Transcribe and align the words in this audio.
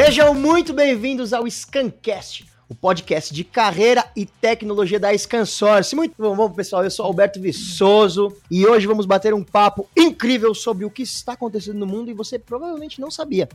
Sejam 0.00 0.32
muito 0.32 0.72
bem-vindos 0.72 1.32
ao 1.32 1.44
Scancast, 1.50 2.46
o 2.68 2.74
podcast 2.74 3.34
de 3.34 3.42
carreira 3.42 4.08
e 4.14 4.24
tecnologia 4.24 5.00
da 5.00 5.18
Scansource. 5.18 5.96
Muito 5.96 6.14
bom, 6.16 6.36
bom, 6.36 6.48
pessoal, 6.52 6.84
eu 6.84 6.90
sou 6.92 7.04
Alberto 7.04 7.40
Viçoso 7.40 8.32
e 8.48 8.64
hoje 8.64 8.86
vamos 8.86 9.06
bater 9.06 9.34
um 9.34 9.42
papo 9.42 9.88
incrível 9.96 10.54
sobre 10.54 10.84
o 10.84 10.90
que 10.90 11.02
está 11.02 11.32
acontecendo 11.32 11.80
no 11.80 11.86
mundo 11.86 12.12
e 12.12 12.14
você 12.14 12.38
provavelmente 12.38 13.00
não 13.00 13.10
sabia. 13.10 13.48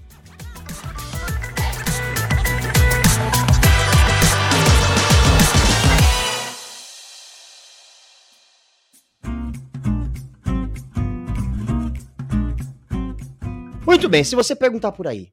Muito 13.86 14.10
bem, 14.10 14.26
se 14.26 14.36
você 14.36 14.54
perguntar 14.54 14.92
por 14.92 15.08
aí, 15.08 15.32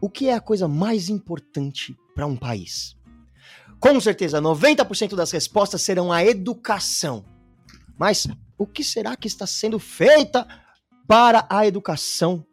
o 0.00 0.10
que 0.10 0.28
é 0.28 0.34
a 0.34 0.40
coisa 0.40 0.68
mais 0.68 1.08
importante 1.08 1.96
para 2.14 2.26
um 2.26 2.36
país? 2.36 2.96
Com 3.78 4.00
certeza, 4.00 4.40
90% 4.40 5.14
das 5.14 5.30
respostas 5.30 5.82
serão 5.82 6.10
a 6.12 6.24
educação. 6.24 7.24
Mas 7.98 8.26
o 8.58 8.66
que 8.66 8.82
será 8.82 9.16
que 9.16 9.28
está 9.28 9.46
sendo 9.46 9.78
feita 9.78 10.46
para 11.06 11.46
a 11.48 11.66
educação 11.66 12.44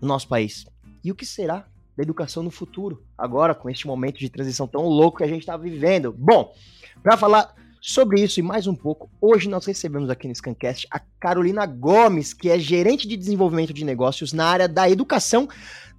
no 0.00 0.08
nosso 0.08 0.28
país? 0.28 0.66
E 1.04 1.10
o 1.10 1.14
que 1.14 1.26
será 1.26 1.66
da 1.96 2.02
educação 2.02 2.42
no 2.42 2.50
futuro, 2.50 3.04
agora 3.16 3.54
com 3.54 3.68
este 3.68 3.86
momento 3.86 4.18
de 4.18 4.30
transição 4.30 4.66
tão 4.66 4.86
louco 4.86 5.18
que 5.18 5.24
a 5.24 5.28
gente 5.28 5.40
está 5.40 5.56
vivendo? 5.56 6.12
Bom, 6.12 6.54
para 7.02 7.16
falar 7.16 7.54
Sobre 7.84 8.22
isso 8.22 8.38
e 8.38 8.44
mais 8.44 8.68
um 8.68 8.76
pouco, 8.76 9.10
hoje 9.20 9.48
nós 9.48 9.66
recebemos 9.66 10.08
aqui 10.08 10.28
no 10.28 10.34
Scancast 10.36 10.86
a 10.88 11.00
Carolina 11.18 11.66
Gomes, 11.66 12.32
que 12.32 12.48
é 12.48 12.56
gerente 12.56 13.08
de 13.08 13.16
desenvolvimento 13.16 13.74
de 13.74 13.84
negócios 13.84 14.32
na 14.32 14.46
área 14.46 14.68
da 14.68 14.88
educação 14.88 15.48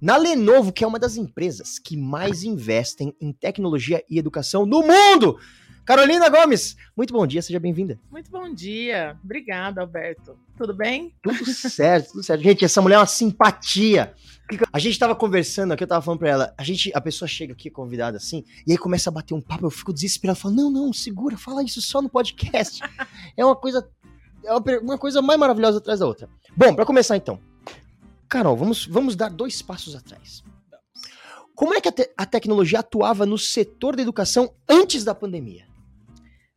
na 0.00 0.16
Lenovo, 0.16 0.72
que 0.72 0.82
é 0.82 0.86
uma 0.86 0.98
das 0.98 1.18
empresas 1.18 1.78
que 1.78 1.94
mais 1.94 2.42
investem 2.42 3.14
em 3.20 3.34
tecnologia 3.34 4.02
e 4.08 4.18
educação 4.18 4.64
no 4.64 4.80
mundo. 4.80 5.38
Carolina 5.84 6.30
Gomes, 6.30 6.78
muito 6.96 7.12
bom 7.12 7.26
dia, 7.26 7.42
seja 7.42 7.60
bem-vinda. 7.60 8.00
Muito 8.10 8.30
bom 8.30 8.52
dia, 8.52 9.18
obrigada, 9.22 9.82
Alberto. 9.82 10.34
Tudo 10.56 10.72
bem? 10.72 11.14
Tudo 11.22 11.44
certo, 11.44 12.12
tudo 12.12 12.22
certo. 12.22 12.42
Gente, 12.42 12.64
essa 12.64 12.80
mulher 12.80 12.94
é 12.94 12.98
uma 13.00 13.06
simpatia. 13.06 14.14
A 14.72 14.78
gente 14.78 14.98
tava 14.98 15.14
conversando 15.14 15.72
aqui, 15.72 15.84
eu 15.84 15.88
tava 15.88 16.00
falando 16.00 16.20
pra 16.20 16.30
ela, 16.30 16.54
a 16.56 16.64
gente, 16.64 16.90
a 16.94 17.00
pessoa 17.02 17.28
chega 17.28 17.52
aqui 17.52 17.68
convidada 17.68 18.16
assim, 18.16 18.44
e 18.66 18.72
aí 18.72 18.78
começa 18.78 19.10
a 19.10 19.12
bater 19.12 19.34
um 19.34 19.42
papo, 19.42 19.66
eu 19.66 19.70
fico 19.70 19.92
desesperado, 19.92 20.38
eu 20.38 20.40
falo, 20.40 20.54
não, 20.54 20.70
não, 20.70 20.92
segura, 20.92 21.36
fala 21.36 21.62
isso 21.62 21.82
só 21.82 22.00
no 22.00 22.08
podcast. 22.08 22.80
é 23.36 23.44
uma 23.44 23.56
coisa, 23.56 23.86
é 24.42 24.54
uma, 24.54 24.96
coisa 24.96 25.20
mais 25.20 25.38
maravilhosa 25.38 25.78
atrás 25.78 26.00
da 26.00 26.06
outra. 26.06 26.30
Bom, 26.56 26.74
para 26.74 26.86
começar 26.86 27.14
então, 27.14 27.38
Carol, 28.26 28.56
vamos, 28.56 28.86
vamos 28.86 29.16
dar 29.16 29.28
dois 29.28 29.60
passos 29.60 29.94
atrás. 29.94 30.42
Como 31.54 31.74
é 31.74 31.80
que 31.80 31.88
a, 31.88 31.92
te 31.92 32.10
a 32.16 32.24
tecnologia 32.24 32.80
atuava 32.80 33.26
no 33.26 33.36
setor 33.36 33.96
da 33.96 34.02
educação 34.02 34.50
antes 34.66 35.04
da 35.04 35.14
pandemia? 35.14 35.73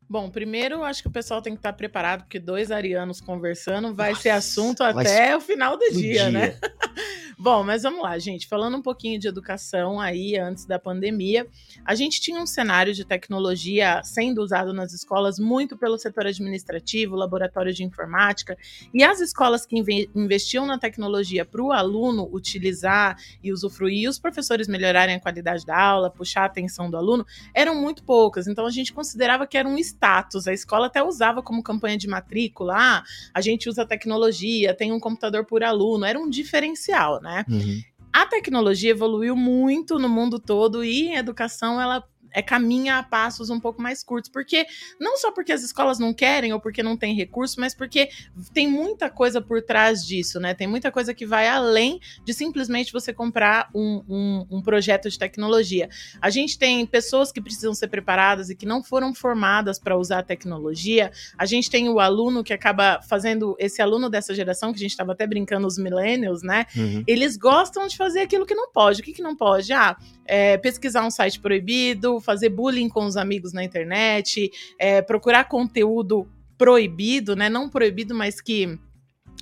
Bom, 0.10 0.30
primeiro 0.30 0.84
acho 0.84 1.02
que 1.02 1.08
o 1.10 1.12
pessoal 1.12 1.42
tem 1.42 1.54
que 1.54 1.60
estar 1.60 1.74
preparado, 1.74 2.22
porque 2.22 2.40
dois 2.40 2.72
arianos 2.72 3.20
conversando 3.20 3.94
vai 3.94 4.12
Nossa, 4.12 4.22
ser 4.22 4.30
assunto 4.30 4.82
até 4.82 5.36
o 5.36 5.42
final 5.42 5.78
do, 5.78 5.86
do 5.86 5.92
dia, 5.92 6.30
dia, 6.30 6.32
né? 6.32 6.56
Bom, 7.40 7.64
mas 7.64 7.84
vamos 7.84 8.02
lá, 8.02 8.18
gente. 8.18 8.48
Falando 8.48 8.78
um 8.78 8.82
pouquinho 8.82 9.20
de 9.20 9.28
educação 9.28 10.02
aí 10.02 10.36
antes 10.36 10.66
da 10.66 10.80
pandemia, 10.80 11.46
a 11.86 11.94
gente 11.94 12.20
tinha 12.20 12.42
um 12.42 12.48
cenário 12.48 12.96
de 12.96 13.06
tecnologia 13.06 14.02
sendo 14.04 14.42
usado 14.42 14.74
nas 14.74 14.92
escolas 14.92 15.38
muito 15.38 15.78
pelo 15.78 16.00
setor 16.00 16.26
administrativo, 16.26 17.16
laboratório 17.16 17.72
de 17.72 17.84
informática, 17.84 18.58
e 18.92 19.04
as 19.04 19.22
escolas 19.22 19.68
que 19.68 19.76
investiam 20.16 20.66
na 20.66 20.80
tecnologia 20.80 21.46
para 21.46 21.62
o 21.62 21.72
aluno 21.72 22.28
utilizar 22.34 23.16
e 23.44 23.54
usufruir, 23.54 24.10
os 24.10 24.18
professores 24.18 24.68
melhorarem 24.68 25.18
a 25.18 25.20
qualidade 25.20 25.64
da 25.64 25.80
aula, 25.80 26.10
puxar 26.10 26.42
a 26.42 26.46
atenção 26.46 26.90
do 26.90 26.98
aluno, 26.98 27.24
eram 27.54 27.76
muito 27.76 28.04
poucas. 28.04 28.48
Então 28.48 28.66
a 28.66 28.72
gente 28.72 28.92
considerava 28.92 29.46
que 29.46 29.60
era 29.60 29.70
um 29.70 29.78
status. 29.78 30.48
A 30.48 30.54
escola 30.54 30.88
até 30.88 31.04
usava 31.04 31.44
como 31.44 31.62
campanha 31.62 32.00
de 32.00 32.08
matrícula, 32.08 32.74
ah, 32.76 33.04
a 33.32 33.42
gente 33.42 33.70
usa 33.70 33.86
tecnologia, 33.86 34.74
tem 34.74 34.92
um 34.92 35.00
computador 35.00 35.46
por 35.46 35.64
aluno, 35.64 36.04
era 36.04 36.20
um 36.20 36.28
diferencial, 36.28 37.22
né? 37.22 37.27
Uhum. 37.50 37.82
A 38.14 38.26
tecnologia 38.26 38.92
evoluiu 38.92 39.36
muito 39.36 40.00
no 40.00 40.10
mundo 40.10 40.40
todo 40.40 40.84
e 40.84 41.08
em 41.08 41.16
educação 41.16 41.80
ela 41.80 42.04
é, 42.32 42.42
caminha 42.42 42.98
a 42.98 43.04
passos 43.04 43.50
um 43.50 43.60
pouco 43.60 43.82
mais 43.82 44.04
curtos. 44.04 44.30
Porque 44.30 44.66
não 45.00 45.18
só 45.18 45.32
porque 45.32 45.52
as 45.52 45.64
escolas 45.64 46.00
não 46.00 46.14
querem 46.14 46.54
ou 46.54 46.60
porque 46.60 46.84
não 46.84 46.98
tem 46.98 47.16
recurso, 47.16 47.60
mas 47.60 47.74
porque 47.74 48.10
tem 48.54 48.68
muita 48.68 49.10
coisa 49.10 49.42
por 49.42 49.62
trás 49.62 50.06
disso, 50.06 50.40
né? 50.40 50.54
Tem 50.54 50.68
muita 50.68 50.92
coisa 50.92 51.14
que 51.14 51.26
vai 51.26 51.48
além 51.48 52.00
de 52.26 52.34
simplesmente 52.34 52.92
você 52.92 53.14
comprar 53.14 53.70
um, 53.74 54.04
um, 54.08 54.58
um 54.58 54.62
projeto 54.62 55.10
de 55.10 55.18
tecnologia. 55.18 55.90
A 56.22 56.30
gente 56.30 56.58
tem 56.58 56.86
pessoas 56.86 57.32
que 57.32 57.42
precisam 57.42 57.74
ser 57.74 57.88
preparadas 57.88 58.50
e 58.50 58.56
que 58.56 58.66
não 58.66 58.84
foram 58.84 59.14
formadas 59.14 59.80
para 59.80 59.98
usar 59.98 60.20
a 60.20 60.24
tecnologia. 60.24 61.12
A 61.38 61.46
gente 61.46 61.70
tem 61.70 61.90
o 61.90 62.00
aluno 62.00 62.44
que 62.44 62.54
acaba 62.54 63.02
fazendo 63.02 63.56
esse 63.60 63.82
aluno 63.82 64.10
dessa 64.10 64.34
geração, 64.34 64.72
que 64.72 64.78
a 64.78 64.82
gente 64.82 64.92
estava 64.92 65.14
até 65.14 65.26
brincando, 65.26 65.68
os 65.68 65.78
millennials, 65.78 66.42
né? 66.42 66.66
Uhum. 66.76 67.04
Eles 67.08 67.38
gostam 67.38 67.88
de 67.88 67.98
fazer 67.98 68.22
aquilo 68.22 68.46
que 68.46 68.56
não 68.56 68.72
pode. 68.72 69.02
O 69.02 69.04
que, 69.04 69.14
que 69.14 69.22
não 69.22 69.36
pode? 69.36 69.72
Ah, 69.74 69.98
é, 70.26 70.58
pesquisar 70.58 71.06
um 71.06 71.12
site 71.12 71.40
proibido, 71.40 72.17
fazer 72.20 72.50
bullying 72.50 72.90
com 72.90 73.06
os 73.06 73.18
amigos 73.18 73.54
na 73.54 73.64
internet, 73.64 74.52
é, 74.80 75.02
procurar 75.02 75.46
conteúdo 75.46 76.28
proibido, 76.58 77.36
né? 77.36 77.50
Não 77.50 77.70
proibido, 77.70 78.16
mas 78.16 78.42
que 78.42 78.80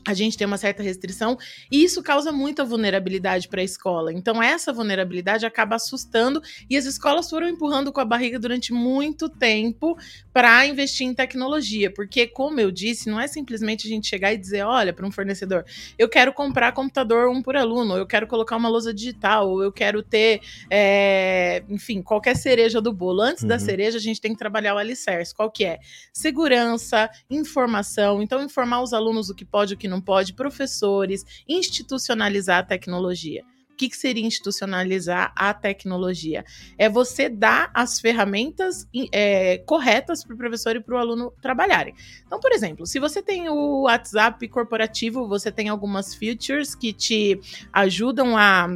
a 0.07 0.13
gente 0.13 0.37
tem 0.37 0.45
uma 0.45 0.57
certa 0.57 0.83
restrição 0.83 1.37
e 1.71 1.83
isso 1.83 2.03
causa 2.03 2.31
muita 2.31 2.63
vulnerabilidade 2.63 3.47
para 3.47 3.61
a 3.61 3.63
escola. 3.63 4.13
Então 4.13 4.41
essa 4.41 4.71
vulnerabilidade 4.71 5.45
acaba 5.45 5.75
assustando 5.75 6.41
e 6.69 6.77
as 6.77 6.85
escolas 6.85 7.29
foram 7.29 7.47
empurrando 7.47 7.91
com 7.91 7.99
a 7.99 8.05
barriga 8.05 8.39
durante 8.39 8.71
muito 8.71 9.27
tempo 9.27 9.97
para 10.31 10.65
investir 10.67 11.07
em 11.07 11.13
tecnologia, 11.13 11.91
porque 11.91 12.27
como 12.27 12.59
eu 12.59 12.69
disse, 12.71 13.09
não 13.09 13.19
é 13.19 13.27
simplesmente 13.27 13.87
a 13.87 13.89
gente 13.89 14.07
chegar 14.07 14.33
e 14.33 14.37
dizer, 14.37 14.63
olha, 14.63 14.93
para 14.93 15.05
um 15.05 15.11
fornecedor, 15.11 15.65
eu 15.97 16.07
quero 16.07 16.33
comprar 16.33 16.71
computador 16.71 17.29
um 17.29 17.41
por 17.41 17.55
aluno, 17.55 17.93
ou 17.93 17.97
eu 17.97 18.05
quero 18.05 18.27
colocar 18.27 18.55
uma 18.57 18.69
lousa 18.69 18.93
digital, 18.93 19.49
ou 19.49 19.63
eu 19.63 19.71
quero 19.71 20.03
ter, 20.03 20.41
é, 20.69 21.63
enfim, 21.69 22.01
qualquer 22.01 22.35
cereja 22.35 22.81
do 22.81 22.93
bolo. 22.93 23.21
Antes 23.21 23.43
uhum. 23.43 23.49
da 23.49 23.59
cereja 23.59 23.97
a 23.97 24.01
gente 24.01 24.21
tem 24.21 24.33
que 24.33 24.37
trabalhar 24.37 24.75
o 24.75 24.77
alicerce. 24.77 25.33
Qual 25.33 25.49
que 25.49 25.65
é? 25.65 25.79
Segurança, 26.13 27.09
informação. 27.29 28.21
Então 28.21 28.43
informar 28.43 28.81
os 28.81 28.93
alunos 28.93 29.29
o 29.29 29.35
que 29.35 29.45
pode, 29.45 29.73
o 29.73 29.77
que 29.77 29.87
não 29.87 29.94
não 29.95 30.01
pode, 30.01 30.33
professores, 30.33 31.25
institucionalizar 31.47 32.59
a 32.59 32.63
tecnologia. 32.63 33.43
O 33.71 33.75
que, 33.75 33.93
seria 33.93 34.25
institucionalizar 34.25 35.33
a 35.35 35.53
tecnologia? 35.53 36.45
É 36.77 36.87
você 36.87 37.27
dar 37.27 37.69
as 37.73 37.99
ferramentas 37.99 38.87
é, 39.11 39.57
corretas 39.59 40.23
para 40.23 40.33
o 40.33 40.37
professor 40.37 40.77
e 40.77 40.79
para 40.79 40.95
o 40.95 40.97
aluno 40.97 41.33
trabalharem. 41.41 41.93
Então, 42.25 42.39
por 42.39 42.53
exemplo, 42.53 42.85
se 42.85 42.99
você 42.99 43.21
tem 43.21 43.49
o 43.49 43.81
WhatsApp 43.81 44.47
corporativo, 44.47 45.27
você 45.27 45.51
tem 45.51 45.67
algumas 45.67 46.15
features 46.15 46.73
que 46.73 46.93
te 46.93 47.37
ajudam 47.73 48.37
a 48.37 48.69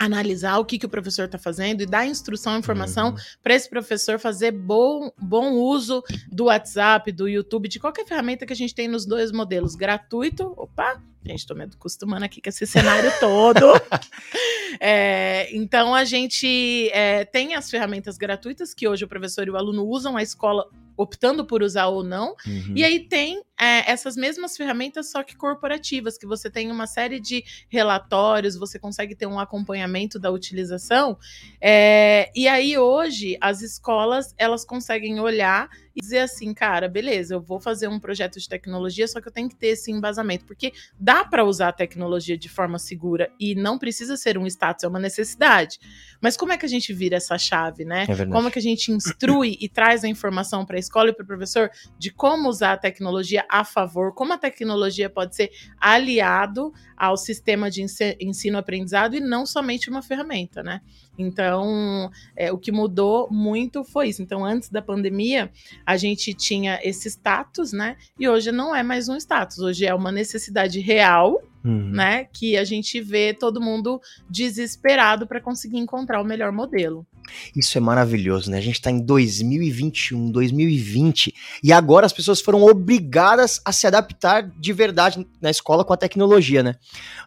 analisar 0.00 0.58
o 0.58 0.64
que, 0.64 0.78
que 0.78 0.86
o 0.86 0.88
professor 0.88 1.26
está 1.26 1.36
fazendo 1.36 1.82
e 1.82 1.86
dar 1.86 2.06
instrução, 2.06 2.58
informação 2.58 3.10
uhum. 3.10 3.16
para 3.42 3.54
esse 3.54 3.68
professor 3.68 4.18
fazer 4.18 4.50
bom, 4.50 5.12
bom 5.20 5.52
uso 5.52 6.02
do 6.32 6.44
WhatsApp, 6.44 7.12
do 7.12 7.28
YouTube, 7.28 7.68
de 7.68 7.78
qualquer 7.78 8.06
ferramenta 8.06 8.46
que 8.46 8.52
a 8.54 8.56
gente 8.56 8.74
tem 8.74 8.88
nos 8.88 9.04
dois 9.04 9.30
modelos, 9.30 9.74
gratuito, 9.74 10.54
opa, 10.56 11.02
gente, 11.22 11.40
estou 11.40 11.54
me 11.54 11.64
acostumando 11.64 12.24
aqui 12.24 12.40
com 12.40 12.48
esse 12.48 12.66
cenário 12.66 13.12
todo. 13.20 13.66
é, 14.80 15.54
então 15.54 15.94
a 15.94 16.04
gente 16.06 16.88
é, 16.94 17.26
tem 17.26 17.54
as 17.54 17.70
ferramentas 17.70 18.16
gratuitas 18.16 18.72
que 18.72 18.88
hoje 18.88 19.04
o 19.04 19.08
professor 19.08 19.46
e 19.46 19.50
o 19.50 19.56
aluno 19.56 19.86
usam, 19.86 20.16
a 20.16 20.22
escola 20.22 20.66
optando 20.96 21.44
por 21.44 21.62
usar 21.62 21.86
ou 21.88 22.02
não. 22.02 22.34
Uhum. 22.46 22.74
E 22.74 22.84
aí 22.84 23.00
tem 23.00 23.42
é, 23.60 23.90
essas 23.90 24.16
mesmas 24.16 24.56
ferramentas, 24.56 25.10
só 25.10 25.22
que 25.22 25.36
corporativas, 25.36 26.16
que 26.16 26.26
você 26.26 26.48
tem 26.48 26.70
uma 26.70 26.86
série 26.86 27.20
de 27.20 27.44
relatórios, 27.68 28.56
você 28.56 28.78
consegue 28.78 29.14
ter 29.14 29.26
um 29.26 29.38
acompanhamento 29.38 30.18
da 30.18 30.30
utilização. 30.30 31.18
É, 31.60 32.30
e 32.34 32.48
aí 32.48 32.78
hoje 32.78 33.36
as 33.40 33.60
escolas 33.60 34.34
elas 34.38 34.64
conseguem 34.64 35.20
olhar 35.20 35.68
e 35.94 36.00
dizer 36.00 36.20
assim, 36.20 36.54
cara, 36.54 36.88
beleza, 36.88 37.34
eu 37.34 37.40
vou 37.40 37.60
fazer 37.60 37.88
um 37.88 37.98
projeto 37.98 38.38
de 38.38 38.48
tecnologia, 38.48 39.06
só 39.06 39.20
que 39.20 39.28
eu 39.28 39.32
tenho 39.32 39.48
que 39.48 39.56
ter 39.56 39.68
esse 39.68 39.90
embasamento, 39.90 40.44
porque 40.46 40.72
dá 40.98 41.24
para 41.24 41.44
usar 41.44 41.68
a 41.68 41.72
tecnologia 41.72 42.38
de 42.38 42.48
forma 42.48 42.78
segura 42.78 43.30
e 43.38 43.54
não 43.54 43.78
precisa 43.78 44.16
ser 44.16 44.38
um 44.38 44.46
status, 44.46 44.84
é 44.84 44.88
uma 44.88 44.98
necessidade. 44.98 45.78
Mas 46.20 46.36
como 46.36 46.52
é 46.52 46.56
que 46.56 46.64
a 46.64 46.68
gente 46.68 46.92
vira 46.92 47.16
essa 47.16 47.36
chave, 47.36 47.84
né? 47.84 48.06
É 48.08 48.26
como 48.26 48.48
é 48.48 48.50
que 48.50 48.58
a 48.58 48.62
gente 48.62 48.92
instrui 48.92 49.58
e 49.60 49.68
traz 49.68 50.04
a 50.04 50.08
informação 50.08 50.64
para 50.64 50.76
a 50.76 50.78
escola 50.78 51.10
e 51.10 51.12
para 51.12 51.24
o 51.24 51.26
professor 51.26 51.70
de 51.98 52.10
como 52.10 52.48
usar 52.48 52.74
a 52.74 52.76
tecnologia 52.76 53.44
a 53.50 53.64
favor, 53.64 54.14
como 54.14 54.32
a 54.32 54.38
tecnologia 54.38 55.10
pode 55.10 55.34
ser 55.34 55.50
aliado 55.80 56.72
ao 56.96 57.16
sistema 57.16 57.70
de 57.70 57.84
ensino-aprendizado 58.20 59.16
e 59.16 59.20
não 59.20 59.44
somente 59.44 59.90
uma 59.90 60.02
ferramenta, 60.02 60.62
né? 60.62 60.80
Então, 61.18 62.10
é, 62.36 62.52
o 62.52 62.58
que 62.58 62.70
mudou 62.70 63.28
muito 63.30 63.82
foi 63.82 64.08
isso. 64.08 64.22
Então, 64.22 64.44
antes 64.44 64.70
da 64.70 64.80
pandemia, 64.80 65.50
a 65.84 65.96
gente 65.96 66.32
tinha 66.32 66.78
esse 66.82 67.08
status, 67.08 67.72
né? 67.72 67.96
E 68.18 68.28
hoje 68.28 68.52
não 68.52 68.74
é 68.74 68.82
mais 68.82 69.08
um 69.08 69.16
status, 69.16 69.58
hoje 69.58 69.84
é 69.84 69.94
uma 69.94 70.12
necessidade 70.12 70.78
real 70.80 71.42
uhum. 71.64 71.90
né? 71.90 72.24
Que 72.24 72.56
a 72.56 72.64
gente 72.64 73.00
vê 73.00 73.34
todo 73.34 73.60
mundo 73.60 74.00
desesperado 74.28 75.26
para 75.26 75.40
conseguir 75.40 75.78
encontrar 75.78 76.20
o 76.20 76.24
melhor 76.24 76.52
modelo. 76.52 77.06
Isso 77.54 77.76
é 77.76 77.80
maravilhoso, 77.80 78.50
né? 78.50 78.58
A 78.58 78.60
gente 78.60 78.74
está 78.74 78.90
em 78.90 79.00
2021, 79.00 80.30
2020, 80.30 81.34
e 81.62 81.72
agora 81.72 82.06
as 82.06 82.12
pessoas 82.12 82.40
foram 82.40 82.62
obrigadas 82.62 83.60
a 83.64 83.72
se 83.72 83.86
adaptar 83.86 84.48
de 84.58 84.72
verdade 84.72 85.26
na 85.40 85.50
escola 85.50 85.84
com 85.84 85.92
a 85.92 85.96
tecnologia, 85.96 86.62
né? 86.62 86.76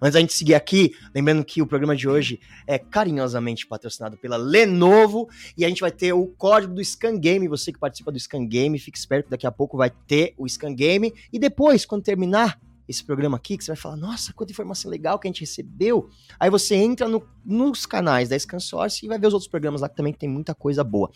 Antes 0.01 0.13
da 0.13 0.19
gente 0.19 0.33
seguir 0.33 0.55
aqui, 0.55 0.93
lembrando 1.13 1.43
que 1.43 1.61
o 1.61 1.67
programa 1.67 1.95
de 1.95 2.07
hoje 2.07 2.39
é 2.67 2.77
carinhosamente 2.77 3.67
patrocinado 3.67 4.17
pela 4.17 4.37
Lenovo, 4.37 5.27
e 5.57 5.65
a 5.65 5.69
gente 5.69 5.81
vai 5.81 5.91
ter 5.91 6.13
o 6.13 6.27
código 6.27 6.73
do 6.73 6.83
Scan 6.83 7.17
Game. 7.17 7.47
Você 7.47 7.71
que 7.71 7.79
participa 7.79 8.11
do 8.11 8.19
Scan 8.19 8.45
Game, 8.45 8.77
fique 8.79 8.97
esperto 8.97 9.29
daqui 9.29 9.47
a 9.47 9.51
pouco 9.51 9.77
vai 9.77 9.91
ter 10.07 10.33
o 10.37 10.47
Scan 10.47 10.73
Game, 10.73 11.13
e 11.31 11.39
depois, 11.39 11.85
quando 11.85 12.03
terminar 12.03 12.59
esse 12.87 13.03
programa 13.03 13.37
aqui, 13.37 13.57
que 13.57 13.63
você 13.63 13.71
vai 13.71 13.77
falar, 13.77 13.95
nossa, 13.95 14.33
quanta 14.33 14.51
informação 14.51 14.91
legal 14.91 15.17
que 15.17 15.27
a 15.27 15.31
gente 15.31 15.41
recebeu. 15.41 16.09
Aí 16.39 16.49
você 16.49 16.75
entra 16.75 17.07
no, 17.07 17.25
nos 17.45 17.85
canais 17.85 18.29
da 18.29 18.37
ScanSource 18.37 19.05
e 19.05 19.07
vai 19.07 19.17
ver 19.17 19.27
os 19.27 19.33
outros 19.33 19.49
programas 19.49 19.81
lá 19.81 19.89
que 19.89 19.95
também 19.95 20.13
tem 20.13 20.29
muita 20.29 20.53
coisa 20.53 20.83
boa. 20.83 21.09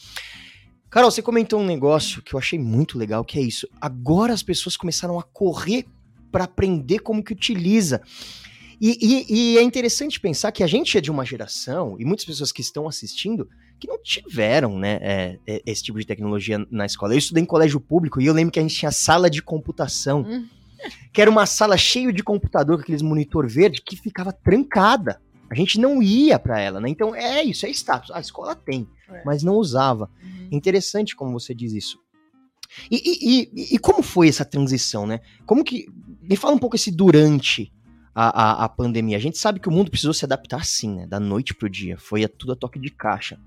Carol, 0.89 1.11
você 1.11 1.21
comentou 1.21 1.59
um 1.59 1.65
negócio 1.65 2.21
que 2.21 2.33
eu 2.33 2.39
achei 2.39 2.57
muito 2.57 2.97
legal, 2.97 3.25
que 3.25 3.37
é 3.37 3.41
isso. 3.41 3.67
Agora 3.81 4.33
as 4.33 4.41
pessoas 4.41 4.77
começaram 4.77 5.19
a 5.19 5.23
correr 5.23 5.85
para 6.31 6.45
aprender 6.45 6.99
como 6.99 7.23
que 7.23 7.33
utiliza. 7.33 8.01
E, 8.79 8.97
e, 9.01 9.25
e, 9.29 9.57
é 9.57 9.63
interessante 9.63 10.19
pensar 10.19 10.51
que 10.51 10.63
a 10.63 10.67
gente 10.67 10.97
é 10.97 11.01
de 11.01 11.09
uma 11.09 11.25
geração, 11.25 11.95
e 11.99 12.05
muitas 12.05 12.25
pessoas 12.25 12.51
que 12.51 12.61
estão 12.61 12.87
assistindo, 12.87 13.49
que 13.79 13.87
não 13.87 13.97
tiveram 14.01 14.77
né, 14.77 14.99
é, 15.01 15.39
é, 15.47 15.61
esse 15.65 15.83
tipo 15.83 15.99
de 15.99 16.05
tecnologia 16.05 16.63
na 16.69 16.85
escola. 16.85 17.13
Eu 17.13 17.17
estudei 17.17 17.41
em 17.41 17.45
colégio 17.45 17.79
público 17.79 18.21
e 18.21 18.27
eu 18.27 18.33
lembro 18.33 18.51
que 18.51 18.59
a 18.59 18.61
gente 18.61 18.75
tinha 18.75 18.91
sala 18.91 19.29
de 19.29 19.41
computação. 19.41 20.21
Hum 20.21 20.47
que 21.11 21.21
era 21.21 21.29
uma 21.29 21.45
sala 21.45 21.77
cheia 21.77 22.11
de 22.11 22.23
computador 22.23 22.77
com 22.77 22.83
aqueles 22.83 23.01
monitor 23.01 23.47
verde 23.47 23.81
que 23.81 23.95
ficava 23.95 24.31
trancada. 24.31 25.21
A 25.49 25.55
gente 25.55 25.79
não 25.79 26.01
ia 26.01 26.37
para 26.37 26.59
ela, 26.59 26.81
né? 26.81 26.89
Então 26.89 27.15
é 27.15 27.43
isso, 27.43 27.65
é 27.65 27.69
status. 27.69 28.11
A 28.11 28.19
escola 28.19 28.55
tem, 28.55 28.87
é. 29.09 29.23
mas 29.25 29.43
não 29.43 29.55
usava. 29.55 30.09
Uhum. 30.21 30.49
Interessante 30.51 31.15
como 31.15 31.39
você 31.39 31.53
diz 31.53 31.73
isso. 31.73 31.97
E, 32.91 32.97
e, 32.97 33.49
e, 33.53 33.75
e, 33.75 33.79
como 33.79 34.03
foi 34.03 34.27
essa 34.27 34.43
transição, 34.43 35.07
né? 35.07 35.21
Como 35.45 35.63
que. 35.63 35.87
Me 36.21 36.35
fala 36.35 36.53
um 36.53 36.59
pouco 36.59 36.75
esse 36.75 36.91
durante 36.91 37.71
a, 38.13 38.63
a, 38.63 38.65
a, 38.65 38.69
pandemia. 38.69 39.15
A 39.15 39.19
gente 39.19 39.37
sabe 39.37 39.61
que 39.61 39.69
o 39.69 39.71
mundo 39.71 39.89
precisou 39.89 40.13
se 40.13 40.25
adaptar 40.25 40.65
sim, 40.65 40.95
né? 40.95 41.07
Da 41.07 41.19
noite 41.19 41.53
pro 41.53 41.69
dia. 41.69 41.97
Foi 41.97 42.25
a, 42.25 42.29
tudo 42.29 42.51
a 42.51 42.55
toque 42.55 42.77
de 42.77 42.89
caixa. 42.89 43.39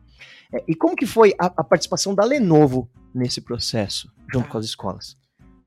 É, 0.53 0.65
e 0.67 0.75
como 0.75 0.97
que 0.97 1.07
foi 1.07 1.35
a, 1.39 1.47
a, 1.47 1.65
participação 1.65 2.15
da 2.15 2.25
Lenovo 2.25 2.91
nesse 3.15 3.41
processo, 3.43 4.11
junto 4.33 4.47
ah. 4.47 4.51
com 4.51 4.59
as 4.59 4.65
escolas? 4.65 5.17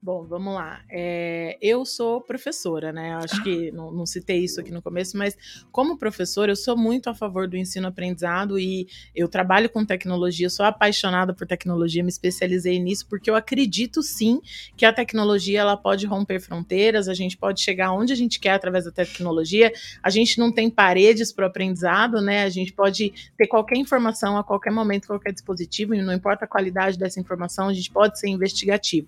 Bom, 0.04 0.26
vamos 0.26 0.54
lá. 0.54 0.82
É, 0.92 1.58
eu 1.62 1.86
sou 1.86 2.20
professora, 2.20 2.92
né? 2.92 3.16
Acho 3.24 3.42
que 3.42 3.72
não, 3.72 3.90
não, 3.90 4.06
citei 4.06 4.44
isso 4.44 4.60
aqui 4.60 4.70
no 4.70 4.82
começo, 4.82 5.18
mas 5.18 5.34
como 5.72 5.98
professora, 5.98 6.52
eu 6.52 6.58
sou 6.58 6.76
muito 6.76 7.10
a 7.10 7.16
favor 7.16 7.48
do 7.48 7.56
ensino-aprendizado 7.56 8.60
e 8.60 8.86
eu 9.16 9.30
trabalho 9.30 9.70
com 9.70 9.86
tecnologia, 9.86 10.50
sou 10.50 10.66
apaixonada 10.66 11.34
por 11.34 11.48
tecnologia, 11.48 12.04
me 12.04 12.10
especializei 12.10 12.80
nisso 12.80 13.08
porque 13.10 13.30
eu 13.30 13.36
acredito 13.36 14.04
sim 14.04 14.42
que 14.76 14.86
a 14.86 14.92
tecnologia 14.92 15.62
ela 15.62 15.78
pode 15.78 16.06
romper 16.06 16.42
fronteiras, 16.42 17.08
a 17.08 17.14
gente 17.14 17.38
pode 17.38 17.62
chegar 17.62 17.94
onde 17.94 18.12
a 18.12 18.16
gente 18.18 18.42
quer 18.42 18.52
através 18.52 18.84
da 18.84 18.92
tecnologia. 18.92 19.72
A 20.04 20.10
gente 20.10 20.38
não 20.38 20.52
tem 20.52 20.70
paredes 20.70 21.32
para 21.32 21.46
o 21.46 21.48
aprendizado, 21.48 22.20
né? 22.20 22.44
A 22.44 22.50
gente 22.50 22.74
pode 22.74 23.14
ter 23.38 23.48
qualquer 23.48 23.78
informação 23.78 24.38
a 24.38 24.44
qualquer 24.44 24.72
momento, 24.72 25.08
qualquer 25.08 25.32
dispositivo, 25.32 25.96
e 25.96 26.02
não 26.02 26.14
importa 26.14 26.44
a 26.44 26.48
qualidade 26.48 27.00
dessa 27.00 27.22
informação, 27.22 27.70
a 27.70 27.74
gente 27.74 27.90
pode 27.90 28.20
ser 28.20 28.28
investigativo. 28.28 29.08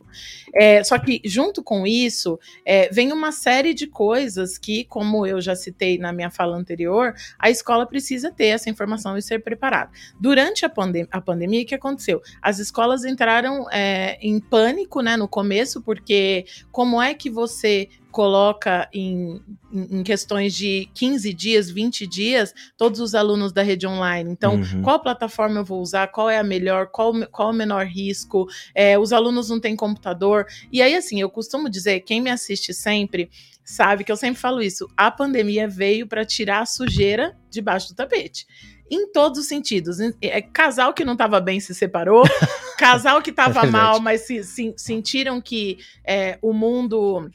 É, 0.53 0.84
só 0.85 0.97
que, 0.97 1.21
junto 1.25 1.63
com 1.63 1.85
isso, 1.85 2.39
é, 2.65 2.89
vem 2.89 3.11
uma 3.11 3.31
série 3.31 3.73
de 3.73 3.87
coisas 3.87 4.57
que, 4.57 4.85
como 4.85 5.25
eu 5.25 5.41
já 5.41 5.55
citei 5.55 5.97
na 5.97 6.13
minha 6.13 6.29
fala 6.29 6.55
anterior, 6.55 7.13
a 7.37 7.49
escola 7.49 7.85
precisa 7.85 8.31
ter 8.31 8.47
essa 8.47 8.69
informação 8.69 9.17
e 9.17 9.21
ser 9.21 9.43
preparada. 9.43 9.91
Durante 10.19 10.65
a, 10.65 10.69
pandem 10.69 11.07
a 11.11 11.19
pandemia, 11.19 11.63
o 11.63 11.65
que 11.65 11.75
aconteceu? 11.75 12.21
As 12.41 12.59
escolas 12.59 13.03
entraram 13.03 13.69
é, 13.71 14.17
em 14.21 14.39
pânico 14.39 15.01
né, 15.01 15.17
no 15.17 15.27
começo, 15.27 15.81
porque 15.81 16.45
como 16.71 17.01
é 17.01 17.13
que 17.13 17.29
você 17.29 17.89
coloca 18.15 18.87
em, 18.93 19.41
em, 19.73 20.01
questões 20.01 20.55
de 20.55 20.89
15 20.93 21.33
dias, 21.33 21.69
20 21.69 22.07
dias, 22.07 22.53
todos 22.77 23.01
os 23.01 23.13
alunos 23.13 23.51
da 23.51 23.61
rede 23.61 23.85
online. 23.85 24.31
Então, 24.31 24.55
uhum. 24.55 24.81
qual 24.81 25.01
plataforma 25.01 25.59
eu 25.59 25.65
vou 25.65 25.81
usar, 25.81 26.07
qual 26.07 26.29
é 26.29 26.39
a 26.39 26.43
melhor, 26.43 26.87
qual, 26.87 27.11
qual 27.29 27.49
o 27.49 27.53
menor 27.53 27.85
risco, 27.85 28.47
é, 28.73 28.97
os 28.97 29.11
alunos 29.11 29.49
não 29.49 29.59
têm 29.59 29.75
computador. 29.75 30.45
E 30.71 30.81
aí, 30.81 30.95
assim, 30.95 31.19
eu 31.19 31.29
costumo 31.29 31.69
dizer, 31.69 31.99
quem 32.05 32.21
me 32.21 32.29
assiste 32.29 32.73
sempre 32.73 33.29
sabe 33.65 34.05
que 34.05 34.11
eu 34.13 34.15
sempre 34.15 34.39
falo 34.39 34.61
isso, 34.61 34.89
a 34.95 35.11
pandemia 35.11 35.67
veio 35.67 36.07
para 36.07 36.23
tirar 36.23 36.61
a 36.61 36.65
sujeira 36.65 37.37
debaixo 37.49 37.89
do 37.89 37.95
tapete 37.95 38.47
em 38.89 39.11
todos 39.11 39.39
os 39.39 39.47
sentidos. 39.47 39.97
É, 40.21 40.41
casal 40.41 40.93
que 40.93 41.03
não 41.03 41.13
estava 41.13 41.41
bem 41.41 41.59
se 41.59 41.75
separou, 41.75 42.23
casal 42.77 43.21
que 43.21 43.31
estava 43.31 43.65
é 43.65 43.69
mal, 43.69 43.99
mas 43.99 44.21
se, 44.21 44.41
se, 44.43 44.73
sentiram 44.77 45.41
que 45.41 45.79
é, 46.05 46.37
o 46.41 46.53
mundo 46.53 47.29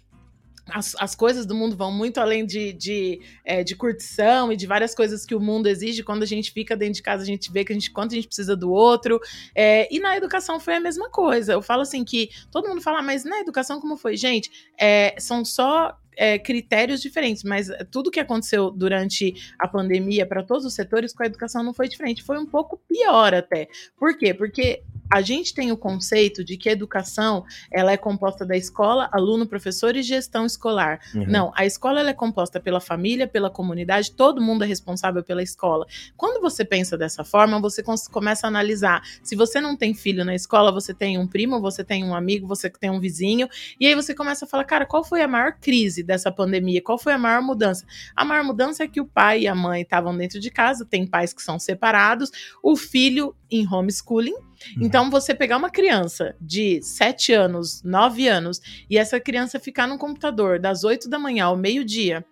as, 0.73 0.95
as 0.99 1.15
coisas 1.15 1.47
do 1.47 1.55
mundo 1.55 1.77
vão 1.77 1.93
muito 1.93 2.19
além 2.19 2.45
de, 2.45 2.73
de, 2.73 3.21
é, 3.45 3.63
de 3.63 3.75
curtição 3.77 4.53
e 4.53 4.57
de 4.57 4.67
várias 4.67 4.95
coisas 4.95 5.25
que 5.25 5.35
o 5.35 5.41
mundo 5.41 5.69
exige. 5.69 6.03
Quando 6.03 6.23
a 6.23 6.27
gente 6.27 6.53
fica 6.53 6.77
dentro 6.77 6.95
de 6.95 7.03
casa, 7.03 7.23
a 7.23 7.27
gente 7.27 7.51
vê 7.51 7.65
que 7.65 7.73
a 7.73 7.75
gente, 7.75 7.91
quanto 7.91 8.13
a 8.13 8.15
gente 8.15 8.27
precisa 8.27 8.57
do 8.57 8.71
outro. 8.71 9.21
É, 9.55 9.89
e 9.95 9.99
na 10.01 10.17
educação 10.17 10.59
foi 10.61 10.75
a 10.75 10.81
mesma 10.81 11.11
coisa. 11.11 11.53
Eu 11.53 11.63
falo 11.63 11.83
assim 11.83 12.05
que 12.05 12.31
todo 12.51 12.69
mundo 12.69 12.81
fala, 12.81 13.03
mas 13.03 13.25
na 13.25 13.41
educação 13.41 13.81
como 13.81 13.97
foi? 13.97 14.17
Gente, 14.17 14.51
é, 14.79 15.15
são 15.19 15.45
só 15.45 15.97
é, 16.17 16.39
critérios 16.39 17.01
diferentes, 17.01 17.43
mas 17.43 17.71
tudo 17.91 18.11
que 18.11 18.21
aconteceu 18.21 18.71
durante 18.71 19.35
a 19.59 19.67
pandemia 19.67 20.27
para 20.27 20.43
todos 20.43 20.65
os 20.65 20.75
setores 20.75 21.15
com 21.15 21.23
a 21.23 21.27
educação 21.27 21.63
não 21.63 21.73
foi 21.73 21.89
diferente, 21.89 22.23
foi 22.23 22.39
um 22.39 22.47
pouco 22.47 22.79
pior 22.89 23.33
até. 23.33 23.69
Por 23.97 24.17
quê? 24.17 24.35
Porque 24.35 24.83
a 25.11 25.21
gente 25.21 25.53
tem 25.53 25.73
o 25.73 25.77
conceito 25.77 26.45
de 26.45 26.57
que 26.57 26.69
a 26.69 26.73
educação 26.73 27.45
ela 27.73 27.91
é 27.91 27.97
composta 27.97 28.47
da 28.47 28.57
escola, 28.57 29.09
aluno, 29.13 29.47
professor 29.47 29.97
e 29.97 30.03
gestão 30.03 30.47
escolar. 30.47 31.01
Uhum. 31.15 31.27
Não, 31.27 31.53
a 31.57 31.67
escola 31.67 32.09
é 32.09 32.15
composta 32.15 32.61
pela 32.61 32.81
família, 32.81 33.27
pela 33.27 33.51
comunidade, 33.51 34.13
todo 34.13 34.41
mundo 34.41 34.63
é 34.63 34.67
responsável 34.67 35.23
pela 35.25 35.43
escola. 35.43 35.87
Quando 36.17 36.41
você 36.41 36.65
pensa 36.65 36.97
dessa 36.97 37.25
forma, 37.25 37.61
você 37.61 37.83
começa 38.11 38.47
a 38.47 38.49
analisar. 38.49 39.03
Se 39.23 39.35
você 39.35 39.61
não 39.61 39.77
tem 39.77 39.95
filho 39.95 40.25
na 40.25 40.35
escola, 40.35 40.71
você 40.71 40.95
tem 40.95 41.19
um 41.19 41.27
primo, 41.27 41.61
você 41.61 41.83
tem 41.83 42.05
um 42.05 42.15
amigo, 42.15 42.47
você 42.47 42.71
tem 42.71 42.91
um 42.91 43.01
vizinho, 43.01 43.49
e 43.81 43.87
aí 43.87 43.95
você 43.95 44.15
começa 44.15 44.45
a 44.45 44.49
falar, 44.49 44.65
cara, 44.65 44.87
qual 44.87 45.03
foi 45.03 45.23
a 45.23 45.29
maior 45.29 45.57
crise 45.61 46.03
dessa 46.03 46.31
pandemia? 46.31 46.81
Qual 46.83 46.99
foi 46.99 47.13
a 47.13 47.19
maior 47.19 47.43
mudança? 47.43 47.85
A 48.15 48.25
maior 48.25 48.45
mudança 48.45 48.85
é 48.85 48.89
que 48.89 49.01
o 49.01 49.07
pai 49.07 49.41
e 49.41 49.49
a 49.49 49.55
mãe 49.55 49.83
estavam 49.83 50.17
dentro 50.17 50.39
de 50.39 50.51
casa, 50.51 50.85
tem 50.85 51.07
pais 51.07 51.33
que 51.33 51.43
são 51.43 51.59
separados, 51.59 52.31
o 52.63 52.77
filho 52.77 53.35
em 53.51 53.67
homeschooling 53.67 54.51
Uhum. 54.77 54.85
Então, 54.85 55.11
você 55.11 55.35
pegar 55.35 55.57
uma 55.57 55.71
criança 55.71 56.35
de 56.41 56.83
7 56.83 57.33
anos, 57.33 57.83
9 57.83 58.29
anos, 58.29 58.61
e 58.89 58.99
essa 58.99 59.19
criança 59.19 59.59
ficar 59.59 59.87
no 59.87 59.99
computador 59.99 60.59
das 60.59 60.85
8 60.85 61.09
da 61.09 61.19
manhã 61.19 61.47
ao 61.47 61.57
meio-dia, 61.57 62.25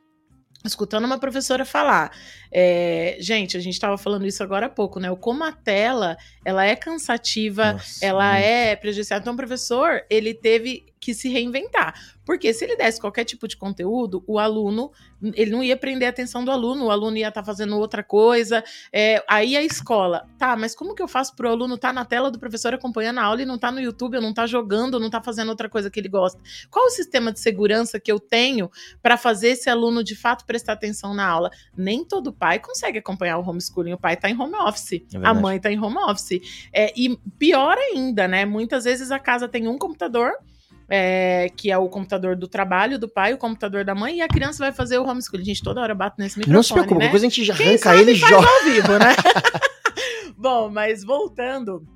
escutando 0.65 1.05
uma 1.05 1.19
professora 1.19 1.65
falar. 1.65 2.13
É, 2.53 3.17
gente, 3.21 3.57
a 3.57 3.61
gente 3.61 3.75
estava 3.75 3.97
falando 3.97 4.27
isso 4.27 4.43
agora 4.43 4.67
há 4.67 4.69
pouco, 4.69 5.01
né? 5.01 5.11
O 5.11 5.17
como 5.17 5.45
a 5.45 5.53
tela 5.53 6.17
ela 6.45 6.65
é 6.65 6.75
cansativa, 6.77 7.75
Nossa, 7.75 8.05
ela 8.05 8.33
muito. 8.33 8.45
é 8.45 8.77
prejudicial. 8.77 9.21
Então, 9.21 9.33
o 9.33 9.37
professor 9.37 10.03
ele 10.11 10.35
teve 10.35 10.87
que 11.01 11.15
se 11.15 11.29
reinventar. 11.29 11.95
Porque 12.29 12.53
se 12.53 12.65
ele 12.65 12.77
desse 12.77 13.01
qualquer 13.01 13.25
tipo 13.25 13.49
de 13.49 13.57
conteúdo, 13.57 14.23
o 14.27 14.39
aluno, 14.39 14.93
ele 15.35 15.51
não 15.51 15.65
ia 15.65 15.79
prender 15.79 16.07
a 16.07 16.11
atenção 16.11 16.45
do 16.45 16.51
aluno, 16.51 16.85
o 16.85 16.91
aluno 16.91 17.17
ia 17.17 17.29
estar 17.29 17.41
tá 17.41 17.47
fazendo 17.47 17.75
outra 17.79 18.03
coisa. 18.03 18.63
É, 18.93 19.25
aí 19.27 19.57
a 19.57 19.63
escola, 19.63 20.29
tá, 20.39 20.55
mas 20.55 20.75
como 20.75 20.95
que 20.95 21.03
eu 21.03 21.09
faço 21.09 21.35
para 21.35 21.49
o 21.49 21.51
aluno 21.51 21.77
estar 21.77 21.89
tá 21.89 21.95
na 21.95 22.05
tela 22.05 22.31
do 22.31 22.39
professor 22.39 22.75
acompanhando 22.75 23.19
a 23.19 23.23
aula 23.23 23.41
e 23.41 23.47
não 23.47 23.57
tá 23.57 23.73
no 23.73 23.81
YouTube, 23.81 24.21
não 24.21 24.35
tá 24.35 24.47
jogando, 24.47 25.01
não 25.01 25.09
tá 25.09 25.23
fazendo 25.23 25.49
outra 25.49 25.71
coisa 25.71 25.91
que 25.91 25.99
ele 25.99 26.09
gosta? 26.11 26.39
Qual 26.71 26.85
o 26.85 26.91
sistema 26.91 27.33
de 27.33 27.41
segurança 27.41 27.99
que 27.99 28.13
eu 28.13 28.21
tenho 28.21 28.71
para 29.03 29.17
fazer 29.17 29.49
esse 29.49 29.71
aluno 29.71 30.05
de 30.05 30.15
fato 30.15 30.45
prestar 30.45 30.75
atenção 30.75 31.15
na 31.15 31.27
aula? 31.27 31.51
Nem 31.75 32.05
todo 32.05 32.31
pai 32.31 32.59
consegue 32.59 32.99
acompanhar 32.99 33.39
o 33.39 33.49
homeschooling, 33.49 33.95
o 33.95 33.99
pai 33.99 34.13
está 34.13 34.29
em 34.29 34.39
home 34.39 34.55
office, 34.55 35.03
é 35.15 35.19
a 35.23 35.33
mãe 35.33 35.57
está 35.57 35.73
em 35.73 35.81
home 35.81 35.97
office. 35.97 36.69
É, 36.75 36.93
e 36.95 37.17
pior 37.39 37.79
ainda, 37.79 38.29
né? 38.29 38.45
Muitas 38.45 38.85
vezes 38.85 39.11
a 39.11 39.19
casa 39.19 39.49
tem 39.49 39.67
um 39.67 39.79
computador 39.79 40.33
é, 40.89 41.49
que 41.57 41.71
é 41.71 41.77
o 41.77 41.89
computador 41.89 42.35
do 42.35 42.49
trabalho 42.49 42.99
do 42.99 43.09
pai, 43.09 43.35
o 43.35 43.39
computador 43.39 43.85
da 43.85 43.95
mãe, 43.95 44.19
e 44.19 44.23
a 44.23 44.29
criança 44.29 44.59
vai 44.59 44.73
fazer 44.73 44.99
o 44.99 45.05
homeschooling. 45.05 45.45
Gente, 45.45 45.63
toda 45.63 45.81
hora 45.81 45.95
bate 45.95 46.17
nesse 46.19 46.39
microfone, 46.39 46.57
Não 46.57 46.63
se 46.63 46.73
preocupe, 46.73 46.99
né? 46.99 47.05
depois 47.07 47.23
a 47.23 47.29
gente 47.29 47.51
arranca 47.51 47.95
ele 47.97 48.13
e 48.13 48.15
joga. 48.15 48.49
ao 48.49 48.65
vivo, 48.65 48.99
né? 48.99 49.15
Bom, 50.37 50.71
mas 50.71 51.05
voltando... 51.05 51.87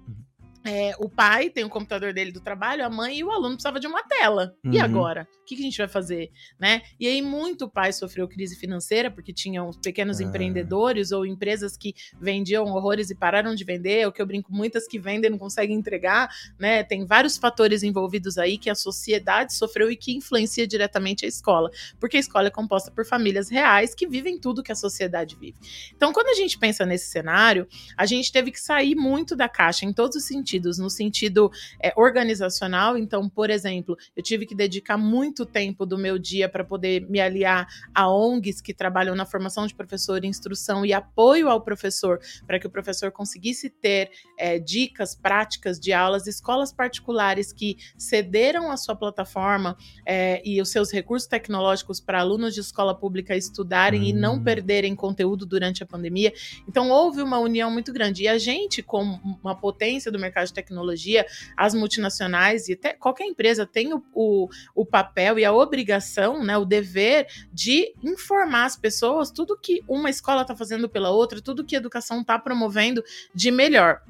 é, 0.64 0.95
o 0.99 1.09
pai 1.09 1.50
tem 1.50 1.64
o 1.64 1.69
computador 1.69 2.12
dele 2.12 2.31
do 2.31 2.40
trabalho, 2.40 2.85
a 2.85 2.90
mãe 2.90 3.19
e 3.19 3.25
o 3.25 3.31
aluno 3.31 3.54
precisava 3.54 3.81
de 3.81 3.87
uma 3.87 4.02
tela. 4.04 4.54
Uhum. 4.64 4.73
E 4.73 4.78
agora? 4.78 5.28
O 5.42 5.45
que, 5.45 5.57
que, 5.57 5.62
a 5.62 5.64
gente 5.64 5.78
vai 5.78 5.88
fazer? 5.88 6.31
Né? 6.59 6.83
E 7.00 7.07
aí, 7.07 7.21
muito 7.21 7.69
pai 7.69 7.92
sofreu 7.92 8.28
crise 8.28 8.57
financeira, 8.57 9.11
porque 9.11 9.33
tinham 9.33 9.71
pequenos 9.83 10.21
ah. 10.21 10.25
empreendedores 10.25 11.11
ou 11.11 11.26
empresas 11.26 11.76
que 11.76 11.95
vendiam 12.21 12.64
horrores 12.66 13.11
e 13.11 13.14
pararam 13.14 13.54
de 13.54 13.64
vender, 13.64 14.07
o 14.07 14.12
que 14.12 14.23
eu 14.23 14.26
brinco, 14.26 14.52
muitas 14.52 14.87
que 14.87 14.99
vendem 14.99 15.31
não 15.31 15.38
conseguem 15.38 15.76
entregar, 15.76 16.31
né? 16.59 16.85
Tem 16.85 17.04
vários 17.04 17.37
fatores 17.37 17.83
envolvidos 17.83 18.38
aí 18.38 18.57
que 18.57 18.71
a 18.71 18.75
sociedade 18.75 19.54
sofreu 19.54 19.90
e 19.90 19.97
que 19.97 20.12
influencia 20.12 20.66
diretamente 20.66 21.25
a 21.25 21.28
escola. 21.28 21.71
Porque 21.99 22.16
a 22.16 22.21
escola 22.21 22.47
é 22.47 22.50
composta 22.50 22.90
por 22.90 23.04
famílias 23.04 23.50
reais 23.50 23.95
que 23.95 24.07
vivem 24.07 24.38
tudo 24.38 24.62
que 24.62 24.73
a 24.73 24.76
sociedade 24.76 25.37
vive. 25.37 25.59
Então, 25.95 26.12
quando 26.12 26.28
a 26.28 26.35
gente 26.35 26.57
pensa 26.57 26.87
nesse 26.87 27.07
cenário, 27.07 27.66
a 27.97 28.07
gente 28.07 28.31
teve 28.31 28.52
que 28.52 28.61
sair 28.61 28.95
muito 28.95 29.35
da 29.35 29.49
caixa 29.49 29.85
em 29.85 29.92
todos 29.92 30.16
os 30.16 30.25
sentidos 30.25 30.51
sentidos, 30.52 30.78
no 30.78 30.90
sentido 30.90 31.50
é, 31.80 31.92
organizacional. 31.97 32.99
Então, 32.99 33.28
por 33.28 33.49
exemplo, 33.49 33.97
eu 34.14 34.23
tive 34.23 34.44
que 34.44 34.54
dedicar 34.54 34.99
muito 34.99 35.47
tempo 35.47 35.87
do 35.87 35.97
meu 35.97 36.18
dia 36.18 36.49
para 36.49 36.64
poder 36.64 37.09
me 37.09 37.21
aliar 37.21 37.66
a 37.94 38.11
ONGs 38.11 38.61
que 38.61 38.75
trabalham 38.75 39.14
na 39.14 39.25
formação 39.25 39.66
de 39.66 39.75
professor, 39.75 40.25
instrução 40.25 40.85
e 40.85 40.92
apoio 40.92 41.49
ao 41.49 41.61
professor, 41.61 42.21
para 42.47 42.59
que 42.59 42.66
o 42.66 42.71
professor 42.71 43.11
conseguisse 43.11 43.71
ter 43.71 44.11
é, 44.38 44.59
dicas 44.59 45.14
práticas 45.14 45.80
de 45.80 45.92
aulas, 45.92 46.26
escolas 46.26 46.73
particulares 46.73 47.52
que 47.52 47.76
cederam 47.97 48.71
a 48.71 48.76
sua 48.76 48.94
plataforma 48.94 49.76
é, 50.04 50.42
e 50.44 50.61
os 50.61 50.71
seus 50.71 50.92
recursos 50.92 51.28
tecnológicos 51.28 52.00
para 52.00 52.21
alunos 52.21 52.54
de 52.54 52.61
escola 52.61 52.94
pública 52.94 53.37
estudarem 53.37 54.09
e 54.09 54.12
não 54.12 54.35
hum. 54.35 54.42
perderem 54.42 54.94
conteúdo 54.94 55.47
durante 55.47 55.82
a 55.82 55.87
pandemia. 55.87 56.32
Então, 56.68 56.90
houve 56.90 57.23
uma 57.23 57.38
união 57.38 57.71
muito 57.71 57.92
grande. 57.92 58.25
E 58.25 58.28
a 58.28 58.38
gente, 58.38 58.82
como 58.82 59.21
uma 59.42 59.54
potência 59.54 60.11
do 60.11 60.18
mercado 60.18 60.41
de 60.49 60.54
tecnologia, 60.54 61.26
as 61.56 61.75
multinacionais 61.75 62.68
e 62.68 62.75
até 62.75 62.92
qualquer 62.92 63.25
empresa 63.25 63.66
tem 63.66 63.92
o, 63.92 64.02
o, 64.14 64.49
o 64.75 64.87
papel 64.87 65.38
e 65.38 65.44
a 65.44 65.52
obrigação, 65.52 66.44
né, 66.44 66.56
o 66.56 66.64
dever 66.64 67.26
de 67.52 67.94
informar 68.02 68.64
as 68.64 68.76
pessoas 68.76 69.30
tudo 69.30 69.58
que 69.58 69.82
uma 69.88 70.11
escola 70.11 70.42
está 70.42 70.54
fazendo 70.54 70.88
pela 70.88 71.11
outra, 71.11 71.40
tudo 71.40 71.64
que 71.64 71.75
a 71.75 71.78
educação 71.78 72.20
está 72.20 72.38
promovendo 72.38 73.02
de 73.34 73.50
melhor. 73.50 74.02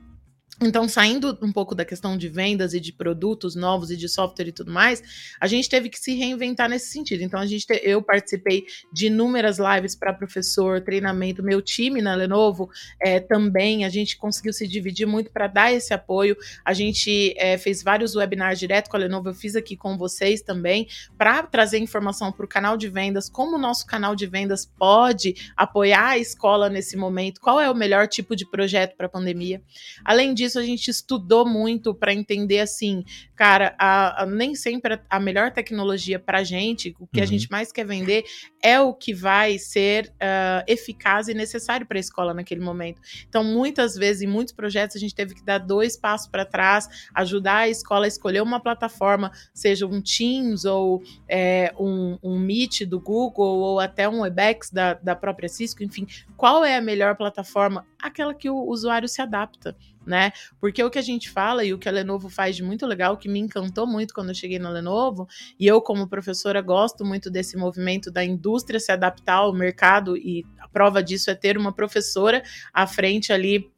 Então, 0.61 0.89
saindo 0.89 1.37
um 1.43 1.51
pouco 1.51 1.75
da 1.75 1.85
questão 1.85 2.17
de 2.17 2.29
vendas 2.29 2.73
e 2.73 2.79
de 2.79 2.93
produtos 2.93 3.57
novos 3.57 3.91
e 3.91 3.97
de 3.97 4.09
software 4.09 4.49
e 4.49 4.53
tudo 4.53 4.71
mais, 4.71 5.03
a 5.41 5.47
gente 5.47 5.69
teve 5.69 5.89
que 5.89 5.99
se 5.99 6.15
reinventar 6.15 6.69
nesse 6.69 6.89
sentido. 6.89 7.23
Então, 7.23 7.41
a 7.41 7.47
gente 7.47 7.67
te, 7.67 7.81
eu 7.83 8.01
participei 8.01 8.65
de 8.93 9.07
inúmeras 9.07 9.59
lives 9.59 9.97
para 9.97 10.13
professor, 10.13 10.81
treinamento, 10.81 11.43
meu 11.43 11.61
time 11.61 12.01
na 12.01 12.15
Lenovo 12.15 12.71
é, 13.01 13.19
também, 13.19 13.85
a 13.85 13.89
gente 13.89 14.17
conseguiu 14.17 14.53
se 14.53 14.69
dividir 14.69 15.07
muito 15.07 15.33
para 15.33 15.49
dar 15.49 15.73
esse 15.73 15.93
apoio. 15.93 16.37
A 16.65 16.73
gente 16.73 17.35
é, 17.37 17.59
fez 17.59 17.83
vários 17.83 18.15
webinars 18.15 18.59
direto 18.59 18.89
com 18.89 18.97
a 18.97 19.01
Lenovo, 19.01 19.31
eu 19.31 19.35
fiz 19.35 19.57
aqui 19.57 19.77
com 19.77 19.99
vocês 19.99 20.43
também, 20.43 20.87
para 21.19 21.43
trazer 21.43 21.79
informação 21.79 22.31
para 22.31 22.45
o 22.45 22.49
canal 22.49 22.77
de 22.77 22.89
vendas, 22.89 23.29
como 23.29 23.57
o 23.57 23.61
nosso 23.61 23.85
canal 23.85 24.15
de 24.15 24.27
vendas 24.27 24.65
pode 24.79 25.35
apoiar 25.57 26.11
a 26.11 26.19
escola 26.19 26.69
nesse 26.69 26.97
momento, 26.97 27.41
qual 27.41 27.61
é 27.61 27.69
o 27.69 27.75
melhor 27.75 28.07
tipo 28.07 28.37
de 28.37 28.49
projeto 28.49 28.97
para 28.97 29.07
a 29.07 29.11
pandemia. 29.11 29.61
Além 30.05 30.33
disso, 30.33 30.52
disso 30.53 30.59
a 30.59 30.63
gente 30.63 30.89
estudou 30.89 31.49
muito 31.49 31.95
para 31.95 32.13
entender 32.13 32.61
assim, 32.61 33.05
cara, 33.35 33.75
a, 33.79 34.23
a, 34.23 34.27
nem 34.27 34.55
sempre 34.55 35.01
a, 35.09 35.19
melhor 35.19 35.51
tecnologia 35.51 36.19
para 36.19 36.45
gente, 36.45 36.95
o 37.01 37.07
que 37.07 37.19
uhum. 37.19 37.25
a 37.25 37.27
gente 37.27 37.51
mais 37.51 37.73
quer 37.73 37.87
vender 37.87 38.25
é 38.63 38.81
o 38.81 38.93
que 38.93 39.15
vai 39.15 39.59
ser 39.59 40.07
uh, 40.09 40.63
eficaz 40.67 41.29
e 41.29 41.35
necessário 41.35 41.87
para 41.87 41.99
a 41.99 42.01
escola 42.01 42.35
naquele 42.35 42.61
momento. 42.61 43.01
Então, 43.29 43.43
muitas 43.43 43.95
vezes, 43.95 44.23
em 44.23 44.27
muitos 44.27 44.53
projetos, 44.53 44.97
a 44.97 45.01
gente 45.01 45.15
teve 45.15 45.35
que 45.35 45.45
dar 45.45 45.59
dois 45.59 45.97
passos 45.97 46.29
para 46.29 46.45
trás, 46.45 46.89
ajudar 47.15 47.59
a 47.59 47.69
escola 47.69 48.05
a 48.05 48.09
escolher 48.09 48.43
uma 48.43 48.61
plataforma, 48.61 49.33
seja 49.55 49.87
um 49.87 50.03
Teams 50.03 50.65
ou 50.65 51.03
é, 51.29 51.73
um, 51.79 52.19
um 52.23 52.39
Meet 52.39 52.83
do 52.83 53.01
Google 53.01 53.59
ou 53.59 53.81
até 53.81 54.09
um 54.09 54.21
Webex 54.21 54.71
da, 54.71 54.95
da 54.95 55.17
própria 55.17 55.49
Cisco, 55.49 55.83
enfim, 55.83 56.07
qual 56.37 56.65
é 56.65 56.77
a 56.77 56.81
melhor 56.81 57.17
plataforma? 57.17 57.87
Aquela 58.01 58.35
que 58.35 58.51
o 58.51 58.65
usuário 58.65 59.09
se 59.09 59.23
adapta 59.23 59.77
né? 60.07 60.33
Porque 60.61 60.83
o 60.83 60.91
que 60.91 60.99
a 60.99 61.03
gente 61.03 61.31
fala 61.31 61.65
e 61.65 61.73
o 61.73 61.79
que 61.79 61.89
a 61.89 61.93
Lenovo 61.93 62.29
faz 62.29 62.57
de 62.57 62.63
muito 62.63 62.87
legal, 62.87 63.17
que 63.17 63.29
me 63.29 63.39
encantou 63.39 63.87
muito 63.87 64.15
quando 64.15 64.31
eu 64.31 64.35
cheguei 64.35 64.59
na 64.59 64.71
Lenovo, 64.71 65.29
e 65.59 65.67
eu 65.67 65.81
como 65.81 66.09
professora 66.09 66.61
gosto 66.61 67.05
muito 67.05 67.31
desse 67.31 67.57
movimento 67.57 68.11
da 68.11 68.25
indústria 68.25 68.81
se 68.81 68.93
adaptar 68.93 69.37
ao 69.37 69.53
mercado 69.53 70.17
e 70.17 70.45
a 70.59 70.69
prova 70.69 71.03
disso 71.03 71.31
é 71.31 71.35
ter 71.35 71.57
uma 71.57 71.73
professora 71.73 72.43
à 72.73 72.87
frente 72.87 73.33
ali 73.33 73.71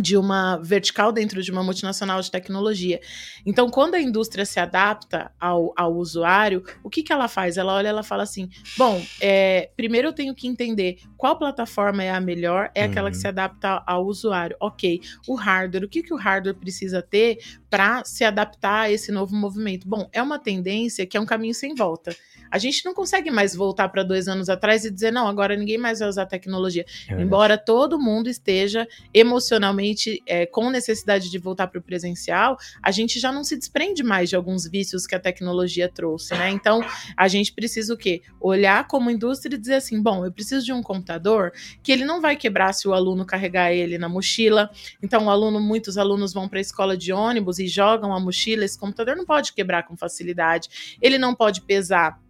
de 0.00 0.16
uma 0.16 0.56
vertical 0.56 1.12
dentro 1.12 1.42
de 1.42 1.50
uma 1.50 1.62
multinacional 1.62 2.20
de 2.20 2.30
tecnologia. 2.30 3.00
Então, 3.44 3.68
quando 3.68 3.94
a 3.94 4.00
indústria 4.00 4.44
se 4.44 4.58
adapta 4.58 5.30
ao, 5.38 5.72
ao 5.76 5.94
usuário, 5.94 6.64
o 6.82 6.88
que, 6.88 7.02
que 7.02 7.12
ela 7.12 7.28
faz? 7.28 7.56
Ela 7.56 7.74
olha, 7.74 7.88
ela 7.88 8.02
fala 8.02 8.22
assim: 8.22 8.48
bom, 8.76 9.04
é, 9.20 9.70
primeiro 9.76 10.08
eu 10.08 10.12
tenho 10.12 10.34
que 10.34 10.48
entender 10.48 10.98
qual 11.16 11.38
plataforma 11.38 12.02
é 12.02 12.10
a 12.10 12.20
melhor, 12.20 12.70
é 12.74 12.84
aquela 12.84 13.06
uhum. 13.08 13.12
que 13.12 13.18
se 13.18 13.28
adapta 13.28 13.82
ao 13.86 14.06
usuário. 14.06 14.56
Ok, 14.60 15.00
o 15.28 15.34
hardware, 15.34 15.84
o 15.84 15.88
que, 15.88 16.02
que 16.02 16.14
o 16.14 16.16
hardware 16.16 16.56
precisa 16.56 17.02
ter 17.02 17.38
para 17.68 18.04
se 18.04 18.24
adaptar 18.24 18.82
a 18.82 18.90
esse 18.90 19.12
novo 19.12 19.34
movimento? 19.34 19.86
Bom, 19.86 20.08
é 20.12 20.22
uma 20.22 20.38
tendência 20.38 21.06
que 21.06 21.16
é 21.16 21.20
um 21.20 21.26
caminho 21.26 21.54
sem 21.54 21.74
volta. 21.74 22.14
A 22.52 22.58
gente 22.58 22.84
não 22.84 22.92
consegue 22.92 23.30
mais 23.30 23.56
voltar 23.56 23.88
para 23.88 24.02
dois 24.02 24.28
anos 24.28 24.50
atrás 24.50 24.84
e 24.84 24.90
dizer, 24.90 25.10
não, 25.10 25.26
agora 25.26 25.56
ninguém 25.56 25.78
mais 25.78 26.00
vai 26.00 26.08
usar 26.08 26.26
tecnologia. 26.26 26.84
É 27.08 27.14
Embora 27.14 27.56
todo 27.56 27.98
mundo 27.98 28.28
esteja 28.28 28.86
emocionalmente 29.14 30.22
é, 30.26 30.44
com 30.44 30.68
necessidade 30.68 31.30
de 31.30 31.38
voltar 31.38 31.68
para 31.68 31.78
o 31.78 31.82
presencial, 31.82 32.58
a 32.82 32.90
gente 32.90 33.18
já 33.18 33.32
não 33.32 33.42
se 33.42 33.56
desprende 33.56 34.02
mais 34.02 34.28
de 34.28 34.36
alguns 34.36 34.68
vícios 34.68 35.06
que 35.06 35.14
a 35.14 35.18
tecnologia 35.18 35.88
trouxe, 35.88 36.34
né? 36.34 36.50
Então, 36.50 36.84
a 37.16 37.26
gente 37.26 37.54
precisa 37.54 37.94
o 37.94 37.96
quê? 37.96 38.20
Olhar 38.38 38.86
como 38.86 39.10
indústria 39.10 39.56
e 39.56 39.58
dizer 39.58 39.76
assim, 39.76 40.02
bom, 40.02 40.24
eu 40.24 40.30
preciso 40.30 40.66
de 40.66 40.74
um 40.74 40.82
computador 40.82 41.52
que 41.82 41.90
ele 41.90 42.04
não 42.04 42.20
vai 42.20 42.36
quebrar 42.36 42.74
se 42.74 42.86
o 42.86 42.92
aluno 42.92 43.24
carregar 43.24 43.72
ele 43.72 43.96
na 43.96 44.10
mochila. 44.10 44.70
Então, 45.02 45.24
o 45.26 45.30
aluno, 45.30 45.58
muitos 45.58 45.96
alunos 45.96 46.34
vão 46.34 46.46
para 46.48 46.58
a 46.58 46.60
escola 46.60 46.96
de 46.96 47.14
ônibus 47.14 47.58
e 47.58 47.66
jogam 47.66 48.12
a 48.12 48.20
mochila, 48.20 48.64
esse 48.64 48.78
computador 48.78 49.16
não 49.16 49.24
pode 49.24 49.54
quebrar 49.54 49.84
com 49.84 49.96
facilidade. 49.96 50.98
Ele 51.00 51.16
não 51.16 51.34
pode 51.34 51.62
pesar 51.62 52.20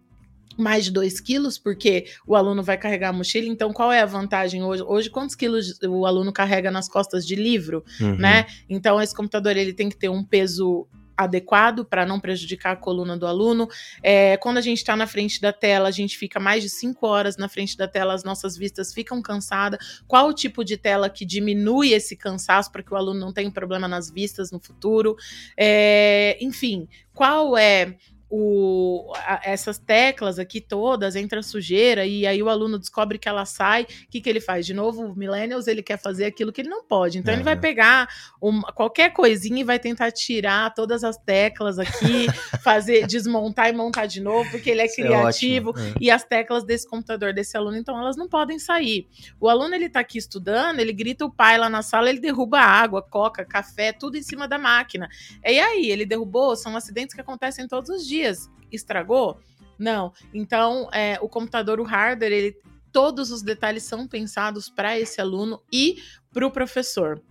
mais 0.57 0.85
de 0.85 0.91
2 0.91 1.19
quilos, 1.19 1.57
porque 1.57 2.05
o 2.25 2.35
aluno 2.35 2.63
vai 2.63 2.77
carregar 2.77 3.09
a 3.09 3.13
mochila. 3.13 3.47
Então, 3.47 3.71
qual 3.73 3.91
é 3.91 4.01
a 4.01 4.05
vantagem 4.05 4.63
hoje? 4.63 4.83
Hoje, 4.83 5.09
quantos 5.09 5.35
quilos 5.35 5.79
o 5.81 6.05
aluno 6.05 6.31
carrega 6.31 6.71
nas 6.71 6.87
costas 6.87 7.25
de 7.25 7.35
livro, 7.35 7.83
uhum. 7.99 8.15
né? 8.17 8.45
Então, 8.69 9.01
esse 9.01 9.15
computador 9.15 9.55
ele 9.57 9.73
tem 9.73 9.89
que 9.89 9.97
ter 9.97 10.09
um 10.09 10.23
peso 10.23 10.87
adequado 11.15 11.85
para 11.85 12.05
não 12.05 12.19
prejudicar 12.19 12.71
a 12.71 12.75
coluna 12.75 13.17
do 13.17 13.25
aluno. 13.25 13.67
É, 14.01 14.37
quando 14.37 14.57
a 14.57 14.61
gente 14.61 14.79
está 14.79 14.95
na 14.95 15.07
frente 15.07 15.39
da 15.39 15.53
tela, 15.53 15.87
a 15.87 15.91
gente 15.91 16.17
fica 16.17 16.39
mais 16.39 16.63
de 16.63 16.69
5 16.69 17.05
horas 17.05 17.37
na 17.37 17.47
frente 17.47 17.77
da 17.77 17.87
tela, 17.87 18.13
as 18.13 18.23
nossas 18.23 18.57
vistas 18.57 18.93
ficam 18.93 19.21
cansadas. 19.21 20.01
Qual 20.07 20.27
o 20.27 20.33
tipo 20.33 20.63
de 20.63 20.77
tela 20.77 21.09
que 21.09 21.25
diminui 21.25 21.93
esse 21.93 22.15
cansaço 22.15 22.71
para 22.71 22.83
que 22.83 22.93
o 22.93 22.97
aluno 22.97 23.19
não 23.19 23.33
tenha 23.33 23.51
problema 23.51 23.87
nas 23.87 24.09
vistas 24.09 24.51
no 24.51 24.59
futuro? 24.59 25.15
É, 25.57 26.37
enfim, 26.41 26.87
qual 27.13 27.57
é 27.57 27.95
o, 28.35 29.13
a, 29.15 29.41
essas 29.43 29.77
teclas 29.77 30.39
aqui 30.39 30.59
todas, 30.59 31.15
entra 31.15 31.43
sujeira, 31.43 32.03
e 32.03 32.25
aí 32.25 32.41
o 32.41 32.49
aluno 32.49 32.79
descobre 32.79 33.19
que 33.19 33.29
ela 33.29 33.45
sai, 33.45 33.83
o 33.83 33.87
que, 34.09 34.19
que 34.19 34.27
ele 34.27 34.39
faz? 34.39 34.65
De 34.65 34.73
novo, 34.73 35.05
o 35.05 35.15
Millennials, 35.15 35.67
ele 35.67 35.83
quer 35.83 35.97
fazer 35.97 36.25
aquilo 36.25 36.51
que 36.51 36.61
ele 36.61 36.69
não 36.69 36.83
pode. 36.83 37.19
Então, 37.19 37.31
ele 37.31 37.43
vai 37.43 37.55
pegar 37.55 38.09
uma, 38.41 38.63
qualquer 38.73 39.13
coisinha 39.13 39.61
e 39.61 39.63
vai 39.63 39.77
tentar 39.77 40.11
tirar 40.11 40.73
todas 40.73 41.03
as 41.03 41.15
teclas 41.15 41.77
aqui, 41.77 42.25
fazer, 42.63 43.05
desmontar 43.05 43.69
e 43.69 43.73
montar 43.73 44.07
de 44.07 44.19
novo, 44.19 44.49
porque 44.49 44.71
ele 44.71 44.81
é 44.81 44.85
Isso 44.85 45.01
é 45.01 45.05
criativo. 45.05 45.73
É 45.77 45.93
e 46.01 46.09
as 46.09 46.23
teclas 46.23 46.63
desse 46.63 46.89
computador 46.89 47.33
desse 47.33 47.55
aluno, 47.55 47.77
então, 47.77 47.99
elas 47.99 48.17
não 48.17 48.27
podem 48.27 48.57
sair. 48.57 49.07
O 49.39 49.47
aluno, 49.47 49.75
ele 49.75 49.89
tá 49.89 49.99
aqui 49.99 50.17
estudando, 50.17 50.79
ele 50.79 50.91
grita 50.91 51.23
o 51.23 51.31
pai 51.31 51.57
lá 51.59 51.69
na 51.69 51.83
sala, 51.83 52.09
ele 52.09 52.19
derruba 52.19 52.59
água, 52.59 52.99
coca, 52.99 53.45
café, 53.45 53.91
tudo 53.91 54.17
em 54.17 54.23
cima 54.23 54.47
da 54.47 54.57
máquina. 54.57 55.07
E 55.45 55.59
aí, 55.59 55.91
ele 55.91 56.03
derrubou, 56.03 56.55
são 56.55 56.75
acidentes 56.75 57.13
que 57.13 57.21
acontecem 57.21 57.67
todos 57.67 57.91
os 57.91 58.07
dias 58.07 58.22
dias, 58.23 58.49
estragou? 58.71 59.39
Não. 59.77 60.13
Então, 60.33 60.89
é, 60.93 61.17
o 61.21 61.27
computador, 61.27 61.79
o 61.79 61.83
hardware, 61.83 62.31
ele, 62.31 62.57
todos 62.91 63.31
os 63.31 63.41
detalhes 63.41 63.83
são 63.83 64.07
pensados 64.07 64.69
para 64.69 64.97
esse 64.97 65.19
aluno 65.19 65.61
e 65.71 65.97
para 66.31 66.47
o 66.47 66.51
professor. 66.51 67.21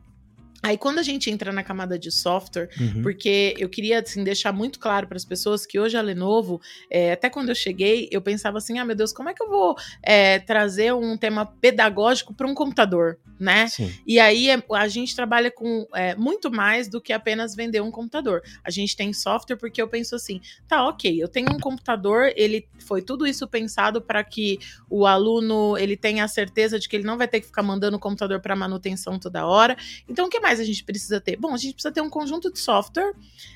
Aí 0.63 0.79
quando 0.79 1.01
a 1.01 1.03
gente 1.03 1.29
entra 1.29 1.53
na 1.53 1.63
camada 1.63 1.99
de 1.99 2.11
software, 2.11 2.69
uhum. 2.79 3.03
porque 3.03 3.55
eu 3.59 3.69
queria 3.69 4.01
assim, 4.01 4.23
deixar 4.23 4.53
muito 4.53 4.79
claro 4.79 5.09
para 5.09 5.17
as 5.17 5.25
pessoas 5.25 5.67
que 5.67 5.79
hoje 5.79 5.97
a 5.97 6.01
Lenovo, 6.01 6.61
é, 6.89 7.13
até 7.13 7.29
quando 7.29 7.49
eu 7.49 7.55
cheguei, 7.55 8.09
eu 8.13 8.23
pensava 8.23 8.59
assim, 8.59 8.79
ah 8.79 8.85
meu 8.85 8.95
Deus, 8.95 9.13
como 9.13 9.29
é 9.29 9.35
que 9.35 9.43
eu 9.43 9.49
vou 9.49 9.77
é, 10.03 10.39
trazer 10.39 10.95
um 10.95 11.17
tema 11.17 11.45
pedagógico 11.45 12.33
para 12.33 12.47
um 12.47 12.55
computador, 12.55 13.19
né? 13.41 13.67
Sim. 13.67 13.93
E 14.07 14.21
aí 14.21 14.51
é, 14.51 14.63
a 14.73 14.87
gente 14.87 15.17
trabalha 15.17 15.51
com 15.51 15.87
é, 15.95 16.15
muito 16.15 16.51
mais 16.51 16.87
do 16.87 17.01
que 17.01 17.13
apenas 17.13 17.57
vender 17.57 17.81
um 17.81 17.91
computador. 17.91 18.41
A 18.63 18.71
gente 18.71 18.97
tem 18.97 19.13
software 19.13 19.57
porque 19.57 19.83
eu 19.83 19.89
penso 19.89 20.15
assim, 20.15 20.41
tá 20.69 20.87
ok, 20.87 21.21
eu 21.21 21.27
tenho 21.27 21.53
um 21.53 21.59
computador, 21.59 22.33
ele 22.37 22.69
foi 22.79 23.03
tudo 23.03 23.27
isso 23.27 23.49
pensado 23.49 24.01
para 24.01 24.23
que 24.23 24.59
o 24.89 25.07
aluno 25.07 25.77
ele 25.77 25.97
tenha 25.97 26.25
a 26.25 26.29
certeza 26.29 26.79
de 26.79 26.89
que 26.89 26.95
ele 26.95 27.05
não 27.05 27.19
vai 27.19 27.27
ter 27.27 27.41
que 27.41 27.47
ficar 27.47 27.65
mandando 27.65 27.97
o 27.97 28.01
computador 28.01 28.41
para 28.41 28.55
manutenção 28.55 29.19
toda 29.19 29.45
hora. 29.45 29.77
Então 30.09 30.27
o 30.27 30.29
que 30.29 30.39
mais 30.39 30.52
mais 30.53 30.61
a 30.61 30.65
gente 30.65 30.85
precisa 30.85 31.21
ter? 31.21 31.37
Bom, 31.37 31.55
a 31.55 31.57
gente 31.57 31.73
precisa 31.73 31.93
ter 31.93 32.03
um 32.03 32.11
conjunto 32.11 32.53
de 32.53 32.59
software 32.59 33.15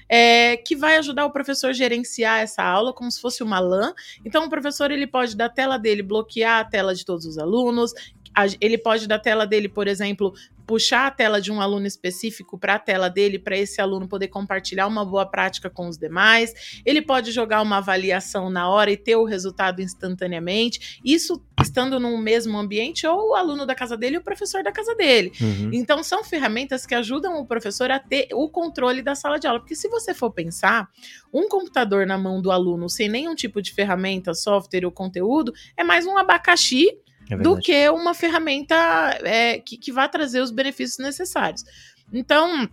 é, 0.08 0.56
que 0.56 0.74
vai 0.74 0.96
ajudar 0.96 1.26
o 1.26 1.30
professor 1.30 1.70
a 1.70 1.72
gerenciar 1.72 2.40
essa 2.40 2.62
aula 2.62 2.92
como 2.92 3.10
se 3.10 3.20
fosse 3.20 3.42
uma 3.42 3.60
LAN. 3.60 3.92
Então, 4.24 4.46
o 4.46 4.48
professor 4.48 4.90
ele 4.90 5.06
pode 5.06 5.36
da 5.36 5.48
tela 5.48 5.76
dele 5.76 6.02
bloquear 6.02 6.60
a 6.60 6.64
tela 6.64 6.94
de 6.94 7.04
todos 7.04 7.26
os 7.26 7.36
alunos, 7.36 7.92
ele 8.60 8.76
pode 8.76 9.06
da 9.08 9.18
tela 9.18 9.46
dele, 9.46 9.68
por 9.68 9.88
exemplo, 9.88 10.34
puxar 10.66 11.06
a 11.06 11.10
tela 11.10 11.40
de 11.40 11.52
um 11.52 11.60
aluno 11.60 11.86
específico 11.86 12.58
para 12.58 12.74
a 12.74 12.78
tela 12.78 13.08
dele, 13.08 13.38
para 13.38 13.56
esse 13.56 13.80
aluno 13.80 14.08
poder 14.08 14.28
compartilhar 14.28 14.86
uma 14.86 15.04
boa 15.04 15.24
prática 15.24 15.70
com 15.70 15.88
os 15.88 15.96
demais. 15.96 16.82
Ele 16.84 17.00
pode 17.00 17.30
jogar 17.30 17.62
uma 17.62 17.78
avaliação 17.78 18.50
na 18.50 18.68
hora 18.68 18.90
e 18.90 18.96
ter 18.96 19.16
o 19.16 19.24
resultado 19.24 19.80
instantaneamente. 19.80 21.00
Isso 21.04 21.42
estando 21.62 21.98
no 21.98 22.18
mesmo 22.18 22.58
ambiente, 22.58 23.06
ou 23.06 23.30
o 23.30 23.34
aluno 23.34 23.64
da 23.64 23.74
casa 23.74 23.96
dele 23.96 24.16
e 24.16 24.18
o 24.18 24.22
professor 24.22 24.62
da 24.62 24.72
casa 24.72 24.94
dele. 24.94 25.32
Uhum. 25.40 25.70
Então, 25.72 26.02
são 26.02 26.22
ferramentas 26.22 26.84
que 26.84 26.94
ajudam 26.94 27.40
o 27.40 27.46
professor 27.46 27.90
a 27.90 27.98
ter 27.98 28.28
o 28.32 28.48
controle 28.48 29.02
da 29.02 29.14
sala 29.14 29.38
de 29.38 29.46
aula. 29.46 29.60
Porque 29.60 29.74
se 29.74 29.88
você 29.88 30.12
for 30.12 30.30
pensar, 30.30 30.88
um 31.32 31.48
computador 31.48 32.06
na 32.06 32.18
mão 32.18 32.42
do 32.42 32.50
aluno 32.50 32.88
sem 32.88 33.08
nenhum 33.08 33.34
tipo 33.34 33.62
de 33.62 33.72
ferramenta, 33.72 34.34
software 34.34 34.84
ou 34.84 34.92
conteúdo, 34.92 35.52
é 35.76 35.84
mais 35.84 36.06
um 36.06 36.18
abacaxi 36.18 36.88
é 37.30 37.36
do 37.36 37.56
que 37.56 37.88
uma 37.90 38.14
ferramenta 38.14 38.74
é, 39.22 39.58
que, 39.58 39.76
que 39.76 39.92
vai 39.92 40.08
trazer 40.08 40.40
os 40.40 40.50
benefícios 40.50 40.98
necessários. 40.98 41.64
Então, 42.12 42.68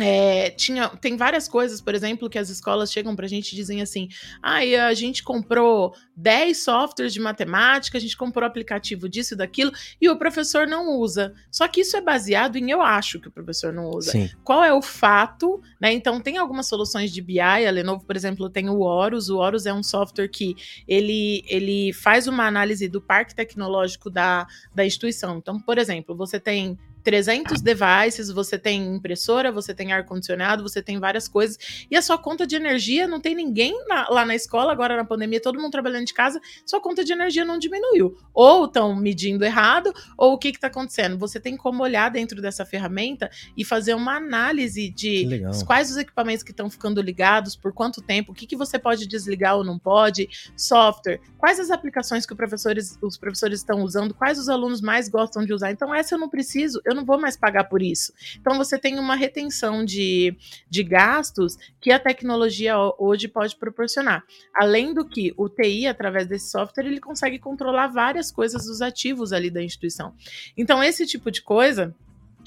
é, 0.00 0.50
tinha, 0.50 0.88
tem 0.88 1.16
várias 1.16 1.48
coisas, 1.48 1.80
por 1.80 1.94
exemplo, 1.94 2.28
que 2.28 2.38
as 2.38 2.48
escolas 2.48 2.92
chegam 2.92 3.14
para 3.14 3.26
a 3.26 3.28
gente 3.28 3.52
e 3.52 3.56
dizem 3.56 3.82
assim: 3.82 4.08
ah, 4.42 4.58
a 4.86 4.94
gente 4.94 5.22
comprou 5.22 5.94
10 6.16 6.64
softwares 6.64 7.12
de 7.12 7.20
matemática, 7.20 7.98
a 7.98 8.00
gente 8.00 8.16
comprou 8.16 8.46
aplicativo 8.46 9.08
disso 9.08 9.34
e 9.34 9.36
daquilo, 9.36 9.72
e 10.00 10.08
o 10.08 10.16
professor 10.16 10.66
não 10.66 10.98
usa. 10.98 11.34
Só 11.50 11.66
que 11.68 11.80
isso 11.80 11.96
é 11.96 12.00
baseado 12.00 12.56
em 12.56 12.70
eu 12.70 12.82
acho 12.82 13.20
que 13.20 13.28
o 13.28 13.30
professor 13.30 13.72
não 13.72 13.90
usa. 13.90 14.12
Sim. 14.12 14.30
Qual 14.44 14.62
é 14.62 14.72
o 14.72 14.82
fato? 14.82 15.60
Né? 15.80 15.92
Então, 15.92 16.20
tem 16.20 16.38
algumas 16.38 16.66
soluções 16.66 17.12
de 17.12 17.20
BI, 17.20 17.40
a 17.40 17.70
Lenovo, 17.70 18.04
por 18.04 18.16
exemplo, 18.16 18.48
tem 18.48 18.68
o 18.68 18.80
Horus. 18.80 19.28
O 19.28 19.38
Horus 19.38 19.66
é 19.66 19.72
um 19.72 19.82
software 19.82 20.28
que 20.28 20.56
ele, 20.86 21.42
ele 21.46 21.92
faz 21.92 22.26
uma 22.26 22.46
análise 22.46 22.88
do 22.88 23.00
parque 23.00 23.34
tecnológico 23.34 24.10
da, 24.10 24.46
da 24.74 24.84
instituição. 24.84 25.38
Então, 25.38 25.60
por 25.60 25.78
exemplo, 25.78 26.16
você 26.16 26.38
tem 26.38 26.78
300 27.02 27.60
devices, 27.60 28.30
você 28.30 28.58
tem 28.58 28.94
impressora, 28.94 29.50
você 29.50 29.74
tem 29.74 29.92
ar-condicionado, 29.92 30.62
você 30.62 30.82
tem 30.82 30.98
várias 30.98 31.28
coisas, 31.28 31.86
e 31.90 31.96
a 31.96 32.02
sua 32.02 32.18
conta 32.18 32.46
de 32.46 32.56
energia, 32.56 33.06
não 33.06 33.20
tem 33.20 33.34
ninguém 33.34 33.74
na, 33.86 34.08
lá 34.08 34.24
na 34.24 34.34
escola, 34.34 34.72
agora 34.72 34.96
na 34.96 35.04
pandemia, 35.04 35.40
todo 35.40 35.60
mundo 35.60 35.72
trabalhando 35.72 36.06
de 36.06 36.14
casa, 36.14 36.40
sua 36.66 36.80
conta 36.80 37.04
de 37.04 37.12
energia 37.12 37.44
não 37.44 37.58
diminuiu. 37.58 38.16
Ou 38.34 38.66
estão 38.66 38.94
medindo 38.94 39.44
errado, 39.44 39.92
ou 40.16 40.34
o 40.34 40.38
que 40.38 40.48
está 40.48 40.66
acontecendo? 40.66 41.18
Você 41.18 41.40
tem 41.40 41.56
como 41.56 41.82
olhar 41.82 42.10
dentro 42.10 42.40
dessa 42.40 42.64
ferramenta 42.64 43.30
e 43.56 43.64
fazer 43.64 43.94
uma 43.94 44.16
análise 44.16 44.90
de 44.90 45.42
quais 45.66 45.90
os 45.90 45.96
equipamentos 45.96 46.42
que 46.42 46.50
estão 46.50 46.70
ficando 46.70 47.00
ligados, 47.00 47.56
por 47.56 47.72
quanto 47.72 48.00
tempo, 48.00 48.32
o 48.32 48.34
que, 48.34 48.46
que 48.46 48.56
você 48.56 48.78
pode 48.78 49.06
desligar 49.06 49.56
ou 49.56 49.64
não 49.64 49.78
pode, 49.78 50.28
software, 50.56 51.20
quais 51.38 51.58
as 51.58 51.70
aplicações 51.70 52.26
que 52.26 52.34
professores, 52.34 52.98
os 53.02 53.16
professores 53.16 53.60
estão 53.60 53.82
usando, 53.82 54.14
quais 54.14 54.38
os 54.38 54.48
alunos 54.48 54.80
mais 54.80 55.08
gostam 55.08 55.44
de 55.44 55.52
usar. 55.52 55.70
Então, 55.70 55.94
essa 55.94 56.14
eu 56.14 56.18
não 56.18 56.28
preciso, 56.28 56.80
eu 56.90 56.94
não 56.96 57.04
vou 57.04 57.18
mais 57.18 57.36
pagar 57.36 57.64
por 57.64 57.82
isso. 57.82 58.12
Então 58.38 58.56
você 58.56 58.78
tem 58.78 58.98
uma 58.98 59.14
retenção 59.14 59.84
de, 59.84 60.36
de 60.68 60.82
gastos 60.82 61.56
que 61.80 61.90
a 61.90 61.98
tecnologia 61.98 62.74
hoje 62.98 63.28
pode 63.28 63.56
proporcionar. 63.56 64.24
Além 64.54 64.92
do 64.92 65.04
que 65.04 65.32
o 65.36 65.48
TI, 65.48 65.86
através 65.86 66.26
desse 66.26 66.50
software, 66.50 66.86
ele 66.86 67.00
consegue 67.00 67.38
controlar 67.38 67.88
várias 67.88 68.30
coisas 68.30 68.64
dos 68.66 68.82
ativos 68.82 69.32
ali 69.32 69.50
da 69.50 69.62
instituição. 69.62 70.14
Então, 70.56 70.82
esse 70.82 71.06
tipo 71.06 71.30
de 71.30 71.42
coisa 71.42 71.94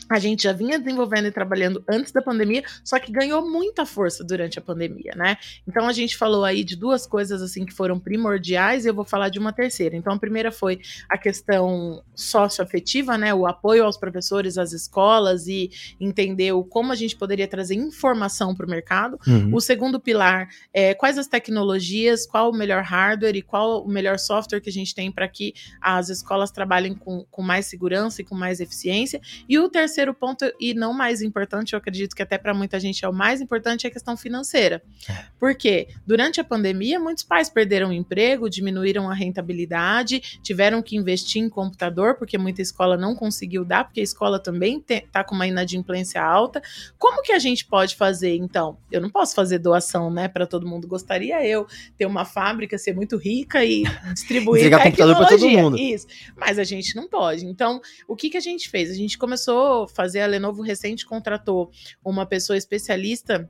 a 0.10 0.20
gente 0.20 0.44
já 0.44 0.54
vinha 0.54 0.80
desenvolvendo 0.80 1.28
e 1.28 1.32
trabalhando 1.32 1.84
antes 1.90 2.12
da 2.12 2.22
pandemia, 2.22 2.64
só 2.84 3.00
que 3.00 3.12
ganhou 3.12 3.50
muita 3.50 3.86
força 3.86 4.24
durante 4.24 4.60
a 4.60 4.62
pandemia, 4.62 5.14
né? 5.16 5.38
Então 5.68 5.88
a 5.88 5.94
gente 5.94 6.18
falou 6.18 6.44
aí 6.44 6.64
de 6.64 6.76
duas 6.76 7.06
coisas 7.06 7.42
assim 7.42 7.66
que 7.66 7.74
foram 7.74 8.00
primordiais 8.00 8.86
e 8.86 8.90
eu 8.90 8.94
vou 8.94 9.06
falar 9.06 9.30
de 9.30 9.40
uma 9.40 9.54
terceira. 9.54 9.96
Então 9.96 10.14
a 10.14 10.20
primeira 10.20 10.52
foi 10.52 10.80
a 11.10 11.18
questão 11.18 12.04
socioafetiva, 12.16 13.18
né? 13.18 13.34
O 13.34 13.46
apoio 13.46 13.86
aos 13.86 13.98
professores, 13.98 14.58
às 14.58 14.74
escolas 14.74 15.48
e 15.48 15.72
entender 16.00 16.52
o, 16.52 16.64
como 16.64 16.92
a 16.92 16.96
gente 16.96 17.16
poderia 17.16 17.48
trazer 17.48 17.76
informação 17.76 18.56
para 18.56 18.66
o 18.66 18.70
mercado. 18.70 19.20
Uhum. 19.26 19.56
O 19.56 19.62
segundo 19.62 20.00
pilar 20.00 20.50
é 20.74 20.94
quais 20.94 21.18
as 21.18 21.28
tecnologias, 21.28 22.26
qual 22.26 22.50
o 22.50 22.56
melhor 22.56 22.84
hardware 22.84 23.36
e 23.36 23.42
qual 23.42 23.84
o 23.84 23.88
melhor 23.88 24.20
software 24.20 24.60
que 24.60 24.70
a 24.70 24.74
gente 24.74 24.94
tem 24.94 25.12
para 25.12 25.28
que 25.28 25.54
as 25.82 26.10
escolas 26.10 26.52
trabalhem 26.52 26.94
com, 26.94 27.26
com 27.30 27.42
mais 27.42 27.66
segurança 27.66 28.22
e 28.22 28.26
com 28.26 28.36
mais 28.36 28.60
eficiência. 28.60 29.22
E 29.48 29.58
o 29.58 29.70
terceiro 29.70 29.93
terceiro 29.94 30.14
ponto, 30.14 30.52
e 30.60 30.74
não 30.74 30.92
mais 30.92 31.22
importante, 31.22 31.74
eu 31.74 31.78
acredito 31.78 32.16
que 32.16 32.24
até 32.24 32.38
para 32.38 32.54
muita 32.54 32.80
gente 32.80 33.06
é 33.06 33.08
o 33.08 33.14
mais 33.14 33.40
importante, 33.40 33.86
é 33.86 33.90
a 33.90 33.94
questão 33.94 34.18
financeira. 34.18 34.82
É. 35.08 35.26
Porque 35.40 35.88
durante 36.06 36.42
a 36.42 36.44
pandemia, 36.44 37.00
muitos 37.00 37.24
pais 37.24 37.48
perderam 37.48 37.90
o 37.90 37.94
emprego, 37.94 38.50
diminuíram 38.50 39.10
a 39.10 39.14
rentabilidade, 39.14 40.40
tiveram 40.42 40.82
que 40.82 40.96
investir 40.96 41.42
em 41.42 41.48
computador, 41.48 42.16
porque 42.16 42.38
muita 42.38 42.62
escola 42.62 42.98
não 42.98 43.16
conseguiu 43.16 43.64
dar, 43.64 43.84
porque 43.84 44.00
a 44.00 44.04
escola 44.04 44.40
também 44.40 44.84
está 44.90 45.24
com 45.24 45.36
uma 45.36 45.46
inadimplência 45.46 46.22
alta. 46.22 46.62
Como 46.98 47.22
que 47.22 47.32
a 47.32 47.40
gente 47.40 47.66
pode 47.66 47.96
fazer, 47.96 48.36
então? 48.36 48.78
Eu 48.92 49.00
não 49.00 49.12
posso 49.12 49.36
fazer 49.36 49.60
doação, 49.60 50.12
né, 50.12 50.28
para 50.28 50.48
todo 50.48 50.68
mundo. 50.68 50.88
Gostaria 50.88 51.46
eu 51.46 51.68
ter 51.98 52.08
uma 52.08 52.26
fábrica, 52.26 52.78
ser 52.80 52.96
muito 52.96 53.16
rica 53.16 53.64
e 53.64 53.84
distribuir 54.14 54.66
Entregar 54.66 54.84
computador 54.84 55.16
para 55.16 55.28
todo 55.28 55.50
mundo. 55.50 55.78
Isso. 55.78 56.08
Mas 56.36 56.58
a 56.58 56.64
gente 56.64 56.96
não 56.96 57.08
pode. 57.08 57.46
Então, 57.46 57.80
o 58.08 58.16
que, 58.16 58.32
que 58.32 58.38
a 58.38 58.42
gente 58.42 58.70
fez? 58.70 58.90
A 58.90 58.96
gente 58.96 59.18
começou 59.18 59.83
fazer, 59.88 60.22
a 60.22 60.28
Lenovo 60.28 60.62
recente 60.62 61.06
contratou 61.06 61.72
uma 62.04 62.26
pessoa 62.26 62.58
especialista 62.58 63.50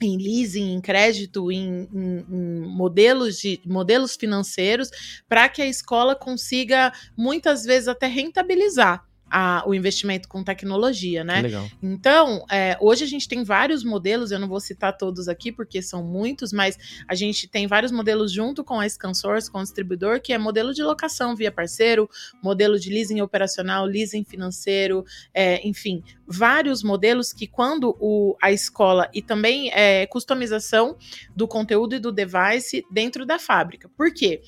em 0.00 0.16
leasing, 0.16 0.72
em 0.72 0.80
crédito, 0.80 1.50
em, 1.52 1.88
em, 1.92 2.26
em, 2.28 2.60
modelos 2.60 3.38
de 3.38 3.60
modelos 3.64 4.16
financeiros, 4.16 4.90
para 5.28 5.48
que 5.48 5.62
a 5.62 5.66
escola 5.66 6.14
consiga 6.14 6.92
muitas 7.16 7.64
vezes 7.64 7.88
até 7.88 8.06
rentabilizar 8.06 9.06
a, 9.36 9.64
o 9.66 9.74
investimento 9.74 10.28
com 10.28 10.44
tecnologia, 10.44 11.24
né? 11.24 11.42
Legal. 11.42 11.68
Então, 11.82 12.46
é, 12.48 12.78
hoje 12.80 13.02
a 13.02 13.06
gente 13.06 13.28
tem 13.28 13.42
vários 13.42 13.82
modelos, 13.82 14.30
eu 14.30 14.38
não 14.38 14.46
vou 14.46 14.60
citar 14.60 14.96
todos 14.96 15.26
aqui 15.26 15.50
porque 15.50 15.82
são 15.82 16.04
muitos, 16.04 16.52
mas 16.52 16.78
a 17.08 17.16
gente 17.16 17.48
tem 17.48 17.66
vários 17.66 17.90
modelos 17.90 18.30
junto 18.30 18.62
com 18.62 18.78
a 18.78 18.88
ScanSource, 18.88 19.50
com 19.50 19.58
o 19.58 19.62
distribuidor, 19.62 20.20
que 20.20 20.32
é 20.32 20.38
modelo 20.38 20.72
de 20.72 20.84
locação 20.84 21.34
via 21.34 21.50
parceiro, 21.50 22.08
modelo 22.40 22.78
de 22.78 22.88
leasing 22.90 23.20
operacional, 23.22 23.84
leasing 23.84 24.22
financeiro, 24.22 25.04
é, 25.34 25.66
enfim, 25.66 26.00
vários 26.24 26.84
modelos 26.84 27.32
que 27.32 27.48
quando 27.48 27.96
o, 27.98 28.36
a 28.40 28.52
escola 28.52 29.10
e 29.12 29.20
também 29.20 29.68
é, 29.72 30.06
customização 30.06 30.96
do 31.34 31.48
conteúdo 31.48 31.96
e 31.96 31.98
do 31.98 32.12
device 32.12 32.84
dentro 32.88 33.26
da 33.26 33.36
fábrica. 33.36 33.90
Por 33.96 34.14
quê? 34.14 34.42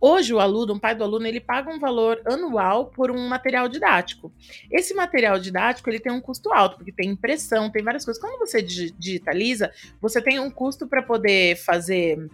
Hoje, 0.00 0.32
o 0.32 0.40
aluno, 0.40 0.74
o 0.74 0.80
pai 0.80 0.94
do 0.94 1.04
aluno, 1.04 1.26
ele 1.26 1.40
paga 1.40 1.70
um 1.70 1.78
valor 1.78 2.22
anual 2.24 2.86
por 2.86 3.10
um 3.10 3.28
material 3.28 3.68
didático. 3.68 4.32
Esse 4.70 4.94
material 4.94 5.38
didático 5.38 5.90
ele 5.90 6.00
tem 6.00 6.10
um 6.10 6.20
custo 6.20 6.52
alto, 6.52 6.76
porque 6.76 6.92
tem 6.92 7.10
impressão, 7.10 7.70
tem 7.70 7.82
várias 7.82 8.04
coisas. 8.04 8.20
Quando 8.20 8.38
você 8.38 8.62
digitaliza, 8.62 9.70
você 10.00 10.22
tem 10.22 10.40
um 10.40 10.50
custo 10.50 10.86
para 10.86 11.02
poder 11.02 11.56
fazer 11.56 12.30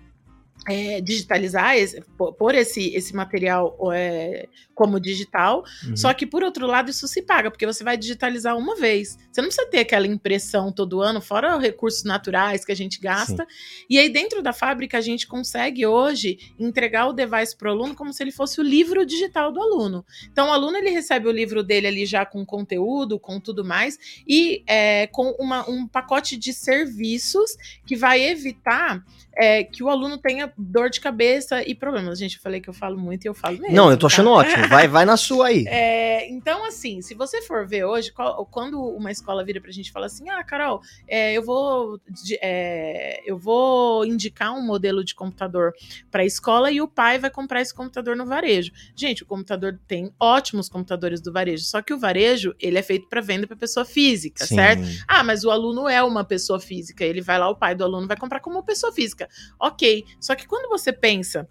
é, 0.69 1.01
digitalizar, 1.01 1.77
esse, 1.77 2.01
pôr 2.17 2.55
esse, 2.55 2.89
esse 2.95 3.15
material 3.15 3.77
é, 3.93 4.49
como 4.75 4.99
digital, 4.99 5.65
uhum. 5.87 5.97
só 5.97 6.13
que 6.13 6.27
por 6.27 6.43
outro 6.43 6.67
lado 6.67 6.91
isso 6.91 7.07
se 7.07 7.23
paga, 7.23 7.51
porque 7.51 7.67
você 7.67 7.85
vai 7.85 7.97
digitalizar 7.97 8.57
uma 8.57 8.75
vez. 8.77 9.17
Você 9.31 9.41
não 9.41 9.49
precisa 9.49 9.69
ter 9.71 9.79
aquela 9.79 10.07
impressão 10.07 10.73
todo 10.73 11.01
ano, 11.01 11.21
fora 11.21 11.57
os 11.57 11.63
recursos 11.63 12.05
naturais 12.05 12.65
que 12.65 12.73
a 12.73 12.77
gente 12.77 13.01
gasta. 13.01 13.45
Sim. 13.49 13.85
E 13.89 13.99
aí 13.99 14.09
dentro 14.09 14.43
da 14.43 14.53
fábrica 14.53 14.99
a 14.99 15.01
gente 15.01 15.27
consegue 15.27 15.87
hoje 15.87 16.53
entregar 16.59 17.07
o 17.07 17.13
device 17.13 17.57
para 17.57 17.69
o 17.69 17.73
aluno 17.73 17.95
como 17.95 18.13
se 18.13 18.23
ele 18.23 18.33
fosse 18.33 18.61
o 18.61 18.65
livro 18.65 19.07
digital 19.07 19.53
do 19.53 19.61
aluno. 19.61 20.05
Então 20.31 20.49
o 20.49 20.53
aluno 20.53 20.77
ele 20.77 20.91
recebe 20.91 21.29
o 21.29 21.33
livro 21.33 21.63
dele 21.63 21.87
ali 21.87 22.07
já 22.07 22.27
com 22.27 22.45
conteúdo, 22.45 23.21
com 23.21 23.39
tudo 23.39 23.65
mais, 23.65 23.99
e 24.27 24.65
é, 24.67 25.07
com 25.07 25.31
uma, 25.39 25.69
um 25.71 25.87
pacote 25.87 26.37
de 26.37 26.53
serviços 26.53 27.57
que 27.87 27.95
vai 27.95 28.23
evitar 28.23 29.05
é, 29.37 29.63
que 29.63 29.83
o 29.85 29.91
aluno 29.91 30.17
tenha 30.17 30.51
dor 30.57 30.89
de 30.89 30.99
cabeça 30.99 31.63
e 31.63 31.75
problemas. 31.75 32.19
Gente, 32.19 32.37
eu 32.37 32.43
falei 32.43 32.61
que 32.61 32.69
eu 32.69 32.73
falo 32.73 32.99
muito 32.99 33.25
e 33.25 33.29
eu 33.29 33.35
falo 33.35 33.59
mesmo. 33.59 33.77
Não, 33.77 33.91
eu 33.91 33.99
tô 33.99 34.07
achando 34.07 34.31
tá? 34.31 34.37
ótimo. 34.37 34.67
Vai, 34.77 34.89
vai 34.89 35.05
na 35.05 35.17
sua 35.17 35.49
aí. 35.49 35.65
É, 35.69 36.29
então, 36.31 36.65
assim, 36.65 37.01
se 37.01 37.15
você 37.15 37.43
for 37.43 37.67
ver 37.67 37.85
hoje, 37.85 38.11
qual, 38.13 38.45
quando 38.47 38.81
uma 38.81 39.11
escola 39.13 39.45
vira 39.45 39.61
pra 39.61 39.71
gente 39.71 39.89
e 39.89 39.93
fala 39.93 40.07
assim: 40.07 40.29
ah, 40.31 40.43
Carol, 40.43 40.81
é, 41.07 41.35
eu 41.35 41.43
vou 41.43 42.01
é, 42.43 43.23
eu 43.25 43.39
vou 43.39 44.05
indicar 44.05 44.53
um 44.55 44.63
modelo 44.63 45.05
de 45.05 45.15
computador 45.15 45.73
para 46.11 46.23
a 46.23 46.27
escola 46.27 46.71
e 46.71 46.81
o 46.81 46.89
pai 46.89 47.19
vai 47.19 47.31
comprar 47.31 47.61
esse 47.61 47.75
computador 47.75 48.17
no 48.17 48.27
varejo. 48.27 48.73
Gente, 48.95 49.23
o 49.23 49.27
computador 49.27 49.79
tem 49.87 50.13
ótimos 50.19 50.69
computadores 50.69 51.21
do 51.21 51.33
varejo, 51.33 51.65
só 51.65 51.83
que 51.83 51.93
o 51.93 51.99
varejo 51.99 52.55
ele 52.59 52.79
é 52.79 52.83
feito 52.83 53.09
para 53.09 53.21
venda 53.21 53.47
para 53.47 53.57
pessoa 53.57 53.85
física, 53.85 54.45
Sim. 54.47 54.57
certo? 54.57 54.83
Ah, 55.07 55.23
mas 55.23 55.45
o 55.45 55.51
aluno 55.51 55.89
é 55.89 56.03
uma 56.03 56.25
pessoa 56.25 56.59
física, 56.59 57.05
ele 57.05 57.21
vai 57.21 57.39
lá, 57.39 57.49
o 57.49 57.57
pai 57.57 57.75
do 57.75 57.85
aluno 57.85 58.07
vai 58.07 58.17
comprar 58.17 58.41
como 58.41 58.63
pessoa 58.63 58.93
física. 58.93 59.26
Ok, 59.61 60.05
só 60.21 60.35
que 60.35 60.47
quando 60.47 60.69
você 60.69 60.93
pensa 60.93 61.49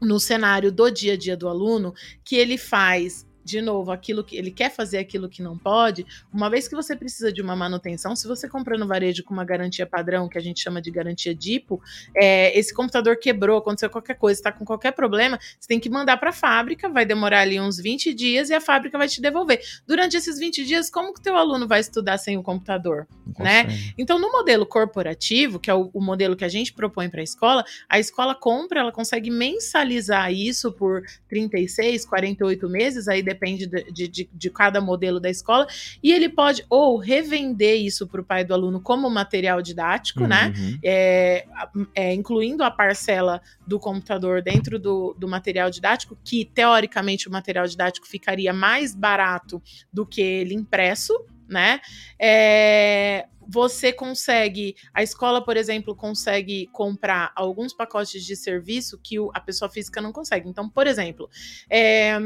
no 0.00 0.18
cenário 0.18 0.72
do 0.72 0.90
dia 0.90 1.14
a 1.14 1.16
dia 1.16 1.36
do 1.36 1.48
aluno, 1.48 1.94
que 2.24 2.36
ele 2.36 2.58
faz 2.58 3.26
de 3.44 3.60
novo, 3.60 3.90
aquilo 3.90 4.22
que 4.24 4.36
ele 4.36 4.50
quer 4.50 4.70
fazer 4.70 4.98
aquilo 4.98 5.28
que 5.28 5.42
não 5.42 5.56
pode, 5.56 6.06
uma 6.32 6.48
vez 6.48 6.68
que 6.68 6.74
você 6.74 6.96
precisa 6.96 7.32
de 7.32 7.42
uma 7.42 7.56
manutenção, 7.56 8.14
se 8.14 8.26
você 8.26 8.48
compra 8.48 8.78
no 8.78 8.86
varejo 8.86 9.24
com 9.24 9.32
uma 9.32 9.44
garantia 9.44 9.86
padrão, 9.86 10.28
que 10.28 10.38
a 10.38 10.40
gente 10.40 10.60
chama 10.60 10.80
de 10.80 10.90
garantia 10.90 11.34
DIPO, 11.34 11.80
é, 12.16 12.56
esse 12.58 12.72
computador 12.74 13.16
quebrou, 13.16 13.58
aconteceu 13.58 13.90
qualquer 13.90 14.14
coisa, 14.14 14.40
está 14.40 14.52
com 14.52 14.64
qualquer 14.64 14.92
problema, 14.92 15.38
você 15.58 15.68
tem 15.68 15.80
que 15.80 15.90
mandar 15.90 16.16
para 16.16 16.30
a 16.30 16.32
fábrica, 16.32 16.88
vai 16.88 17.04
demorar 17.04 17.40
ali 17.40 17.60
uns 17.60 17.78
20 17.78 18.14
dias 18.14 18.50
e 18.50 18.54
a 18.54 18.60
fábrica 18.60 18.96
vai 18.96 19.08
te 19.08 19.20
devolver. 19.20 19.60
Durante 19.86 20.16
esses 20.16 20.38
20 20.38 20.64
dias, 20.64 20.90
como 20.90 21.12
que 21.12 21.20
o 21.20 21.22
teu 21.22 21.36
aluno 21.36 21.66
vai 21.66 21.80
estudar 21.80 22.18
sem 22.18 22.36
o 22.38 22.42
computador, 22.42 23.06
né? 23.38 23.66
Então, 23.98 24.18
no 24.18 24.30
modelo 24.30 24.66
corporativo, 24.66 25.58
que 25.58 25.70
é 25.70 25.74
o, 25.74 25.90
o 25.92 26.00
modelo 26.00 26.36
que 26.36 26.44
a 26.44 26.48
gente 26.48 26.72
propõe 26.72 27.08
para 27.08 27.20
a 27.20 27.24
escola, 27.24 27.64
a 27.88 27.98
escola 27.98 28.34
compra, 28.34 28.80
ela 28.80 28.92
consegue 28.92 29.30
mensalizar 29.30 30.32
isso 30.32 30.72
por 30.72 31.02
36, 31.28 32.04
48 32.04 32.68
meses, 32.68 33.08
aí 33.08 33.22
depende 33.32 33.66
de, 33.66 34.08
de, 34.08 34.30
de 34.32 34.50
cada 34.50 34.80
modelo 34.80 35.18
da 35.18 35.30
escola, 35.30 35.66
e 36.02 36.12
ele 36.12 36.28
pode 36.28 36.64
ou 36.68 36.96
revender 36.96 37.80
isso 37.80 38.06
para 38.06 38.20
o 38.20 38.24
pai 38.24 38.44
do 38.44 38.54
aluno 38.54 38.80
como 38.80 39.08
material 39.10 39.62
didático, 39.62 40.26
né? 40.26 40.52
uhum. 40.56 40.70
né? 40.70 40.78
É, 40.84 41.46
é, 41.94 42.14
incluindo 42.14 42.62
a 42.62 42.70
parcela 42.70 43.40
do 43.66 43.78
computador 43.78 44.42
dentro 44.42 44.78
do, 44.78 45.14
do 45.18 45.26
material 45.28 45.70
didático, 45.70 46.16
que 46.24 46.44
teoricamente 46.44 47.28
o 47.28 47.32
material 47.32 47.66
didático 47.66 48.06
ficaria 48.06 48.52
mais 48.52 48.94
barato 48.94 49.62
do 49.92 50.06
que 50.06 50.20
ele 50.20 50.54
impresso, 50.54 51.14
né? 51.48 51.80
É, 52.18 53.26
você 53.48 53.92
consegue, 53.92 54.76
a 54.94 55.02
escola, 55.02 55.44
por 55.44 55.56
exemplo, 55.56 55.94
consegue 55.94 56.68
comprar 56.72 57.32
alguns 57.34 57.74
pacotes 57.74 58.24
de 58.24 58.36
serviço 58.36 58.98
que 59.02 59.16
a 59.34 59.40
pessoa 59.40 59.68
física 59.68 60.00
não 60.00 60.12
consegue. 60.12 60.48
Então, 60.48 60.68
por 60.68 60.86
exemplo, 60.86 61.28
é, 61.68 62.18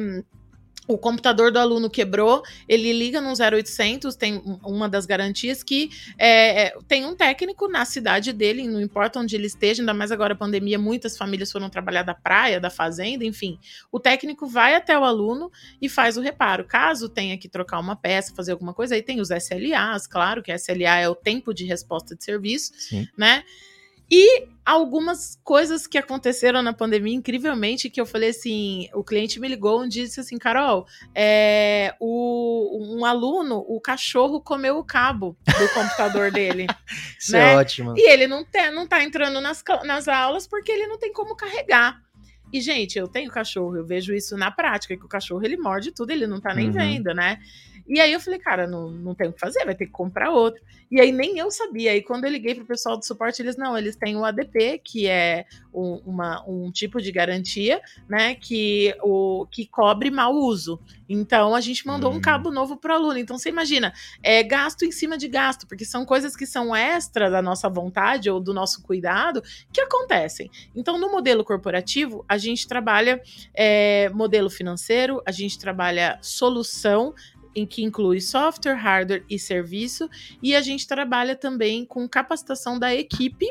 o 0.87 0.97
computador 0.97 1.51
do 1.51 1.59
aluno 1.59 1.91
quebrou, 1.91 2.43
ele 2.69 2.93
liga 2.93 3.21
no 3.21 3.33
0800, 3.33 4.15
tem 4.15 4.41
uma 4.65 4.89
das 4.89 5.07
garantias 5.07 5.63
que 5.63 5.91
é, 6.19 6.65
é, 6.65 6.79
tem 6.87 7.05
um 7.05 7.15
técnico 7.15 7.69
na 7.69 7.85
cidade 7.85 8.33
dele, 8.33 8.67
não 8.67 8.81
importa 8.81 9.19
onde 9.19 9.35
ele 9.35 9.47
esteja, 9.47 9.83
ainda 9.83 9.93
mais 9.93 10.13
agora 10.13 10.35
a 10.35 10.37
pandemia, 10.37 10.79
muitas 10.79 11.17
famílias 11.17 11.51
foram 11.51 11.69
trabalhar 11.69 12.03
da 12.03 12.15
praia, 12.15 12.61
da 12.61 12.71
fazenda, 12.71 13.25
enfim. 13.25 13.59
O 13.91 13.99
técnico 13.99 14.47
vai 14.47 14.75
até 14.75 14.99
o 14.99 15.05
aluno 15.05 15.51
e 15.81 15.89
faz 15.89 16.17
o 16.17 16.21
reparo. 16.21 16.65
Caso 16.65 17.09
tenha 17.09 17.37
que 17.37 17.49
trocar 17.49 17.81
uma 17.81 17.97
peça, 17.97 18.35
fazer 18.35 18.53
alguma 18.53 18.73
coisa, 18.73 18.95
aí 18.95 19.03
tem 19.03 19.21
os 19.21 19.31
SLAs, 19.31 20.07
claro 20.07 20.43
que 20.43 20.53
SLA 20.53 21.01
é 21.01 21.09
o 21.09 21.15
tempo 21.15 21.53
de 21.53 21.65
resposta 21.65 22.15
de 22.15 22.25
serviço, 22.25 22.73
Sim. 22.77 23.09
né? 23.17 23.45
E 24.11 24.47
algumas 24.65 25.39
coisas 25.45 25.87
que 25.87 25.99
aconteceram 25.99 26.63
na 26.63 26.73
pandemia, 26.73 27.15
incrivelmente, 27.15 27.91
que 27.91 28.01
eu 28.01 28.07
falei 28.07 28.31
assim: 28.31 28.89
o 28.95 29.03
cliente 29.03 29.39
me 29.41 29.49
ligou 29.49 29.85
e 29.85 29.89
disse 29.89 30.21
assim, 30.21 30.39
Carol, 30.39 30.87
é, 31.15 31.95
o, 32.01 32.97
um 32.97 33.05
aluno, 33.05 33.65
o 33.69 33.81
cachorro 33.81 34.41
comeu 34.41 34.79
o 34.79 34.85
cabo 34.85 35.37
do 35.45 35.69
computador 35.75 36.31
dele. 36.31 36.67
Isso 37.19 37.37
é 37.37 37.41
né? 37.41 37.53
é 37.53 37.57
ótimo. 37.57 37.95
E 37.97 38.11
ele 38.11 38.27
não, 38.27 38.45
tem, 38.45 38.73
não 38.73 38.87
tá 38.87 39.03
entrando 39.03 39.41
nas, 39.41 39.63
nas 39.85 40.09
aulas 40.09 40.47
porque 40.47 40.71
ele 40.71 40.87
não 40.87 40.99
tem 40.99 41.13
como 41.13 41.37
carregar. 41.37 42.01
E, 42.53 42.61
gente, 42.61 42.97
eu 42.97 43.09
tenho 43.09 43.31
cachorro, 43.31 43.77
eu 43.77 43.85
vejo 43.85 44.15
isso 44.15 44.37
na 44.37 44.53
prática, 44.53 44.97
que 44.97 45.05
o 45.05 45.09
cachorro 45.09 45.45
ele 45.45 45.57
morde 45.57 45.91
tudo, 45.91 46.13
ele 46.13 46.29
não 46.29 46.41
tá 46.41 46.55
nem 46.55 46.69
uhum. 46.69 46.73
vendo, 46.73 47.13
né? 47.13 47.41
E 47.89 48.01
aí 48.01 48.13
eu 48.13 48.21
falei, 48.21 48.39
cara, 48.39 48.67
não, 48.67 48.91
não 48.91 49.15
tem 49.15 49.29
o 49.29 49.33
que 49.33 49.41
fazer, 49.41 49.65
vai 49.65 49.75
ter 49.75 49.87
que 49.87 49.93
comprar 49.93 50.31
outro. 50.31 50.63
E 50.91 51.01
aí 51.01 51.11
nem 51.11 51.39
eu 51.39 51.51
sabia. 51.51 51.97
E 51.97 52.03
quando 52.03 52.25
eu 52.25 52.31
liguei 52.31 52.55
pro 52.55 52.65
pessoal 52.65 52.97
do 52.97 53.05
suporte, 53.05 53.43
eles 53.43 53.57
não, 53.57 53.77
eles 53.77 53.97
têm 53.97 54.17
o 54.17 54.25
ADP, 54.25 54.81
que 54.85 55.09
é 55.09 55.45
um, 55.75 56.01
uma, 56.07 56.45
um 56.49 56.71
tipo 56.71 57.01
de 57.01 57.11
garantia, 57.11 57.81
né? 58.09 58.35
Que, 58.35 58.95
o, 59.03 59.47
que 59.51 59.67
cobre 59.67 60.11
mau 60.11 60.33
uso. 60.33 60.81
Então 61.09 61.55
a 61.55 61.61
gente 61.61 61.87
mandou 61.87 62.13
hum. 62.13 62.17
um 62.17 62.21
cabo 62.21 62.51
novo 62.51 62.77
pro 62.77 62.95
aluno. 62.95 63.19
Então 63.19 63.37
você 63.37 63.49
imagina, 63.49 63.93
é 64.23 64.43
gasto 64.43 64.85
em 64.85 64.93
cima 64.93 65.19
de 65.19 65.29
gasto, 65.29 65.67
porque 65.67 65.85
são 65.85 66.05
coisas 66.05 66.37
que 66.37 66.47
são 66.47 66.75
extra 66.75 67.31
da 67.31 67.43
nossa 67.43 67.69
vontade 67.69 68.31
ou 68.31 68.41
do 68.41 68.55
nosso 68.55 68.83
cuidado 68.83 69.43
que 69.73 69.81
acontecem. 69.81 70.51
Então, 70.75 70.99
no 70.99 71.11
modelo 71.11 71.45
corporativo, 71.45 72.25
a 72.29 72.39
gente 72.39 72.67
trabalha 72.67 73.21
é, 73.55 74.09
modelo 74.11 74.49
financeiro, 74.49 75.23
a 75.27 75.33
gente 75.33 75.59
trabalha 75.59 76.19
solução, 76.23 77.15
em 77.57 77.67
que 77.67 77.83
inclui 77.83 78.21
software, 78.21 78.75
hardware 78.75 79.25
e 79.29 79.39
serviço, 79.39 80.09
e 80.43 80.55
a 80.55 80.61
gente 80.61 80.87
trabalha 80.87 81.35
também 81.35 81.87
com 81.87 82.07
capacitação 82.07 82.79
da 82.79 82.95
equipe 82.95 83.51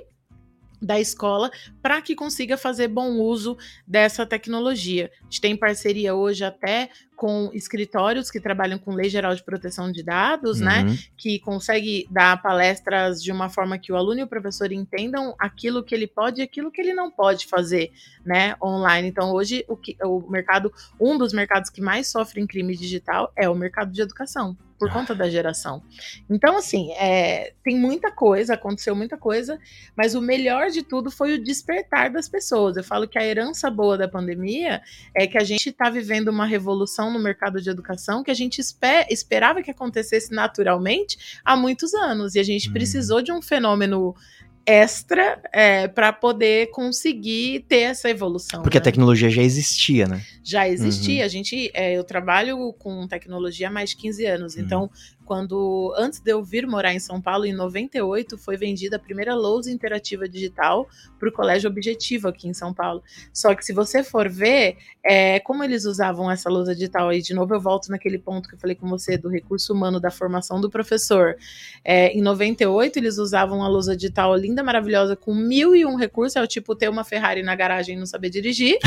da 0.82 1.00
escola 1.00 1.50
para 1.82 2.02
que 2.02 2.16
consiga 2.16 2.58
fazer 2.58 2.88
bom 2.88 3.18
uso 3.18 3.58
dessa 3.88 4.26
tecnologia. 4.26 5.10
A 5.20 5.24
gente 5.24 5.42
tem 5.42 5.58
parceria 5.58 6.14
hoje 6.14 6.44
até 6.44 6.90
com 7.16 7.50
escritórios 7.54 8.30
que 8.30 8.40
trabalham 8.40 8.78
com 8.78 8.94
lei 8.94 9.10
geral 9.10 9.34
de 9.34 9.44
proteção 9.44 9.92
de 9.92 10.04
dados, 10.04 10.60
né, 10.60 10.80
uhum. 10.80 10.86
né? 10.86 10.98
Que 11.18 11.40
consegue 11.40 12.08
dar 12.10 12.42
palestras 12.42 13.22
de 13.22 13.32
uma 13.32 13.50
forma 13.50 13.78
que 13.78 13.92
o 13.92 13.96
aluno 13.96 14.20
e 14.20 14.24
o 14.24 14.28
professor 14.28 14.72
entendam 14.72 15.36
aquilo 15.40 15.84
que 15.84 15.96
ele 15.96 16.08
pode 16.08 16.42
e 16.42 16.44
aquilo 16.44 16.72
que 16.72 16.82
ele 16.82 16.94
não 16.94 17.10
pode 17.10 17.48
fazer, 17.48 17.92
né, 18.26 18.56
online. 18.62 19.08
Então, 19.08 19.32
hoje 19.32 19.66
o, 19.68 19.76
que, 19.76 19.96
o 20.04 20.30
mercado, 20.30 20.72
um 21.00 21.18
dos 21.18 21.34
mercados 21.34 21.70
que 21.70 21.82
mais 21.82 22.08
sofrem 22.08 22.46
crime 22.46 22.76
digital 22.76 23.32
é 23.36 23.50
o 23.50 23.56
mercado 23.56 23.92
de 23.92 24.02
educação 24.02 24.58
por 24.78 24.92
conta 24.92 25.16
da 25.16 25.30
geração. 25.30 25.82
Então, 26.30 26.58
assim, 26.58 26.92
é, 26.94 27.54
tem 27.64 27.78
muita 27.78 28.12
coisa, 28.12 28.54
aconteceu 28.54 28.96
muita 28.96 29.18
coisa, 29.18 29.60
mas 29.96 30.16
o 30.16 30.22
melhor 30.22 30.70
de 30.70 30.84
tudo 30.84 31.10
foi 31.10 31.34
o 31.34 31.44
despertar 31.44 32.12
das 32.12 32.28
pessoas. 32.28 32.76
Eu 32.76 32.84
falo 32.84 33.08
que 33.08 33.18
a 33.18 33.26
herança 33.26 33.70
boa 33.72 33.98
da 33.98 34.08
pandemia 34.08 34.82
é 35.16 35.26
que 35.28 35.38
a 35.38 35.44
gente 35.44 35.70
está 35.70 35.90
vivendo 35.90 36.28
uma 36.28 36.46
revolução 36.46 37.05
no 37.12 37.20
mercado 37.20 37.62
de 37.62 37.70
educação 37.70 38.24
que 38.24 38.32
a 38.32 38.34
gente 38.34 38.60
esper 38.60 39.08
esperava 39.10 39.62
que 39.62 39.72
acontecesse 39.72 40.34
naturalmente 40.34 41.40
há 41.44 41.56
muitos 41.56 41.94
anos, 41.94 42.36
e 42.36 42.40
a 42.40 42.44
gente 42.44 42.68
uhum. 42.68 42.74
precisou 42.74 43.22
de 43.22 43.32
um 43.32 43.42
fenômeno 43.42 44.16
extra 44.66 45.40
é, 45.54 45.88
para 45.88 46.12
poder 46.12 46.72
conseguir 46.72 47.66
ter 47.68 47.82
essa 47.82 48.10
evolução. 48.10 48.64
Porque 48.64 48.78
né? 48.78 48.82
a 48.82 48.84
tecnologia 48.84 49.30
já 49.30 49.44
existia, 49.44 50.08
né? 50.08 50.26
Já 50.44 50.68
existia. 50.68 51.20
Uhum. 51.20 51.26
A 51.26 51.28
gente, 51.28 51.72
é, 51.74 51.94
eu 51.96 52.04
trabalho 52.04 52.74
com 52.74 53.08
tecnologia 53.08 53.68
há 53.68 53.72
mais 53.72 53.92
de 53.92 53.98
15 53.98 54.26
anos, 54.26 54.56
uhum. 54.56 54.62
então 54.62 54.92
quando 55.26 55.94
antes 55.98 56.20
de 56.20 56.32
eu 56.32 56.44
vir 56.44 56.68
morar 56.68 56.94
em 56.94 57.00
São 57.00 57.20
Paulo, 57.20 57.46
em 57.46 57.54
98, 57.54 58.38
foi 58.38 58.56
vendida 58.56 58.98
a 58.98 59.00
primeira 59.00 59.34
lousa 59.36 59.72
interativa 59.72 60.30
digital 60.30 60.88
para 61.20 61.30
o 61.30 61.32
Colégio 61.32 61.70
Objetivo 61.70 62.28
aqui 62.28 62.48
em 62.48 62.54
São 62.54 62.74
Paulo. 62.74 63.04
Só 63.34 63.54
que 63.56 63.66
se 63.66 63.74
você 63.74 64.04
for 64.04 64.30
ver, 64.30 64.78
é, 65.04 65.40
como 65.40 65.64
eles 65.64 65.86
usavam 65.86 66.30
essa 66.30 66.50
lousa 66.50 66.74
digital 66.74 67.10
aí, 67.10 67.22
de 67.22 67.34
novo 67.34 67.54
eu 67.54 67.60
volto 67.60 67.90
naquele 67.90 68.20
ponto 68.20 68.48
que 68.48 68.56
eu 68.56 68.60
falei 68.60 68.76
com 68.76 68.88
você 68.88 69.18
do 69.18 69.30
recurso 69.30 69.74
humano 69.74 70.00
da 70.00 70.12
formação 70.12 70.62
do 70.62 70.70
professor. 70.70 71.36
É, 71.84 72.10
em 72.10 72.22
98, 72.22 72.98
eles 72.98 73.18
usavam 73.18 73.64
a 73.64 73.68
lousa 73.68 73.96
digital 73.96 74.36
linda, 74.36 74.64
maravilhosa, 74.64 75.16
com 75.16 75.34
mil 75.34 75.76
e 75.76 75.86
um 75.86 75.96
recursos, 75.96 76.36
é 76.36 76.42
o 76.42 76.48
tipo 76.48 76.76
ter 76.76 76.90
uma 76.90 77.04
Ferrari 77.04 77.42
na 77.42 77.56
garagem 77.56 77.96
e 77.96 78.00
não 78.00 78.06
saber 78.06 78.30
dirigir, 78.30 78.78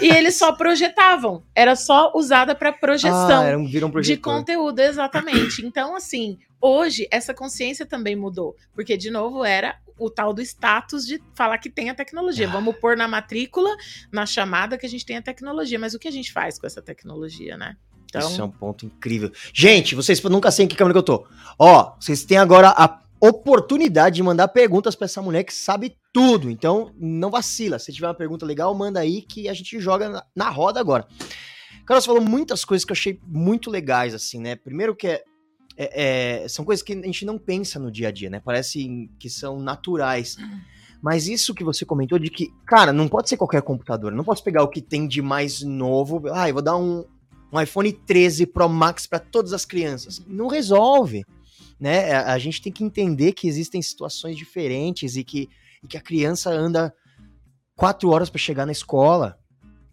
e 0.00 0.08
eles 0.08 0.36
só 0.36 0.52
projetavam. 0.52 1.42
Era 1.54 1.76
só 1.76 2.12
usada 2.14 2.54
para 2.54 2.72
projeção 2.72 3.44
ah, 3.44 3.56
um, 3.56 4.00
de 4.00 4.16
conteúdo, 4.16 4.78
exatamente. 4.80 5.64
Então, 5.64 5.81
então, 5.82 5.96
assim, 5.96 6.38
hoje 6.60 7.08
essa 7.10 7.34
consciência 7.34 7.84
também 7.84 8.14
mudou, 8.14 8.54
porque 8.72 8.96
de 8.96 9.10
novo 9.10 9.44
era 9.44 9.76
o 9.98 10.08
tal 10.08 10.32
do 10.32 10.40
status 10.40 11.04
de 11.04 11.20
falar 11.34 11.58
que 11.58 11.68
tem 11.68 11.90
a 11.90 11.94
tecnologia. 11.94 12.46
Ah. 12.46 12.52
Vamos 12.52 12.76
pôr 12.76 12.96
na 12.96 13.08
matrícula, 13.08 13.68
na 14.12 14.24
chamada 14.24 14.78
que 14.78 14.86
a 14.86 14.88
gente 14.88 15.04
tem 15.04 15.16
a 15.16 15.22
tecnologia, 15.22 15.76
mas 15.76 15.92
o 15.92 15.98
que 15.98 16.06
a 16.06 16.12
gente 16.12 16.32
faz 16.32 16.60
com 16.60 16.66
essa 16.68 16.80
tecnologia, 16.80 17.56
né? 17.56 17.76
Então... 18.04 18.20
Isso 18.30 18.40
é 18.40 18.44
um 18.44 18.50
ponto 18.50 18.86
incrível. 18.86 19.32
Gente, 19.52 19.96
vocês 19.96 20.22
nunca 20.22 20.52
sei 20.52 20.66
em 20.66 20.68
que 20.68 20.76
câmera 20.76 20.94
que 20.94 20.98
eu 20.98 21.02
tô. 21.02 21.26
Ó, 21.58 21.96
vocês 21.98 22.24
têm 22.24 22.38
agora 22.38 22.68
a 22.68 23.00
oportunidade 23.20 24.14
de 24.14 24.22
mandar 24.22 24.46
perguntas 24.46 24.94
para 24.94 25.06
essa 25.06 25.20
mulher 25.20 25.42
que 25.42 25.52
sabe 25.52 25.96
tudo. 26.12 26.48
Então, 26.48 26.94
não 26.96 27.28
vacila. 27.28 27.80
Se 27.80 27.92
tiver 27.92 28.06
uma 28.06 28.14
pergunta 28.14 28.46
legal, 28.46 28.72
manda 28.72 29.00
aí 29.00 29.20
que 29.20 29.48
a 29.48 29.52
gente 29.52 29.80
joga 29.80 30.24
na, 30.32 30.48
roda 30.48 30.78
agora. 30.78 31.08
Cara, 31.84 32.00
você 32.00 32.06
falou 32.06 32.22
muitas 32.22 32.64
coisas 32.64 32.84
que 32.84 32.92
eu 32.92 32.94
achei 32.94 33.20
muito 33.26 33.68
legais, 33.68 34.14
assim, 34.14 34.40
né? 34.40 34.54
Primeiro 34.54 34.94
que 34.94 35.08
é 35.08 35.24
é, 35.82 36.42
é, 36.44 36.48
são 36.48 36.64
coisas 36.64 36.82
que 36.82 36.92
a 36.92 37.02
gente 37.02 37.24
não 37.24 37.38
pensa 37.38 37.78
no 37.78 37.90
dia 37.90 38.08
a 38.08 38.10
dia, 38.12 38.30
né? 38.30 38.40
Parece 38.44 39.10
que 39.18 39.28
são 39.28 39.58
naturais. 39.58 40.36
Mas 41.00 41.26
isso 41.26 41.54
que 41.54 41.64
você 41.64 41.84
comentou 41.84 42.18
de 42.18 42.30
que, 42.30 42.52
cara, 42.64 42.92
não 42.92 43.08
pode 43.08 43.28
ser 43.28 43.36
qualquer 43.36 43.62
computador. 43.62 44.12
Não 44.12 44.22
posso 44.22 44.44
pegar 44.44 44.62
o 44.62 44.68
que 44.68 44.80
tem 44.80 45.08
de 45.08 45.20
mais 45.20 45.62
novo. 45.62 46.22
Ah, 46.32 46.48
eu 46.48 46.54
vou 46.54 46.62
dar 46.62 46.76
um, 46.76 47.04
um 47.52 47.60
iPhone 47.60 47.92
13 47.92 48.46
Pro 48.46 48.68
Max 48.68 49.06
para 49.06 49.18
todas 49.18 49.52
as 49.52 49.64
crianças. 49.64 50.22
Não 50.26 50.46
resolve. 50.46 51.24
Né? 51.80 52.12
A, 52.12 52.34
a 52.34 52.38
gente 52.38 52.62
tem 52.62 52.72
que 52.72 52.84
entender 52.84 53.32
que 53.32 53.48
existem 53.48 53.82
situações 53.82 54.36
diferentes 54.36 55.16
e 55.16 55.24
que, 55.24 55.48
e 55.82 55.88
que 55.88 55.96
a 55.96 56.00
criança 56.00 56.50
anda 56.50 56.94
quatro 57.74 58.10
horas 58.10 58.30
para 58.30 58.38
chegar 58.38 58.64
na 58.64 58.72
escola 58.72 59.36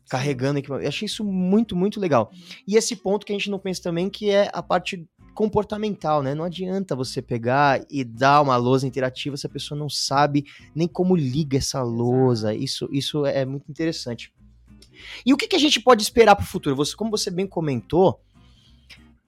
carregando 0.09 0.59
equipamento. 0.59 0.85
Eu 0.85 0.89
achei 0.89 1.05
isso 1.05 1.23
muito, 1.23 1.75
muito 1.75 1.99
legal. 1.99 2.31
E 2.67 2.75
esse 2.75 2.95
ponto 2.95 3.25
que 3.25 3.31
a 3.31 3.37
gente 3.37 3.49
não 3.49 3.59
pensa 3.59 3.83
também, 3.83 4.09
que 4.09 4.29
é 4.29 4.49
a 4.51 4.61
parte 4.61 5.07
comportamental, 5.39 6.21
né? 6.21 6.35
Não 6.35 6.43
adianta 6.43 6.97
você 6.97 7.21
pegar 7.21 7.85
e 7.89 8.03
dar 8.03 8.41
uma 8.41 8.57
lousa 8.57 8.85
interativa 8.85 9.37
se 9.37 9.47
a 9.47 9.49
pessoa 9.49 9.79
não 9.79 9.89
sabe 9.89 10.45
nem 10.75 10.85
como 10.85 11.15
liga 11.15 11.57
essa 11.57 11.81
lousa. 11.81 12.53
Isso, 12.53 12.89
isso 12.91 13.25
é 13.25 13.45
muito 13.45 13.71
interessante. 13.71 14.33
E 15.25 15.33
o 15.33 15.37
que, 15.37 15.47
que 15.47 15.55
a 15.55 15.59
gente 15.59 15.79
pode 15.79 16.03
esperar 16.03 16.35
para 16.35 16.43
o 16.43 16.45
futuro? 16.45 16.75
Você, 16.75 16.93
como 16.93 17.09
você 17.09 17.31
bem 17.31 17.47
comentou, 17.47 18.19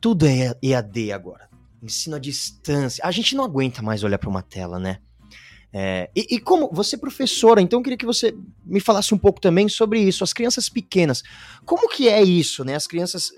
tudo 0.02 0.26
é 0.26 0.54
EAD 0.62 1.14
agora. 1.14 1.50
Ensino 1.82 2.18
à 2.18 2.20
distância. 2.20 3.02
A 3.06 3.12
gente 3.12 3.34
não 3.34 3.46
aguenta 3.46 3.82
mais 3.82 4.04
olhar 4.04 4.18
para 4.18 4.30
uma 4.30 4.42
tela, 4.42 4.78
né? 4.78 5.00
É, 5.72 6.12
e, 6.14 6.36
e, 6.36 6.40
como 6.42 6.70
você 6.74 6.98
é 6.98 7.00
professora, 7.00 7.62
então 7.62 7.80
eu 7.80 7.84
queria 7.84 7.98
que 7.98 8.06
você 8.06 8.36
me 8.66 8.82
falasse 8.82 9.14
um 9.14 9.18
pouco 9.18 9.40
também 9.40 9.70
sobre 9.70 10.02
isso, 10.02 10.26
as 10.26 10.34
crianças 10.34 10.68
pequenas. 10.68 11.24
Como 11.64 11.88
que 11.88 12.10
é 12.10 12.22
isso, 12.22 12.66
né? 12.66 12.76
As 12.76 12.86
crianças. 12.86 13.32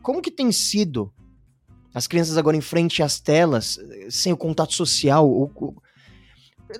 Como 0.00 0.22
que 0.22 0.30
tem 0.30 0.52
sido 0.52 1.12
as 1.94 2.06
crianças 2.06 2.36
agora 2.36 2.56
em 2.56 2.60
frente 2.60 3.02
às 3.02 3.20
telas, 3.20 3.78
sem 4.10 4.32
o 4.32 4.36
contato 4.36 4.74
social? 4.74 5.50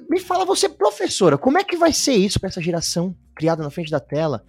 Me 0.08 0.20
fala 0.20 0.44
você, 0.44 0.68
professora, 0.68 1.38
como 1.38 1.58
é 1.58 1.64
que 1.64 1.76
vai 1.76 1.92
ser 1.92 2.14
isso 2.14 2.38
para 2.38 2.48
essa 2.48 2.60
geração 2.60 3.16
criada 3.34 3.62
na 3.62 3.70
frente 3.70 3.90
da 3.90 4.00
tela? 4.00 4.44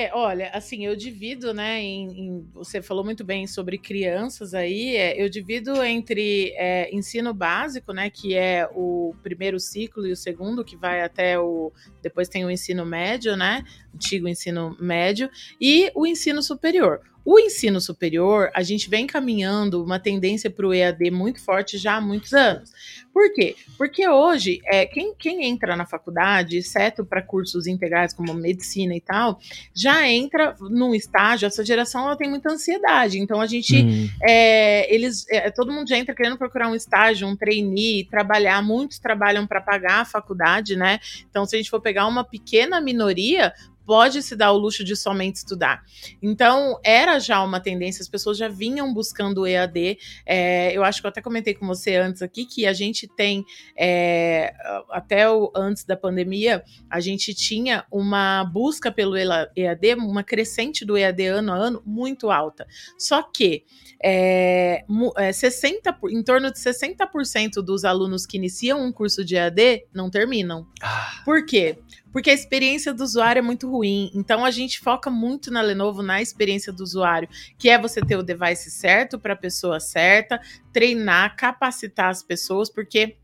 É, 0.00 0.10
olha, 0.14 0.48
assim, 0.54 0.86
eu 0.86 0.96
divido, 0.96 1.52
né? 1.52 1.78
Em, 1.82 2.08
em, 2.08 2.48
você 2.54 2.80
falou 2.80 3.04
muito 3.04 3.22
bem 3.22 3.46
sobre 3.46 3.76
crianças 3.76 4.54
aí. 4.54 4.96
É, 4.96 5.22
eu 5.22 5.28
divido 5.28 5.84
entre 5.84 6.54
é, 6.56 6.88
ensino 6.90 7.34
básico, 7.34 7.92
né? 7.92 8.08
Que 8.08 8.34
é 8.34 8.66
o 8.74 9.14
primeiro 9.22 9.60
ciclo 9.60 10.06
e 10.06 10.12
o 10.12 10.16
segundo, 10.16 10.64
que 10.64 10.74
vai 10.74 11.02
até 11.02 11.38
o. 11.38 11.70
Depois 12.00 12.30
tem 12.30 12.46
o 12.46 12.50
ensino 12.50 12.86
médio, 12.86 13.36
né? 13.36 13.62
Antigo 13.94 14.26
ensino 14.26 14.74
médio, 14.80 15.28
e 15.60 15.92
o 15.94 16.06
ensino 16.06 16.42
superior. 16.42 17.02
O 17.24 17.38
ensino 17.38 17.80
superior, 17.80 18.50
a 18.54 18.62
gente 18.62 18.88
vem 18.88 19.06
caminhando 19.06 19.84
uma 19.84 19.98
tendência 19.98 20.50
para 20.50 20.66
o 20.66 20.72
EAD 20.72 21.10
muito 21.10 21.42
forte 21.44 21.76
já 21.76 21.96
há 21.96 22.00
muitos 22.00 22.32
anos. 22.32 22.72
Por 23.12 23.32
quê? 23.34 23.56
Porque 23.76 24.08
hoje, 24.08 24.60
é, 24.64 24.86
quem, 24.86 25.14
quem 25.14 25.44
entra 25.44 25.76
na 25.76 25.84
faculdade, 25.84 26.58
exceto 26.58 27.04
para 27.04 27.20
cursos 27.20 27.66
integrais 27.66 28.14
como 28.14 28.32
medicina 28.32 28.94
e 28.94 29.00
tal, 29.00 29.38
já 29.74 30.08
entra 30.08 30.56
num 30.60 30.94
estágio, 30.94 31.46
essa 31.46 31.64
geração 31.64 32.06
ela 32.06 32.16
tem 32.16 32.30
muita 32.30 32.52
ansiedade. 32.52 33.18
Então 33.18 33.40
a 33.40 33.46
gente, 33.46 33.76
hum. 33.76 34.08
é, 34.22 34.92
eles, 34.92 35.26
é, 35.28 35.50
todo 35.50 35.72
mundo 35.72 35.88
já 35.88 35.98
entra 35.98 36.14
querendo 36.14 36.38
procurar 36.38 36.68
um 36.68 36.74
estágio, 36.74 37.26
um 37.26 37.36
trainee, 37.36 38.04
trabalhar. 38.04 38.62
Muitos 38.62 38.98
trabalham 38.98 39.46
para 39.46 39.60
pagar 39.60 40.00
a 40.00 40.04
faculdade, 40.04 40.76
né? 40.76 41.00
Então, 41.28 41.44
se 41.44 41.56
a 41.56 41.58
gente 41.58 41.70
for 41.70 41.80
pegar 41.80 42.06
uma 42.06 42.24
pequena 42.24 42.80
minoria, 42.80 43.52
pode 43.90 44.22
se 44.22 44.36
dar 44.36 44.52
o 44.52 44.56
luxo 44.56 44.84
de 44.84 44.94
somente 44.94 45.34
estudar. 45.38 45.82
Então, 46.22 46.78
era 46.84 47.18
já 47.18 47.42
uma 47.42 47.58
tendência, 47.58 48.02
as 48.02 48.08
pessoas 48.08 48.38
já 48.38 48.46
vinham 48.46 48.94
buscando 48.94 49.40
o 49.40 49.46
EAD. 49.48 49.98
É, 50.24 50.72
eu 50.72 50.84
acho 50.84 51.00
que 51.00 51.08
eu 51.08 51.08
até 51.08 51.20
comentei 51.20 51.54
com 51.54 51.66
você 51.66 51.96
antes 51.96 52.22
aqui 52.22 52.44
que 52.44 52.68
a 52.68 52.72
gente 52.72 53.08
tem, 53.08 53.44
é, 53.76 54.54
até 54.90 55.28
o, 55.28 55.50
antes 55.56 55.82
da 55.82 55.96
pandemia, 55.96 56.62
a 56.88 57.00
gente 57.00 57.34
tinha 57.34 57.84
uma 57.90 58.44
busca 58.44 58.92
pelo 58.92 59.16
EAD, 59.16 59.94
uma 59.96 60.22
crescente 60.22 60.84
do 60.84 60.96
EAD 60.96 61.26
ano 61.26 61.52
a 61.52 61.56
ano 61.56 61.82
muito 61.84 62.30
alta. 62.30 62.68
Só 62.96 63.24
que 63.24 63.64
é, 64.00 64.84
60, 65.32 65.90
é, 65.90 65.94
em 66.12 66.22
torno 66.22 66.52
de 66.52 66.60
60% 66.60 67.54
dos 67.60 67.84
alunos 67.84 68.24
que 68.24 68.36
iniciam 68.36 68.80
um 68.84 68.92
curso 68.92 69.24
de 69.24 69.34
EAD 69.34 69.88
não 69.92 70.08
terminam. 70.08 70.64
Ah. 70.80 71.22
Por 71.24 71.44
quê? 71.44 71.76
Porque 72.12 72.30
a 72.30 72.34
experiência 72.34 72.92
do 72.92 73.02
usuário 73.02 73.40
é 73.40 73.42
muito 73.42 73.70
ruim. 73.70 74.10
Então 74.14 74.44
a 74.44 74.50
gente 74.50 74.80
foca 74.80 75.10
muito 75.10 75.50
na 75.50 75.60
Lenovo 75.60 76.02
na 76.02 76.20
experiência 76.20 76.72
do 76.72 76.82
usuário, 76.82 77.28
que 77.58 77.68
é 77.68 77.78
você 77.78 78.00
ter 78.00 78.16
o 78.16 78.22
device 78.22 78.70
certo 78.70 79.18
para 79.18 79.34
a 79.34 79.36
pessoa 79.36 79.80
certa, 79.80 80.40
treinar, 80.72 81.36
capacitar 81.36 82.08
as 82.08 82.22
pessoas, 82.22 82.70
porque 82.70 83.16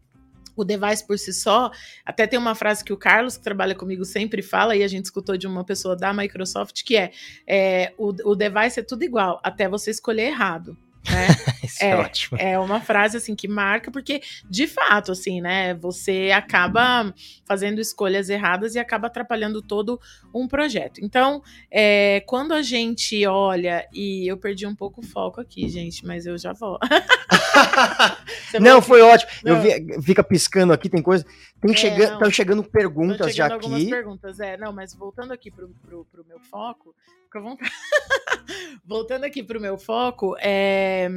o 0.56 0.64
device 0.64 1.06
por 1.06 1.18
si 1.18 1.32
só, 1.34 1.70
até 2.04 2.26
tem 2.26 2.38
uma 2.38 2.54
frase 2.54 2.82
que 2.82 2.92
o 2.92 2.96
Carlos, 2.96 3.36
que 3.36 3.44
trabalha 3.44 3.74
comigo, 3.74 4.04
sempre 4.04 4.40
fala, 4.40 4.74
e 4.74 4.82
a 4.82 4.88
gente 4.88 5.04
escutou 5.04 5.36
de 5.36 5.46
uma 5.46 5.62
pessoa 5.64 5.94
da 5.94 6.14
Microsoft, 6.14 6.82
que 6.82 6.96
é, 6.96 7.12
é 7.46 7.92
o, 7.98 8.08
o 8.30 8.34
device 8.34 8.80
é 8.80 8.82
tudo 8.82 9.04
igual, 9.04 9.38
até 9.44 9.68
você 9.68 9.90
escolher 9.90 10.28
errado. 10.28 10.76
Né? 11.10 11.28
Isso 11.62 11.82
é, 11.82 11.90
é, 11.90 11.96
ótimo. 11.96 12.38
É 12.38 12.58
uma 12.58 12.80
frase 12.80 13.16
assim 13.16 13.34
que 13.34 13.48
marca, 13.48 13.90
porque 13.90 14.22
de 14.48 14.66
fato, 14.66 15.12
assim, 15.12 15.40
né? 15.40 15.74
Você 15.74 16.30
acaba 16.34 17.12
fazendo 17.44 17.80
escolhas 17.80 18.28
erradas 18.28 18.74
e 18.74 18.78
acaba 18.78 19.06
atrapalhando 19.06 19.60
todo 19.62 20.00
um 20.34 20.46
projeto. 20.46 21.00
Então, 21.02 21.42
é, 21.70 22.22
quando 22.26 22.52
a 22.52 22.62
gente 22.62 23.26
olha, 23.26 23.86
e 23.92 24.30
eu 24.30 24.36
perdi 24.36 24.66
um 24.66 24.74
pouco 24.74 25.00
o 25.00 25.04
foco 25.04 25.40
aqui, 25.40 25.68
gente, 25.68 26.04
mas 26.06 26.26
eu 26.26 26.36
já 26.38 26.52
vou. 26.52 26.78
não, 28.60 28.80
foi 28.82 29.02
ótimo. 29.02 29.30
Não. 29.44 29.56
Eu 29.56 29.60
vi, 29.60 30.02
fica 30.02 30.22
piscando 30.22 30.72
aqui, 30.72 30.88
tem 30.88 31.02
coisa. 31.02 31.24
Tem 31.60 31.72
é, 31.72 31.76
chegando, 31.76 32.30
chegando 32.30 32.64
perguntas 32.64 33.32
chegando 33.32 33.48
já 33.48 33.54
algumas 33.54 33.80
aqui. 33.80 33.90
perguntas, 33.90 34.40
é. 34.40 34.56
Não, 34.56 34.72
mas 34.72 34.94
voltando 34.94 35.32
aqui 35.32 35.50
pro, 35.50 35.68
pro, 35.86 36.04
pro 36.06 36.24
meu 36.26 36.40
foco, 36.50 36.94
fica 37.24 37.38
à 37.38 37.42
vontade. 37.42 37.70
voltando 38.84 39.24
aqui 39.24 39.42
pro 39.42 39.60
meu 39.60 39.78
foco, 39.78 40.36
é 40.38 41.08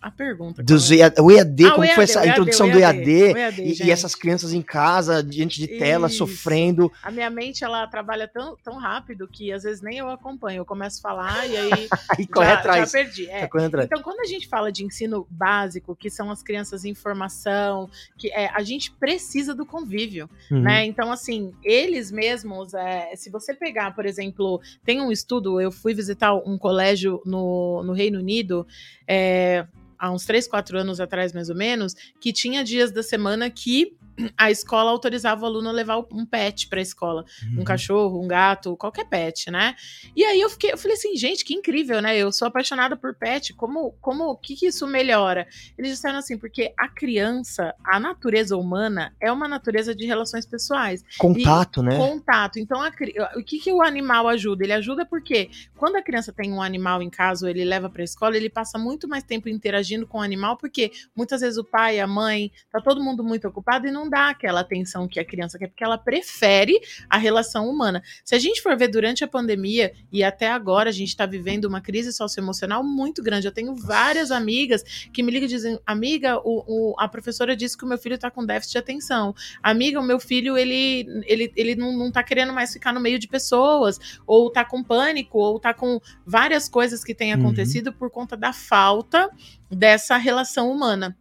a 0.00 0.10
pergunta. 0.10 0.62
Dos 0.62 0.90
EAD, 0.90 1.20
o 1.20 1.30
EAD, 1.30 1.66
ah, 1.66 1.70
como 1.70 1.82
o 1.82 1.84
EAD, 1.84 1.94
foi 1.94 2.04
essa 2.04 2.20
EAD, 2.20 2.30
introdução 2.30 2.70
do 2.70 2.78
EAD, 2.78 3.10
e, 3.58 3.86
e, 3.86 3.90
essas 3.90 4.14
crianças 4.14 4.52
em 4.52 4.62
casa, 4.62 5.22
diante 5.22 5.58
de 5.58 5.66
tela, 5.66 6.06
Isso. 6.06 6.18
sofrendo. 6.18 6.90
A 7.02 7.10
minha 7.10 7.28
mente, 7.30 7.64
ela 7.64 7.86
trabalha 7.86 8.28
tão, 8.28 8.56
tão 8.62 8.76
rápido 8.78 9.26
que 9.26 9.52
às 9.52 9.64
vezes 9.64 9.82
nem 9.82 9.98
eu 9.98 10.08
acompanho. 10.08 10.60
Eu 10.60 10.64
começo 10.64 10.98
a 10.98 11.02
falar 11.02 11.46
e 11.46 11.56
aí 11.56 11.88
e 12.18 12.26
corre 12.26 12.46
já, 12.46 12.54
atrás. 12.54 12.90
já 12.90 12.98
perdi. 12.98 13.28
É. 13.28 13.48
Então, 13.84 14.02
quando 14.02 14.20
a 14.20 14.26
gente 14.26 14.48
fala 14.48 14.70
de 14.70 14.84
ensino 14.84 15.26
básico, 15.30 15.96
que 15.96 16.10
são 16.10 16.30
as 16.30 16.42
crianças 16.42 16.84
em 16.84 16.94
formação, 16.94 17.90
que 18.16 18.30
é, 18.32 18.50
a 18.54 18.62
gente 18.62 18.92
precisa 18.92 19.54
do 19.54 19.66
convívio, 19.66 20.28
uhum. 20.50 20.62
né? 20.62 20.84
Então, 20.86 21.10
assim, 21.10 21.52
eles 21.62 22.10
mesmos, 22.10 22.74
é, 22.74 23.14
se 23.16 23.30
você 23.30 23.54
pegar, 23.54 23.94
por 23.94 24.06
exemplo, 24.06 24.60
tem 24.84 25.00
um 25.00 25.10
estudo, 25.10 25.60
eu 25.60 25.72
fui 25.72 25.92
visitar 25.92 26.34
um 26.34 26.56
colégio 26.56 27.20
no, 27.24 27.82
no 27.82 27.92
Reino 27.92 28.18
Unido, 28.18 28.66
é, 29.08 29.66
há 29.98 30.10
uns 30.10 30.24
3, 30.24 30.46
4 30.46 30.78
anos 30.78 31.00
atrás, 31.00 31.32
mais 31.32 31.48
ou 31.48 31.56
menos, 31.56 31.94
que 32.20 32.32
tinha 32.32 32.62
dias 32.62 32.92
da 32.92 33.02
semana 33.02 33.50
que 33.50 33.96
a 34.36 34.50
escola 34.50 34.90
autorizava 34.90 35.42
o 35.42 35.46
aluno 35.46 35.68
a 35.68 35.72
levar 35.72 35.98
um 36.12 36.26
pet 36.26 36.68
para 36.68 36.78
a 36.78 36.82
escola, 36.82 37.24
uhum. 37.42 37.60
um 37.60 37.64
cachorro, 37.64 38.22
um 38.22 38.28
gato, 38.28 38.76
qualquer 38.76 39.04
pet, 39.04 39.50
né? 39.50 39.74
E 40.16 40.24
aí 40.24 40.40
eu 40.40 40.50
fiquei, 40.50 40.72
eu 40.72 40.78
falei 40.78 40.96
assim, 40.96 41.16
gente, 41.16 41.44
que 41.44 41.54
incrível, 41.54 42.00
né? 42.00 42.16
Eu 42.16 42.32
sou 42.32 42.48
apaixonada 42.48 42.96
por 42.96 43.14
pet, 43.14 43.52
como, 43.54 43.92
como, 44.00 44.36
que 44.36 44.56
que 44.56 44.66
isso 44.66 44.86
melhora? 44.86 45.46
Eles 45.76 45.92
disseram 45.92 46.18
assim, 46.18 46.36
porque 46.36 46.72
a 46.78 46.88
criança, 46.88 47.74
a 47.84 48.00
natureza 48.00 48.56
humana 48.56 49.14
é 49.20 49.30
uma 49.30 49.48
natureza 49.48 49.94
de 49.94 50.06
relações 50.06 50.46
pessoais. 50.46 51.04
Contato, 51.18 51.82
né? 51.82 51.96
Contato. 51.96 52.58
Então, 52.58 52.82
a, 52.82 52.90
o 53.36 53.44
que 53.44 53.58
que 53.58 53.72
o 53.72 53.82
animal 53.82 54.28
ajuda? 54.28 54.64
Ele 54.64 54.72
ajuda 54.72 55.06
porque 55.06 55.50
quando 55.76 55.96
a 55.96 56.02
criança 56.02 56.32
tem 56.32 56.52
um 56.52 56.62
animal 56.62 57.02
em 57.02 57.10
casa, 57.10 57.46
ou 57.46 57.50
ele 57.50 57.64
leva 57.64 57.88
para 57.88 58.02
a 58.02 58.04
escola, 58.04 58.36
ele 58.36 58.50
passa 58.50 58.78
muito 58.78 59.08
mais 59.08 59.22
tempo 59.22 59.48
interagindo 59.48 60.06
com 60.06 60.18
o 60.18 60.22
animal, 60.22 60.56
porque 60.56 60.90
muitas 61.14 61.40
vezes 61.40 61.58
o 61.58 61.64
pai, 61.64 62.00
a 62.00 62.06
mãe, 62.06 62.50
tá 62.70 62.80
todo 62.80 63.02
mundo 63.02 63.22
muito 63.22 63.46
ocupado 63.46 63.86
e 63.86 63.90
não 63.90 64.07
dá 64.08 64.30
aquela 64.30 64.60
atenção 64.60 65.08
que 65.08 65.20
a 65.20 65.24
criança 65.24 65.58
quer, 65.58 65.68
porque 65.68 65.84
ela 65.84 65.98
prefere 65.98 66.80
a 67.08 67.18
relação 67.18 67.68
humana. 67.68 68.02
Se 68.24 68.34
a 68.34 68.38
gente 68.38 68.62
for 68.62 68.76
ver 68.76 68.88
durante 68.88 69.24
a 69.24 69.28
pandemia 69.28 69.92
e 70.12 70.22
até 70.24 70.48
agora 70.48 70.90
a 70.90 70.92
gente 70.92 71.08
está 71.08 71.26
vivendo 71.26 71.66
uma 71.66 71.80
crise 71.80 72.12
socioemocional 72.12 72.82
muito 72.82 73.22
grande. 73.22 73.46
Eu 73.46 73.52
tenho 73.52 73.74
várias 73.74 74.30
amigas 74.30 74.82
que 75.12 75.22
me 75.22 75.30
ligam 75.30 75.46
e 75.46 75.50
dizem: 75.50 75.78
Amiga, 75.86 76.38
o, 76.38 76.64
o, 76.66 76.94
a 76.98 77.08
professora 77.08 77.56
disse 77.56 77.76
que 77.76 77.84
o 77.84 77.88
meu 77.88 77.98
filho 77.98 78.14
está 78.14 78.30
com 78.30 78.44
déficit 78.44 78.72
de 78.72 78.78
atenção. 78.78 79.34
Amiga, 79.62 80.00
o 80.00 80.04
meu 80.04 80.18
filho 80.18 80.56
ele, 80.56 81.06
ele, 81.26 81.52
ele 81.56 81.76
não, 81.76 81.96
não 81.96 82.10
tá 82.10 82.22
querendo 82.22 82.52
mais 82.52 82.72
ficar 82.72 82.92
no 82.92 83.00
meio 83.00 83.18
de 83.18 83.28
pessoas, 83.28 83.98
ou 84.26 84.50
tá 84.50 84.64
com 84.64 84.82
pânico, 84.82 85.38
ou 85.38 85.58
tá 85.58 85.72
com 85.72 86.00
várias 86.26 86.68
coisas 86.68 87.04
que 87.04 87.14
têm 87.14 87.34
uhum. 87.34 87.40
acontecido 87.40 87.88
uhum. 87.88 87.92
por 87.94 88.10
conta 88.10 88.36
da 88.36 88.52
falta 88.52 89.30
dessa 89.70 90.16
relação 90.16 90.70
humana. 90.70 91.16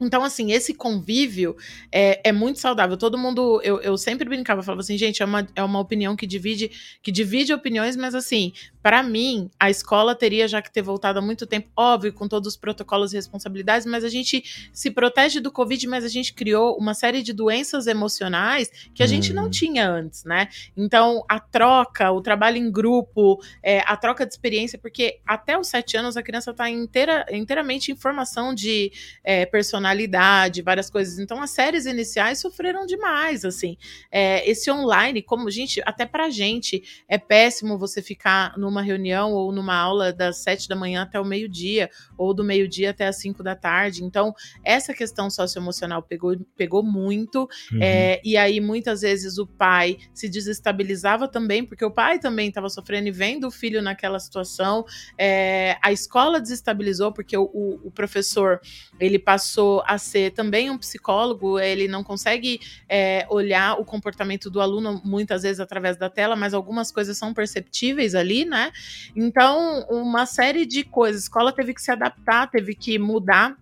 Então, 0.00 0.22
assim, 0.22 0.52
esse 0.52 0.74
convívio 0.74 1.56
é, 1.90 2.28
é 2.28 2.32
muito 2.32 2.58
saudável. 2.58 2.96
Todo 2.96 3.16
mundo, 3.16 3.60
eu, 3.62 3.80
eu 3.80 3.96
sempre 3.96 4.28
brincava, 4.28 4.62
falava 4.62 4.80
assim, 4.80 4.98
gente, 4.98 5.22
é 5.22 5.26
uma, 5.26 5.46
é 5.54 5.62
uma 5.62 5.80
opinião 5.80 6.14
que 6.14 6.26
divide, 6.26 6.70
que 7.02 7.10
divide 7.10 7.52
opiniões, 7.52 7.96
mas 7.96 8.14
assim, 8.14 8.52
para 8.86 9.02
mim, 9.02 9.50
a 9.58 9.68
escola 9.68 10.14
teria 10.14 10.46
já 10.46 10.62
que 10.62 10.72
ter 10.72 10.80
voltado 10.80 11.18
há 11.18 11.22
muito 11.22 11.44
tempo, 11.44 11.68
óbvio, 11.76 12.12
com 12.12 12.28
todos 12.28 12.54
os 12.54 12.56
protocolos 12.56 13.12
e 13.12 13.16
responsabilidades, 13.16 13.84
mas 13.84 14.04
a 14.04 14.08
gente 14.08 14.70
se 14.72 14.92
protege 14.92 15.40
do 15.40 15.50
Covid, 15.50 15.88
mas 15.88 16.04
a 16.04 16.08
gente 16.08 16.32
criou 16.32 16.76
uma 16.78 16.94
série 16.94 17.20
de 17.20 17.32
doenças 17.32 17.88
emocionais 17.88 18.70
que 18.94 19.02
a 19.02 19.06
hum. 19.06 19.08
gente 19.08 19.32
não 19.32 19.44
uhum. 19.44 19.50
tinha 19.50 19.90
antes, 19.90 20.22
né? 20.24 20.48
Então, 20.76 21.24
a 21.28 21.40
troca, 21.40 22.12
o 22.12 22.20
trabalho 22.20 22.58
em 22.58 22.70
grupo, 22.70 23.42
é, 23.60 23.80
a 23.86 23.96
troca 23.96 24.24
de 24.24 24.32
experiência, 24.32 24.78
porque 24.78 25.18
até 25.26 25.58
os 25.58 25.66
sete 25.66 25.96
anos 25.96 26.16
a 26.16 26.22
criança 26.22 26.52
está 26.52 26.70
inteira, 26.70 27.26
inteiramente 27.32 27.90
em 27.90 27.96
formação 27.96 28.54
de 28.54 28.92
é, 29.24 29.46
personalidade 29.46 29.96
personalidade, 29.96 30.62
várias 30.62 30.90
coisas. 30.90 31.18
Então, 31.18 31.42
as 31.42 31.50
séries 31.50 31.86
iniciais 31.86 32.38
sofreram 32.38 32.86
demais, 32.86 33.44
assim. 33.44 33.76
É, 34.10 34.48
esse 34.48 34.70
online, 34.70 35.22
como, 35.22 35.50
gente, 35.50 35.82
até 35.84 36.06
pra 36.06 36.30
gente, 36.30 36.82
é 37.08 37.18
péssimo 37.18 37.78
você 37.78 38.00
ficar 38.00 38.56
numa 38.56 38.75
numa 38.76 38.82
reunião 38.82 39.32
ou 39.32 39.50
numa 39.50 39.74
aula 39.74 40.12
das 40.12 40.38
sete 40.38 40.68
da 40.68 40.76
manhã 40.76 41.02
até 41.02 41.18
o 41.18 41.24
meio-dia, 41.24 41.88
ou 42.18 42.34
do 42.34 42.44
meio-dia 42.44 42.90
até 42.90 43.06
as 43.06 43.16
cinco 43.16 43.42
da 43.42 43.56
tarde. 43.56 44.04
Então, 44.04 44.34
essa 44.62 44.92
questão 44.92 45.30
socioemocional 45.30 46.02
pegou, 46.02 46.36
pegou 46.56 46.82
muito, 46.82 47.48
uhum. 47.72 47.78
é, 47.80 48.20
e 48.22 48.36
aí 48.36 48.60
muitas 48.60 49.00
vezes 49.00 49.38
o 49.38 49.46
pai 49.46 49.96
se 50.12 50.28
desestabilizava 50.28 51.26
também, 51.26 51.64
porque 51.64 51.84
o 51.84 51.90
pai 51.90 52.18
também 52.18 52.48
estava 52.48 52.68
sofrendo 52.68 53.08
e 53.08 53.10
vendo 53.10 53.46
o 53.46 53.50
filho 53.50 53.80
naquela 53.80 54.18
situação. 54.18 54.84
É, 55.18 55.78
a 55.82 55.90
escola 55.90 56.40
desestabilizou, 56.40 57.12
porque 57.12 57.36
o, 57.36 57.44
o, 57.44 57.80
o, 57.84 57.90
professor 57.90 58.60
ele 59.00 59.18
passou 59.18 59.82
a 59.86 59.96
ser 59.96 60.32
também 60.32 60.70
um 60.70 60.76
psicólogo, 60.76 61.58
ele 61.58 61.88
não 61.88 62.04
consegue 62.04 62.60
é, 62.88 63.26
olhar 63.30 63.80
o 63.80 63.84
comportamento 63.84 64.50
do 64.50 64.60
aluno 64.60 65.00
muitas 65.04 65.42
vezes 65.42 65.60
através 65.60 65.96
da 65.96 66.10
tela, 66.10 66.36
mas 66.36 66.52
algumas 66.52 66.92
coisas 66.92 67.16
são 67.16 67.32
perceptíveis 67.32 68.14
ali, 68.14 68.44
né? 68.44 68.65
Então, 69.14 69.86
uma 69.90 70.26
série 70.26 70.66
de 70.66 70.84
coisas. 70.84 71.22
A 71.22 71.24
escola 71.24 71.52
teve 71.52 71.74
que 71.74 71.82
se 71.82 71.90
adaptar, 71.90 72.50
teve 72.50 72.74
que 72.74 72.98
mudar 72.98 73.56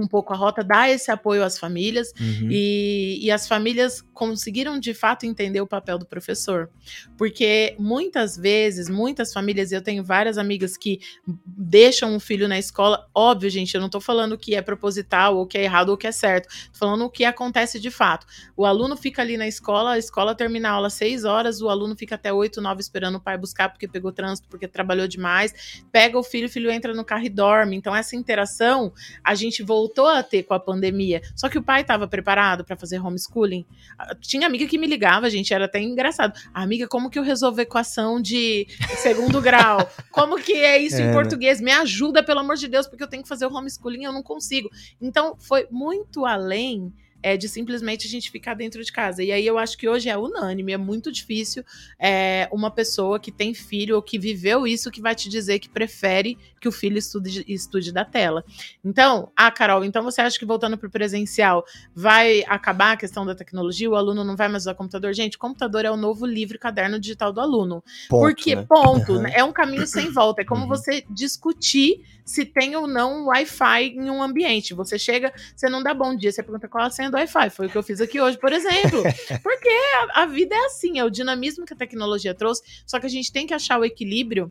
um 0.00 0.06
pouco 0.06 0.32
a 0.32 0.36
rota, 0.36 0.62
dar 0.62 0.88
esse 0.90 1.10
apoio 1.10 1.44
às 1.44 1.58
famílias 1.58 2.12
uhum. 2.20 2.48
e, 2.50 3.18
e 3.22 3.30
as 3.30 3.46
famílias 3.46 4.02
conseguiram 4.12 4.78
de 4.78 4.94
fato 4.94 5.26
entender 5.26 5.60
o 5.60 5.66
papel 5.66 5.98
do 5.98 6.06
professor. 6.06 6.70
Porque 7.16 7.76
muitas 7.78 8.36
vezes, 8.36 8.88
muitas 8.88 9.32
famílias, 9.32 9.72
eu 9.72 9.82
tenho 9.82 10.02
várias 10.02 10.38
amigas 10.38 10.76
que 10.76 11.00
deixam 11.46 12.14
um 12.14 12.20
filho 12.20 12.48
na 12.48 12.58
escola. 12.58 13.06
Óbvio, 13.14 13.50
gente, 13.50 13.74
eu 13.74 13.80
não 13.80 13.88
tô 13.88 14.00
falando 14.00 14.36
que 14.36 14.54
é 14.54 14.62
proposital, 14.62 15.36
ou 15.36 15.46
que 15.46 15.58
é 15.58 15.64
errado, 15.64 15.90
ou 15.90 15.96
que 15.96 16.06
é 16.06 16.12
certo. 16.12 16.48
Tô 16.72 16.78
falando 16.78 17.04
o 17.04 17.10
que 17.10 17.24
acontece 17.24 17.78
de 17.78 17.90
fato. 17.90 18.26
O 18.56 18.64
aluno 18.64 18.96
fica 18.96 19.22
ali 19.22 19.36
na 19.36 19.46
escola, 19.46 19.92
a 19.92 19.98
escola 19.98 20.34
termina 20.34 20.70
a 20.70 20.72
aula 20.72 20.86
às 20.88 20.94
6 20.94 21.24
horas, 21.24 21.60
o 21.60 21.68
aluno 21.68 21.96
fica 21.96 22.14
até 22.14 22.32
8, 22.32 22.60
9 22.60 22.80
esperando 22.80 23.16
o 23.16 23.20
pai 23.20 23.36
buscar 23.36 23.68
porque 23.68 23.86
pegou 23.86 24.12
trânsito, 24.12 24.48
porque 24.48 24.66
trabalhou 24.66 25.06
demais. 25.06 25.82
Pega 25.92 26.18
o 26.18 26.22
filho, 26.22 26.46
o 26.46 26.50
filho 26.50 26.70
entra 26.70 26.94
no 26.94 27.04
carro 27.04 27.24
e 27.24 27.28
dorme. 27.28 27.76
Então, 27.76 27.94
essa 27.94 28.16
interação 28.16 28.92
a 29.22 29.34
gente 29.34 29.62
voltou 29.62 29.87
voltou 29.88 30.06
a 30.06 30.22
ter 30.22 30.42
com 30.42 30.54
a 30.54 30.60
pandemia. 30.60 31.22
Só 31.34 31.48
que 31.48 31.58
o 31.58 31.62
pai 31.62 31.80
estava 31.80 32.06
preparado 32.06 32.64
para 32.64 32.76
fazer 32.76 33.00
homeschooling. 33.00 33.64
Ah, 33.98 34.14
tinha 34.14 34.46
amiga 34.46 34.66
que 34.66 34.78
me 34.78 34.86
ligava, 34.86 35.30
gente, 35.30 35.52
era 35.52 35.64
até 35.64 35.80
engraçado. 35.80 36.38
Amiga, 36.52 36.86
como 36.86 37.08
que 37.10 37.18
eu 37.18 37.22
resolvo 37.22 37.60
equação 37.60 38.20
de 38.20 38.66
segundo 38.98 39.40
grau? 39.40 39.88
Como 40.12 40.38
que 40.38 40.52
é 40.52 40.78
isso 40.78 40.96
é, 41.00 41.00
em 41.00 41.06
né? 41.06 41.12
português? 41.12 41.60
Me 41.60 41.72
ajuda, 41.72 42.22
pelo 42.22 42.40
amor 42.40 42.56
de 42.56 42.68
Deus, 42.68 42.86
porque 42.86 43.02
eu 43.02 43.08
tenho 43.08 43.22
que 43.22 43.28
fazer 43.28 43.46
o 43.46 43.52
homeschooling 43.52 44.02
e 44.02 44.04
eu 44.04 44.12
não 44.12 44.22
consigo. 44.22 44.68
Então, 45.00 45.36
foi 45.38 45.66
muito 45.70 46.26
além 46.26 46.92
é, 47.28 47.36
de 47.36 47.46
simplesmente 47.46 48.06
a 48.06 48.10
gente 48.10 48.30
ficar 48.30 48.54
dentro 48.54 48.82
de 48.82 48.90
casa. 48.90 49.22
E 49.22 49.30
aí 49.30 49.46
eu 49.46 49.58
acho 49.58 49.76
que 49.76 49.86
hoje 49.86 50.08
é 50.08 50.16
unânime, 50.16 50.72
é 50.72 50.78
muito 50.78 51.12
difícil 51.12 51.62
é, 51.98 52.48
uma 52.50 52.70
pessoa 52.70 53.20
que 53.20 53.30
tem 53.30 53.52
filho 53.52 53.96
ou 53.96 54.02
que 54.02 54.18
viveu 54.18 54.66
isso 54.66 54.90
que 54.90 55.02
vai 55.02 55.14
te 55.14 55.28
dizer 55.28 55.58
que 55.58 55.68
prefere 55.68 56.38
que 56.58 56.66
o 56.66 56.72
filho 56.72 56.96
estude, 56.96 57.44
estude 57.46 57.92
da 57.92 58.04
tela. 58.04 58.42
Então, 58.82 59.30
ah, 59.36 59.50
Carol, 59.50 59.84
então 59.84 60.02
você 60.02 60.22
acha 60.22 60.38
que 60.38 60.46
voltando 60.46 60.78
para 60.78 60.88
o 60.88 60.90
presencial 60.90 61.64
vai 61.94 62.42
acabar 62.46 62.92
a 62.92 62.96
questão 62.96 63.26
da 63.26 63.34
tecnologia? 63.34 63.90
O 63.90 63.94
aluno 63.94 64.24
não 64.24 64.34
vai 64.34 64.48
mais 64.48 64.62
usar 64.62 64.74
computador? 64.74 65.12
Gente, 65.12 65.36
computador 65.36 65.84
é 65.84 65.90
o 65.90 65.96
novo 65.96 66.24
livre 66.24 66.58
caderno 66.58 66.98
digital 66.98 67.30
do 67.30 67.42
aluno. 67.42 67.84
Ponto, 68.08 68.22
Porque, 68.22 68.56
né? 68.56 68.64
ponto, 68.66 69.12
uhum. 69.12 69.26
é 69.26 69.44
um 69.44 69.52
caminho 69.52 69.86
sem 69.86 70.10
volta. 70.10 70.40
É 70.40 70.44
como 70.44 70.62
uhum. 70.62 70.68
você 70.68 71.04
discutir 71.10 72.02
se 72.28 72.44
tem 72.44 72.76
ou 72.76 72.86
não 72.86 73.26
Wi-Fi 73.26 73.84
em 73.88 74.10
um 74.10 74.22
ambiente. 74.22 74.74
Você 74.74 74.98
chega, 74.98 75.32
você 75.56 75.68
não 75.68 75.82
dá 75.82 75.94
bom 75.94 76.14
dia, 76.14 76.30
você 76.30 76.42
pergunta 76.42 76.68
qual 76.68 76.84
a 76.84 76.90
senha 76.90 77.10
do 77.10 77.16
Wi-Fi. 77.18 77.50
Foi 77.50 77.66
o 77.66 77.70
que 77.70 77.76
eu 77.76 77.82
fiz 77.82 78.00
aqui 78.00 78.20
hoje, 78.20 78.38
por 78.38 78.52
exemplo. 78.52 79.02
Porque 79.42 79.68
a, 79.68 80.22
a 80.22 80.26
vida 80.26 80.54
é 80.54 80.66
assim, 80.66 80.98
é 80.98 81.04
o 81.04 81.10
dinamismo 81.10 81.64
que 81.64 81.74
a 81.74 81.76
tecnologia 81.76 82.34
trouxe, 82.34 82.62
só 82.86 82.98
que 82.98 83.06
a 83.06 83.10
gente 83.10 83.32
tem 83.32 83.46
que 83.46 83.54
achar 83.54 83.78
o 83.78 83.84
equilíbrio 83.84 84.50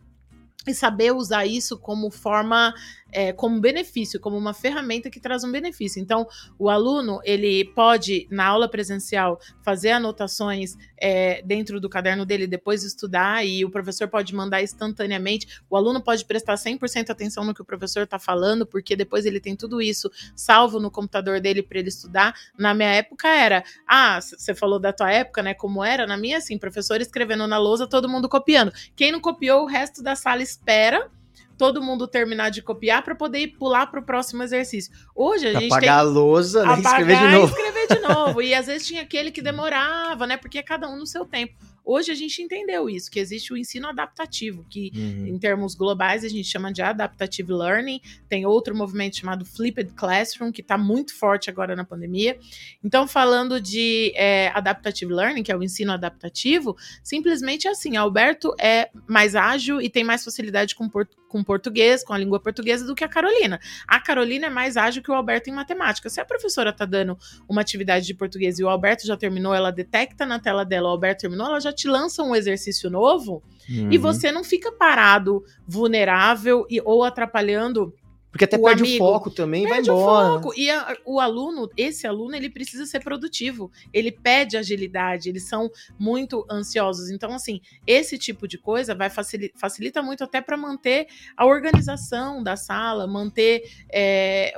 e 0.67 0.73
saber 0.73 1.13
usar 1.13 1.45
isso 1.45 1.77
como 1.77 2.11
forma 2.11 2.73
é, 3.11 3.31
como 3.31 3.59
benefício, 3.59 4.19
como 4.19 4.37
uma 4.37 4.53
ferramenta 4.53 5.09
que 5.09 5.19
traz 5.19 5.43
um 5.43 5.51
benefício. 5.51 6.01
Então, 6.01 6.27
o 6.57 6.69
aluno 6.69 7.19
ele 7.23 7.65
pode 7.65 8.27
na 8.29 8.45
aula 8.45 8.69
presencial 8.69 9.39
fazer 9.63 9.91
anotações 9.91 10.75
é, 10.97 11.41
dentro 11.43 11.79
do 11.79 11.89
caderno 11.89 12.25
dele, 12.25 12.47
depois 12.47 12.83
estudar 12.83 13.45
e 13.45 13.63
o 13.63 13.69
professor 13.69 14.07
pode 14.07 14.33
mandar 14.35 14.61
instantaneamente. 14.61 15.61
O 15.69 15.75
aluno 15.75 16.01
pode 16.01 16.25
prestar 16.25 16.55
100% 16.55 17.09
atenção 17.09 17.43
no 17.43 17.53
que 17.53 17.61
o 17.61 17.65
professor 17.65 18.03
está 18.03 18.19
falando, 18.19 18.65
porque 18.65 18.95
depois 18.95 19.25
ele 19.25 19.39
tem 19.39 19.55
tudo 19.55 19.81
isso 19.81 20.11
salvo 20.35 20.79
no 20.79 20.91
computador 20.91 21.39
dele 21.39 21.61
para 21.61 21.79
ele 21.79 21.89
estudar. 21.89 22.33
Na 22.57 22.73
minha 22.73 22.89
época 22.89 23.27
era, 23.27 23.63
ah, 23.87 24.19
você 24.21 24.53
falou 24.53 24.79
da 24.79 24.91
tua 24.91 25.11
época, 25.11 25.41
né? 25.41 25.53
Como 25.53 25.83
era? 25.83 26.05
Na 26.05 26.17
minha, 26.17 26.37
assim, 26.37 26.57
professor 26.57 26.99
escrevendo 27.01 27.47
na 27.47 27.57
lousa, 27.57 27.87
todo 27.87 28.09
mundo 28.09 28.27
copiando. 28.27 28.71
Quem 28.95 29.11
não 29.11 29.19
copiou, 29.19 29.63
o 29.63 29.67
resto 29.67 30.03
da 30.03 30.15
sala 30.15 30.41
espera 30.41 31.09
todo 31.57 31.81
mundo 31.81 32.07
terminar 32.07 32.49
de 32.49 32.61
copiar 32.61 33.03
para 33.03 33.15
poder 33.15 33.39
ir 33.39 33.47
pular 33.47 33.87
para 33.87 33.99
o 33.99 34.03
próximo 34.03 34.43
exercício. 34.43 34.93
Hoje 35.15 35.47
a 35.47 35.51
pra 35.51 35.61
gente 35.61 35.71
apagar 35.71 35.81
tem 35.81 35.89
a 35.89 36.01
lousa, 36.01 36.65
né? 36.65 36.73
escrever 36.79 37.17
de 37.17 37.27
novo. 37.27 37.53
escrever 37.53 37.87
de 37.87 37.99
novo. 37.99 38.41
e 38.41 38.53
às 38.53 38.67
vezes 38.67 38.87
tinha 38.87 39.01
aquele 39.01 39.31
que 39.31 39.41
demorava, 39.41 40.27
né? 40.27 40.37
Porque 40.37 40.59
é 40.59 40.63
cada 40.63 40.87
um 40.87 40.97
no 40.97 41.07
seu 41.07 41.25
tempo. 41.25 41.55
Hoje 41.87 42.11
a 42.11 42.15
gente 42.15 42.41
entendeu 42.41 42.89
isso, 42.89 43.09
que 43.09 43.17
existe 43.17 43.53
o 43.53 43.55
ensino 43.55 43.87
adaptativo, 43.87 44.65
que 44.69 44.91
uhum. 44.93 45.27
em 45.27 45.39
termos 45.39 45.73
globais 45.73 46.25
a 46.25 46.27
gente 46.27 46.43
chama 46.43 46.69
de 46.69 46.81
adaptative 46.81 47.53
learning. 47.53 48.01
Tem 48.27 48.45
outro 48.45 48.75
movimento 48.75 49.15
chamado 49.15 49.45
flipped 49.45 49.93
classroom, 49.93 50.51
que 50.51 50.59
está 50.59 50.77
muito 50.77 51.15
forte 51.17 51.49
agora 51.49 51.77
na 51.77 51.85
pandemia. 51.85 52.37
Então, 52.83 53.07
falando 53.07 53.61
de 53.61 54.11
é, 54.17 54.49
adaptative 54.53 55.13
learning, 55.13 55.43
que 55.43 55.51
é 55.51 55.55
o 55.55 55.63
ensino 55.63 55.93
adaptativo, 55.93 56.75
simplesmente 57.01 57.69
é 57.69 57.71
assim: 57.71 57.95
Alberto 57.95 58.53
é 58.59 58.89
mais 59.07 59.33
ágil 59.33 59.81
e 59.81 59.89
tem 59.89 60.03
mais 60.03 60.25
facilidade 60.25 60.75
com, 60.75 60.89
com 61.27 61.43
português, 61.43 62.03
com 62.03 62.13
a 62.13 62.17
língua 62.17 62.39
portuguesa, 62.39 62.85
do 62.85 62.95
que 62.95 63.03
a 63.03 63.07
Carolina. 63.07 63.59
A 63.87 63.99
Carolina 63.99 64.47
é 64.47 64.49
mais 64.49 64.77
ágil 64.77 65.03
que 65.03 65.11
o 65.11 65.13
Alberto 65.13 65.49
em 65.49 65.53
matemática. 65.53 66.09
Se 66.09 66.19
a 66.19 66.25
professora 66.25 66.69
está 66.69 66.85
dando 66.85 67.17
uma 67.47 67.61
atividade 67.61 68.05
de 68.05 68.13
português 68.13 68.59
e 68.59 68.63
o 68.63 68.69
Alberto 68.69 69.05
já 69.05 69.17
terminou, 69.17 69.53
ela 69.53 69.71
detecta 69.71 70.25
na 70.25 70.39
tela 70.39 70.63
dela, 70.63 70.87
o 70.89 70.91
Alberto 70.91 71.21
terminou, 71.21 71.47
ela 71.47 71.59
já 71.59 71.73
te 71.73 71.87
lança 71.87 72.23
um 72.23 72.35
exercício 72.35 72.89
novo 72.89 73.43
uhum. 73.69 73.91
e 73.91 73.97
você 73.97 74.31
não 74.31 74.43
fica 74.43 74.71
parado, 74.71 75.43
vulnerável 75.67 76.65
e, 76.69 76.81
ou 76.81 77.03
atrapalhando 77.03 77.93
porque 78.37 78.45
até 78.45 78.57
o 78.57 78.61
perde 78.61 78.83
amigo, 78.83 79.03
o 79.03 79.07
foco 79.13 79.31
também, 79.31 79.67
vai 79.67 79.81
embora. 79.81 80.33
O 80.33 80.41
foco. 80.41 80.53
E 80.55 80.69
a, 80.69 80.95
o 81.03 81.19
aluno, 81.19 81.67
esse 81.75 82.05
aluno, 82.05 82.35
ele 82.35 82.51
precisa 82.51 82.85
ser 82.85 82.99
produtivo. 82.99 83.71
Ele 83.91 84.11
pede 84.11 84.55
agilidade, 84.55 85.27
eles 85.27 85.49
são 85.49 85.71
muito 85.97 86.45
ansiosos. 86.47 87.09
Então, 87.09 87.33
assim, 87.33 87.59
esse 87.87 88.15
tipo 88.15 88.47
de 88.47 88.59
coisa 88.59 88.93
vai 88.93 89.09
facilita, 89.09 89.57
facilita 89.57 90.03
muito 90.03 90.23
até 90.23 90.39
para 90.39 90.55
manter 90.55 91.07
a 91.35 91.47
organização 91.47 92.43
da 92.43 92.55
sala, 92.55 93.07
manter 93.07 93.71
é, 93.91 94.53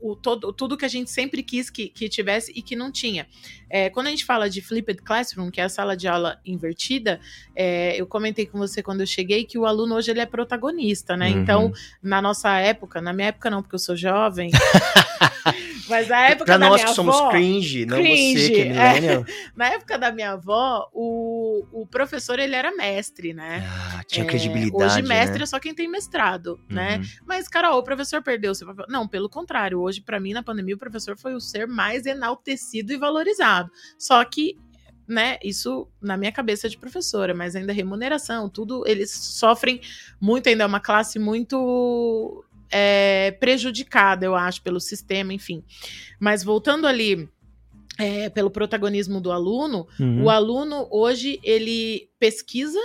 o, 0.00 0.16
todo, 0.16 0.52
tudo 0.52 0.76
que 0.76 0.84
a 0.84 0.88
gente 0.88 1.10
sempre 1.10 1.42
quis 1.42 1.70
que, 1.70 1.88
que 1.88 2.08
tivesse 2.08 2.52
e 2.54 2.62
que 2.62 2.76
não 2.76 2.90
tinha. 2.90 3.26
É, 3.68 3.90
quando 3.90 4.06
a 4.06 4.10
gente 4.10 4.24
fala 4.24 4.48
de 4.48 4.60
flipped 4.60 5.02
classroom, 5.02 5.50
que 5.50 5.60
é 5.60 5.64
a 5.64 5.68
sala 5.68 5.96
de 5.96 6.08
aula 6.08 6.40
invertida, 6.44 7.20
é, 7.54 8.00
eu 8.00 8.06
comentei 8.06 8.46
com 8.46 8.58
você 8.58 8.82
quando 8.82 9.00
eu 9.00 9.06
cheguei 9.06 9.44
que 9.44 9.58
o 9.58 9.66
aluno 9.66 9.94
hoje 9.94 10.10
ele 10.10 10.20
é 10.20 10.26
protagonista, 10.26 11.16
né? 11.16 11.30
Uhum. 11.30 11.42
Então, 11.42 11.72
na 12.02 12.22
nossa 12.22 12.58
época, 12.58 13.00
na 13.00 13.12
minha 13.12 13.28
época 13.28 13.50
não, 13.50 13.62
porque 13.62 13.74
eu 13.74 13.78
sou 13.78 13.96
jovem, 13.96 14.50
mas 15.88 16.08
na 16.08 16.28
época 16.28 16.44
pra 16.44 16.58
da 16.58 16.68
nós 16.68 16.80
minha 16.80 16.88
que 16.88 16.94
somos 16.94 17.20
cringe, 17.30 17.86
não 17.86 17.98
cringe, 17.98 18.38
você 18.38 18.50
que 18.50 18.60
é 18.60 18.64
millennial. 18.64 19.24
É, 19.26 19.32
na 19.56 19.66
época 19.68 19.98
da 19.98 20.12
minha 20.12 20.32
avó, 20.32 20.88
o, 20.92 21.64
o 21.72 21.86
professor 21.86 22.38
ele 22.38 22.54
era 22.54 22.74
mestre, 22.74 23.32
né? 23.32 23.66
Ah, 23.68 24.02
tinha 24.04 24.24
é, 24.24 24.28
credibilidade, 24.28 24.94
Hoje 24.94 25.02
mestre 25.02 25.38
né? 25.38 25.44
é 25.44 25.46
só 25.46 25.58
quem 25.58 25.74
tem 25.74 25.88
mestrado, 25.88 26.60
né? 26.68 26.96
uhum. 26.96 27.00
né? 27.00 27.08
Mas, 27.26 27.48
Carol, 27.48 27.78
o 27.78 27.82
professor 27.82 28.22
perdeu 28.22 28.54
seu 28.54 28.66
papel. 28.66 28.86
Não, 28.88 29.06
pelo 29.08 29.28
contrário, 29.28 29.80
hoje 29.80 30.00
para 30.00 30.20
mim 30.20 30.32
na 30.32 30.42
pandemia 30.42 30.74
o 30.74 30.78
professor 30.78 31.16
foi 31.16 31.34
o 31.34 31.40
ser 31.40 31.66
mais 31.66 32.06
enaltecido 32.06 32.92
e 32.92 32.96
valorizado. 32.96 33.70
Só 33.98 34.24
que 34.24 34.56
né, 35.06 35.36
isso 35.42 35.88
na 36.00 36.16
minha 36.16 36.32
cabeça 36.32 36.68
de 36.68 36.78
professora, 36.78 37.34
mas 37.34 37.56
ainda 37.56 37.72
remuneração, 37.72 38.48
tudo, 38.48 38.84
eles 38.86 39.10
sofrem 39.10 39.80
muito, 40.20 40.48
ainda 40.48 40.64
é 40.64 40.66
uma 40.66 40.80
classe 40.80 41.18
muito 41.18 42.44
é, 42.72 43.32
prejudicada, 43.38 44.24
eu 44.24 44.34
acho, 44.34 44.62
pelo 44.62 44.80
sistema, 44.80 45.34
enfim. 45.34 45.62
Mas 46.18 46.42
voltando 46.42 46.86
ali 46.86 47.28
é, 47.98 48.30
pelo 48.30 48.50
protagonismo 48.50 49.20
do 49.20 49.30
aluno, 49.30 49.86
uhum. 50.00 50.24
o 50.24 50.30
aluno 50.30 50.88
hoje 50.90 51.38
ele 51.44 52.08
pesquisa 52.18 52.80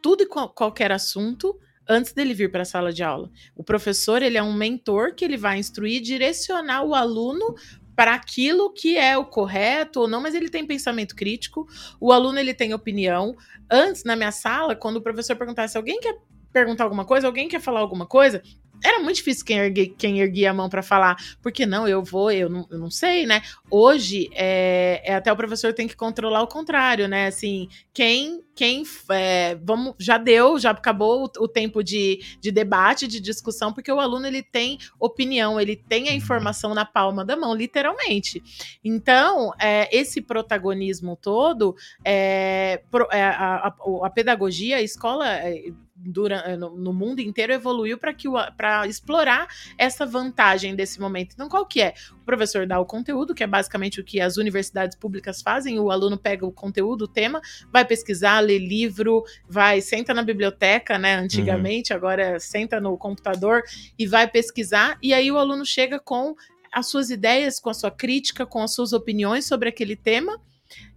tudo 0.00 0.22
e 0.22 0.26
qualquer 0.26 0.92
assunto 0.92 1.58
antes 1.88 2.12
dele 2.12 2.34
vir 2.34 2.50
para 2.50 2.62
a 2.62 2.64
sala 2.64 2.92
de 2.92 3.02
aula. 3.02 3.30
O 3.56 3.64
professor 3.64 4.22
ele 4.22 4.38
é 4.38 4.42
um 4.42 4.52
mentor 4.52 5.14
que 5.14 5.24
ele 5.24 5.36
vai 5.36 5.58
instruir, 5.58 6.00
direcionar 6.00 6.84
o 6.84 6.94
aluno 6.94 7.54
para 7.96 8.14
aquilo 8.14 8.72
que 8.72 8.96
é 8.96 9.16
o 9.16 9.24
correto 9.24 10.00
ou 10.00 10.08
não, 10.08 10.20
mas 10.20 10.34
ele 10.34 10.50
tem 10.50 10.66
pensamento 10.66 11.16
crítico. 11.16 11.66
O 11.98 12.12
aluno 12.12 12.38
ele 12.38 12.52
tem 12.52 12.74
opinião. 12.74 13.34
Antes 13.70 14.04
na 14.04 14.14
minha 14.14 14.30
sala, 14.30 14.76
quando 14.76 14.96
o 14.96 15.02
professor 15.02 15.34
perguntasse 15.34 15.76
alguém 15.76 15.98
quer 15.98 16.16
perguntar 16.52 16.84
alguma 16.84 17.04
coisa, 17.04 17.26
alguém 17.26 17.48
quer 17.48 17.60
falar 17.60 17.80
alguma 17.80 18.06
coisa, 18.06 18.42
era 18.82 19.00
muito 19.00 19.16
difícil 19.16 19.44
quem, 19.44 19.58
ergue, 19.58 19.94
quem 19.96 20.20
erguia 20.20 20.50
a 20.50 20.54
mão 20.54 20.68
para 20.68 20.82
falar, 20.82 21.16
porque 21.42 21.66
não, 21.66 21.86
eu 21.88 22.02
vou, 22.02 22.30
eu 22.30 22.48
não, 22.48 22.66
eu 22.70 22.78
não 22.78 22.90
sei, 22.90 23.26
né? 23.26 23.42
Hoje, 23.70 24.28
é, 24.32 25.02
é, 25.04 25.14
até 25.14 25.32
o 25.32 25.36
professor 25.36 25.72
tem 25.72 25.88
que 25.88 25.96
controlar 25.96 26.42
o 26.42 26.46
contrário, 26.46 27.08
né? 27.08 27.26
Assim, 27.26 27.68
quem, 27.92 28.42
quem 28.54 28.84
é, 29.10 29.56
vamos, 29.62 29.94
já 29.98 30.18
deu, 30.18 30.58
já 30.58 30.70
acabou 30.70 31.24
o, 31.24 31.44
o, 31.44 31.48
tempo 31.48 31.82
de, 31.82 32.20
de 32.40 32.50
debate, 32.50 33.06
de 33.06 33.20
discussão, 33.20 33.72
porque 33.72 33.90
o 33.90 34.00
aluno 34.00 34.26
ele 34.26 34.42
tem 34.42 34.78
opinião, 34.98 35.60
ele 35.60 35.76
tem 35.76 36.08
a 36.08 36.10
uhum. 36.10 36.16
informação 36.16 36.74
na 36.74 36.84
palma 36.84 37.24
da 37.24 37.36
mão, 37.36 37.54
literalmente. 37.54 38.42
Então, 38.84 39.52
é, 39.60 39.88
esse 39.96 40.20
protagonismo 40.20 41.16
todo, 41.16 41.74
é, 42.04 42.82
é 43.12 43.22
a, 43.22 43.68
a, 43.68 43.74
a, 44.04 44.10
pedagogia, 44.10 44.76
a 44.76 44.82
escola 44.82 45.28
é, 45.28 45.72
durante, 45.96 46.48
eh, 46.48 46.56
no, 46.56 46.76
no 46.76 46.92
mundo 46.92 47.20
inteiro 47.20 47.52
evoluiu 47.52 47.98
para 47.98 48.86
explorar 48.86 49.48
essa 49.78 50.04
vantagem 50.04 50.74
desse 50.74 51.00
momento. 51.00 51.32
Então, 51.34 51.48
qual 51.48 51.64
que 51.64 51.80
é? 51.80 51.94
O 52.12 52.24
professor 52.24 52.66
dá 52.66 52.78
o 52.78 52.86
conteúdo, 52.86 53.34
que 53.34 53.42
é 53.42 53.46
basicamente 53.46 54.00
o 54.00 54.04
que 54.04 54.20
as 54.20 54.36
universidades 54.36 54.96
públicas 54.96 55.40
fazem, 55.40 55.78
o 55.78 55.90
aluno 55.90 56.18
pega 56.18 56.46
o 56.46 56.52
conteúdo, 56.52 57.02
o 57.02 57.08
tema, 57.08 57.40
vai 57.72 57.84
pesquisar, 57.84 58.40
lê 58.40 58.58
livro, 58.58 59.24
vai, 59.48 59.80
senta 59.80 60.12
na 60.12 60.22
biblioteca, 60.22 60.98
né? 60.98 61.16
Antigamente, 61.16 61.92
uhum. 61.92 61.96
agora 61.96 62.38
senta 62.38 62.80
no 62.80 62.96
computador 62.98 63.62
e 63.98 64.06
vai 64.06 64.28
pesquisar, 64.28 64.98
e 65.02 65.14
aí 65.14 65.30
o 65.30 65.38
aluno 65.38 65.64
chega 65.64 65.98
com 65.98 66.34
as 66.72 66.88
suas 66.88 67.10
ideias, 67.10 67.58
com 67.58 67.70
a 67.70 67.74
sua 67.74 67.90
crítica, 67.90 68.44
com 68.44 68.62
as 68.62 68.74
suas 68.74 68.92
opiniões 68.92 69.46
sobre 69.46 69.68
aquele 69.68 69.96
tema 69.96 70.38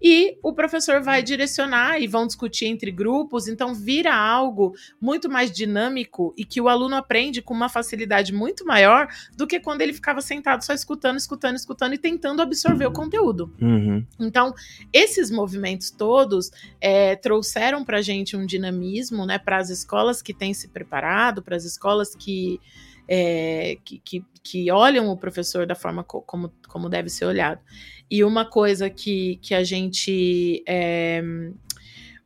e 0.02 0.38
o 0.42 0.54
professor 0.54 1.02
vai 1.02 1.22
direcionar 1.22 2.00
e 2.00 2.08
vão 2.08 2.26
discutir 2.26 2.66
entre 2.66 2.92
grupos, 2.92 3.48
então 3.48 3.74
vira 3.74 4.16
algo 4.16 4.74
muito 5.00 5.30
mais 5.30 5.52
dinâmico 5.52 6.34
e 6.38 6.46
que 6.46 6.62
o 6.62 6.70
aluno 6.70 6.96
aprende 6.96 7.42
com 7.42 7.54
uma 7.54 7.70
facilidade 7.70 8.34
muito 8.34 8.66
maior 8.66 9.08
do 9.36 9.46
que 9.46 9.60
quando 9.60 9.82
ele 9.82 9.94
ficava 9.94 10.22
sentado 10.22 10.64
só 10.64 10.74
escutando, 10.74 11.18
escutando, 11.18 11.56
escutando 11.56 11.94
e 11.94 11.98
tentando 11.98 12.42
absorver 12.42 12.86
o 12.86 12.92
conteúdo. 12.92 13.54
Uhum. 13.62 14.06
Então, 14.20 14.54
esses 14.94 15.30
movimentos 15.30 15.92
todos 15.92 16.52
é, 16.80 17.16
trouxeram 17.16 17.84
para 17.84 17.98
a 17.98 18.02
gente 18.02 18.38
um 18.38 18.46
dinamismo, 18.46 19.26
né, 19.26 19.38
para 19.38 19.58
as 19.58 19.70
escolas 19.70 20.22
que 20.22 20.34
têm 20.34 20.54
se 20.54 20.68
preparado, 20.70 21.42
para 21.42 21.56
as 21.56 21.66
escolas 21.66 22.16
que 22.16 22.60
é, 23.12 23.76
que, 23.84 24.00
que, 24.06 24.24
que, 24.44 24.72
olham 24.72 25.10
o 25.10 25.18
professor 25.18 25.66
da 25.66 25.74
forma 25.74 26.04
co 26.04 26.22
como, 26.22 26.54
como 26.68 26.88
deve 26.88 27.10
ser 27.10 27.26
olhado. 27.26 27.60
E 28.10 28.24
uma 28.24 28.46
coisa 28.46 28.88
que, 28.90 29.38
que 29.38 29.56
a 29.56 29.64
gente 29.64 30.64
é, 30.68 31.24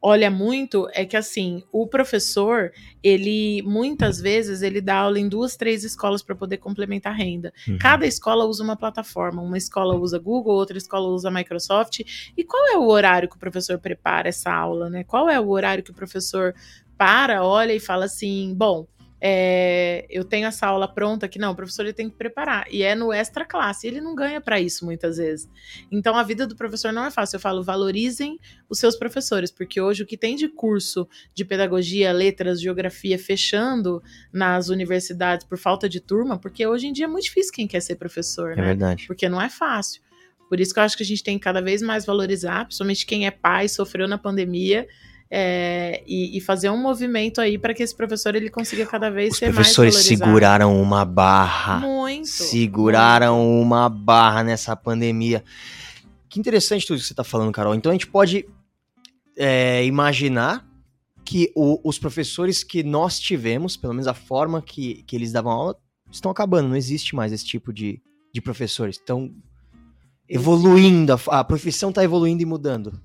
olha 0.01 0.29
muito 0.29 0.89
é 0.91 1.05
que 1.05 1.15
assim 1.15 1.63
o 1.71 1.87
professor 1.87 2.73
ele 3.01 3.61
muitas 3.61 4.19
vezes 4.19 4.61
ele 4.61 4.81
dá 4.81 4.97
aula 4.97 5.17
em 5.17 5.29
duas 5.29 5.55
três 5.55 5.85
escolas 5.85 6.21
para 6.21 6.35
poder 6.35 6.57
complementar 6.57 7.13
a 7.13 7.15
renda 7.15 7.53
uhum. 7.65 7.77
cada 7.77 8.05
escola 8.05 8.43
usa 8.43 8.61
uma 8.61 8.75
plataforma 8.75 9.41
uma 9.41 9.57
escola 9.57 9.95
usa 9.95 10.19
Google 10.19 10.55
outra 10.55 10.77
escola 10.77 11.07
usa 11.07 11.31
Microsoft 11.31 12.01
e 12.35 12.43
qual 12.43 12.67
é 12.67 12.77
o 12.77 12.87
horário 12.87 13.29
que 13.29 13.37
o 13.37 13.39
professor 13.39 13.79
prepara 13.79 14.27
essa 14.27 14.53
aula 14.53 14.89
né 14.89 15.05
qual 15.05 15.29
é 15.29 15.39
o 15.39 15.47
horário 15.47 15.83
que 15.83 15.91
o 15.91 15.95
professor 15.95 16.53
para 16.97 17.43
olha 17.45 17.73
e 17.73 17.79
fala 17.79 18.03
assim 18.05 18.53
bom 18.53 18.85
é, 19.25 20.05
eu 20.09 20.25
tenho 20.25 20.45
essa 20.47 20.67
aula 20.67 20.85
pronta 20.85 21.29
que 21.29 21.39
não, 21.39 21.53
o 21.53 21.55
professor 21.55 21.83
ele 21.83 21.93
tem 21.93 22.09
que 22.09 22.17
preparar. 22.17 22.65
E 22.69 22.83
é 22.83 22.93
no 22.93 23.13
extra 23.13 23.45
classe. 23.45 23.87
Ele 23.87 24.01
não 24.01 24.13
ganha 24.13 24.41
para 24.41 24.59
isso 24.59 24.83
muitas 24.83 25.15
vezes. 25.15 25.49
Então 25.89 26.17
a 26.17 26.23
vida 26.23 26.45
do 26.45 26.57
professor 26.57 26.91
não 26.91 27.05
é 27.05 27.09
fácil. 27.09 27.37
Eu 27.37 27.39
falo, 27.39 27.63
valorizem 27.63 28.37
os 28.69 28.79
seus 28.79 28.97
professores, 28.97 29.49
porque 29.49 29.79
hoje 29.79 30.03
o 30.03 30.05
que 30.05 30.17
tem 30.17 30.35
de 30.35 30.49
curso 30.49 31.07
de 31.33 31.45
pedagogia, 31.45 32.11
letras, 32.11 32.59
geografia 32.59 33.17
fechando 33.17 34.03
nas 34.33 34.67
universidades 34.67 35.47
por 35.47 35.57
falta 35.57 35.87
de 35.87 36.01
turma, 36.01 36.37
porque 36.37 36.67
hoje 36.67 36.87
em 36.87 36.91
dia 36.91 37.05
é 37.05 37.07
muito 37.07 37.23
difícil 37.23 37.53
quem 37.53 37.65
quer 37.65 37.79
ser 37.79 37.95
professor, 37.95 38.51
é 38.51 38.55
né? 38.57 38.63
verdade. 38.63 39.07
Porque 39.07 39.29
não 39.29 39.41
é 39.41 39.49
fácil. 39.49 40.01
Por 40.49 40.59
isso 40.59 40.73
que 40.73 40.81
eu 40.81 40.83
acho 40.83 40.97
que 40.97 41.03
a 41.03 41.05
gente 41.05 41.23
tem 41.23 41.37
que 41.37 41.45
cada 41.45 41.61
vez 41.61 41.81
mais 41.81 42.05
valorizar, 42.05 42.65
principalmente 42.65 43.05
quem 43.05 43.25
é 43.25 43.31
pai, 43.31 43.69
sofreu 43.69 44.05
na 44.05 44.17
pandemia 44.17 44.85
é, 45.35 46.03
e, 46.05 46.37
e, 46.37 46.41
fazer 46.41 46.69
um 46.69 46.77
movimento 46.77 47.41
aí 47.41 47.57
para 47.57 47.73
que 47.73 47.81
esse 47.81 47.95
professor 47.95 48.35
ele 48.35 48.51
consiga 48.51 48.85
cada 48.85 49.09
vez 49.09 49.33
Os 49.33 49.39
ser 49.39 49.45
mais 49.45 49.55
professores 49.55 49.95
seguraram 49.95 50.79
uma 50.79 51.03
barra. 51.03 51.79
Muito. 51.79 52.27
Seguraram 52.27 53.39
muito. 53.39 53.63
uma 53.63 53.89
barra 53.89 54.43
nessa 54.43 54.75
pandemia. 54.75 55.43
Que 56.29 56.39
interessante 56.39 56.85
tudo 56.85 56.99
que 56.99 57.05
você 57.07 57.13
está 57.13 57.23
falando, 57.23 57.51
Carol. 57.51 57.73
Então 57.73 57.89
a 57.89 57.95
gente 57.95 58.05
pode 58.05 58.47
é, 59.35 59.83
imaginar 59.83 60.63
que 61.25 61.51
o, 61.55 61.79
os 61.83 61.97
professores 61.97 62.63
que 62.63 62.83
nós 62.83 63.19
tivemos, 63.19 63.75
pelo 63.75 63.93
menos 63.93 64.05
a 64.05 64.13
forma 64.13 64.61
que, 64.61 65.01
que 65.01 65.15
eles 65.15 65.31
davam 65.31 65.51
aula, 65.51 65.75
estão 66.11 66.29
acabando. 66.29 66.69
Não 66.69 66.75
existe 66.75 67.15
mais 67.15 67.33
esse 67.33 67.45
tipo 67.45 67.73
de, 67.73 67.99
de 68.31 68.39
professores. 68.39 68.97
Estão 68.97 69.33
evoluindo, 70.29 71.11
a, 71.11 71.39
a 71.39 71.43
profissão 71.43 71.89
está 71.89 72.03
evoluindo 72.03 72.43
e 72.43 72.45
mudando. 72.45 73.01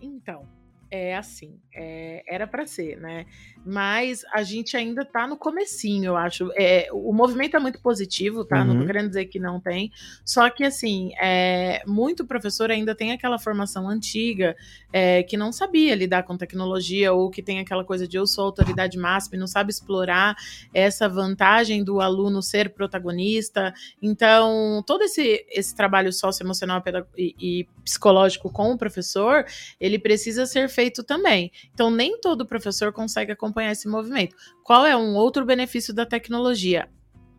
Então, 0.00 0.46
é 0.92 1.16
assim, 1.16 1.58
é, 1.74 2.22
era 2.28 2.46
para 2.46 2.66
ser, 2.66 3.00
né? 3.00 3.24
Mas 3.64 4.26
a 4.30 4.42
gente 4.42 4.76
ainda 4.76 5.06
tá 5.06 5.26
no 5.26 5.38
comecinho, 5.38 6.04
eu 6.04 6.16
acho. 6.16 6.50
É, 6.54 6.86
o 6.92 7.14
movimento 7.14 7.56
é 7.56 7.60
muito 7.60 7.80
positivo, 7.80 8.44
tá? 8.44 8.58
Uhum. 8.58 8.64
Não 8.64 8.74
tô 8.74 8.80
uhum. 8.80 8.86
querendo 8.86 9.08
dizer 9.08 9.24
que 9.24 9.38
não 9.38 9.58
tem. 9.58 9.90
Só 10.22 10.50
que, 10.50 10.62
assim, 10.62 11.12
é, 11.18 11.82
muito 11.86 12.26
professor 12.26 12.70
ainda 12.70 12.94
tem 12.94 13.10
aquela 13.10 13.38
formação 13.38 13.88
antiga 13.88 14.54
é, 14.92 15.22
que 15.22 15.34
não 15.34 15.50
sabia 15.50 15.94
lidar 15.94 16.24
com 16.24 16.36
tecnologia 16.36 17.10
ou 17.10 17.30
que 17.30 17.42
tem 17.42 17.58
aquela 17.58 17.84
coisa 17.84 18.06
de 18.06 18.18
eu 18.18 18.26
sou 18.26 18.44
autoridade 18.44 18.98
máxima 18.98 19.36
e 19.36 19.40
não 19.40 19.46
sabe 19.46 19.70
explorar 19.70 20.36
essa 20.74 21.08
vantagem 21.08 21.82
do 21.82 22.02
aluno 22.02 22.42
ser 22.42 22.74
protagonista. 22.74 23.72
Então, 24.02 24.84
todo 24.86 25.04
esse, 25.04 25.46
esse 25.48 25.74
trabalho 25.74 26.12
socioemocional 26.12 26.82
e, 27.16 27.34
e 27.40 27.68
psicológico 27.82 28.50
com 28.50 28.72
o 28.72 28.78
professor, 28.78 29.46
ele 29.80 29.98
precisa 29.98 30.44
ser 30.44 30.68
feito 30.68 30.81
feito 30.82 31.04
também. 31.04 31.52
Então, 31.72 31.90
nem 31.90 32.20
todo 32.20 32.44
professor 32.44 32.92
consegue 32.92 33.30
acompanhar 33.30 33.70
esse 33.70 33.88
movimento. 33.88 34.34
Qual 34.64 34.84
é 34.84 34.96
um 34.96 35.14
outro 35.14 35.44
benefício 35.44 35.94
da 35.94 36.04
tecnologia? 36.04 36.88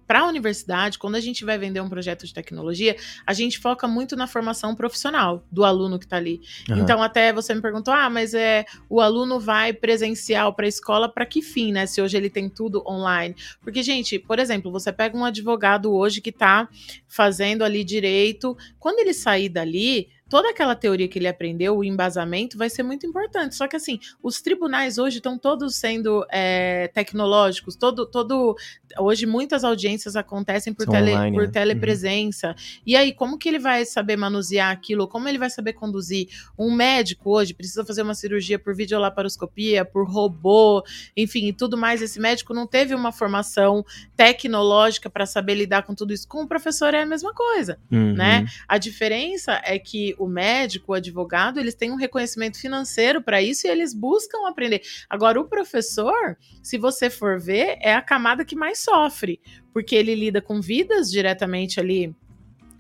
Para 0.06 0.22
a 0.22 0.28
universidade, 0.28 1.00
quando 1.00 1.16
a 1.16 1.20
gente 1.20 1.46
vai 1.46 1.58
vender 1.58 1.80
um 1.82 1.90
projeto 1.90 2.26
de 2.26 2.34
tecnologia, 2.34 2.96
a 3.26 3.34
gente 3.34 3.58
foca 3.58 3.88
muito 3.88 4.16
na 4.18 4.28
formação 4.28 4.76
profissional 4.76 5.46
do 5.50 5.64
aluno 5.64 5.98
que 5.98 6.06
está 6.06 6.18
ali. 6.18 6.42
Uhum. 6.70 6.80
Então, 6.80 7.02
até 7.02 7.32
você 7.34 7.54
me 7.54 7.62
perguntou: 7.62 7.94
ah, 7.94 8.10
mas 8.10 8.34
é 8.34 8.66
o 8.90 9.00
aluno 9.00 9.40
vai 9.40 9.72
presencial 9.74 10.54
para 10.54 10.66
a 10.66 10.70
escola 10.70 11.08
para 11.08 11.26
que 11.26 11.42
fim, 11.42 11.72
né? 11.72 11.86
Se 11.86 12.02
hoje 12.02 12.18
ele 12.18 12.30
tem 12.30 12.50
tudo 12.50 12.84
online. 12.86 13.34
Porque, 13.62 13.82
gente, 13.82 14.20
por 14.20 14.40
exemplo, 14.40 14.72
você 14.72 14.92
pega 14.92 15.18
um 15.18 15.24
advogado 15.24 15.94
hoje 15.94 16.20
que 16.22 16.30
está 16.30 16.68
fazendo 17.08 17.64
ali 17.64 17.84
direito, 17.84 18.58
quando 18.78 19.00
ele 19.00 19.14
sair 19.14 19.48
dali, 19.48 20.10
toda 20.34 20.50
aquela 20.50 20.74
teoria 20.74 21.08
que 21.08 21.20
ele 21.20 21.28
aprendeu, 21.28 21.78
o 21.78 21.84
embasamento, 21.84 22.58
vai 22.58 22.68
ser 22.68 22.82
muito 22.82 23.06
importante. 23.06 23.54
Só 23.54 23.68
que 23.68 23.76
assim, 23.76 24.00
os 24.20 24.42
tribunais 24.42 24.98
hoje 24.98 25.18
estão 25.18 25.38
todos 25.38 25.76
sendo 25.76 26.26
é, 26.32 26.88
tecnológicos, 26.88 27.76
todo, 27.76 28.04
todo. 28.04 28.56
Hoje 28.98 29.28
muitas 29.28 29.64
audiências 29.64 30.16
acontecem 30.16 30.74
por, 30.74 30.88
tele, 30.88 31.12
online, 31.12 31.38
por 31.38 31.46
né? 31.46 31.52
telepresença. 31.52 32.48
Uhum. 32.48 32.82
E 32.84 32.96
aí, 32.96 33.14
como 33.14 33.38
que 33.38 33.48
ele 33.48 33.60
vai 33.60 33.86
saber 33.86 34.18
manusear 34.18 34.72
aquilo? 34.72 35.08
Como 35.08 35.30
ele 35.30 35.38
vai 35.38 35.52
saber 35.52 35.74
conduzir? 35.74 36.28
Um 36.58 36.74
médico 36.74 37.30
hoje 37.30 37.54
precisa 37.54 37.86
fazer 37.86 38.02
uma 38.02 38.16
cirurgia 38.16 38.58
por 38.58 38.76
videolaparoscopia, 38.76 39.86
por 39.86 40.10
robô, 40.10 40.84
enfim, 41.16 41.50
e 41.50 41.54
tudo 41.54 41.78
mais. 41.78 42.02
Esse 42.02 42.20
médico 42.20 42.56
não 42.56 42.66
teve 42.66 42.96
uma 42.96 43.12
formação 43.12 43.86
tecnológica 44.18 45.12
para 45.12 45.28
saber 45.28 45.54
lidar 45.54 45.84
com 45.84 45.94
tudo 45.94 46.12
isso. 46.12 46.28
Com 46.28 46.42
o 46.42 46.48
professor 46.48 46.92
é 46.96 47.04
a 47.04 47.06
mesma 47.06 47.36
coisa, 47.36 47.78
uhum. 47.92 48.16
né? 48.16 48.48
A 48.68 48.80
diferença 48.80 49.62
é 49.64 49.78
que 49.78 50.16
o 50.24 50.30
médico, 50.30 50.92
o 50.92 50.96
advogado, 50.96 51.60
eles 51.60 51.76
têm 51.76 51.92
um 51.92 51.96
reconhecimento 51.96 52.60
financeiro 52.60 53.22
para 53.22 53.42
isso 53.42 53.68
e 53.68 53.70
eles 53.70 53.94
buscam 53.94 54.48
aprender. 54.48 54.82
Agora, 55.10 55.40
o 55.40 55.46
professor, 55.46 56.38
se 56.62 56.78
você 56.78 57.10
for 57.10 57.40
ver, 57.40 57.78
é 57.82 57.94
a 57.94 58.02
camada 58.02 58.46
que 58.46 58.56
mais 58.56 58.80
sofre, 58.80 59.40
porque 59.74 59.96
ele 59.96 60.16
lida 60.16 60.42
com 60.42 60.62
vidas 60.62 61.10
diretamente 61.10 61.80
ali 61.80 62.16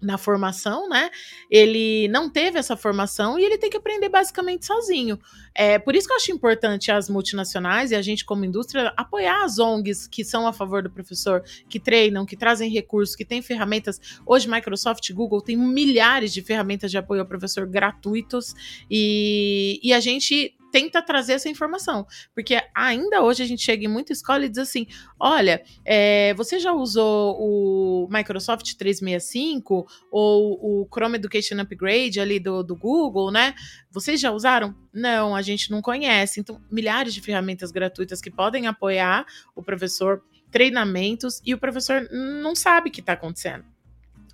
na 0.03 0.17
formação, 0.17 0.87
né? 0.89 1.09
Ele 1.49 2.07
não 2.09 2.29
teve 2.29 2.59
essa 2.59 2.75
formação 2.75 3.39
e 3.39 3.43
ele 3.43 3.57
tem 3.57 3.69
que 3.69 3.77
aprender 3.77 4.09
basicamente 4.09 4.65
sozinho. 4.65 5.19
É 5.55 5.79
por 5.79 5.95
isso 5.95 6.07
que 6.07 6.13
eu 6.13 6.17
acho 6.17 6.31
importante 6.31 6.91
as 6.91 7.09
multinacionais 7.09 7.91
e 7.91 7.95
a 7.95 8.01
gente 8.01 8.25
como 8.25 8.43
indústria 8.45 8.93
apoiar 8.97 9.43
as 9.43 9.59
ONGs 9.59 10.07
que 10.07 10.23
são 10.23 10.47
a 10.47 10.53
favor 10.53 10.83
do 10.83 10.89
professor, 10.89 11.43
que 11.69 11.79
treinam, 11.79 12.25
que 12.25 12.35
trazem 12.35 12.69
recursos, 12.69 13.15
que 13.15 13.25
têm 13.25 13.41
ferramentas. 13.41 13.99
Hoje 14.25 14.49
Microsoft 14.49 15.11
Google 15.11 15.41
têm 15.41 15.57
milhares 15.57 16.33
de 16.33 16.41
ferramentas 16.41 16.91
de 16.91 16.97
apoio 16.97 17.21
ao 17.21 17.27
professor 17.27 17.65
gratuitos 17.65 18.53
e, 18.89 19.79
e 19.83 19.93
a 19.93 19.99
gente 19.99 20.55
tenta 20.73 21.03
trazer 21.03 21.33
essa 21.33 21.47
informação. 21.47 22.07
Porque 22.33 22.59
ainda 22.73 23.21
hoje 23.21 23.43
a 23.43 23.45
gente 23.45 23.61
chega 23.61 23.85
em 23.85 23.87
muita 23.87 24.11
escola 24.11 24.43
e 24.43 24.49
diz 24.49 24.57
assim: 24.57 24.87
olha, 25.19 25.63
é, 25.85 26.33
você 26.33 26.57
já 26.57 26.73
usou 26.73 27.37
o 27.39 28.07
Microsoft 28.11 28.73
365 28.73 29.85
ou 30.11 30.59
o 30.59 30.87
Chrome 30.91 31.17
Education 31.17 31.61
Upgrade 31.61 32.19
ali 32.19 32.39
do, 32.39 32.63
do 32.63 32.75
Google, 32.75 33.31
né? 33.31 33.53
Vocês 33.91 34.19
já 34.19 34.31
usaram? 34.31 34.75
Não, 34.91 35.35
a 35.35 35.43
gente 35.43 35.69
não 35.69 35.79
conhece. 35.79 36.39
Então, 36.39 36.59
milhares 36.71 37.13
de 37.13 37.21
ferramentas 37.21 37.71
gratuitas 37.71 38.19
que 38.19 38.31
podem 38.31 38.65
apoiar 38.65 39.25
o 39.55 39.61
professor 39.61 40.23
treinamentos 40.49 41.39
e 41.45 41.53
o 41.53 41.57
professor 41.57 42.07
não 42.11 42.55
sabe 42.55 42.89
o 42.89 42.91
que 42.91 42.99
está 42.99 43.13
acontecendo. 43.13 43.72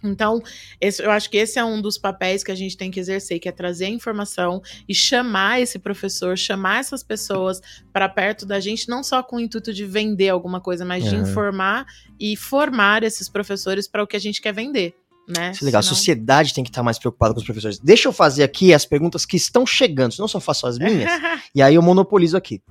Então, 0.03 0.41
esse, 0.79 1.03
eu 1.03 1.11
acho 1.11 1.29
que 1.29 1.37
esse 1.37 1.59
é 1.59 1.63
um 1.63 1.81
dos 1.81 1.97
papéis 1.97 2.43
que 2.43 2.51
a 2.51 2.55
gente 2.55 2.77
tem 2.77 2.89
que 2.89 2.99
exercer, 2.99 3.39
que 3.39 3.49
é 3.49 3.51
trazer 3.51 3.85
a 3.85 3.89
informação 3.89 4.61
e 4.87 4.95
chamar 4.95 5.61
esse 5.61 5.77
professor, 5.77 6.37
chamar 6.37 6.79
essas 6.79 7.03
pessoas 7.03 7.61
para 7.91 8.07
perto 8.07 8.45
da 8.45 8.59
gente, 8.59 8.87
não 8.87 9.03
só 9.03 9.21
com 9.21 9.37
o 9.37 9.39
intuito 9.39 9.73
de 9.73 9.85
vender 9.85 10.29
alguma 10.29 10.61
coisa, 10.61 10.85
mas 10.85 11.03
de 11.03 11.15
informar 11.15 11.85
e 12.19 12.35
formar 12.35 13.03
esses 13.03 13.27
professores 13.27 13.87
para 13.87 14.03
o 14.03 14.07
que 14.07 14.15
a 14.15 14.19
gente 14.19 14.41
quer 14.41 14.53
vender. 14.53 14.95
Né? 15.27 15.51
Isso 15.51 15.63
é 15.63 15.65
legal. 15.65 15.83
Senão... 15.83 15.93
A 15.93 15.95
sociedade 15.95 16.53
tem 16.53 16.63
que 16.63 16.69
estar 16.71 16.81
mais 16.81 16.97
preocupada 16.97 17.33
com 17.33 17.39
os 17.39 17.45
professores. 17.45 17.77
Deixa 17.77 18.07
eu 18.07 18.13
fazer 18.13 18.43
aqui 18.43 18.73
as 18.73 18.85
perguntas 18.85 19.25
que 19.25 19.37
estão 19.37 19.65
chegando, 19.65 20.13
senão 20.13 20.25
eu 20.25 20.29
só 20.29 20.39
faço 20.39 20.65
as 20.65 20.79
minhas, 20.79 21.09
e 21.53 21.61
aí 21.61 21.75
eu 21.75 21.81
monopolizo 21.81 22.35
aqui. 22.35 22.61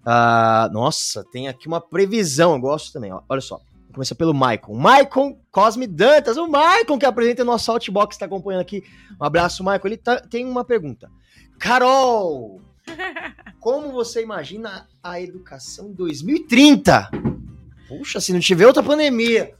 Uh, 0.00 0.70
nossa, 0.72 1.24
tem 1.32 1.48
aqui 1.48 1.66
uma 1.66 1.80
previsão, 1.80 2.52
eu 2.52 2.60
gosto 2.60 2.92
também. 2.92 3.12
Ó. 3.12 3.22
Olha 3.28 3.40
só. 3.40 3.60
Começa 3.94 4.14
pelo 4.14 4.34
Maicon. 4.34 4.74
Maicon 4.74 5.38
Cosme 5.52 5.86
Dantas, 5.86 6.36
o 6.36 6.48
Maicon 6.48 6.98
que 6.98 7.06
apresenta 7.06 7.42
o 7.42 7.46
nosso 7.46 7.70
Outbox, 7.70 8.16
está 8.16 8.26
acompanhando 8.26 8.62
aqui. 8.62 8.82
Um 9.20 9.24
abraço, 9.24 9.62
Maicon. 9.62 9.86
Ele 9.86 9.96
tá, 9.96 10.20
tem 10.20 10.44
uma 10.44 10.64
pergunta. 10.64 11.08
Carol, 11.60 12.60
como 13.60 13.92
você 13.92 14.20
imagina 14.20 14.88
a 15.00 15.20
educação 15.20 15.90
em 15.90 15.92
2030? 15.94 17.08
Puxa, 17.86 18.20
se 18.20 18.32
não 18.32 18.40
tiver 18.40 18.66
outra 18.66 18.82
pandemia. 18.82 19.54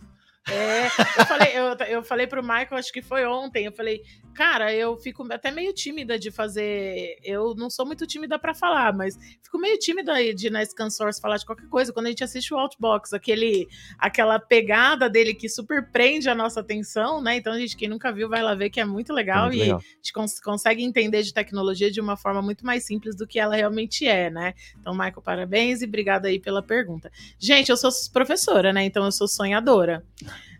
É, 0.50 0.86
eu 0.86 1.26
falei, 1.26 1.52
eu, 1.54 1.86
eu 1.86 2.02
falei 2.02 2.26
pro 2.26 2.42
Michael, 2.42 2.76
acho 2.76 2.92
que 2.92 3.00
foi 3.00 3.24
ontem, 3.24 3.64
eu 3.64 3.72
falei, 3.72 4.02
cara, 4.34 4.74
eu 4.74 4.96
fico 4.96 5.26
até 5.32 5.50
meio 5.50 5.72
tímida 5.72 6.18
de 6.18 6.30
fazer. 6.30 7.18
Eu 7.22 7.54
não 7.54 7.70
sou 7.70 7.86
muito 7.86 8.06
tímida 8.06 8.38
para 8.38 8.52
falar, 8.52 8.92
mas 8.92 9.16
fico 9.42 9.58
meio 9.58 9.78
tímida 9.78 10.12
de 10.34 10.50
na 10.50 10.64
Scansource 10.64 11.20
falar 11.20 11.36
de 11.36 11.46
qualquer 11.46 11.68
coisa. 11.68 11.92
Quando 11.92 12.06
a 12.06 12.08
gente 12.10 12.24
assiste 12.24 12.52
o 12.52 12.58
Outbox, 12.58 13.12
aquele, 13.12 13.68
aquela 13.98 14.38
pegada 14.38 15.08
dele 15.08 15.32
que 15.32 15.48
super 15.48 15.90
prende 15.90 16.28
a 16.28 16.34
nossa 16.34 16.60
atenção, 16.60 17.22
né? 17.22 17.36
Então, 17.36 17.52
a 17.52 17.58
gente, 17.58 17.76
quem 17.76 17.88
nunca 17.88 18.12
viu, 18.12 18.28
vai 18.28 18.42
lá 18.42 18.54
ver 18.54 18.70
que 18.70 18.80
é 18.80 18.84
muito 18.84 19.12
legal 19.12 19.46
é 19.46 19.48
muito 19.48 19.56
e 19.56 19.62
legal. 19.62 19.78
a 19.78 19.96
gente 19.96 20.12
cons 20.12 20.40
consegue 20.40 20.82
entender 20.82 21.22
de 21.22 21.32
tecnologia 21.32 21.90
de 21.90 22.00
uma 22.00 22.16
forma 22.16 22.42
muito 22.42 22.66
mais 22.66 22.84
simples 22.84 23.16
do 23.16 23.26
que 23.26 23.38
ela 23.38 23.54
realmente 23.54 24.06
é, 24.06 24.30
né? 24.30 24.54
Então, 24.78 24.92
Michael, 24.92 25.22
parabéns 25.22 25.80
e 25.80 25.86
obrigada 25.86 26.28
aí 26.28 26.40
pela 26.40 26.62
pergunta. 26.62 27.10
Gente, 27.38 27.70
eu 27.70 27.76
sou 27.76 27.90
professora, 28.12 28.72
né? 28.72 28.84
Então, 28.84 29.04
eu 29.04 29.12
sou 29.12 29.28
sonhadora. 29.28 30.04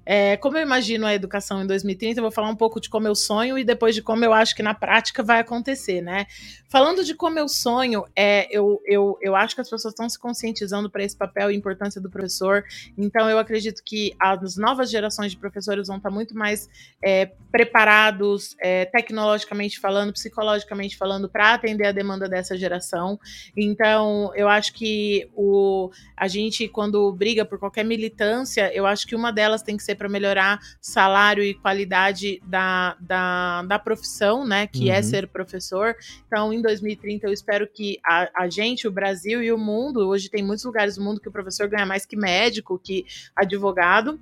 É, 0.07 0.37
como 0.37 0.57
eu 0.57 0.63
imagino 0.63 1.07
a 1.07 1.15
educação 1.15 1.63
em 1.63 1.67
2030, 1.67 2.21
eu 2.21 2.23
vou 2.23 2.31
falar 2.31 2.49
um 2.49 2.57
pouco 2.57 2.81
de 2.81 2.91
como 2.91 3.07
eu 3.07 3.15
sonho 3.15 3.59
e 3.59 3.65
depois 3.65 3.95
de 3.95 4.03
como 4.03 4.25
eu 4.25 4.33
acho 4.33 4.55
que 4.55 4.63
na 4.63 4.75
prática 4.75 5.23
vai 5.23 5.41
acontecer, 5.41 6.03
né? 6.03 6.27
Falando 6.75 7.05
de 7.05 7.15
como 7.15 7.39
eu 7.39 7.49
sonho, 7.49 8.05
é, 8.17 8.49
eu, 8.51 8.83
eu, 8.85 9.17
eu 9.23 9.37
acho 9.37 9.55
que 9.55 9.61
as 9.61 9.71
pessoas 9.71 9.93
estão 9.93 10.09
se 10.09 10.19
conscientizando 10.19 10.91
para 10.91 11.05
esse 11.05 11.17
papel 11.17 11.53
e 11.53 11.55
importância 11.55 12.01
do 12.01 12.11
professor. 12.11 12.65
Então, 12.99 13.31
eu 13.31 13.39
acredito 13.39 13.81
que 13.85 14.13
as 14.19 14.57
novas 14.57 14.91
gerações 14.91 15.31
de 15.31 15.39
professores 15.39 15.87
vão 15.87 15.99
estar 15.99 16.11
muito 16.11 16.37
mais 16.37 16.69
é, 17.01 17.31
preparados, 17.53 18.57
é, 18.61 18.87
tecnologicamente 18.87 19.79
falando, 19.79 20.13
psicologicamente 20.13 20.97
falando, 20.97 21.29
para 21.29 21.55
atender 21.55 21.87
a 21.87 21.93
demanda 21.93 22.29
dessa 22.29 22.59
geração. 22.59 23.21
Então, 23.57 24.33
eu 24.35 24.49
acho 24.49 24.73
que 24.75 25.31
o, 25.33 25.93
a 26.17 26.27
gente, 26.27 26.67
quando 26.67 27.13
briga 27.13 27.45
por 27.45 27.61
qualquer 27.61 27.85
militância, 27.85 28.75
eu 28.75 28.85
acho 28.85 29.07
que 29.07 29.15
uma 29.15 29.31
delas 29.31 29.63
tem 29.63 29.77
que 29.77 29.85
ser 29.85 29.95
para 29.95 30.09
melhorar 30.09 30.59
salário 30.81 31.45
e 31.45 31.55
qualidade 31.55 32.43
da, 32.45 32.97
da, 32.99 33.63
da 33.63 33.79
profissão, 33.79 34.45
né? 34.45 34.67
Que 34.67 34.91
é 34.91 34.95
uhum. 34.95 34.99
é 34.99 35.03
ser 35.03 35.29
professor. 35.29 35.95
Então, 36.27 36.53
2030, 36.65 37.27
eu 37.27 37.33
espero 37.33 37.69
que 37.69 37.99
a, 38.05 38.43
a 38.43 38.49
gente, 38.49 38.89
o 38.89 38.91
Brasil 38.91 39.43
e 39.43 39.53
o 39.53 39.59
mundo, 39.59 40.09
hoje 40.09 40.29
tem 40.29 40.43
muitos 40.43 40.65
lugares 40.65 40.97
do 40.97 41.05
mundo 41.05 41.21
que 41.21 41.29
o 41.29 41.33
professor 41.33 41.69
ganha 41.69 41.87
mais 41.87 42.05
que 42.05 42.17
médico, 42.17 42.79
que 42.79 43.07
advogado. 43.37 44.19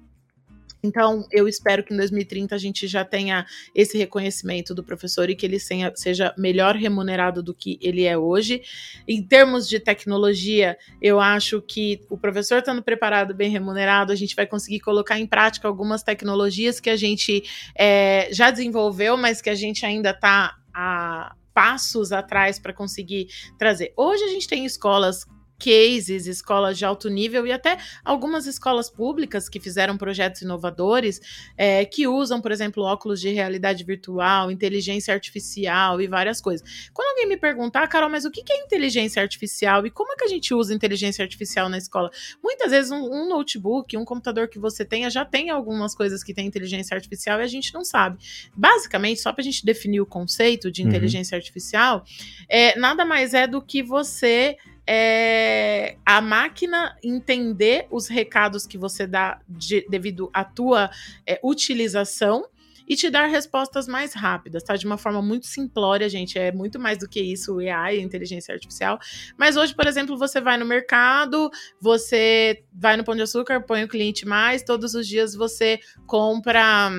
Então, 0.83 1.25
eu 1.31 1.47
espero 1.47 1.85
que 1.85 1.95
em 1.95 1.97
2030 1.97 2.55
a 2.55 2.59
gente 2.59 2.89
já 2.89 3.05
tenha 3.05 3.47
esse 3.75 3.97
reconhecimento 3.97 4.75
do 4.75 4.83
professor 4.83 5.31
e 5.31 5.37
que 5.37 5.47
ele 5.47 5.59
seja 5.61 6.35
melhor 6.37 6.75
remunerado 6.75 7.43
do 7.43 7.55
que 7.55 7.79
ele 7.81 8.05
é 8.05 8.19
hoje. 8.19 8.63
Em 9.07 9.23
termos 9.23 9.69
de 9.69 9.79
tecnologia, 9.79 10.77
eu 11.01 11.21
acho 11.21 11.63
que 11.63 12.01
o 12.11 12.19
professor 12.19 12.59
estando 12.59 12.83
preparado, 12.83 13.33
bem 13.33 13.49
remunerado, 13.49 14.13
a 14.13 14.17
gente 14.17 14.35
vai 14.35 14.47
conseguir 14.47 14.81
colocar 14.81 15.21
em 15.21 15.27
prática 15.27 15.69
algumas 15.69 16.03
tecnologias 16.03 16.81
que 16.81 16.91
a 16.91 16.97
gente 16.97 17.45
é, 17.79 18.29
já 18.33 18.51
desenvolveu, 18.51 19.17
mas 19.17 19.41
que 19.41 19.51
a 19.51 19.55
gente 19.55 19.87
ainda 19.87 20.11
está 20.11 20.57
a 20.75 21.37
passos 21.53 22.13
atrás 22.13 22.59
para 22.59 22.73
conseguir 22.73 23.29
trazer. 23.59 23.93
Hoje 23.97 24.25
a 24.25 24.29
gente 24.29 24.49
tem 24.49 24.65
escolas 24.65 25.27
cases, 25.59 26.27
escolas 26.27 26.77
de 26.77 26.85
alto 26.85 27.09
nível 27.09 27.47
e 27.47 27.53
até 27.53 27.79
algumas 28.05 28.47
escolas 28.47 28.91
públicas 28.91 29.49
que 29.49 29.61
fizeram 29.61 29.97
projetos 29.97 30.43
inovadores 30.43 31.21
é, 31.57 31.85
que 31.85 32.07
usam, 32.07 32.41
por 32.41 32.51
exemplo, 32.51 32.83
óculos 32.83 33.21
de 33.21 33.31
realidade 33.31 33.85
virtual, 33.85 34.51
inteligência 34.51 35.15
artificial 35.15 36.01
e 36.01 36.07
várias 36.07 36.41
coisas. 36.41 36.91
Quando 36.93 37.09
alguém 37.11 37.29
me 37.29 37.37
perguntar, 37.37 37.87
Carol, 37.87 38.11
mas 38.11 38.25
o 38.25 38.31
que 38.31 38.43
é 38.53 38.57
inteligência 38.65 39.23
artificial 39.23 39.87
e 39.87 39.91
como 39.91 40.13
é 40.13 40.17
que 40.17 40.25
a 40.25 40.29
gente 40.29 40.53
usa 40.53 40.75
inteligência 40.75 41.23
artificial 41.23 41.69
na 41.69 41.79
escola? 41.79 42.11
Muitas 42.43 42.71
vezes 42.71 42.91
um, 42.91 43.03
um 43.03 43.29
notebook, 43.29 43.97
um 43.97 44.05
computador 44.05 44.49
que 44.49 44.59
você 44.59 44.85
tenha 44.85 45.09
já 45.11 45.25
tem 45.25 45.51
algumas 45.51 45.95
coisas 45.95 46.25
que 46.25 46.35
tem 46.35 46.47
inteligência 46.47 46.95
artificial 46.95 47.41
e 47.41 47.45
a 47.45 47.47
gente 47.47 47.73
não 47.73 47.85
sabe. 47.85 48.19
Basicamente, 48.57 49.21
só 49.21 49.33
para 49.33 49.43
a 49.43 49.45
gente 49.45 49.65
definir 49.65 50.01
o 50.01 50.07
conceito 50.07 50.71
de 50.71 50.83
uhum. 50.83 50.89
inteligência 50.89 51.37
uhum. 51.37 51.39
artificial, 51.41 52.05
é, 52.49 52.79
nada 52.79 53.05
mais 53.05 53.35
é 53.35 53.47
do 53.47 53.63
que 53.63 53.83
você 53.83 54.57
é, 54.87 55.97
a 56.05 56.21
máquina 56.21 56.97
entender 57.03 57.87
os 57.91 58.09
recados 58.09 58.67
que 58.67 58.77
você 58.77 59.07
dá 59.07 59.41
de, 59.49 59.87
devido 59.89 60.31
à 60.33 60.45
tua 60.45 60.91
é, 61.27 61.39
utilização 61.43 62.47
e 62.89 62.97
te 62.97 63.09
dar 63.09 63.27
respostas 63.27 63.87
mais 63.87 64.13
rápidas, 64.13 64.63
tá? 64.63 64.75
De 64.77 64.85
uma 64.85 64.99
forma 64.99 65.23
muito 65.23 65.47
simplória, 65.47 66.09
gente. 66.09 66.39
É 66.39 66.53
muito 66.53 66.79
mais 66.79 66.99
do 66.99 67.09
que 67.09 67.21
isso, 67.21 67.57
o 67.57 67.59
AI, 67.61 68.01
inteligência 68.01 68.53
artificial. 68.53 68.99
Mas 69.37 69.57
hoje, 69.57 69.75
por 69.75 69.87
exemplo, 69.87 70.17
você 70.17 70.41
vai 70.41 70.59
no 70.59 70.67
mercado, 70.67 71.51
você 71.81 72.65
vai 72.73 72.97
no 72.97 73.05
Pão 73.05 73.15
de 73.15 73.23
Açúcar, 73.23 73.61
põe 73.61 73.85
o 73.85 73.89
cliente 73.89 74.27
mais, 74.27 74.63
todos 74.63 74.95
os 74.95 75.07
dias 75.07 75.35
você 75.35 75.79
compra 76.07 76.91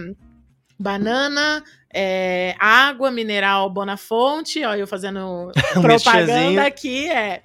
banana, 0.79 1.63
é, 1.93 2.55
água 2.59 3.11
mineral 3.11 3.69
Bonafonte, 3.69 4.63
ó, 4.65 4.75
eu 4.75 4.87
fazendo 4.87 5.51
propaganda 5.81 6.65
aqui, 6.65 7.09
é. 7.09 7.43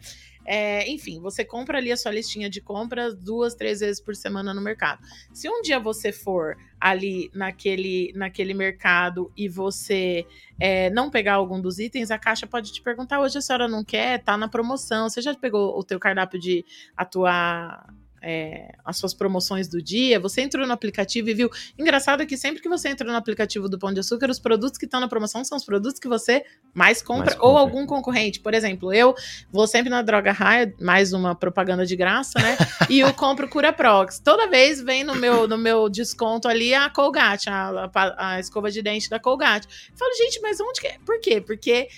É, 0.51 0.90
enfim, 0.90 1.20
você 1.20 1.44
compra 1.44 1.76
ali 1.76 1.92
a 1.92 1.96
sua 1.96 2.11
listinha 2.11 2.49
de 2.49 2.59
compras 2.59 3.14
duas, 3.14 3.55
três 3.55 3.80
vezes 3.80 4.01
por 4.01 4.16
semana 4.16 4.55
no 4.55 4.62
mercado. 4.62 5.07
Se 5.30 5.46
um 5.46 5.61
dia 5.61 5.78
você 5.78 6.11
for 6.11 6.57
ali 6.80 7.30
naquele, 7.34 8.14
naquele 8.16 8.55
mercado 8.55 9.30
e 9.36 9.46
você 9.46 10.26
é, 10.59 10.88
não 10.88 11.11
pegar 11.11 11.34
algum 11.34 11.61
dos 11.61 11.78
itens, 11.78 12.11
a 12.11 12.18
caixa 12.18 12.46
pode 12.46 12.72
te 12.72 12.80
perguntar: 12.80 13.20
hoje 13.20 13.36
a 13.36 13.42
senhora 13.42 13.68
não 13.68 13.84
quer? 13.84 14.24
Tá 14.24 14.38
na 14.38 14.49
promoção. 14.49 15.11
Você 15.11 15.20
já 15.20 15.34
pegou 15.34 15.78
o 15.78 15.84
teu 15.84 16.01
cardápio 16.01 16.40
de 16.40 16.64
atuar 16.96 17.86
é, 18.23 18.73
as 18.85 18.97
suas 18.97 19.14
promoções 19.14 19.69
do 19.69 19.81
dia, 19.81 20.19
você 20.19 20.43
entrou 20.43 20.66
no 20.66 20.73
aplicativo 20.73 21.29
e 21.29 21.35
viu. 21.35 21.51
Engraçado 21.79 22.27
que 22.27 22.37
sempre 22.37 22.61
que 22.61 22.69
você 22.69 22.89
entra 22.89 23.07
no 23.07 23.16
aplicativo 23.16 23.69
do 23.69 23.79
Pão 23.79 23.93
de 23.93 24.01
Açúcar, 24.01 24.31
os 24.31 24.39
produtos 24.39 24.79
que 24.79 24.85
estão 24.85 25.01
na 25.01 25.09
promoção 25.09 25.45
são 25.45 25.57
os 25.57 25.64
produtos 25.64 25.99
que 25.99 26.09
você 26.09 26.45
mais 26.75 27.03
compra, 27.03 27.27
mais 27.27 27.35
compra. 27.35 27.49
ou 27.49 27.57
algum 27.57 27.87
concorrente. 27.87 28.41
Por 28.41 28.55
exemplo, 28.55 28.93
eu 28.93 29.14
vou 29.51 29.66
sempre 29.66 29.91
na 29.91 30.03
Droga 30.03 30.33
Raia, 30.33 30.75
mais 30.81 31.12
uma 31.12 31.35
propaganda 31.35 31.85
de 31.85 31.97
graça, 31.97 32.39
né? 32.41 32.57
e 32.89 33.01
eu 33.01 33.12
compro 33.14 33.49
Cura 33.49 33.73
Prox. 33.73 34.19
Toda 34.19 34.49
vez 34.49 34.81
vem 34.81 35.05
no 35.05 35.14
meu, 35.14 35.47
no 35.47 35.59
meu 35.59 35.89
desconto 35.89 36.49
ali 36.49 36.75
a 36.75 36.91
Colgate, 36.91 37.49
a, 37.49 37.91
a, 37.95 38.33
a 38.33 38.41
escova 38.41 38.71
de 38.71 38.83
dente 38.83 39.09
da 39.09 39.19
Colgate. 39.19 39.69
Eu 39.91 39.97
falo, 39.97 40.14
gente, 40.16 40.41
mas 40.41 40.61
onde 40.61 40.81
que 40.81 40.87
é? 40.87 40.99
Por 41.05 41.21
quê? 41.21 41.41
Porque 41.41 41.89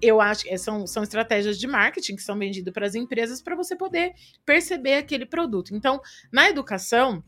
eu 0.00 0.20
acho 0.20 0.44
que 0.44 0.58
são, 0.58 0.86
são 0.86 1.02
estratégias 1.02 1.58
de 1.58 1.66
marketing 1.66 2.16
que 2.16 2.22
são 2.22 2.38
vendidas 2.38 2.72
para 2.72 2.86
as 2.86 2.94
empresas 2.94 3.42
para 3.42 3.56
você 3.56 3.76
poder 3.76 4.12
perceber 4.44 4.94
aquele 4.94 5.26
produto. 5.26 5.74
Então, 5.74 6.00
na 6.32 6.48
educação, 6.48 7.22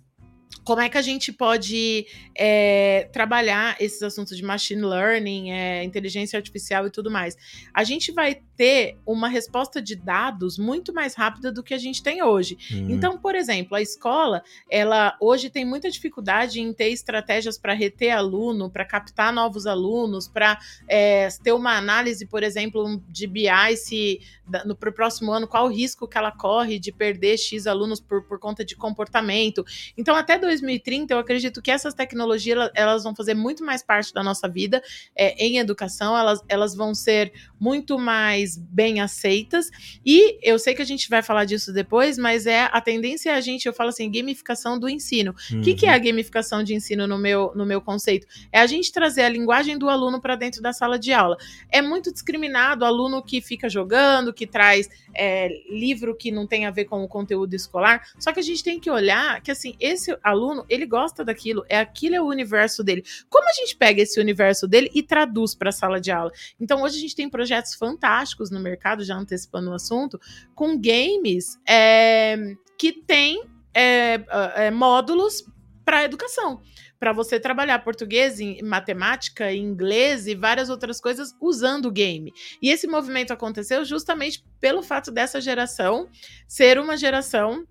como 0.65 0.81
é 0.81 0.89
que 0.89 0.99
a 0.99 1.03
gente 1.03 1.33
pode 1.33 2.07
é, 2.37 3.09
trabalhar 3.13 3.77
esses 3.81 4.03
assuntos 4.03 4.37
de 4.37 4.43
machine 4.43 4.83
learning, 4.83 5.51
é, 5.53 5.85
inteligência 5.85 6.37
artificial 6.37 6.87
e 6.87 6.91
tudo 6.91 7.11
mais? 7.11 7.37
A 7.73 7.85
gente 7.85 8.13
vai 8.13 8.43
ter 8.61 8.99
uma 9.07 9.27
resposta 9.27 9.81
de 9.81 9.97
dados 9.97 10.59
muito 10.59 10.93
mais 10.93 11.15
rápida 11.15 11.51
do 11.51 11.63
que 11.63 11.73
a 11.73 11.79
gente 11.79 12.03
tem 12.03 12.23
hoje. 12.23 12.59
Uhum. 12.71 12.91
Então, 12.91 13.17
por 13.17 13.35
exemplo, 13.35 13.75
a 13.75 13.81
escola, 13.81 14.43
ela 14.69 15.17
hoje 15.19 15.49
tem 15.49 15.65
muita 15.65 15.91
dificuldade 15.91 16.61
em 16.61 16.71
ter 16.71 16.91
estratégias 16.91 17.57
para 17.57 17.73
reter 17.73 18.11
aluno, 18.11 18.69
para 18.69 18.85
captar 18.85 19.33
novos 19.33 19.67
alunos, 19.67 20.29
para 20.29 20.59
é, 20.87 21.29
ter 21.43 21.53
uma 21.53 21.79
análise, 21.79 22.27
por 22.27 22.43
exemplo, 22.43 23.03
de 23.09 23.27
BI 23.27 23.77
se 23.79 24.21
no 24.67 24.75
pro 24.75 24.93
próximo 24.93 25.33
ano 25.33 25.47
qual 25.47 25.67
o 25.67 25.73
risco 25.73 26.09
que 26.09 26.19
ela 26.19 26.33
corre 26.33 26.79
de 26.79 26.91
perder 26.93 27.39
X 27.39 27.67
alunos 27.67 28.01
por, 28.01 28.25
por 28.25 28.39
conta 28.39 28.65
de 28.65 28.77
comportamento. 28.77 29.65
Então, 29.97 30.15
até 30.15 30.39
2030, 30.39 31.15
eu 31.15 31.19
acredito 31.19 31.63
que 31.63 31.71
essas 31.71 31.95
tecnologias 31.95 32.71
elas 32.75 33.05
vão 33.05 33.15
fazer 33.15 33.33
muito 33.33 33.65
mais 33.65 33.83
parte 33.83 34.13
da 34.13 34.23
nossa 34.23 34.49
vida 34.49 34.83
é, 35.17 35.33
em 35.43 35.59
educação, 35.59 36.17
elas, 36.17 36.43
elas 36.49 36.75
vão 36.75 36.95
ser 36.95 37.33
muito 37.59 37.99
mais 37.99 38.50
mais 38.51 38.57
bem 38.57 39.01
aceitas. 39.01 39.71
E 40.05 40.39
eu 40.43 40.59
sei 40.59 40.75
que 40.75 40.83
a 40.83 40.87
gente 40.87 41.09
vai 41.09 41.23
falar 41.23 41.45
disso 41.45 41.73
depois, 41.73 42.17
mas 42.19 42.47
é 42.47 42.69
a 42.73 42.81
tendência 42.81 43.31
é 43.31 43.35
a 43.35 43.41
gente, 43.41 43.67
eu 43.67 43.73
falo 43.73 43.91
assim, 43.91 44.11
gamificação 44.11 44.79
do 44.79 44.89
ensino. 44.89 45.35
O 45.51 45.57
uhum. 45.57 45.63
que, 45.63 45.75
que 45.75 45.87
é 45.87 45.93
a 45.93 45.97
uhum. 45.97 46.05
gamificação 46.05 46.63
de 46.63 46.75
ensino 46.75 47.07
no 47.07 47.19
meu, 47.19 47.53
no 47.55 47.67
meu 47.67 47.81
conceito? 47.81 48.27
É 48.53 48.61
a 48.61 48.67
gente 48.67 48.93
trazer 48.93 49.23
a 49.23 49.29
linguagem 49.29 49.79
do 49.79 49.89
aluno 49.89 50.21
para 50.21 50.37
dentro 50.37 50.63
da 50.63 50.73
sala 50.73 50.99
de 50.99 51.13
aula. 51.13 51.37
É 51.69 51.83
muito 51.83 52.13
discriminado 52.13 52.85
o 52.85 52.87
aluno 52.87 53.23
que 53.23 53.41
fica 53.41 53.69
jogando, 53.69 54.33
que 54.33 54.47
traz 54.47 54.89
é, 55.15 55.49
livro 55.71 56.17
que 56.17 56.31
não 56.31 56.47
tem 56.47 56.67
a 56.67 56.71
ver 56.71 56.87
com 56.87 57.03
o 57.03 57.09
conteúdo 57.09 57.55
escolar. 57.55 58.09
Só 58.19 58.33
que 58.33 58.41
a 58.41 58.43
gente 58.43 58.65
tem 58.65 58.81
que 58.81 58.91
olhar 58.91 59.41
que 59.43 59.51
assim, 59.51 59.77
esse 59.79 60.17
aluno, 60.23 60.65
ele 60.69 60.87
gosta 60.87 61.25
daquilo, 61.25 61.65
é 61.69 61.79
aquilo 61.79 62.15
é 62.15 62.21
o 62.21 62.27
universo 62.27 62.83
dele. 62.83 63.05
Como 63.29 63.49
a 63.49 63.53
gente 63.53 63.77
pega 63.77 64.03
esse 64.03 64.21
universo 64.21 64.67
dele 64.67 64.91
e 64.95 65.03
traduz 65.03 65.55
para 65.55 65.69
a 65.69 65.73
sala 65.73 66.01
de 66.01 66.11
aula? 66.11 66.33
Então 66.61 66.83
hoje 66.83 66.97
a 66.97 67.01
gente 67.01 67.15
tem 67.15 67.29
projetos 67.29 67.75
fantásticos 67.75 68.40
no 68.49 68.61
mercado, 68.61 69.05
já 69.05 69.17
antecipando 69.17 69.71
o 69.71 69.75
assunto, 69.75 70.21
com 70.55 70.81
games 70.81 71.59
é, 71.69 72.55
que 72.79 72.93
tem 72.93 73.45
é, 73.75 74.25
é, 74.55 74.71
módulos 74.71 75.45
para 75.85 76.05
educação 76.05 76.63
para 77.01 77.15
você 77.15 77.41
trabalhar 77.41 77.79
português, 77.79 78.39
matemática, 78.63 79.51
inglês 79.51 80.27
e 80.27 80.35
várias 80.35 80.69
outras 80.69 81.01
coisas 81.01 81.35
usando 81.41 81.87
o 81.87 81.91
game. 81.91 82.31
E 82.61 82.69
esse 82.69 82.87
movimento 82.87 83.33
aconteceu 83.33 83.83
justamente 83.87 84.45
pelo 84.61 84.83
fato 84.83 85.11
dessa 85.11 85.41
geração 85.41 86.11
ser 86.47 86.79
uma 86.79 86.99
geração 86.99 87.67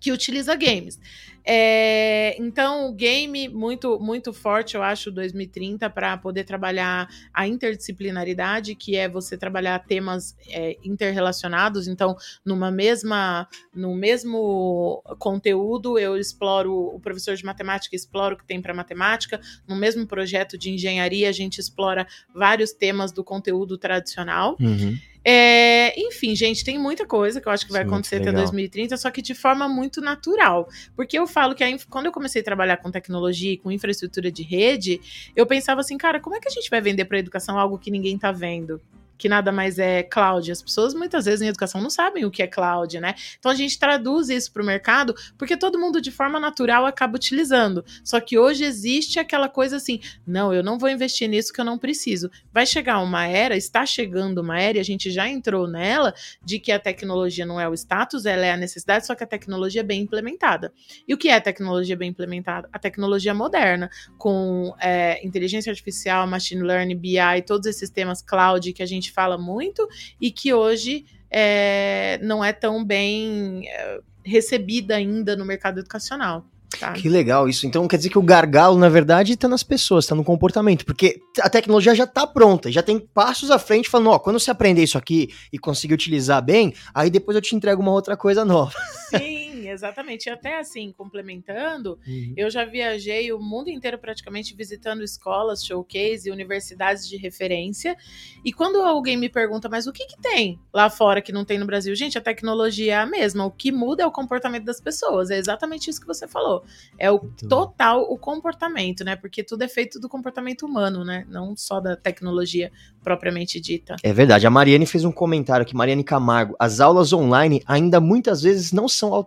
que 0.00 0.12
utiliza 0.12 0.54
games. 0.54 0.98
É, 1.44 2.36
então, 2.38 2.88
o 2.88 2.92
game 2.92 3.48
muito 3.48 3.98
muito 3.98 4.32
forte, 4.32 4.74
eu 4.74 4.82
acho, 4.82 5.10
2030 5.10 5.90
para 5.90 6.16
poder 6.16 6.44
trabalhar 6.44 7.08
a 7.32 7.46
interdisciplinaridade, 7.46 8.74
que 8.74 8.96
é 8.96 9.08
você 9.08 9.36
trabalhar 9.36 9.78
temas 9.80 10.36
é, 10.48 10.76
interrelacionados. 10.84 11.88
Então, 11.88 12.16
numa 12.44 12.70
mesma 12.70 13.48
no 13.74 13.94
mesmo 13.94 15.02
conteúdo, 15.18 15.98
eu 15.98 16.16
exploro 16.16 16.72
o 16.72 17.00
professor 17.00 17.34
de 17.34 17.44
matemática 17.44 17.96
explora 17.96 18.34
o 18.34 18.38
que 18.38 18.44
tem 18.44 18.60
para 18.60 18.74
matemática. 18.74 19.40
No 19.66 19.76
mesmo 19.76 20.06
projeto 20.06 20.56
de 20.56 20.70
engenharia, 20.70 21.28
a 21.28 21.32
gente 21.32 21.58
explora 21.58 22.06
vários 22.34 22.72
temas 22.72 23.12
do 23.12 23.24
conteúdo 23.24 23.78
tradicional. 23.78 24.56
Uhum. 24.60 24.96
É, 25.24 25.98
enfim, 26.00 26.34
gente, 26.34 26.64
tem 26.64 26.78
muita 26.78 27.06
coisa 27.06 27.40
que 27.40 27.46
eu 27.46 27.52
acho 27.52 27.64
que 27.64 27.72
vai 27.72 27.82
Sim, 27.82 27.88
acontecer 27.88 28.16
até 28.16 28.32
2030, 28.32 28.96
só 28.96 29.10
que 29.10 29.22
de 29.22 29.34
forma 29.34 29.68
muito 29.68 30.00
natural. 30.00 30.68
Porque 30.96 31.18
eu 31.18 31.26
falo 31.26 31.54
que 31.54 31.62
a, 31.62 31.68
quando 31.88 32.06
eu 32.06 32.12
comecei 32.12 32.42
a 32.42 32.44
trabalhar 32.44 32.78
com 32.78 32.90
tecnologia 32.90 33.52
e 33.52 33.56
com 33.56 33.70
infraestrutura 33.70 34.30
de 34.32 34.42
rede, 34.42 35.00
eu 35.36 35.46
pensava 35.46 35.80
assim, 35.80 35.96
cara, 35.96 36.20
como 36.20 36.34
é 36.36 36.40
que 36.40 36.48
a 36.48 36.50
gente 36.50 36.68
vai 36.68 36.80
vender 36.80 37.04
para 37.04 37.16
a 37.16 37.20
educação 37.20 37.58
algo 37.58 37.78
que 37.78 37.90
ninguém 37.90 38.16
está 38.16 38.32
vendo? 38.32 38.80
Que 39.18 39.28
nada 39.28 39.52
mais 39.52 39.78
é 39.78 40.02
cloud. 40.02 40.50
As 40.50 40.62
pessoas 40.62 40.94
muitas 40.94 41.24
vezes 41.24 41.42
em 41.42 41.48
educação 41.48 41.80
não 41.80 41.90
sabem 41.90 42.24
o 42.24 42.30
que 42.30 42.42
é 42.42 42.46
cloud, 42.46 42.98
né? 43.00 43.14
Então 43.38 43.50
a 43.50 43.54
gente 43.54 43.78
traduz 43.78 44.28
isso 44.28 44.52
para 44.52 44.62
o 44.62 44.66
mercado 44.66 45.14
porque 45.38 45.56
todo 45.56 45.78
mundo 45.78 46.00
de 46.00 46.10
forma 46.10 46.38
natural 46.38 46.86
acaba 46.86 47.16
utilizando. 47.16 47.84
Só 48.04 48.20
que 48.20 48.38
hoje 48.38 48.64
existe 48.64 49.18
aquela 49.18 49.48
coisa 49.48 49.76
assim: 49.76 50.00
não, 50.26 50.52
eu 50.52 50.62
não 50.62 50.78
vou 50.78 50.88
investir 50.88 51.28
nisso 51.28 51.52
que 51.52 51.60
eu 51.60 51.64
não 51.64 51.78
preciso. 51.78 52.30
Vai 52.52 52.66
chegar 52.66 53.00
uma 53.00 53.26
era, 53.26 53.56
está 53.56 53.84
chegando 53.86 54.38
uma 54.38 54.60
era, 54.60 54.78
e 54.78 54.80
a 54.80 54.84
gente 54.84 55.10
já 55.10 55.28
entrou 55.28 55.66
nela, 55.66 56.14
de 56.44 56.58
que 56.58 56.72
a 56.72 56.78
tecnologia 56.78 57.46
não 57.46 57.60
é 57.60 57.68
o 57.68 57.74
status, 57.74 58.26
ela 58.26 58.44
é 58.44 58.52
a 58.52 58.56
necessidade, 58.56 59.06
só 59.06 59.14
que 59.14 59.24
a 59.24 59.26
tecnologia 59.26 59.80
é 59.80 59.84
bem 59.84 60.02
implementada. 60.02 60.72
E 61.06 61.14
o 61.14 61.18
que 61.18 61.28
é 61.28 61.40
tecnologia 61.40 61.96
bem 61.96 62.10
implementada? 62.10 62.68
A 62.72 62.78
tecnologia 62.78 63.34
moderna, 63.34 63.90
com 64.18 64.74
é, 64.80 65.24
inteligência 65.26 65.70
artificial, 65.70 66.26
machine 66.26 66.62
learning, 66.62 66.96
BI, 66.96 67.42
todos 67.46 67.66
esses 67.66 67.90
temas 67.90 68.22
cloud 68.22 68.72
que 68.72 68.82
a 68.82 68.86
gente 68.86 69.01
fala 69.10 69.36
muito 69.36 69.88
e 70.20 70.30
que 70.30 70.52
hoje 70.52 71.04
é, 71.30 72.18
não 72.22 72.44
é 72.44 72.52
tão 72.52 72.84
bem 72.84 73.66
é, 73.68 74.00
recebida 74.24 74.96
ainda 74.96 75.34
no 75.34 75.44
mercado 75.44 75.80
educacional. 75.80 76.46
Tá? 76.78 76.92
Que 76.92 77.08
legal 77.08 77.48
isso. 77.48 77.66
Então 77.66 77.86
quer 77.86 77.96
dizer 77.96 78.08
que 78.08 78.18
o 78.18 78.22
gargalo, 78.22 78.78
na 78.78 78.88
verdade, 78.88 79.32
está 79.32 79.48
nas 79.48 79.62
pessoas, 79.62 80.04
está 80.04 80.14
no 80.14 80.24
comportamento, 80.24 80.84
porque 80.84 81.20
a 81.40 81.48
tecnologia 81.48 81.94
já 81.94 82.04
está 82.04 82.26
pronta, 82.26 82.70
já 82.70 82.82
tem 82.82 82.98
passos 82.98 83.50
à 83.50 83.58
frente 83.58 83.88
falando, 83.88 84.10
ó, 84.10 84.18
quando 84.18 84.38
você 84.38 84.50
aprender 84.50 84.82
isso 84.82 84.98
aqui 84.98 85.28
e 85.52 85.58
conseguir 85.58 85.94
utilizar 85.94 86.42
bem, 86.42 86.74
aí 86.94 87.10
depois 87.10 87.34
eu 87.34 87.42
te 87.42 87.54
entrego 87.54 87.82
uma 87.82 87.92
outra 87.92 88.16
coisa 88.16 88.44
nova. 88.44 88.72
Sim, 89.10 89.41
exatamente. 89.72 90.26
E 90.26 90.30
até 90.30 90.58
assim, 90.58 90.92
complementando, 90.92 91.98
uhum. 92.06 92.34
eu 92.36 92.50
já 92.50 92.64
viajei 92.64 93.32
o 93.32 93.38
mundo 93.38 93.68
inteiro 93.68 93.98
praticamente 93.98 94.54
visitando 94.54 95.02
escolas, 95.02 95.64
showcase 95.64 96.30
universidades 96.30 97.08
de 97.08 97.16
referência. 97.16 97.96
E 98.44 98.52
quando 98.52 98.76
alguém 98.82 99.16
me 99.16 99.28
pergunta, 99.28 99.68
mas 99.68 99.86
o 99.86 99.92
que, 99.92 100.06
que 100.06 100.20
tem 100.20 100.60
lá 100.72 100.88
fora 100.90 101.20
que 101.20 101.32
não 101.32 101.44
tem 101.44 101.58
no 101.58 101.66
Brasil? 101.66 101.94
Gente, 101.94 102.18
a 102.18 102.20
tecnologia 102.20 102.94
é 102.94 102.96
a 102.96 103.06
mesma. 103.06 103.44
O 103.44 103.50
que 103.50 103.72
muda 103.72 104.02
é 104.02 104.06
o 104.06 104.12
comportamento 104.12 104.64
das 104.64 104.80
pessoas. 104.80 105.30
É 105.30 105.36
exatamente 105.36 105.88
isso 105.90 106.00
que 106.00 106.06
você 106.06 106.28
falou. 106.28 106.64
É 106.98 107.10
o 107.10 107.20
Muito 107.20 107.48
total 107.48 108.02
o 108.02 108.18
comportamento, 108.18 109.04
né? 109.04 109.16
Porque 109.16 109.42
tudo 109.42 109.62
é 109.62 109.68
feito 109.68 109.98
do 109.98 110.08
comportamento 110.08 110.66
humano, 110.66 111.04
né? 111.04 111.26
Não 111.28 111.56
só 111.56 111.80
da 111.80 111.96
tecnologia 111.96 112.70
propriamente 113.02 113.60
dita. 113.60 113.96
É 114.02 114.12
verdade. 114.12 114.46
A 114.46 114.50
Mariane 114.50 114.86
fez 114.86 115.04
um 115.04 115.12
comentário 115.12 115.62
aqui, 115.62 115.74
Mariane 115.74 116.04
Camargo. 116.04 116.54
As 116.58 116.80
aulas 116.80 117.12
online 117.12 117.62
ainda 117.66 118.00
muitas 118.00 118.42
vezes 118.42 118.72
não 118.72 118.88
são 118.88 119.24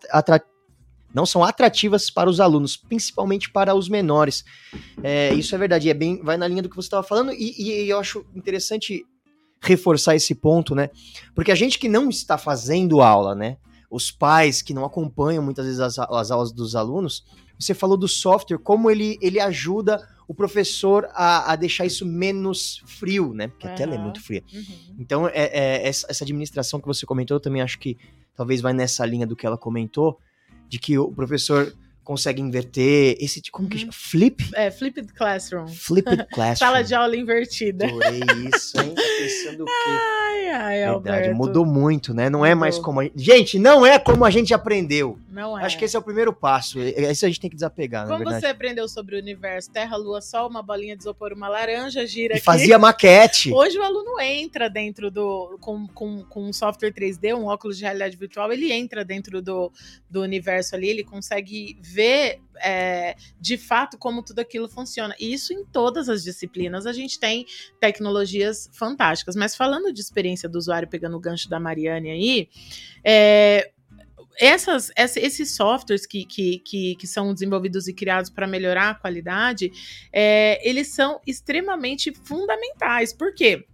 não 1.15 1.25
são 1.25 1.45
atrativas 1.45 2.09
para 2.09 2.29
os 2.29 2.41
alunos, 2.41 2.75
principalmente 2.75 3.49
para 3.49 3.73
os 3.73 3.87
menores. 3.87 4.43
É, 5.01 5.33
isso 5.33 5.55
é 5.55 5.57
verdade, 5.57 5.89
é 5.89 5.93
bem, 5.93 6.21
vai 6.21 6.35
na 6.35 6.45
linha 6.45 6.61
do 6.61 6.69
que 6.69 6.75
você 6.75 6.87
estava 6.87 7.07
falando, 7.07 7.31
e, 7.31 7.55
e, 7.57 7.89
eu 7.89 7.97
acho 7.97 8.25
interessante 8.35 9.05
reforçar 9.61 10.13
esse 10.13 10.35
ponto, 10.35 10.75
né? 10.75 10.89
Porque 11.33 11.53
a 11.53 11.55
gente 11.55 11.79
que 11.79 11.87
não 11.87 12.09
está 12.09 12.37
fazendo 12.37 12.99
aula, 13.01 13.33
né? 13.33 13.55
Os 13.89 14.11
pais 14.11 14.61
que 14.61 14.73
não 14.73 14.83
acompanham 14.83 15.41
muitas 15.41 15.65
vezes 15.65 15.79
as, 15.79 15.97
as 15.97 16.31
aulas 16.31 16.51
dos 16.51 16.75
alunos, 16.75 17.23
você 17.57 17.73
falou 17.73 17.95
do 17.95 18.09
software, 18.09 18.57
como 18.57 18.91
ele, 18.91 19.17
ele 19.21 19.39
ajuda 19.39 20.05
o 20.27 20.33
professor 20.33 21.07
a, 21.13 21.53
a 21.53 21.55
deixar 21.55 21.85
isso 21.85 22.05
menos 22.05 22.83
frio, 22.85 23.33
né? 23.33 23.47
Porque 23.47 23.67
uhum. 23.67 23.73
a 23.73 23.77
tela 23.77 23.95
é 23.95 23.97
muito 23.97 24.21
fria. 24.21 24.43
Uhum. 24.53 24.95
Então, 24.99 25.27
é, 25.29 25.45
é, 25.45 25.87
essa, 25.87 26.07
essa 26.09 26.25
administração 26.25 26.81
que 26.81 26.87
você 26.87 27.05
comentou, 27.05 27.35
eu 27.35 27.41
também 27.41 27.61
acho 27.61 27.79
que 27.79 27.97
talvez 28.35 28.59
vai 28.59 28.73
nessa 28.73 29.05
linha 29.05 29.25
do 29.25 29.33
que 29.33 29.45
ela 29.45 29.57
comentou, 29.57 30.19
de 30.67 30.79
que 30.79 30.97
o 30.97 31.11
professor 31.11 31.73
consegue 32.05 32.39
inverter 32.39 33.17
esse 33.19 33.41
como 33.51 33.67
que 33.67 33.75
uhum. 33.75 33.81
chama? 33.81 33.93
Flip? 33.93 34.51
É, 34.53 34.69
flipped 34.69 35.11
classroom. 35.13 35.67
Flipped 35.67 36.27
classroom. 36.31 36.55
Sala 36.69 36.83
de 36.83 36.93
aula 36.93 37.17
invertida. 37.17 37.87
Adorei 37.87 38.21
isso, 38.53 38.79
hein? 38.79 38.93
Tá 38.93 39.01
pensando 39.17 39.63
o 39.63 39.65
quê? 39.65 39.71
Ai, 39.87 40.49
ai, 40.49 40.77
Verdade, 40.77 40.85
Alberto. 40.85 41.35
mudou 41.35 41.65
muito, 41.65 42.13
né? 42.13 42.29
Não 42.29 42.45
é 42.45 42.49
mudou. 42.49 42.51
é 42.51 42.55
mais 42.55 42.77
como 42.77 43.01
a. 43.01 43.09
Gente, 43.15 43.57
não 43.57 43.85
é 43.85 43.97
como 43.97 44.23
a 44.23 44.29
gente 44.29 44.53
aprendeu. 44.53 45.17
Não 45.35 45.59
é. 45.59 45.65
Acho 45.65 45.77
que 45.77 45.83
esse 45.83 45.97
é 45.97 45.99
o 45.99 46.01
primeiro 46.01 46.31
passo. 46.31 46.79
Isso 46.79 47.25
a 47.25 47.27
gente 47.27 47.41
tem 47.41 47.49
que 47.49 47.57
desapegar, 47.57 48.07
Como 48.07 48.23
você 48.23 48.45
aprendeu 48.45 48.87
sobre 48.87 49.17
o 49.17 49.19
universo? 49.19 49.69
Terra, 49.69 49.97
Lua, 49.97 50.21
Sol, 50.21 50.49
uma 50.49 50.63
bolinha 50.63 50.95
de 50.95 51.03
isopor, 51.03 51.33
uma 51.33 51.49
laranja, 51.49 52.07
gira 52.07 52.35
e 52.35 52.37
aqui. 52.37 52.45
fazia 52.45 52.79
maquete. 52.79 53.51
Hoje 53.51 53.77
o 53.77 53.83
aluno 53.83 54.17
entra 54.21 54.69
dentro 54.69 55.11
do... 55.11 55.57
Com, 55.59 55.85
com, 55.89 56.23
com 56.23 56.45
um 56.45 56.53
software 56.53 56.93
3D, 56.93 57.35
um 57.35 57.47
óculos 57.47 57.77
de 57.77 57.83
realidade 57.83 58.15
virtual, 58.15 58.49
ele 58.53 58.71
entra 58.71 59.03
dentro 59.03 59.41
do, 59.41 59.69
do 60.09 60.21
universo 60.21 60.73
ali, 60.73 60.87
ele 60.87 61.03
consegue 61.03 61.77
ver 61.81 62.39
é, 62.63 63.17
de 63.37 63.57
fato 63.57 63.97
como 63.97 64.23
tudo 64.23 64.39
aquilo 64.39 64.69
funciona. 64.69 65.13
E 65.19 65.33
isso 65.33 65.51
em 65.51 65.65
todas 65.65 66.07
as 66.07 66.23
disciplinas 66.23 66.85
a 66.85 66.93
gente 66.93 67.19
tem 67.19 67.45
tecnologias 67.77 68.69
fantásticas. 68.71 69.35
Mas 69.35 69.53
falando 69.53 69.91
de 69.91 69.99
experiência 69.99 70.47
do 70.47 70.57
usuário, 70.57 70.87
pegando 70.87 71.17
o 71.17 71.19
gancho 71.19 71.49
da 71.49 71.59
Mariane 71.59 72.09
aí, 72.09 72.49
é, 73.03 73.71
essas, 74.39 74.91
esses 74.95 75.55
softwares 75.55 76.05
que, 76.05 76.25
que, 76.25 76.59
que, 76.59 76.95
que, 76.95 77.07
são 77.07 77.33
desenvolvidos 77.33 77.87
e 77.87 77.93
criados 77.93 78.29
para 78.29 78.47
melhorar 78.47 78.89
a 78.89 78.95
qualidade, 78.95 79.71
é, 80.11 80.59
eles 80.67 80.89
são 80.89 81.19
extremamente 81.25 82.13
fundamentais. 82.23 83.13
Por 83.13 83.33
quê? 83.33 83.65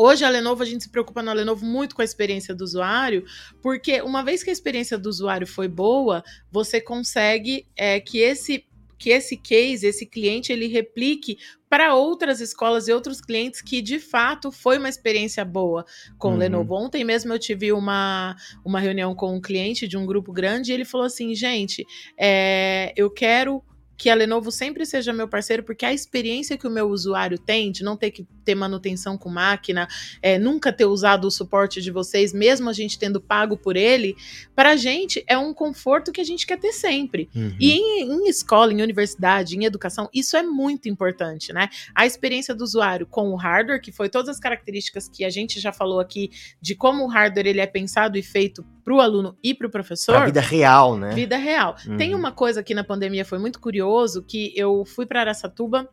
Hoje 0.00 0.24
a 0.24 0.28
Lenovo, 0.28 0.62
a 0.62 0.66
gente 0.66 0.84
se 0.84 0.90
preocupa 0.90 1.20
na 1.24 1.32
Lenovo 1.32 1.66
muito 1.66 1.96
com 1.96 2.02
a 2.02 2.04
experiência 2.04 2.54
do 2.54 2.62
usuário, 2.62 3.24
porque 3.60 4.00
uma 4.00 4.22
vez 4.22 4.44
que 4.44 4.50
a 4.50 4.52
experiência 4.52 4.96
do 4.96 5.08
usuário 5.08 5.44
foi 5.44 5.66
boa, 5.66 6.22
você 6.52 6.80
consegue 6.80 7.66
é, 7.76 7.98
que 7.98 8.18
esse 8.18 8.67
que 8.98 9.10
esse 9.10 9.36
case, 9.36 9.86
esse 9.86 10.04
cliente, 10.04 10.52
ele 10.52 10.66
replique 10.66 11.38
para 11.68 11.94
outras 11.94 12.40
escolas 12.40 12.88
e 12.88 12.92
outros 12.92 13.20
clientes 13.20 13.60
que 13.60 13.82
de 13.82 13.98
fato 13.98 14.50
foi 14.50 14.78
uma 14.78 14.88
experiência 14.88 15.44
boa 15.44 15.84
com 16.18 16.28
uhum. 16.28 16.34
o 16.34 16.38
Lenovo. 16.38 16.74
Ontem 16.74 17.04
mesmo 17.04 17.32
eu 17.32 17.38
tive 17.38 17.72
uma, 17.72 18.34
uma 18.64 18.80
reunião 18.80 19.14
com 19.14 19.34
um 19.34 19.40
cliente 19.40 19.86
de 19.86 19.96
um 19.96 20.06
grupo 20.06 20.32
grande 20.32 20.70
e 20.70 20.74
ele 20.74 20.84
falou 20.84 21.06
assim: 21.06 21.34
gente, 21.34 21.86
é, 22.18 22.92
eu 22.96 23.10
quero 23.10 23.62
que 23.98 24.08
a 24.08 24.14
Lenovo 24.14 24.52
sempre 24.52 24.86
seja 24.86 25.12
meu 25.12 25.26
parceiro, 25.26 25.64
porque 25.64 25.84
a 25.84 25.92
experiência 25.92 26.56
que 26.56 26.68
o 26.68 26.70
meu 26.70 26.88
usuário 26.88 27.36
tem 27.36 27.72
de 27.72 27.82
não 27.82 27.96
ter 27.96 28.12
que 28.12 28.24
ter 28.44 28.54
manutenção 28.54 29.18
com 29.18 29.28
máquina, 29.28 29.88
é, 30.22 30.38
nunca 30.38 30.72
ter 30.72 30.84
usado 30.84 31.26
o 31.26 31.30
suporte 31.30 31.82
de 31.82 31.90
vocês, 31.90 32.32
mesmo 32.32 32.70
a 32.70 32.72
gente 32.72 32.96
tendo 32.96 33.20
pago 33.20 33.56
por 33.56 33.76
ele, 33.76 34.16
para 34.54 34.70
a 34.70 34.76
gente 34.76 35.22
é 35.26 35.36
um 35.36 35.52
conforto 35.52 36.12
que 36.12 36.20
a 36.20 36.24
gente 36.24 36.46
quer 36.46 36.58
ter 36.58 36.72
sempre. 36.72 37.28
Uhum. 37.34 37.56
E 37.58 37.72
em, 37.72 38.02
em 38.02 38.28
escola, 38.28 38.72
em 38.72 38.80
universidade, 38.80 39.56
em 39.56 39.64
educação, 39.64 40.08
isso 40.14 40.36
é 40.36 40.44
muito 40.44 40.88
importante, 40.88 41.52
né? 41.52 41.68
A 41.92 42.06
experiência 42.06 42.54
do 42.54 42.62
usuário 42.62 43.04
com 43.04 43.30
o 43.30 43.36
hardware, 43.36 43.82
que 43.82 43.90
foi 43.90 44.08
todas 44.08 44.28
as 44.28 44.40
características 44.40 45.08
que 45.08 45.24
a 45.24 45.30
gente 45.30 45.58
já 45.58 45.72
falou 45.72 45.98
aqui 45.98 46.30
de 46.62 46.76
como 46.76 47.04
o 47.04 47.08
hardware 47.08 47.48
ele 47.48 47.60
é 47.60 47.66
pensado 47.66 48.16
e 48.16 48.22
feito 48.22 48.64
para 48.88 48.94
o 48.94 49.00
aluno 49.02 49.36
e 49.44 49.54
para 49.54 49.66
o 49.66 49.70
professor. 49.70 50.14
Pra 50.14 50.24
vida 50.24 50.40
real, 50.40 50.96
né? 50.96 51.12
Vida 51.14 51.36
real. 51.36 51.76
Uhum. 51.86 51.98
Tem 51.98 52.14
uma 52.14 52.32
coisa 52.32 52.62
que 52.62 52.74
na 52.74 52.82
pandemia 52.82 53.22
foi 53.22 53.38
muito 53.38 53.60
curioso, 53.60 54.22
que 54.22 54.50
eu 54.56 54.82
fui 54.86 55.04
para 55.04 55.20
Aracatuba 55.20 55.86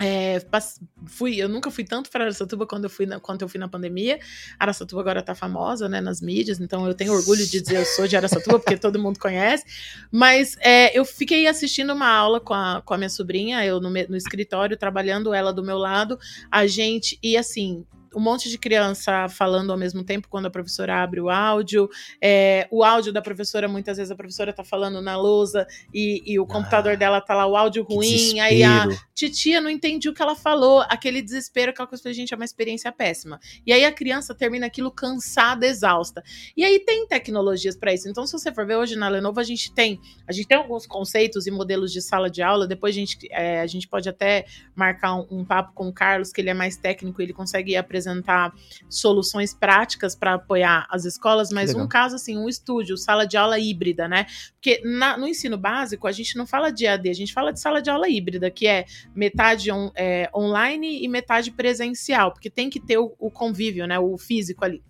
é, 0.00 0.42
fui, 1.06 1.36
eu 1.36 1.48
nunca 1.48 1.70
fui 1.70 1.84
tanto 1.84 2.10
para 2.10 2.24
Aracatuba 2.24 2.66
quando 2.66 2.84
eu 2.84 2.90
fui 2.90 3.06
na, 3.06 3.20
quando 3.20 3.42
eu 3.42 3.48
fui 3.48 3.60
na 3.60 3.68
pandemia. 3.68 4.18
Aracatuba 4.58 5.00
agora 5.00 5.22
tá 5.22 5.34
famosa, 5.34 5.88
né, 5.88 6.00
nas 6.00 6.20
mídias, 6.20 6.58
então 6.58 6.86
eu 6.86 6.94
tenho 6.94 7.12
orgulho 7.12 7.46
de 7.46 7.60
dizer 7.60 7.76
eu 7.76 7.84
sou 7.84 8.06
de 8.06 8.16
Aracatuba, 8.16 8.58
porque 8.58 8.76
todo 8.76 8.98
mundo 8.98 9.18
conhece. 9.18 9.64
Mas 10.10 10.56
é, 10.60 10.98
eu 10.98 11.04
fiquei 11.04 11.46
assistindo 11.46 11.92
uma 11.92 12.08
aula 12.08 12.40
com 12.40 12.54
a, 12.54 12.82
com 12.84 12.94
a 12.94 12.98
minha 12.98 13.10
sobrinha, 13.10 13.64
eu 13.64 13.80
no, 13.80 13.90
no 13.90 14.16
escritório, 14.16 14.76
trabalhando 14.76 15.32
ela 15.32 15.52
do 15.52 15.62
meu 15.62 15.78
lado, 15.78 16.18
a 16.50 16.66
gente, 16.66 17.18
e 17.22 17.36
assim, 17.36 17.86
um 18.16 18.20
monte 18.20 18.48
de 18.48 18.56
criança 18.56 19.28
falando 19.28 19.70
ao 19.70 19.76
mesmo 19.76 20.02
tempo 20.02 20.26
quando 20.30 20.46
a 20.46 20.50
professora 20.50 21.02
abre 21.02 21.20
o 21.20 21.28
áudio. 21.28 21.86
É, 22.18 22.66
o 22.70 22.82
áudio 22.82 23.12
da 23.12 23.20
professora, 23.20 23.68
muitas 23.68 23.98
vezes 23.98 24.10
a 24.10 24.16
professora 24.16 24.54
tá 24.54 24.64
falando 24.64 25.02
na 25.02 25.18
lousa 25.18 25.66
e, 25.92 26.22
e 26.24 26.40
o 26.40 26.46
computador 26.46 26.94
ah, 26.94 26.96
dela 26.96 27.20
tá 27.20 27.34
lá, 27.34 27.46
o 27.46 27.54
áudio 27.54 27.82
ruim. 27.82 28.40
Aí 28.40 28.62
a 28.62 28.88
titia 29.14 29.60
não 29.60 29.68
entende 29.68 30.08
o 30.08 30.14
que 30.14 30.22
ela 30.22 30.34
falou, 30.34 30.80
aquele 30.88 31.20
desespero, 31.20 31.72
aquela 31.72 31.86
coisa, 31.86 32.10
gente, 32.14 32.32
é 32.32 32.36
uma 32.36 32.44
experiência 32.44 32.90
péssima. 32.90 33.38
E 33.66 33.72
aí 33.72 33.84
a 33.84 33.92
criança 33.92 34.34
termina 34.34 34.64
aquilo 34.64 34.90
cansada, 34.90 35.66
exausta. 35.66 36.24
E 36.56 36.64
aí 36.64 36.80
tem 36.80 37.06
tecnologias 37.06 37.76
para 37.76 37.92
isso. 37.92 38.08
Então, 38.08 38.26
se 38.26 38.32
você 38.32 38.50
for 38.50 38.66
ver 38.66 38.76
hoje 38.76 38.96
na 38.96 39.10
Lenovo, 39.10 39.38
a 39.38 39.44
gente 39.44 39.70
tem, 39.74 40.00
a 40.26 40.32
gente 40.32 40.48
tem 40.48 40.56
alguns 40.56 40.86
conceitos 40.86 41.46
e 41.46 41.50
modelos 41.50 41.92
de 41.92 42.00
sala 42.00 42.30
de 42.30 42.40
aula. 42.40 42.66
Depois 42.66 42.96
a 42.96 42.98
gente, 42.98 43.18
é, 43.30 43.60
a 43.60 43.66
gente 43.66 43.86
pode 43.86 44.08
até 44.08 44.46
marcar 44.74 45.16
um, 45.16 45.26
um 45.30 45.44
papo 45.44 45.74
com 45.74 45.88
o 45.88 45.92
Carlos, 45.92 46.32
que 46.32 46.40
ele 46.40 46.48
é 46.48 46.54
mais 46.54 46.78
técnico, 46.78 47.20
ele 47.20 47.34
consegue 47.34 47.76
apresentar 47.76 48.05
apresentar 48.06 48.54
soluções 48.88 49.52
práticas 49.52 50.14
para 50.14 50.34
apoiar 50.34 50.86
as 50.90 51.04
escolas, 51.04 51.50
mas 51.50 51.74
um 51.74 51.86
caso 51.86 52.16
assim, 52.16 52.38
um 52.38 52.48
estúdio, 52.48 52.96
sala 52.96 53.26
de 53.26 53.36
aula 53.36 53.58
híbrida, 53.58 54.08
né? 54.08 54.26
Porque 54.54 54.80
na, 54.84 55.16
no 55.16 55.26
ensino 55.26 55.58
básico 55.58 56.06
a 56.06 56.12
gente 56.12 56.36
não 56.36 56.46
fala 56.46 56.70
de 56.70 56.86
AD, 56.86 57.08
a 57.08 57.14
gente 57.14 57.32
fala 57.32 57.52
de 57.52 57.60
sala 57.60 57.82
de 57.82 57.90
aula 57.90 58.08
híbrida, 58.08 58.50
que 58.50 58.66
é 58.66 58.86
metade 59.14 59.70
on, 59.70 59.90
é, 59.94 60.30
online 60.34 61.02
e 61.02 61.08
metade 61.08 61.50
presencial, 61.50 62.32
porque 62.32 62.50
tem 62.50 62.70
que 62.70 62.80
ter 62.80 62.98
o, 62.98 63.14
o 63.18 63.30
convívio, 63.30 63.86
né? 63.86 63.98
O 63.98 64.16
físico 64.16 64.64
ali. 64.64 64.82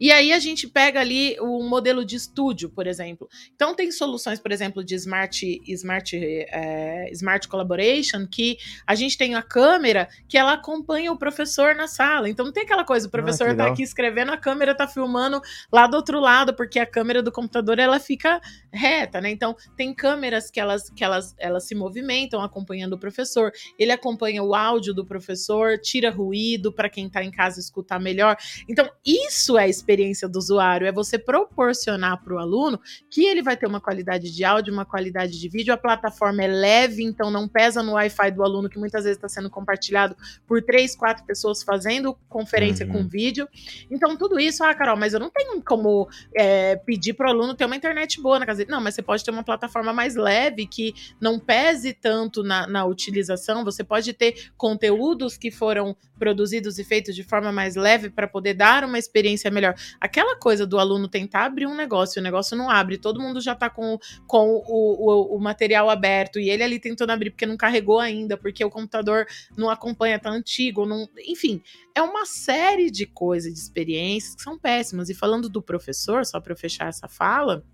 E 0.00 0.10
aí 0.10 0.32
a 0.32 0.38
gente 0.38 0.68
pega 0.68 1.00
ali 1.00 1.36
o 1.40 1.62
modelo 1.62 2.04
de 2.04 2.16
estúdio, 2.16 2.70
por 2.70 2.86
exemplo. 2.86 3.28
Então 3.54 3.74
tem 3.74 3.90
soluções, 3.90 4.38
por 4.38 4.52
exemplo, 4.52 4.84
de 4.84 4.94
smart, 4.94 5.62
smart, 5.66 6.16
é, 6.16 7.10
smart 7.12 7.48
collaboration, 7.48 8.26
que 8.26 8.58
a 8.86 8.94
gente 8.94 9.16
tem 9.16 9.34
a 9.34 9.42
câmera 9.42 10.08
que 10.28 10.36
ela 10.36 10.54
acompanha 10.54 11.12
o 11.12 11.18
professor 11.18 11.74
na 11.74 11.86
sala. 11.86 12.28
Então 12.28 12.44
não 12.44 12.52
tem 12.52 12.64
aquela 12.64 12.84
coisa, 12.84 13.06
o 13.06 13.08
ah, 13.08 13.12
professor 13.12 13.48
ah, 13.50 13.54
tá 13.54 13.66
aqui 13.68 13.82
escrevendo, 13.82 14.32
a 14.32 14.36
câmera 14.36 14.74
tá 14.74 14.86
filmando 14.86 15.40
lá 15.72 15.86
do 15.86 15.96
outro 15.96 16.20
lado, 16.20 16.54
porque 16.54 16.78
a 16.78 16.86
câmera 16.86 17.22
do 17.22 17.32
computador 17.32 17.78
ela 17.78 17.98
fica 17.98 18.40
reta, 18.72 19.20
né? 19.20 19.30
Então 19.30 19.56
tem 19.76 19.94
câmeras 19.94 20.50
que 20.50 20.60
elas, 20.60 20.90
que 20.90 21.04
elas, 21.04 21.34
elas 21.38 21.66
se 21.66 21.74
movimentam 21.74 22.42
acompanhando 22.42 22.94
o 22.94 22.98
professor. 22.98 23.52
Ele 23.78 23.92
acompanha 23.92 24.42
o 24.42 24.54
áudio 24.54 24.94
do 24.94 25.04
professor, 25.04 25.78
tira 25.78 26.10
ruído 26.10 26.72
para 26.72 26.88
quem 26.88 27.08
tá 27.08 27.22
em 27.22 27.30
casa 27.30 27.60
escutar 27.60 28.00
melhor. 28.00 28.36
Então 28.68 28.88
isso 29.04 29.53
é 29.58 29.68
experiência 29.68 30.28
do 30.28 30.38
usuário, 30.38 30.86
é 30.86 30.92
você 30.92 31.18
proporcionar 31.18 32.22
para 32.22 32.34
o 32.34 32.38
aluno 32.38 32.80
que 33.10 33.24
ele 33.24 33.42
vai 33.42 33.56
ter 33.56 33.66
uma 33.66 33.80
qualidade 33.80 34.34
de 34.34 34.44
áudio, 34.44 34.72
uma 34.72 34.84
qualidade 34.84 35.38
de 35.38 35.48
vídeo, 35.48 35.72
a 35.72 35.76
plataforma 35.76 36.42
é 36.42 36.46
leve, 36.46 37.02
então 37.02 37.30
não 37.30 37.48
pesa 37.48 37.82
no 37.82 37.92
Wi-Fi 37.92 38.30
do 38.30 38.42
aluno, 38.42 38.68
que 38.68 38.78
muitas 38.78 39.04
vezes 39.04 39.16
está 39.16 39.28
sendo 39.28 39.50
compartilhado 39.50 40.16
por 40.46 40.62
três, 40.62 40.94
quatro 40.94 41.24
pessoas 41.24 41.62
fazendo 41.62 42.16
conferência 42.28 42.86
uhum. 42.86 42.92
com 42.92 43.08
vídeo. 43.08 43.48
Então, 43.90 44.16
tudo 44.16 44.38
isso, 44.38 44.64
ah, 44.64 44.74
Carol, 44.74 44.96
mas 44.96 45.14
eu 45.14 45.20
não 45.20 45.30
tenho 45.30 45.62
como 45.62 46.08
é, 46.34 46.76
pedir 46.76 47.14
para 47.14 47.28
o 47.28 47.30
aluno 47.30 47.54
ter 47.54 47.64
uma 47.64 47.76
internet 47.76 48.20
boa 48.20 48.38
na 48.38 48.46
casa 48.46 48.58
dele. 48.58 48.70
Não, 48.70 48.80
mas 48.80 48.94
você 48.94 49.02
pode 49.02 49.24
ter 49.24 49.30
uma 49.30 49.44
plataforma 49.44 49.92
mais 49.92 50.14
leve, 50.14 50.66
que 50.66 50.94
não 51.20 51.38
pese 51.38 51.92
tanto 51.92 52.42
na, 52.42 52.66
na 52.66 52.84
utilização, 52.84 53.64
você 53.64 53.84
pode 53.84 54.12
ter 54.12 54.50
conteúdos 54.56 55.36
que 55.36 55.50
foram 55.50 55.96
produzidos 56.18 56.78
e 56.78 56.84
feitos 56.84 57.14
de 57.14 57.22
forma 57.22 57.52
mais 57.52 57.76
leve 57.76 58.10
para 58.10 58.26
poder 58.26 58.54
dar 58.54 58.84
uma 58.84 58.98
experiência 58.98 59.43
melhor. 59.50 59.74
Aquela 60.00 60.36
coisa 60.36 60.66
do 60.66 60.78
aluno 60.78 61.08
tentar 61.08 61.44
abrir 61.44 61.66
um 61.66 61.74
negócio, 61.74 62.20
o 62.20 62.22
negócio 62.22 62.56
não 62.56 62.70
abre, 62.70 62.98
todo 62.98 63.20
mundo 63.20 63.40
já 63.40 63.52
está 63.52 63.68
com, 63.70 63.98
com 64.26 64.48
o, 64.48 64.64
o, 64.66 65.36
o, 65.36 65.40
material 65.40 65.90
aberto 65.90 66.38
e 66.38 66.50
ele 66.50 66.62
ali 66.62 66.78
tentando 66.78 67.10
abrir 67.10 67.30
porque 67.30 67.46
não 67.46 67.56
carregou 67.56 68.00
ainda, 68.00 68.36
porque 68.36 68.64
o 68.64 68.70
computador 68.70 69.26
não 69.56 69.70
acompanha, 69.70 70.18
tá 70.18 70.30
antigo, 70.30 70.86
não, 70.86 71.08
enfim, 71.26 71.62
é 71.94 72.02
uma 72.02 72.26
série 72.26 72.90
de 72.90 73.06
coisas, 73.06 73.52
de 73.52 73.58
experiências 73.58 74.34
que 74.34 74.42
são 74.42 74.58
péssimas. 74.58 75.08
E 75.08 75.14
falando 75.14 75.48
do 75.48 75.62
professor, 75.62 76.24
só 76.24 76.40
para 76.40 76.52
eu 76.52 76.56
fechar 76.56 76.88
essa 76.88 77.08
fala, 77.08 77.64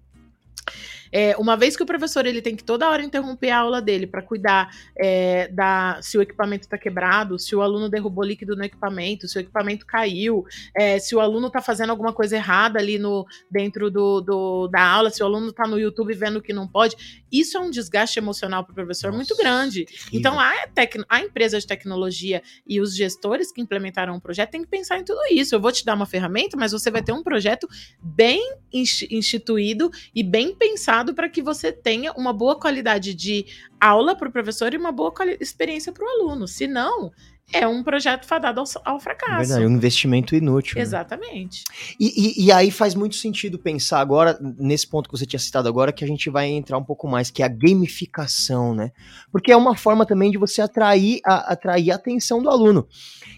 é, 1.13 1.37
uma 1.37 1.57
vez 1.57 1.77
que 1.77 1.83
o 1.83 1.87
professor 1.87 2.27
ele 2.27 2.41
tem 2.41 2.55
que 2.55 2.65
toda 2.65 2.89
hora 2.89 3.03
interromper 3.03 3.51
a 3.51 3.59
aula 3.59 3.83
dele 3.83 4.07
para 4.07 4.23
cuidar 4.23 4.71
é, 4.97 5.49
da 5.49 5.99
se 6.03 6.17
o 6.17 6.23
equipamento 6.23 6.65
está 6.65 6.79
quebrado, 6.79 7.39
se 7.39 7.55
o 7.55 7.63
aluno 7.63 7.89
derrubou 7.89 8.25
líquido 8.25 8.57
no 8.57 8.65
equipamento, 8.65 9.27
se 9.27 9.39
o 9.39 9.41
equipamento 9.41 9.87
caiu, 9.87 10.45
é, 10.77 10.99
se 10.99 11.15
o 11.15 11.21
aluno 11.21 11.49
está 11.49 11.61
fazendo 11.61 11.91
alguma 11.91 12.13
coisa 12.13 12.37
errada 12.37 12.79
ali 12.79 12.99
no 12.99 13.27
dentro 13.51 13.91
do, 13.91 14.21
do 14.21 14.69
da 14.69 14.83
aula, 14.83 15.11
se 15.11 15.23
o 15.23 15.27
aluno 15.27 15.49
está 15.49 15.67
no 15.67 15.79
YouTube 15.79 16.15
vendo 16.15 16.43
que 16.43 16.53
não 16.53 16.69
pode, 16.69 17.25
isso 17.31 17.57
é 17.57 17.61
um 17.61 17.71
desgaste 17.71 18.19
emocional 18.19 18.65
para 18.65 18.73
o 18.73 18.75
professor 18.75 19.09
Nossa, 19.09 19.17
muito 19.17 19.37
grande. 19.37 19.87
Então 20.13 20.39
a, 20.39 20.67
tec, 20.69 20.97
a 21.09 21.21
empresa 21.21 21.59
de 21.59 21.67
tecnologia 21.67 22.43
e 22.67 22.81
os 22.81 22.95
gestores 22.95 23.53
que 23.53 23.61
implementaram 23.61 24.17
o 24.17 24.21
projeto 24.21 24.51
têm 24.51 24.63
que 24.63 24.69
pensar 24.69 24.99
em 24.99 25.05
tudo 25.05 25.21
isso. 25.31 25.55
Eu 25.55 25.61
vou 25.61 25.73
te 25.73 25.85
dar 25.85 25.95
uma 25.95 26.07
ferramenta, 26.07 26.57
mas 26.57 26.73
você 26.73 26.91
vai 26.91 27.03
ter 27.03 27.13
um 27.13 27.23
projeto 27.23 27.69
bem 28.01 28.55
instituído 28.73 29.91
e 30.15 30.23
bem 30.23 30.55
pensado 30.55 31.00
para 31.15 31.29
que 31.29 31.43
você 31.43 31.73
tenha 31.73 32.13
uma 32.13 32.33
boa 32.33 32.59
qualidade 32.59 33.15
de 33.15 33.47
aula 33.81 34.15
para 34.15 34.29
o 34.29 34.33
professor 34.33 34.73
e 34.73 34.77
uma 34.77 34.93
boa 34.93 35.13
experiência 35.41 35.93
para 35.93 36.05
o 36.05 36.09
aluno. 36.09 36.47
Se 36.47 36.67
não, 36.67 37.11
é 37.53 37.67
um 37.67 37.83
projeto 37.83 38.27
fadado 38.27 38.61
ao, 38.61 38.67
ao 38.85 39.01
fracasso. 39.01 39.49
Verdade, 39.49 39.67
um 39.67 39.77
investimento 39.77 40.35
inútil. 40.35 40.77
Né? 40.77 40.83
Exatamente. 40.83 41.65
Né? 41.69 41.97
E, 41.99 42.43
e, 42.43 42.45
e, 42.47 42.53
aí 42.53 42.71
faz 42.71 42.95
muito 42.95 43.17
sentido 43.17 43.59
pensar 43.59 44.01
agora, 44.01 44.39
nesse 44.41 44.87
ponto 44.87 45.09
que 45.09 45.19
você 45.19 45.27
tinha 45.27 45.41
citado 45.41 45.69
agora, 45.69 45.93
que 45.93 46.05
a 46.05 46.07
gente 46.07 46.31
vai 46.31 46.47
entrar 46.47 46.79
um 46.79 46.85
pouco 46.85 47.09
mais, 47.09 47.31
que 47.31 47.43
é 47.43 47.47
a 47.47 47.49
gamificação, 47.49 48.75
né? 48.75 48.93
Porque 49.33 49.51
é 49.51 49.57
uma 49.57 49.77
forma 49.77 50.07
também 50.07 50.31
de 50.31 50.39
você 50.39 50.63
atrair 50.63 51.21
a, 51.25 51.53
atrair 51.53 51.91
a 51.91 51.97
atenção 51.97 52.43
do 52.43 52.49
aluno. 52.49 52.87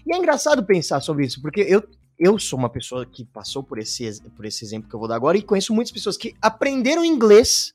E 0.05 0.13
é 0.13 0.17
engraçado 0.17 0.63
pensar 0.63 1.01
sobre 1.01 1.25
isso, 1.25 1.41
porque 1.41 1.61
eu, 1.61 1.83
eu 2.17 2.37
sou 2.39 2.57
uma 2.57 2.69
pessoa 2.69 3.05
que 3.05 3.25
passou 3.25 3.63
por 3.63 3.79
esse, 3.79 4.21
por 4.35 4.45
esse 4.45 4.63
exemplo 4.63 4.89
que 4.89 4.95
eu 4.95 4.99
vou 4.99 5.07
dar 5.07 5.15
agora 5.15 5.37
e 5.37 5.41
conheço 5.41 5.73
muitas 5.73 5.91
pessoas 5.91 6.17
que 6.17 6.35
aprenderam 6.41 7.03
inglês 7.03 7.73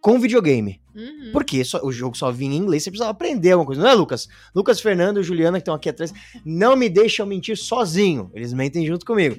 com 0.00 0.18
videogame. 0.18 0.80
Uhum. 0.94 1.30
Porque 1.32 1.64
só, 1.64 1.80
o 1.82 1.92
jogo 1.92 2.16
só 2.16 2.30
vinha 2.30 2.56
em 2.56 2.58
inglês, 2.58 2.82
você 2.82 2.90
precisava 2.90 3.12
aprender 3.12 3.52
alguma 3.52 3.66
coisa, 3.66 3.80
não 3.80 3.88
é, 3.88 3.94
Lucas? 3.94 4.28
Lucas, 4.54 4.80
Fernando 4.80 5.20
e 5.20 5.22
Juliana, 5.22 5.58
que 5.58 5.62
estão 5.62 5.74
aqui 5.74 5.88
atrás, 5.88 6.12
não 6.44 6.76
me 6.76 6.90
deixam 6.90 7.24
mentir 7.24 7.56
sozinho, 7.56 8.30
eles 8.34 8.52
mentem 8.52 8.84
junto 8.84 9.06
comigo. 9.06 9.36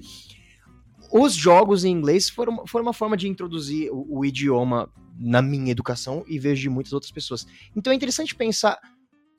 Os 1.11 1.33
jogos 1.35 1.83
em 1.83 1.91
inglês 1.91 2.29
foram, 2.29 2.65
foram 2.65 2.85
uma 2.85 2.93
forma 2.93 3.15
de 3.17 3.27
introduzir 3.27 3.91
o, 3.91 4.19
o 4.19 4.25
idioma 4.25 4.89
na 5.19 5.41
minha 5.41 5.71
educação 5.71 6.23
e 6.27 6.39
vejo 6.39 6.61
de 6.61 6.69
muitas 6.69 6.93
outras 6.93 7.11
pessoas. 7.11 7.45
Então 7.75 7.93
é 7.93 7.95
interessante 7.95 8.33
pensar 8.33 8.79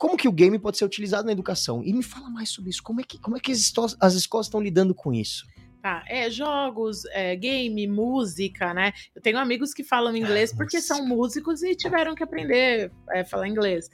como 0.05 0.19
que 0.19 0.29
o 0.29 0.33
game 0.33 0.59
pode 0.59 0.77
ser 0.77 0.85
utilizado 0.85 1.25
na 1.25 1.33
educação. 1.33 1.83
E 1.83 1.91
me 1.91 2.03
fala 2.03 2.29
mais 2.29 2.51
sobre 2.51 2.69
isso. 2.69 2.83
Como 2.83 3.01
é 3.01 3.05
que, 3.05 3.19
como 3.19 3.39
é 3.39 3.41
que 3.41 3.51
as, 3.51 3.73
as 3.99 4.13
escolas 4.13 4.45
estão 4.45 4.61
lidando 4.61 4.95
com 4.95 5.15
isso? 5.15 5.47
Tá, 5.81 6.05
é 6.07 6.29
jogos, 6.29 7.07
é, 7.07 7.35
game, 7.35 7.87
música, 7.87 8.75
né? 8.75 8.93
Eu 9.17 9.23
tenho 9.23 9.39
amigos 9.39 9.73
que 9.73 9.83
falam 9.83 10.15
inglês 10.15 10.53
ah, 10.53 10.57
porque 10.59 10.79
são 10.83 11.07
músicos 11.07 11.63
e 11.63 11.75
tiveram 11.75 12.15
que 12.15 12.23
aprender 12.23 12.93
a 13.09 13.19
é, 13.21 13.25
falar 13.25 13.49
inglês. 13.49 13.89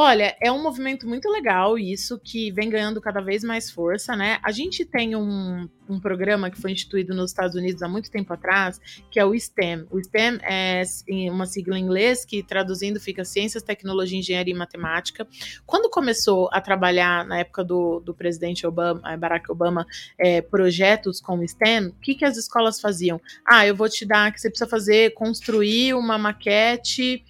Olha, 0.00 0.36
é 0.40 0.52
um 0.52 0.62
movimento 0.62 1.08
muito 1.08 1.28
legal 1.28 1.76
isso, 1.76 2.20
que 2.20 2.52
vem 2.52 2.70
ganhando 2.70 3.00
cada 3.00 3.20
vez 3.20 3.42
mais 3.42 3.68
força, 3.68 4.14
né? 4.14 4.38
A 4.44 4.52
gente 4.52 4.84
tem 4.84 5.16
um, 5.16 5.68
um 5.88 5.98
programa 5.98 6.48
que 6.52 6.60
foi 6.60 6.70
instituído 6.70 7.12
nos 7.12 7.32
Estados 7.32 7.56
Unidos 7.56 7.82
há 7.82 7.88
muito 7.88 8.08
tempo 8.08 8.32
atrás, 8.32 8.80
que 9.10 9.18
é 9.18 9.24
o 9.24 9.34
STEM. 9.36 9.88
O 9.90 9.98
STEM 9.98 10.38
é 10.44 10.84
uma 11.32 11.46
sigla 11.46 11.76
em 11.76 11.82
inglês 11.82 12.24
que, 12.24 12.44
traduzindo, 12.44 13.00
fica 13.00 13.24
Ciências, 13.24 13.60
Tecnologia, 13.60 14.16
Engenharia 14.16 14.54
e 14.54 14.56
Matemática. 14.56 15.26
Quando 15.66 15.90
começou 15.90 16.48
a 16.52 16.60
trabalhar, 16.60 17.24
na 17.24 17.40
época 17.40 17.64
do, 17.64 17.98
do 17.98 18.14
presidente 18.14 18.64
Obama, 18.64 19.02
eh, 19.04 19.16
Barack 19.16 19.50
Obama, 19.50 19.84
é, 20.16 20.40
projetos 20.40 21.20
com 21.20 21.40
o 21.40 21.48
STEM, 21.48 21.88
o 21.88 21.94
que, 21.94 22.14
que 22.14 22.24
as 22.24 22.36
escolas 22.36 22.80
faziam? 22.80 23.20
Ah, 23.44 23.66
eu 23.66 23.74
vou 23.74 23.88
te 23.88 24.06
dar 24.06 24.32
que 24.32 24.40
você 24.40 24.48
precisa 24.48 24.70
fazer, 24.70 25.12
construir 25.14 25.94
uma 25.94 26.16
maquete 26.16 27.24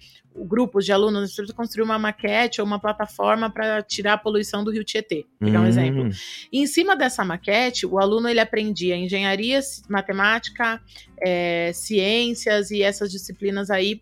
grupos 0.45 0.85
de 0.85 0.91
alunos, 0.91 1.33
precisa 1.33 1.53
construir 1.53 1.83
uma 1.83 1.99
maquete 1.99 2.61
ou 2.61 2.67
uma 2.67 2.79
plataforma 2.79 3.49
para 3.49 3.81
tirar 3.81 4.13
a 4.13 4.17
poluição 4.17 4.63
do 4.63 4.71
rio 4.71 4.83
Tietê, 4.83 5.25
pegar 5.39 5.61
um 5.61 5.67
exemplo. 5.67 6.09
E 6.51 6.61
em 6.61 6.67
cima 6.67 6.95
dessa 6.95 7.23
maquete, 7.23 7.85
o 7.85 7.99
aluno 7.99 8.27
ele 8.27 8.39
aprendia 8.39 8.95
engenharia, 8.95 9.59
matemática, 9.87 10.81
é, 11.21 11.71
ciências 11.73 12.71
e 12.71 12.81
essas 12.81 13.11
disciplinas 13.11 13.69
aí 13.69 14.01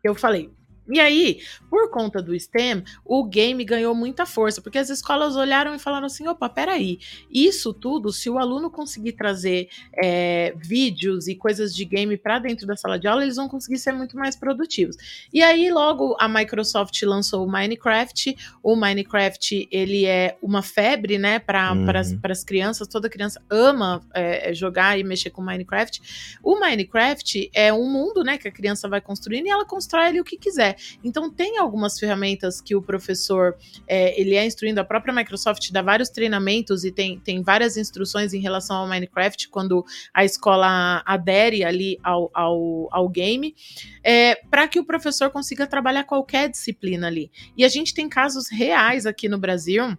que 0.00 0.08
eu 0.08 0.14
falei. 0.14 0.50
E 0.90 0.98
aí, 0.98 1.40
por 1.70 1.90
conta 1.90 2.20
do 2.20 2.38
STEM, 2.38 2.82
o 3.04 3.24
game 3.24 3.64
ganhou 3.64 3.94
muita 3.94 4.26
força, 4.26 4.60
porque 4.60 4.78
as 4.78 4.90
escolas 4.90 5.36
olharam 5.36 5.74
e 5.74 5.78
falaram 5.78 6.06
assim: 6.06 6.26
opa, 6.26 6.48
peraí, 6.48 6.98
isso 7.30 7.72
tudo, 7.72 8.12
se 8.12 8.28
o 8.28 8.38
aluno 8.38 8.70
conseguir 8.70 9.12
trazer 9.12 9.68
é, 10.02 10.54
vídeos 10.56 11.28
e 11.28 11.34
coisas 11.34 11.74
de 11.74 11.84
game 11.84 12.16
para 12.16 12.38
dentro 12.38 12.66
da 12.66 12.76
sala 12.76 12.98
de 12.98 13.06
aula, 13.06 13.22
eles 13.22 13.36
vão 13.36 13.48
conseguir 13.48 13.78
ser 13.78 13.92
muito 13.92 14.16
mais 14.16 14.34
produtivos. 14.36 14.96
E 15.32 15.42
aí, 15.42 15.70
logo, 15.70 16.16
a 16.18 16.28
Microsoft 16.28 17.00
lançou 17.02 17.46
o 17.46 17.50
Minecraft. 17.50 18.36
O 18.62 18.74
Minecraft, 18.76 19.68
ele 19.70 20.04
é 20.04 20.36
uma 20.42 20.62
febre, 20.62 21.18
né, 21.18 21.38
para 21.38 21.72
uhum. 21.72 21.86
as 22.30 22.44
crianças, 22.44 22.88
toda 22.88 23.08
criança 23.08 23.42
ama 23.48 24.02
é, 24.14 24.52
jogar 24.52 24.98
e 24.98 25.04
mexer 25.04 25.30
com 25.30 25.42
Minecraft. 25.42 26.38
O 26.42 26.58
Minecraft 26.58 27.50
é 27.54 27.72
um 27.72 27.88
mundo, 27.90 28.24
né, 28.24 28.38
que 28.38 28.48
a 28.48 28.52
criança 28.52 28.88
vai 28.88 29.00
construindo 29.00 29.46
e 29.46 29.50
ela 29.50 29.64
constrói 29.64 30.06
ali 30.06 30.20
o 30.20 30.24
que 30.24 30.36
quiser. 30.36 30.76
Então 31.02 31.30
tem 31.30 31.58
algumas 31.58 31.98
ferramentas 31.98 32.60
que 32.60 32.74
o 32.74 32.82
professor 32.82 33.56
é, 33.86 34.18
ele 34.20 34.34
é 34.34 34.44
instruindo, 34.46 34.80
a 34.80 34.84
própria 34.84 35.14
Microsoft 35.14 35.70
dá 35.70 35.82
vários 35.82 36.08
treinamentos 36.08 36.84
e 36.84 36.92
tem, 36.92 37.18
tem 37.18 37.42
várias 37.42 37.76
instruções 37.76 38.32
em 38.32 38.40
relação 38.40 38.76
ao 38.76 38.88
Minecraft 38.88 39.48
quando 39.48 39.84
a 40.12 40.24
escola 40.24 41.02
adere 41.04 41.64
ali 41.64 41.98
ao, 42.02 42.30
ao, 42.34 42.88
ao 42.90 43.08
game, 43.08 43.54
é, 44.02 44.36
para 44.50 44.68
que 44.68 44.80
o 44.80 44.84
professor 44.84 45.30
consiga 45.30 45.66
trabalhar 45.66 46.04
qualquer 46.04 46.48
disciplina 46.48 47.06
ali. 47.06 47.30
E 47.56 47.64
a 47.64 47.68
gente 47.68 47.94
tem 47.94 48.08
casos 48.08 48.50
reais 48.50 49.06
aqui 49.06 49.28
no 49.28 49.38
Brasil 49.38 49.96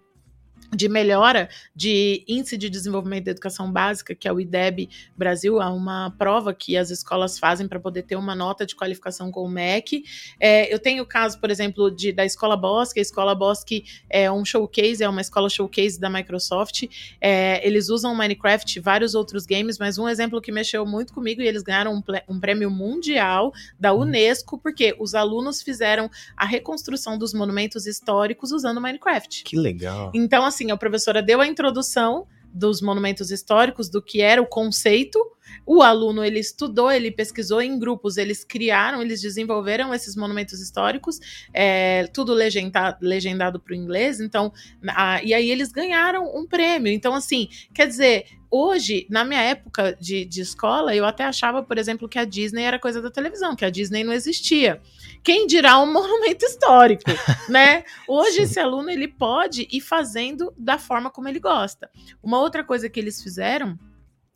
de 0.74 0.88
melhora 0.88 1.48
de 1.74 2.24
índice 2.26 2.56
de 2.56 2.68
desenvolvimento 2.68 3.24
da 3.24 3.30
educação 3.30 3.70
básica, 3.70 4.14
que 4.14 4.28
é 4.28 4.32
o 4.32 4.40
IDEB 4.40 4.88
Brasil, 5.16 5.60
é 5.60 5.66
uma 5.66 6.10
prova 6.18 6.54
que 6.54 6.76
as 6.76 6.90
escolas 6.90 7.38
fazem 7.38 7.68
para 7.68 7.80
poder 7.80 8.02
ter 8.02 8.16
uma 8.16 8.34
nota 8.34 8.66
de 8.66 8.74
qualificação 8.74 9.30
com 9.30 9.42
o 9.42 9.48
MEC. 9.48 10.04
É, 10.38 10.72
eu 10.72 10.78
tenho 10.78 11.02
o 11.02 11.06
caso, 11.06 11.38
por 11.38 11.50
exemplo, 11.50 11.90
de, 11.90 12.12
da 12.12 12.24
Escola 12.24 12.56
Bosque. 12.56 12.98
A 12.98 13.02
Escola 13.02 13.34
Bosque 13.34 13.84
é 14.08 14.30
um 14.30 14.44
showcase, 14.44 15.02
é 15.02 15.08
uma 15.08 15.20
escola 15.20 15.48
showcase 15.48 15.98
da 15.98 16.10
Microsoft. 16.10 16.84
É, 17.20 17.66
eles 17.66 17.88
usam 17.88 18.14
Minecraft, 18.14 18.80
vários 18.80 19.14
outros 19.14 19.46
games, 19.46 19.78
mas 19.78 19.98
um 19.98 20.08
exemplo 20.08 20.40
que 20.40 20.52
mexeu 20.52 20.86
muito 20.86 21.12
comigo 21.12 21.42
e 21.42 21.46
eles 21.46 21.62
ganharam 21.62 21.94
um, 21.94 22.02
um 22.28 22.40
prêmio 22.40 22.70
mundial 22.70 23.52
da 23.78 23.92
hum. 23.92 24.00
Unesco, 24.00 24.58
porque 24.58 24.94
os 24.98 25.14
alunos 25.14 25.62
fizeram 25.62 26.10
a 26.36 26.44
reconstrução 26.44 27.18
dos 27.18 27.32
monumentos 27.32 27.86
históricos 27.86 28.52
usando 28.52 28.80
Minecraft. 28.80 29.44
Que 29.44 29.56
legal. 29.56 30.10
Então, 30.14 30.44
assim, 30.44 30.63
a 30.72 30.76
professora 30.76 31.22
deu 31.22 31.40
a 31.40 31.46
introdução 31.46 32.26
dos 32.52 32.80
monumentos 32.80 33.30
históricos, 33.30 33.88
do 33.88 34.00
que 34.00 34.22
era 34.22 34.40
o 34.40 34.46
conceito. 34.46 35.18
O 35.66 35.82
aluno 35.82 36.24
ele 36.24 36.38
estudou, 36.38 36.90
ele 36.90 37.10
pesquisou 37.10 37.62
em 37.62 37.78
grupos, 37.78 38.16
eles 38.16 38.44
criaram, 38.44 39.00
eles 39.00 39.20
desenvolveram 39.20 39.94
esses 39.94 40.16
monumentos 40.16 40.60
históricos, 40.60 41.18
é, 41.52 42.06
tudo 42.08 42.32
legendado, 42.32 42.98
legendado 43.00 43.60
para 43.60 43.72
o 43.72 43.76
inglês. 43.76 44.20
Então, 44.20 44.52
a, 44.88 45.22
e 45.22 45.32
aí 45.32 45.50
eles 45.50 45.72
ganharam 45.72 46.36
um 46.36 46.46
prêmio. 46.46 46.92
Então, 46.92 47.14
assim, 47.14 47.48
quer 47.72 47.86
dizer, 47.86 48.26
hoje, 48.50 49.06
na 49.10 49.24
minha 49.24 49.40
época 49.40 49.96
de, 50.00 50.24
de 50.24 50.40
escola, 50.40 50.94
eu 50.94 51.04
até 51.04 51.24
achava, 51.24 51.62
por 51.62 51.76
exemplo, 51.76 52.08
que 52.08 52.18
a 52.18 52.24
Disney 52.24 52.62
era 52.62 52.78
coisa 52.78 53.02
da 53.02 53.10
televisão, 53.10 53.56
que 53.56 53.64
a 53.64 53.70
Disney 53.70 54.04
não 54.04 54.12
existia. 54.12 54.80
Quem 55.22 55.46
dirá 55.46 55.80
um 55.80 55.90
monumento 55.92 56.44
histórico, 56.44 57.10
né? 57.48 57.84
Hoje 58.06 58.42
esse 58.42 58.60
aluno 58.60 58.90
ele 58.90 59.08
pode 59.08 59.66
ir 59.72 59.80
fazendo 59.80 60.52
da 60.56 60.78
forma 60.78 61.10
como 61.10 61.28
ele 61.28 61.40
gosta. 61.40 61.90
Uma 62.22 62.38
outra 62.38 62.62
coisa 62.62 62.88
que 62.88 63.00
eles 63.00 63.22
fizeram 63.22 63.78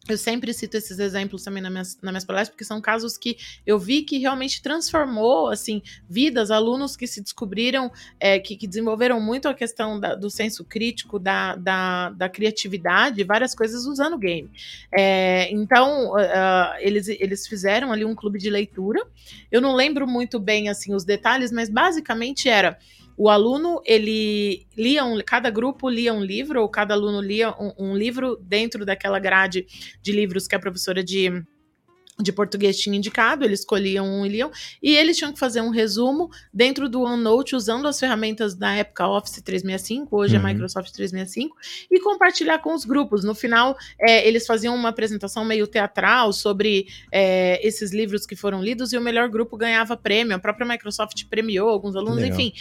eu 0.08 0.18
sempre 0.18 0.52
cito 0.52 0.76
esses 0.76 0.98
exemplos 0.98 1.42
também 1.42 1.62
nas 1.62 1.70
minhas, 1.72 1.98
nas 2.02 2.12
minhas 2.12 2.24
palestras, 2.24 2.50
porque 2.50 2.64
são 2.64 2.80
casos 2.80 3.16
que 3.16 3.36
eu 3.66 3.78
vi 3.78 4.02
que 4.02 4.18
realmente 4.18 4.62
transformou, 4.62 5.48
assim, 5.48 5.82
vidas, 6.08 6.50
alunos 6.50 6.96
que 6.96 7.06
se 7.06 7.20
descobriram, 7.20 7.90
é, 8.18 8.38
que, 8.38 8.56
que, 8.56 8.66
desenvolveram 8.66 9.20
muito 9.20 9.48
a 9.48 9.54
questão 9.54 9.98
da, 9.98 10.14
do 10.14 10.30
senso 10.30 10.64
crítico, 10.64 11.18
da, 11.18 11.56
da, 11.56 12.10
da, 12.10 12.28
criatividade, 12.28 13.24
várias 13.24 13.54
coisas 13.54 13.86
usando 13.86 14.14
o 14.14 14.18
game. 14.18 14.50
É, 14.96 15.50
então, 15.52 16.12
uh, 16.12 16.76
eles, 16.78 17.08
eles 17.08 17.46
fizeram 17.46 17.92
ali 17.92 18.04
um 18.04 18.14
clube 18.14 18.38
de 18.38 18.50
leitura. 18.50 19.02
Eu 19.50 19.60
não 19.60 19.74
lembro 19.74 20.06
muito 20.06 20.38
bem, 20.38 20.68
assim, 20.68 20.94
os 20.94 21.04
detalhes, 21.04 21.50
mas 21.52 21.68
basicamente 21.68 22.48
era 22.48 22.78
o 23.18 23.28
aluno, 23.28 23.82
ele 23.84 24.64
lia 24.76 25.04
um, 25.04 25.20
cada 25.26 25.50
grupo 25.50 25.90
lia 25.90 26.14
um 26.14 26.22
livro, 26.22 26.62
ou 26.62 26.68
cada 26.68 26.94
aluno 26.94 27.20
lia 27.20 27.50
um, 27.60 27.72
um 27.76 27.96
livro 27.96 28.36
dentro 28.36 28.86
daquela 28.86 29.18
grade 29.18 29.66
de 30.00 30.12
livros 30.12 30.46
que 30.46 30.54
a 30.54 30.60
professora 30.60 31.02
de 31.02 31.42
de 32.20 32.32
português 32.32 32.78
tinha 32.78 32.96
indicado, 32.96 33.44
eles 33.44 33.60
escolhiam 33.60 34.04
um 34.04 34.26
e 34.26 34.28
liam, 34.28 34.50
e 34.82 34.96
eles 34.96 35.16
tinham 35.16 35.32
que 35.32 35.38
fazer 35.38 35.60
um 35.60 35.70
resumo 35.70 36.30
dentro 36.52 36.88
do 36.88 37.02
OneNote 37.02 37.54
usando 37.54 37.86
as 37.86 37.98
ferramentas 37.98 38.56
da 38.56 38.74
época 38.74 39.06
Office 39.06 39.40
365, 39.40 40.16
hoje 40.16 40.34
é 40.34 40.38
uhum. 40.40 40.48
é 40.48 40.52
Microsoft 40.52 40.92
365, 40.92 41.56
e 41.88 42.00
compartilhar 42.00 42.58
com 42.58 42.74
os 42.74 42.84
grupos. 42.84 43.22
No 43.22 43.34
final, 43.34 43.76
é, 44.00 44.26
eles 44.26 44.46
faziam 44.46 44.74
uma 44.74 44.88
apresentação 44.88 45.44
meio 45.44 45.66
teatral 45.66 46.32
sobre 46.32 46.88
é, 47.12 47.64
esses 47.66 47.92
livros 47.92 48.26
que 48.26 48.34
foram 48.34 48.62
lidos, 48.62 48.92
e 48.92 48.98
o 48.98 49.00
melhor 49.00 49.28
grupo 49.28 49.56
ganhava 49.56 49.96
prêmio, 49.96 50.34
a 50.34 50.38
própria 50.40 50.66
Microsoft 50.66 51.24
premiou 51.26 51.68
alguns 51.68 51.94
alunos, 51.94 52.22
Legal. 52.22 52.38
enfim. 52.38 52.52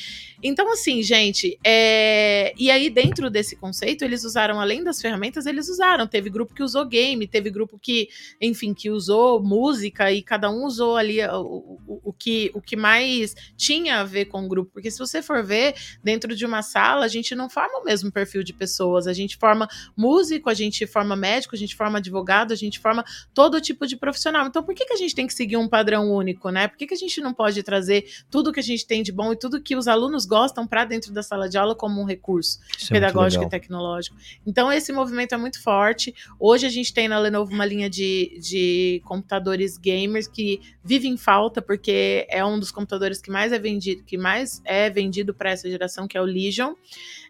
Então, 0.43 0.71
assim, 0.71 1.01
gente, 1.01 1.57
é... 1.63 2.53
e 2.57 2.69
aí 2.69 2.91
dentro 2.91 3.27
desse 3.27 3.55
conceito, 3.55 4.03
eles 4.03 4.23
usaram, 4.23 4.59
além 4.59 4.83
das 4.83 5.01
ferramentas, 5.01 5.47
eles 5.47 5.67
usaram, 5.67 6.05
teve 6.05 6.29
grupo 6.29 6.53
que 6.53 6.61
usou 6.61 6.85
game, 6.85 7.25
teve 7.25 7.49
grupo 7.49 7.79
que, 7.79 8.07
enfim, 8.39 8.71
que 8.73 8.91
usou 8.91 9.46
música 9.47 10.11
e 10.11 10.21
cada 10.21 10.49
um 10.49 10.65
usou 10.65 10.97
ali 10.97 11.23
o, 11.25 11.79
o, 11.87 12.01
o, 12.05 12.13
que, 12.13 12.51
o 12.53 12.61
que 12.61 12.75
mais 12.75 13.33
tinha 13.55 14.01
a 14.01 14.03
ver 14.03 14.25
com 14.25 14.45
o 14.45 14.47
grupo. 14.47 14.71
Porque 14.73 14.91
se 14.91 14.99
você 14.99 15.21
for 15.21 15.43
ver, 15.43 15.75
dentro 16.03 16.35
de 16.35 16.45
uma 16.45 16.61
sala, 16.61 17.05
a 17.05 17.07
gente 17.07 17.33
não 17.33 17.49
forma 17.49 17.79
o 17.79 17.85
mesmo 17.85 18.11
perfil 18.11 18.43
de 18.43 18.53
pessoas. 18.53 19.07
A 19.07 19.13
gente 19.13 19.37
forma 19.37 19.67
músico, 19.95 20.49
a 20.49 20.53
gente 20.53 20.85
forma 20.85 21.15
médico, 21.15 21.55
a 21.55 21.57
gente 21.57 21.75
forma 21.75 21.97
advogado, 21.99 22.51
a 22.51 22.55
gente 22.55 22.79
forma 22.79 23.03
todo 23.33 23.61
tipo 23.61 23.87
de 23.87 23.95
profissional. 23.95 24.45
Então, 24.45 24.63
por 24.63 24.75
que, 24.75 24.85
que 24.85 24.93
a 24.93 24.97
gente 24.97 25.15
tem 25.15 25.25
que 25.25 25.33
seguir 25.33 25.57
um 25.57 25.67
padrão 25.67 26.11
único, 26.11 26.49
né? 26.49 26.67
Por 26.67 26.77
que, 26.77 26.87
que 26.87 26.93
a 26.93 26.97
gente 26.97 27.21
não 27.21 27.33
pode 27.33 27.63
trazer 27.63 28.05
tudo 28.29 28.51
que 28.51 28.59
a 28.59 28.63
gente 28.63 28.85
tem 28.85 29.01
de 29.01 29.11
bom 29.11 29.31
e 29.31 29.35
tudo 29.35 29.61
que 29.61 29.75
os 29.75 29.87
alunos 29.87 30.25
gostam 30.25 30.67
para 30.67 30.85
dentro 30.85 31.13
da 31.13 31.23
sala 31.23 31.47
de 31.47 31.57
aula 31.57 31.75
como 31.75 32.01
um 32.01 32.05
recurso 32.05 32.59
Isso 32.77 32.91
é 32.91 32.95
pedagógico 32.95 33.43
é 33.43 33.47
e 33.47 33.49
tecnológico? 33.49 34.15
Então, 34.45 34.71
esse 34.71 34.91
movimento 34.91 35.33
é 35.33 35.37
muito 35.37 35.61
forte. 35.61 36.13
Hoje 36.39 36.65
a 36.65 36.69
gente 36.69 36.93
tem 36.93 37.07
na 37.07 37.17
Lenovo 37.17 37.53
uma 37.53 37.65
linha 37.65 37.89
de, 37.89 38.37
de 38.41 39.01
computadores 39.05 39.36
computadores 39.37 39.77
gamers 39.77 40.27
que 40.27 40.61
vivem 40.83 41.13
em 41.13 41.17
falta 41.17 41.61
porque 41.61 42.27
é 42.29 42.43
um 42.43 42.59
dos 42.59 42.71
computadores 42.71 43.21
que 43.21 43.31
mais 43.31 43.51
é 43.51 43.59
vendido, 43.59 44.03
que 44.03 44.17
mais 44.17 44.61
é 44.65 44.89
vendido 44.89 45.33
para 45.33 45.51
essa 45.51 45.69
geração, 45.69 46.07
que 46.07 46.17
é 46.17 46.21
o 46.21 46.25
Legion. 46.25 46.73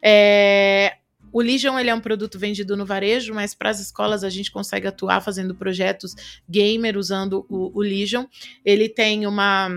É, 0.02 0.98
o 1.32 1.42
Legion 1.42 1.78
ele 1.78 1.90
é 1.90 1.96
um 1.96 2.00
produto 2.00 2.40
vendido 2.40 2.78
no 2.78 2.86
varejo, 2.86 3.34
mas 3.34 3.54
para 3.54 3.70
as 3.70 3.80
escolas 3.80 4.24
a 4.24 4.30
gente 4.30 4.52
consegue 4.52 4.88
atuar 4.88 5.22
fazendo 5.22 5.54
projetos 5.54 6.16
gamer 6.50 6.98
usando 6.98 7.46
o, 7.50 7.78
o 7.78 7.82
Legion. 7.82 8.26
Ele 8.64 8.88
tem 8.88 9.28
uma 9.28 9.70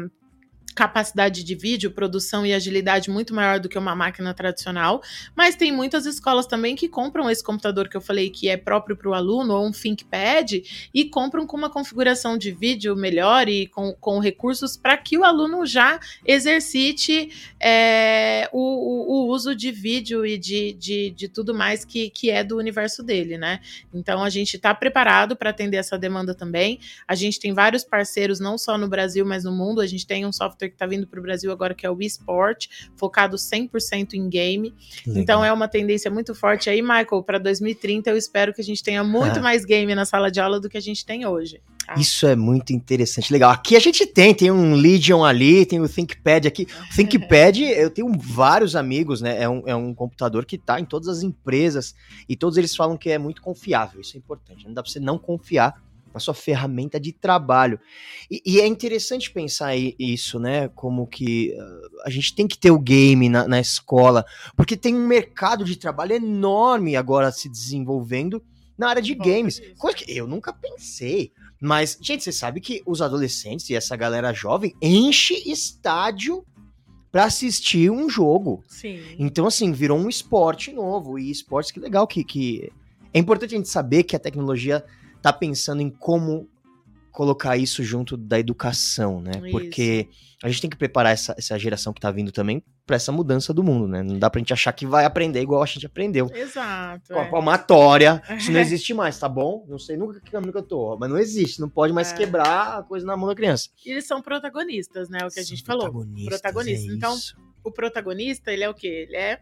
capacidade 0.81 1.45
de 1.45 1.55
vídeo, 1.55 1.91
produção 1.91 2.47
e 2.47 2.55
agilidade 2.55 3.11
muito 3.11 3.35
maior 3.35 3.61
do 3.61 3.69
que 3.69 3.77
uma 3.77 3.95
máquina 3.95 4.33
tradicional, 4.33 5.03
mas 5.37 5.55
tem 5.55 5.71
muitas 5.71 6.07
escolas 6.07 6.47
também 6.47 6.75
que 6.75 6.89
compram 6.89 7.29
esse 7.29 7.45
computador 7.45 7.87
que 7.87 7.99
eu 7.99 8.01
falei 8.01 8.31
que 8.31 8.49
é 8.49 8.57
próprio 8.57 8.97
para 8.97 9.11
o 9.11 9.13
aluno, 9.13 9.53
ou 9.53 9.67
um 9.67 9.71
ThinkPad, 9.71 10.63
e 10.95 11.05
compram 11.05 11.47
com 11.47 11.55
uma 11.55 11.69
configuração 11.69 12.39
de 12.39 12.51
vídeo 12.51 12.97
melhor 12.97 13.47
e 13.47 13.67
com, 13.67 13.93
com 13.93 14.19
recursos 14.21 14.75
para 14.75 14.97
que 14.97 15.19
o 15.19 15.23
aluno 15.23 15.67
já 15.67 16.01
exercite 16.25 17.31
é, 17.61 18.49
o, 18.51 19.27
o, 19.27 19.29
uso 19.29 19.55
de 19.55 19.71
vídeo 19.71 20.25
e 20.25 20.39
de, 20.39 20.73
de, 20.73 21.11
de 21.11 21.29
tudo 21.29 21.55
mais 21.55 21.85
que, 21.85 22.09
que 22.09 22.31
é 22.31 22.43
do 22.43 22.57
universo 22.57 23.03
dele, 23.03 23.37
né? 23.37 23.61
Então 23.93 24.25
a 24.25 24.31
gente 24.31 24.57
está 24.57 24.75
preparado 24.75 25.37
para 25.37 25.51
atender 25.51 25.77
essa 25.77 25.99
demanda 25.99 26.35
também. 26.35 26.81
A 27.07 27.15
gente 27.15 27.39
tem 27.39 27.53
vários 27.53 27.85
parceiros, 27.85 28.41
não 28.41 28.57
só 28.57 28.79
no 28.79 28.89
Brasil, 28.89 29.27
mas 29.27 29.45
no 29.45 29.53
mundo. 29.53 29.83
A 29.83 29.87
gente 29.87 30.07
tem 30.07 30.25
um 30.25 30.33
software 30.33 30.70
que 30.71 30.77
está 30.77 30.87
vindo 30.87 31.07
para 31.07 31.19
o 31.19 31.23
Brasil 31.23 31.53
agora, 31.53 31.75
que 31.75 31.85
é 31.85 31.91
o 31.91 32.01
eSport, 32.01 32.69
focado 32.97 33.37
100% 33.37 34.15
em 34.15 34.29
game. 34.29 34.75
Legal. 35.07 35.23
Então 35.23 35.45
é 35.45 35.53
uma 35.53 35.69
tendência 35.69 36.11
muito 36.11 36.35
forte 36.35 36.71
aí, 36.71 36.81
Michael. 36.81 37.23
Para 37.25 37.39
2030, 37.39 38.11
eu 38.11 38.17
espero 38.17 38.55
que 38.55 38.61
a 38.61 38.65
gente 38.65 38.83
tenha 38.83 39.05
muito 39.05 39.39
ah. 39.39 39.43
mais 39.43 39.65
game 39.65 39.95
na 39.95 40.05
sala 40.05 40.31
de 40.31 40.41
aula 40.41 40.61
do 40.61 40.69
que 40.69 40.79
a 40.79 40.83
gente 40.83 41.05
tem 41.05 41.27
hoje. 41.27 41.61
Ah. 41.89 41.99
Isso 41.99 42.27
é 42.27 42.37
muito 42.37 42.73
interessante, 42.73 43.33
legal. 43.33 43.51
Aqui 43.51 43.75
a 43.75 43.81
gente 43.81 44.07
tem, 44.07 44.33
tem 44.33 44.51
um 44.51 44.75
Legion 44.75 45.25
ali, 45.25 45.67
tem 45.67 45.81
o 45.81 45.89
ThinkPad 45.89 46.47
aqui. 46.47 46.67
O 46.93 46.95
ThinkPad, 46.95 47.59
eu 47.59 47.91
tenho 47.91 48.13
vários 48.17 48.77
amigos, 48.77 49.21
né? 49.21 49.43
É 49.43 49.49
um, 49.49 49.63
é 49.67 49.75
um 49.75 49.93
computador 49.93 50.45
que 50.45 50.55
está 50.55 50.79
em 50.79 50.85
todas 50.85 51.09
as 51.09 51.23
empresas 51.23 51.95
e 52.29 52.37
todos 52.37 52.57
eles 52.57 52.77
falam 52.77 52.97
que 52.97 53.11
é 53.11 53.19
muito 53.19 53.43
confiável. 53.43 54.01
Isso 54.01 54.17
é 54.17 54.19
importante. 54.19 54.65
Não 54.67 54.73
dá 54.73 54.83
para 54.83 54.93
você 54.93 55.01
não 55.01 55.19
confiar 55.19 55.83
a 56.13 56.19
sua 56.19 56.35
ferramenta 56.35 56.99
de 56.99 57.13
trabalho. 57.13 57.79
E, 58.31 58.43
e, 58.45 58.61
é 58.61 58.67
interessante 58.67 59.31
pensar 59.31 59.75
isso, 59.77 60.39
né? 60.39 60.69
Como 60.69 61.07
que 61.07 61.55
uh, 61.57 62.01
a 62.05 62.11
gente 62.11 62.35
tem 62.35 62.47
que 62.47 62.59
ter 62.59 62.71
o 62.71 62.79
game 62.79 63.29
na, 63.29 63.47
na, 63.47 63.61
escola, 63.61 64.25
porque 64.57 64.77
tem 64.77 64.95
um 64.95 65.07
mercado 65.07 65.65
de 65.65 65.77
trabalho 65.77 66.15
enorme 66.15 66.97
agora 66.97 67.31
se 67.31 67.49
desenvolvendo 67.49 68.43
na 68.77 68.89
área 68.89 69.03
de 69.03 69.15
games. 69.15 69.61
Coisa 69.79 69.99
que 69.99 70.11
eu 70.11 70.27
nunca 70.27 70.53
pensei. 70.53 71.33
Mas, 71.61 71.99
gente, 72.01 72.25
você 72.25 72.33
sabe 72.33 72.61
que 72.61 72.83
os 72.87 73.03
adolescentes 73.03 73.69
e 73.69 73.75
essa 73.75 73.95
galera 73.95 74.33
jovem 74.33 74.75
enche 74.81 75.35
estádio 75.51 76.45
para 77.13 77.25
assistir 77.25 77.91
um 77.91 78.09
jogo. 78.09 78.65
Sim. 78.67 79.01
Então, 79.19 79.47
assim, 79.47 79.73
virou 79.73 79.99
um 79.99 80.09
esporte 80.09 80.73
novo. 80.73 81.19
E 81.19 81.31
esportes, 81.31 81.71
que 81.71 81.81
legal 81.81 82.07
que, 82.07 82.25
que. 82.25 82.73
É 83.13 83.19
importante 83.19 83.55
a 83.55 83.59
gente 83.59 83.69
saber 83.69 84.05
que 84.05 84.17
a 84.17 84.19
tecnologia 84.19 84.85
tá 85.23 85.33
pensando 85.33 85.83
em 85.83 85.91
como 85.91 86.49
colocar 87.11 87.57
isso 87.57 87.83
junto 87.83 88.17
da 88.17 88.39
educação, 88.39 89.21
né? 89.21 89.33
Isso. 89.43 89.51
Porque 89.51 90.09
a 90.43 90.49
gente 90.49 90.63
tem 90.63 90.71
que 90.71 90.77
preparar 90.77 91.13
essa, 91.13 91.35
essa 91.37 91.59
geração 91.59 91.93
que 91.93 92.01
tá 92.01 92.11
vindo 92.11 92.33
também 92.33 92.63
para 92.87 92.97
essa 92.97 93.13
mudança 93.13 93.53
do 93.53 93.63
mundo, 93.63 93.87
né? 93.87 94.03
Não 94.03 94.19
dá 94.19 94.31
pra 94.31 94.39
gente 94.39 94.53
achar 94.53 94.73
que 94.73 94.87
vai 94.87 95.05
aprender 95.05 95.41
igual 95.41 95.63
a 95.63 95.67
gente 95.67 95.87
aprendeu. 95.87 96.31
Exato. 96.35 97.13
Com 97.13 97.21
a 97.21 97.25
é. 97.25 97.31
palmatória. 97.31 98.23
Isso 98.37 98.51
não 98.51 98.59
existe 98.61 98.95
mais, 98.95 99.19
tá 99.19 99.29
bom? 99.29 99.65
Não 99.69 99.79
sei 99.79 99.97
nunca 99.97 100.21
que 100.21 100.31
caminho 100.31 100.53
que 100.53 100.59
eu 100.59 100.63
tô, 100.63 100.97
mas 100.99 101.11
não 101.11 101.19
existe. 101.19 101.61
Não 101.61 101.69
pode 101.69 101.93
mais 101.93 102.13
é. 102.13 102.17
quebrar 102.17 102.79
a 102.79 102.83
coisa 102.83 103.07
na 103.07 103.17
mão 103.17 103.29
da 103.29 103.35
criança. 103.35 103.69
E 103.85 103.91
eles 103.91 104.07
são 104.07 104.23
protagonistas, 104.23 105.09
né? 105.09 105.19
O 105.25 105.29
que 105.29 105.41
a 105.41 105.45
gente 105.45 105.63
falou. 105.63 105.91
Protagonistas. 105.91 106.41
protagonistas. 106.41 106.91
É 106.91 106.97
então, 106.97 107.17
o 107.63 107.71
protagonista, 107.71 108.53
ele 108.53 108.65
é 108.65 108.71
o 108.71 108.75
quê? 108.75 109.07
Ele 109.09 109.17
é 109.17 109.41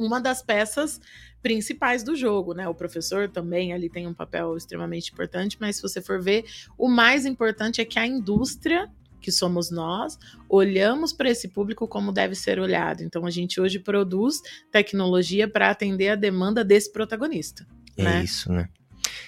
uma 0.00 0.20
das 0.20 0.42
peças 0.42 1.00
principais 1.42 2.02
do 2.02 2.14
jogo, 2.16 2.54
né? 2.54 2.68
O 2.68 2.74
professor 2.74 3.28
também 3.28 3.72
ali 3.72 3.88
tem 3.88 4.06
um 4.06 4.14
papel 4.14 4.56
extremamente 4.56 5.12
importante, 5.12 5.56
mas 5.60 5.76
se 5.76 5.82
você 5.82 6.00
for 6.00 6.20
ver, 6.20 6.44
o 6.76 6.88
mais 6.88 7.24
importante 7.24 7.80
é 7.80 7.84
que 7.84 7.98
a 7.98 8.06
indústria 8.06 8.90
que 9.20 9.30
somos 9.30 9.70
nós, 9.70 10.18
olhamos 10.48 11.12
para 11.12 11.28
esse 11.28 11.48
público 11.48 11.86
como 11.86 12.10
deve 12.10 12.34
ser 12.34 12.58
olhado. 12.58 13.02
Então 13.02 13.26
a 13.26 13.30
gente 13.30 13.60
hoje 13.60 13.78
produz 13.78 14.40
tecnologia 14.72 15.46
para 15.46 15.70
atender 15.70 16.08
a 16.08 16.14
demanda 16.14 16.64
desse 16.64 16.90
protagonista. 16.90 17.66
É 17.98 18.02
né? 18.02 18.24
isso, 18.24 18.50
né? 18.50 18.68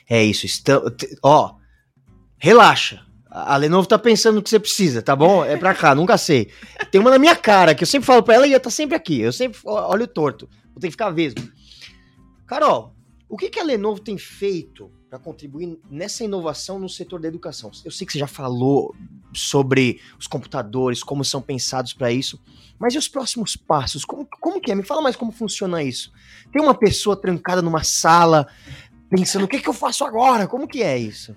É 0.09 0.25
isso. 0.25 0.47
Estão, 0.47 0.83
ó, 1.23 1.57
relaxa. 2.39 3.05
A 3.31 3.57
Lenovo 3.57 3.89
tá 3.89 3.99
pensando 3.99 4.37
no 4.37 4.43
que 4.43 4.51
você 4.51 4.61
precisa, 4.61 5.01
tá 5.01 5.17
bom? 5.17 5.43
É 5.43 5.57
pra 5.57 5.75
cá, 5.75 5.95
nunca 5.95 6.19
sei. 6.19 6.51
Tem 6.91 7.01
uma 7.01 7.11
na 7.11 7.19
minha 7.19 7.35
cara 7.35 7.75
que 7.75 7.83
eu 7.83 7.87
sempre 7.87 8.07
falo 8.07 8.23
pra 8.23 8.35
ela 8.35 8.47
e 8.47 8.51
ela 8.51 8.61
tá 8.61 8.69
sempre 8.69 8.95
aqui. 8.95 9.21
Eu 9.21 9.33
sempre 9.33 9.59
olho 9.65 10.07
torto. 10.07 10.49
Vou 10.73 10.81
ter 10.81 10.89
que 10.89 10.93
ficar 10.93 11.11
vesgo. 11.11 11.41
Carol, 12.47 12.95
o 13.29 13.37
que, 13.37 13.49
que 13.49 13.59
a 13.59 13.65
Lenovo 13.65 14.01
tem 14.01 14.19
feito 14.19 14.91
para 15.09 15.19
contribuir 15.19 15.79
nessa 15.91 16.23
inovação 16.25 16.79
no 16.79 16.89
setor 16.89 17.21
da 17.21 17.29
educação? 17.29 17.71
Eu 17.85 17.91
sei 17.91 18.07
que 18.07 18.13
você 18.13 18.19
já 18.19 18.27
falou 18.27 18.95
sobre 19.35 20.01
os 20.19 20.27
computadores, 20.27 21.03
como 21.03 21.25
são 21.25 21.41
pensados 21.41 21.95
para 21.95 22.13
isso, 22.13 22.39
mas 22.79 22.95
e 22.95 22.99
os 22.99 23.09
próximos 23.09 23.57
passos? 23.57 24.05
Como, 24.05 24.29
como 24.41 24.61
que 24.61 24.71
é? 24.71 24.75
Me 24.75 24.83
fala 24.83 25.01
mais 25.01 25.17
como 25.17 25.33
funciona 25.33 25.83
isso. 25.83 26.13
Tem 26.53 26.61
uma 26.61 26.75
pessoa 26.75 27.17
trancada 27.17 27.63
numa 27.63 27.83
sala 27.83 28.47
pensando, 29.09 29.45
o 29.45 29.49
que, 29.49 29.61
que 29.61 29.69
eu 29.69 29.75
faço 29.75 30.05
agora? 30.05 30.47
Como 30.47 30.69
que 30.69 30.83
é 30.83 30.99
isso? 30.99 31.35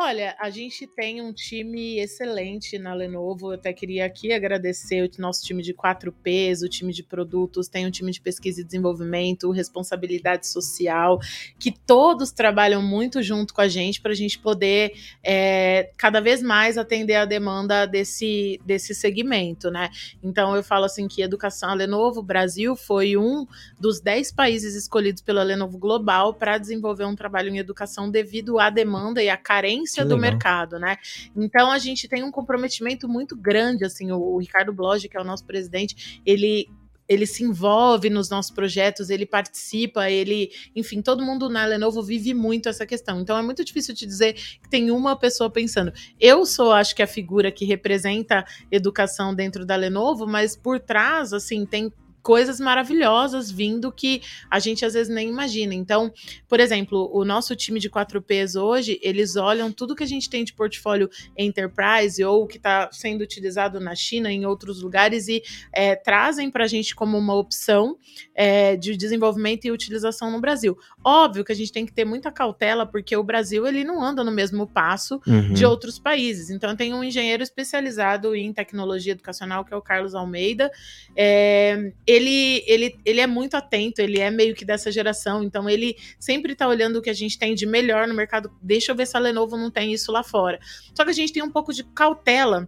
Olha, 0.00 0.36
a 0.38 0.48
gente 0.48 0.86
tem 0.86 1.20
um 1.20 1.32
time 1.32 1.98
excelente 1.98 2.78
na 2.78 2.94
Lenovo. 2.94 3.48
Eu 3.50 3.54
até 3.56 3.72
queria 3.72 4.06
aqui 4.06 4.32
agradecer 4.32 5.02
o 5.02 5.20
nosso 5.20 5.44
time 5.44 5.60
de 5.60 5.74
4Ps, 5.74 6.64
o 6.64 6.68
time 6.68 6.92
de 6.92 7.02
produtos, 7.02 7.66
tem 7.66 7.84
um 7.84 7.90
time 7.90 8.12
de 8.12 8.20
pesquisa 8.20 8.60
e 8.60 8.64
desenvolvimento, 8.64 9.50
responsabilidade 9.50 10.46
social, 10.46 11.18
que 11.58 11.72
todos 11.72 12.30
trabalham 12.30 12.80
muito 12.80 13.20
junto 13.24 13.52
com 13.52 13.60
a 13.60 13.66
gente 13.66 14.00
para 14.00 14.12
a 14.12 14.14
gente 14.14 14.38
poder 14.38 14.92
é, 15.20 15.90
cada 15.96 16.20
vez 16.20 16.44
mais 16.44 16.78
atender 16.78 17.16
a 17.16 17.24
demanda 17.24 17.84
desse, 17.84 18.60
desse 18.64 18.94
segmento, 18.94 19.68
né? 19.68 19.90
Então 20.22 20.54
eu 20.54 20.62
falo 20.62 20.84
assim 20.84 21.08
que 21.08 21.22
educação, 21.22 21.70
a 21.70 21.74
Lenovo 21.74 22.22
Brasil 22.22 22.76
foi 22.76 23.16
um 23.16 23.44
dos 23.80 24.00
10 24.00 24.30
países 24.30 24.76
escolhidos 24.76 25.22
pela 25.22 25.42
Lenovo 25.42 25.76
Global 25.76 26.34
para 26.34 26.56
desenvolver 26.56 27.04
um 27.04 27.16
trabalho 27.16 27.48
em 27.48 27.58
educação 27.58 28.08
devido 28.08 28.60
à 28.60 28.70
demanda 28.70 29.20
e 29.20 29.28
à 29.28 29.36
carência 29.36 29.87
tendência 29.88 30.04
do 30.04 30.18
mercado, 30.18 30.78
né? 30.78 30.96
Então 31.34 31.70
a 31.70 31.78
gente 31.78 32.06
tem 32.06 32.22
um 32.22 32.30
comprometimento 32.30 33.08
muito 33.08 33.36
grande, 33.36 33.84
assim, 33.84 34.12
o, 34.12 34.18
o 34.18 34.38
Ricardo 34.38 34.72
Bloge, 34.72 35.08
que 35.08 35.16
é 35.16 35.20
o 35.20 35.24
nosso 35.24 35.44
presidente, 35.44 36.20
ele 36.24 36.68
ele 37.08 37.24
se 37.24 37.42
envolve 37.42 38.10
nos 38.10 38.28
nossos 38.28 38.50
projetos, 38.50 39.08
ele 39.08 39.24
participa, 39.24 40.10
ele, 40.10 40.50
enfim, 40.76 41.00
todo 41.00 41.24
mundo 41.24 41.48
na 41.48 41.64
Lenovo 41.64 42.02
vive 42.02 42.34
muito 42.34 42.68
essa 42.68 42.84
questão. 42.84 43.18
Então 43.22 43.38
é 43.38 43.40
muito 43.40 43.64
difícil 43.64 43.94
te 43.94 44.04
dizer 44.04 44.34
que 44.34 44.68
tem 44.68 44.90
uma 44.90 45.16
pessoa 45.16 45.48
pensando. 45.48 45.90
Eu 46.20 46.44
sou, 46.44 46.70
acho 46.70 46.94
que 46.94 47.02
a 47.02 47.06
figura 47.06 47.50
que 47.50 47.64
representa 47.64 48.44
educação 48.70 49.34
dentro 49.34 49.64
da 49.64 49.74
Lenovo, 49.74 50.26
mas 50.26 50.54
por 50.54 50.78
trás, 50.78 51.32
assim, 51.32 51.64
tem 51.64 51.90
coisas 52.22 52.60
maravilhosas 52.60 53.50
vindo 53.50 53.90
que 53.92 54.22
a 54.50 54.58
gente 54.58 54.84
às 54.84 54.94
vezes 54.94 55.12
nem 55.12 55.28
imagina. 55.28 55.74
Então, 55.74 56.12
por 56.48 56.60
exemplo, 56.60 57.10
o 57.12 57.24
nosso 57.24 57.54
time 57.56 57.80
de 57.80 57.90
4Ps 57.90 58.60
hoje, 58.60 58.98
eles 59.02 59.36
olham 59.36 59.72
tudo 59.72 59.94
que 59.94 60.04
a 60.04 60.06
gente 60.06 60.28
tem 60.28 60.44
de 60.44 60.52
portfólio 60.52 61.08
enterprise 61.36 62.22
ou 62.24 62.46
que 62.46 62.56
está 62.56 62.90
sendo 62.92 63.22
utilizado 63.22 63.80
na 63.80 63.94
China, 63.94 64.30
em 64.30 64.44
outros 64.44 64.82
lugares, 64.82 65.28
e 65.28 65.42
é, 65.72 65.94
trazem 65.94 66.50
para 66.50 66.64
a 66.64 66.66
gente 66.66 66.94
como 66.94 67.16
uma 67.16 67.34
opção 67.34 67.96
é, 68.34 68.76
de 68.76 68.96
desenvolvimento 68.96 69.64
e 69.64 69.70
utilização 69.70 70.30
no 70.30 70.40
Brasil. 70.40 70.76
Óbvio 71.04 71.44
que 71.44 71.52
a 71.52 71.56
gente 71.56 71.72
tem 71.72 71.86
que 71.86 71.92
ter 71.92 72.04
muita 72.04 72.30
cautela, 72.30 72.84
porque 72.84 73.16
o 73.16 73.22
Brasil 73.22 73.66
ele 73.66 73.84
não 73.84 74.02
anda 74.02 74.22
no 74.22 74.30
mesmo 74.30 74.66
passo 74.66 75.20
uhum. 75.26 75.52
de 75.52 75.64
outros 75.64 75.98
países. 75.98 76.50
Então, 76.50 76.76
tem 76.76 76.94
um 76.94 77.02
engenheiro 77.02 77.42
especializado 77.42 78.34
em 78.34 78.52
tecnologia 78.52 79.12
educacional, 79.12 79.64
que 79.64 79.72
é 79.72 79.76
o 79.76 79.82
Carlos 79.82 80.14
Almeida. 80.14 80.70
É, 81.16 81.92
ele, 82.08 82.64
ele, 82.66 82.98
ele 83.04 83.20
é 83.20 83.26
muito 83.26 83.54
atento, 83.54 84.00
ele 84.00 84.18
é 84.18 84.30
meio 84.30 84.54
que 84.54 84.64
dessa 84.64 84.90
geração, 84.90 85.42
então 85.42 85.68
ele 85.68 85.94
sempre 86.18 86.54
tá 86.54 86.66
olhando 86.66 86.96
o 86.96 87.02
que 87.02 87.10
a 87.10 87.14
gente 87.14 87.38
tem 87.38 87.54
de 87.54 87.66
melhor 87.66 88.08
no 88.08 88.14
mercado. 88.14 88.50
Deixa 88.62 88.90
eu 88.90 88.96
ver 88.96 89.06
se 89.06 89.14
a 89.14 89.20
Lenovo 89.20 89.58
não 89.58 89.70
tem 89.70 89.92
isso 89.92 90.10
lá 90.10 90.22
fora. 90.22 90.58
Só 90.94 91.04
que 91.04 91.10
a 91.10 91.14
gente 91.14 91.34
tem 91.34 91.42
um 91.42 91.50
pouco 91.50 91.70
de 91.70 91.84
cautela 91.84 92.66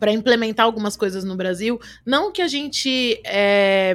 para 0.00 0.10
implementar 0.10 0.64
algumas 0.64 0.96
coisas 0.96 1.22
no 1.22 1.36
Brasil. 1.36 1.78
Não 2.04 2.32
que 2.32 2.40
a 2.40 2.48
gente. 2.48 3.20
É, 3.26 3.94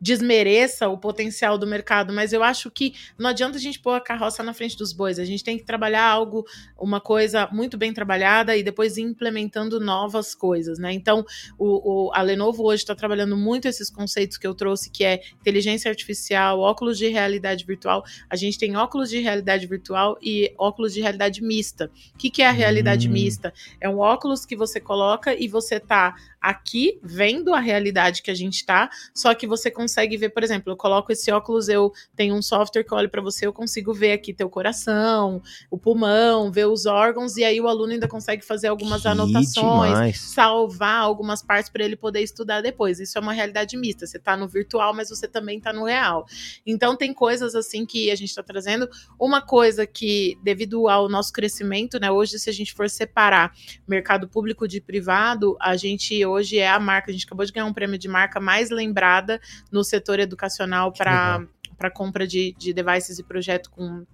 desmereça 0.00 0.88
o 0.88 0.98
potencial 0.98 1.56
do 1.56 1.66
mercado, 1.66 2.12
mas 2.12 2.32
eu 2.32 2.42
acho 2.42 2.70
que 2.70 2.94
não 3.18 3.30
adianta 3.30 3.56
a 3.56 3.60
gente 3.60 3.80
pôr 3.80 3.92
a 3.92 4.00
carroça 4.00 4.42
na 4.42 4.52
frente 4.52 4.76
dos 4.76 4.92
bois. 4.92 5.18
A 5.18 5.24
gente 5.24 5.42
tem 5.42 5.56
que 5.56 5.64
trabalhar 5.64 6.04
algo, 6.04 6.44
uma 6.78 7.00
coisa 7.00 7.48
muito 7.52 7.76
bem 7.76 7.92
trabalhada 7.92 8.56
e 8.56 8.62
depois 8.62 8.96
ir 8.96 9.02
implementando 9.02 9.80
novas 9.80 10.34
coisas, 10.34 10.78
né? 10.78 10.92
Então, 10.92 11.24
o, 11.58 12.08
o 12.08 12.12
a 12.12 12.22
Lenovo 12.22 12.64
hoje 12.64 12.82
está 12.82 12.94
trabalhando 12.94 13.36
muito 13.36 13.66
esses 13.66 13.90
conceitos 13.90 14.36
que 14.36 14.46
eu 14.46 14.54
trouxe, 14.54 14.90
que 14.90 15.04
é 15.04 15.20
inteligência 15.40 15.90
artificial, 15.90 16.60
óculos 16.60 16.98
de 16.98 17.08
realidade 17.08 17.64
virtual. 17.64 18.04
A 18.28 18.36
gente 18.36 18.58
tem 18.58 18.76
óculos 18.76 19.10
de 19.10 19.20
realidade 19.20 19.66
virtual 19.66 20.18
e 20.22 20.52
óculos 20.58 20.92
de 20.92 21.00
realidade 21.00 21.42
mista. 21.42 21.90
O 22.14 22.18
que, 22.18 22.30
que 22.30 22.42
é 22.42 22.46
a 22.46 22.52
realidade 22.52 23.08
hum. 23.08 23.12
mista? 23.12 23.52
É 23.80 23.88
um 23.88 23.98
óculos 23.98 24.44
que 24.44 24.56
você 24.56 24.78
coloca 24.80 25.34
e 25.34 25.48
você 25.48 25.80
tá 25.80 26.14
aqui 26.40 27.00
vendo 27.02 27.52
a 27.52 27.58
realidade 27.58 28.22
que 28.22 28.30
a 28.30 28.34
gente 28.34 28.64
tá, 28.64 28.88
só 29.12 29.34
que 29.34 29.46
você 29.48 29.68
consegue 29.68 29.85
ver, 30.16 30.30
por 30.30 30.42
exemplo, 30.42 30.72
eu 30.72 30.76
coloco 30.76 31.12
esse 31.12 31.30
óculos, 31.30 31.68
eu 31.68 31.92
tenho 32.14 32.34
um 32.34 32.42
software 32.42 32.82
que 32.82 32.94
olha 32.94 33.08
para 33.08 33.20
você, 33.20 33.46
eu 33.46 33.52
consigo 33.52 33.92
ver 33.92 34.12
aqui 34.12 34.32
teu 34.32 34.48
coração, 34.48 35.42
o 35.70 35.76
pulmão, 35.76 36.50
ver 36.50 36.66
os 36.66 36.86
órgãos, 36.86 37.36
e 37.36 37.44
aí 37.44 37.60
o 37.60 37.68
aluno 37.68 37.92
ainda 37.92 38.08
consegue 38.08 38.44
fazer 38.44 38.68
algumas 38.68 39.02
que 39.02 39.08
anotações, 39.08 39.92
demais. 39.92 40.20
salvar 40.20 41.02
algumas 41.02 41.42
partes 41.42 41.70
para 41.70 41.84
ele 41.84 41.96
poder 41.96 42.20
estudar 42.20 42.60
depois. 42.60 43.00
Isso 43.00 43.18
é 43.18 43.20
uma 43.20 43.32
realidade 43.32 43.76
mista. 43.76 44.06
Você 44.06 44.18
tá 44.18 44.36
no 44.36 44.48
virtual, 44.48 44.94
mas 44.94 45.10
você 45.10 45.28
também 45.28 45.60
tá 45.60 45.72
no 45.72 45.84
real. 45.84 46.26
Então 46.64 46.96
tem 46.96 47.12
coisas 47.12 47.54
assim 47.54 47.84
que 47.84 48.10
a 48.10 48.14
gente 48.14 48.28
está 48.28 48.42
trazendo. 48.42 48.88
Uma 49.18 49.42
coisa 49.42 49.86
que, 49.86 50.38
devido 50.42 50.88
ao 50.88 51.08
nosso 51.08 51.32
crescimento, 51.32 51.98
né? 51.98 52.10
Hoje, 52.10 52.38
se 52.38 52.48
a 52.48 52.52
gente 52.52 52.72
for 52.72 52.88
separar 52.88 53.52
mercado 53.86 54.28
público 54.28 54.66
de 54.66 54.80
privado, 54.80 55.56
a 55.60 55.76
gente 55.76 56.24
hoje 56.24 56.46
hoje 56.46 56.58
é 56.58 56.68
a 56.68 56.78
marca, 56.78 57.10
a 57.10 57.12
gente 57.12 57.26
acabou 57.26 57.44
de 57.44 57.52
ganhar 57.52 57.66
um 57.66 57.72
prêmio 57.72 57.98
de 57.98 58.08
marca 58.08 58.38
mais 58.38 58.70
lembrada 58.70 59.40
no 59.76 59.84
setor 59.84 60.18
educacional 60.18 60.90
para 60.90 61.90
compra 61.92 62.26
de, 62.26 62.54
de 62.58 62.72
devices 62.72 63.18
e 63.18 63.22
projeto 63.22 63.70
com, 63.70 64.06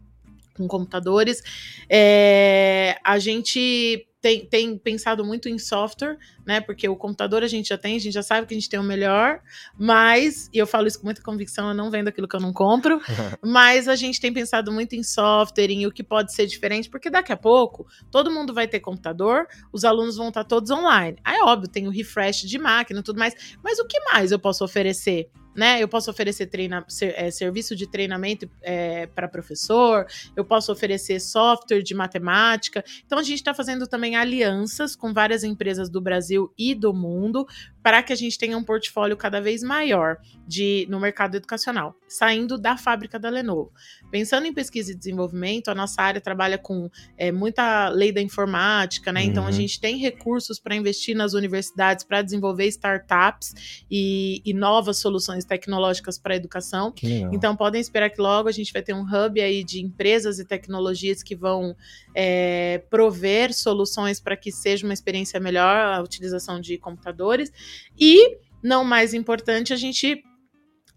com 0.57 0.67
computadores. 0.67 1.41
É, 1.89 2.99
a 3.05 3.19
gente 3.19 4.09
tem, 4.21 4.47
tem, 4.47 4.79
pensado 4.79 5.25
muito 5.25 5.49
em 5.49 5.59
software, 5.59 6.17
né? 6.47 6.61
Porque 6.61 6.89
o 6.89 6.95
computador 6.95 7.43
a 7.43 7.49
gente 7.49 7.69
já 7.69 7.79
tem, 7.79 7.97
a 7.97 7.99
gente 7.99 8.13
já 8.13 8.23
sabe 8.23 8.47
que 8.47 8.55
a 8.55 8.57
gente 8.57 8.69
tem 8.69 8.79
o 8.79 8.83
melhor, 8.85 9.41
mas, 9.77 10.49
e 10.53 10.59
eu 10.59 10.67
falo 10.67 10.87
isso 10.87 10.99
com 10.99 11.07
muita 11.07 11.21
convicção, 11.21 11.69
eu 11.69 11.75
não 11.75 11.91
vendo 11.91 12.07
aquilo 12.07 12.29
que 12.29 12.37
eu 12.37 12.41
não 12.41 12.53
compro, 12.53 13.01
mas 13.43 13.89
a 13.89 13.97
gente 13.97 14.21
tem 14.21 14.33
pensado 14.33 14.71
muito 14.71 14.95
em 14.95 15.03
software, 15.03 15.71
em 15.71 15.87
o 15.87 15.93
que 15.93 16.05
pode 16.05 16.33
ser 16.33 16.47
diferente, 16.47 16.89
porque 16.89 17.11
daqui 17.11 17.33
a 17.33 17.37
pouco 17.37 17.85
todo 18.13 18.31
mundo 18.31 18.55
vai 18.55 18.69
ter 18.69 18.79
computador, 18.79 19.47
os 19.73 19.85
alunos 19.85 20.17
vão 20.17 20.29
estar 20.29 20.45
todos 20.45 20.71
online. 20.71 21.19
Aí, 21.25 21.39
é 21.39 21.43
óbvio, 21.43 21.69
tem 21.69 21.89
o 21.89 21.91
refresh 21.91 22.43
de 22.43 22.59
máquina 22.59 23.01
e 23.01 23.03
tudo 23.03 23.19
mais, 23.19 23.35
mas 23.63 23.81
o 23.81 23.87
que 23.87 23.99
mais 24.13 24.31
eu 24.31 24.39
posso 24.39 24.65
oferecer? 24.65 25.31
Né? 25.55 25.83
Eu 25.83 25.89
posso 25.89 26.11
oferecer 26.11 26.47
treina, 26.47 26.85
ser, 26.89 27.15
é, 27.17 27.31
serviço 27.31 27.77
de 27.77 27.87
treinamento 27.87 28.49
é, 28.63 29.07
para 29.07 29.29
professor, 29.29 30.07
eu 30.37 30.45
posso 30.45 30.73
oferecer 30.73 31.21
software 31.21 31.83
de 31.83 31.95
matemática. 31.95 32.85
Então 33.05 33.19
a 33.19 33.23
gente 33.23 33.37
está 33.37 33.55
fazendo 33.55 33.87
também 33.87 34.17
alianças 34.17 34.97
com 34.97 35.13
várias 35.13 35.45
empresas 35.45 35.89
do 35.89 36.01
Brasil 36.01 36.53
e 36.59 36.75
do 36.75 36.93
mundo 36.93 37.47
para 37.83 38.03
que 38.03 38.13
a 38.13 38.17
gente 38.17 38.39
tenha 38.39 38.57
um 38.57 38.63
portfólio 38.63 39.17
cada 39.17 39.41
vez 39.41 39.63
maior 39.63 40.19
de 40.47 40.87
no 40.89 41.01
mercado 41.01 41.37
educacional, 41.37 41.97
saindo 42.07 42.59
da 42.59 42.77
fábrica 42.77 43.19
da 43.19 43.29
Lenovo. 43.29 43.73
Pensando 44.11 44.47
em 44.47 44.53
pesquisa 44.53 44.93
e 44.93 44.95
desenvolvimento, 44.95 45.69
a 45.69 45.75
nossa 45.75 46.01
área 46.03 46.21
trabalha 46.21 46.59
com 46.59 46.91
é, 47.17 47.33
muita 47.33 47.89
lei 47.89 48.13
da 48.13 48.21
informática, 48.21 49.13
né? 49.13 49.23
Uhum. 49.23 49.27
Então 49.27 49.43
a 49.45 49.47
uhum. 49.47 49.53
gente 49.53 49.81
tem 49.81 49.97
recursos 49.97 50.59
para 50.59 50.77
investir 50.77 51.17
nas 51.17 51.33
universidades 51.33 52.05
para 52.05 52.23
desenvolver 52.23 52.67
startups 52.67 53.85
e, 53.91 54.43
e, 54.45 54.53
novas 54.53 54.99
soluções 54.99 55.45
tecnológicas 55.45 56.19
para 56.19 56.35
a 56.35 56.37
educação. 56.37 56.93
Então 57.33 57.57
podem 57.57 57.81
esperar 57.81 58.11
que 58.11 58.21
logo 58.21 58.49
a 58.49 58.53
gente 58.53 58.73
vai 58.73 58.83
ter 58.83 58.95
um 58.95 59.03
hub 59.03 59.41
aí 59.41 59.65
de 59.65 59.81
empresas 59.81 60.39
e 60.39 60.45
tecnologias 60.45 61.23
que 61.23 61.35
vão 61.35 61.75
é, 62.15 62.83
prover 62.91 63.53
soluções 63.55 64.21
para 64.21 64.37
que 64.37 64.53
seja 64.53 64.87
uma 64.87 64.93
experiência 64.93 65.41
melhor 65.41 65.77
a 65.77 66.03
utilização 66.03 66.61
de 66.61 66.79
computadores. 66.79 67.51
E, 67.99 68.39
não 68.63 68.85
mais 68.85 69.15
importante, 69.15 69.73
a 69.73 69.77
gente 69.77 70.23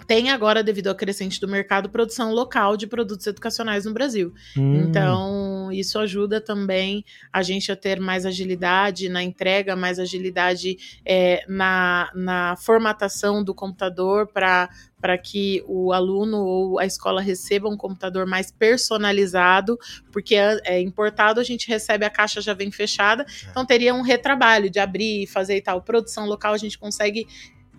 tem 0.08 0.30
agora, 0.30 0.64
devido 0.64 0.88
ao 0.88 0.96
crescente 0.96 1.40
do 1.40 1.48
mercado, 1.48 1.90
produção 1.90 2.32
local 2.32 2.78
de 2.78 2.86
produtos 2.86 3.26
educacionais 3.26 3.86
no 3.86 3.94
Brasil. 3.94 4.34
Hum. 4.58 4.84
Então, 4.84 5.55
isso 5.72 6.00
ajuda 6.00 6.42
também 6.42 7.04
a 7.32 7.42
gente 7.44 7.72
a 7.72 7.76
ter 7.76 8.00
mais 8.00 8.26
agilidade 8.26 9.10
na 9.10 9.24
entrega, 9.24 9.76
mais 9.76 10.00
agilidade 10.00 10.78
é, 11.06 11.44
na, 11.48 12.12
na 12.16 12.56
formatação 12.58 13.44
do 13.44 13.54
computador 13.54 14.28
para 14.28 14.70
para 15.06 15.20
que 15.20 15.64
o 15.68 15.94
aluno 15.94 16.38
ou 16.38 16.80
a 16.80 16.86
escola 16.86 17.22
receba 17.22 17.70
um 17.70 17.78
computador 17.78 18.26
mais 18.26 18.50
personalizado, 18.50 19.78
porque 20.12 20.34
é, 20.34 20.60
é 20.66 20.82
importado, 20.82 21.40
a 21.40 21.44
gente 21.44 21.68
recebe 21.68 22.04
a 22.04 22.10
caixa 22.10 22.42
já 22.42 22.56
vem 22.56 22.72
fechada, 22.72 23.22
é. 23.22 23.50
então 23.52 23.64
teria 23.64 23.94
um 23.94 24.02
retrabalho 24.02 24.68
de 24.68 24.80
abrir, 24.80 25.28
fazer 25.28 25.58
e 25.58 25.62
tal. 25.62 25.80
Produção 25.84 26.26
local 26.26 26.56
a 26.56 26.58
gente 26.58 26.80
consegue 26.80 27.28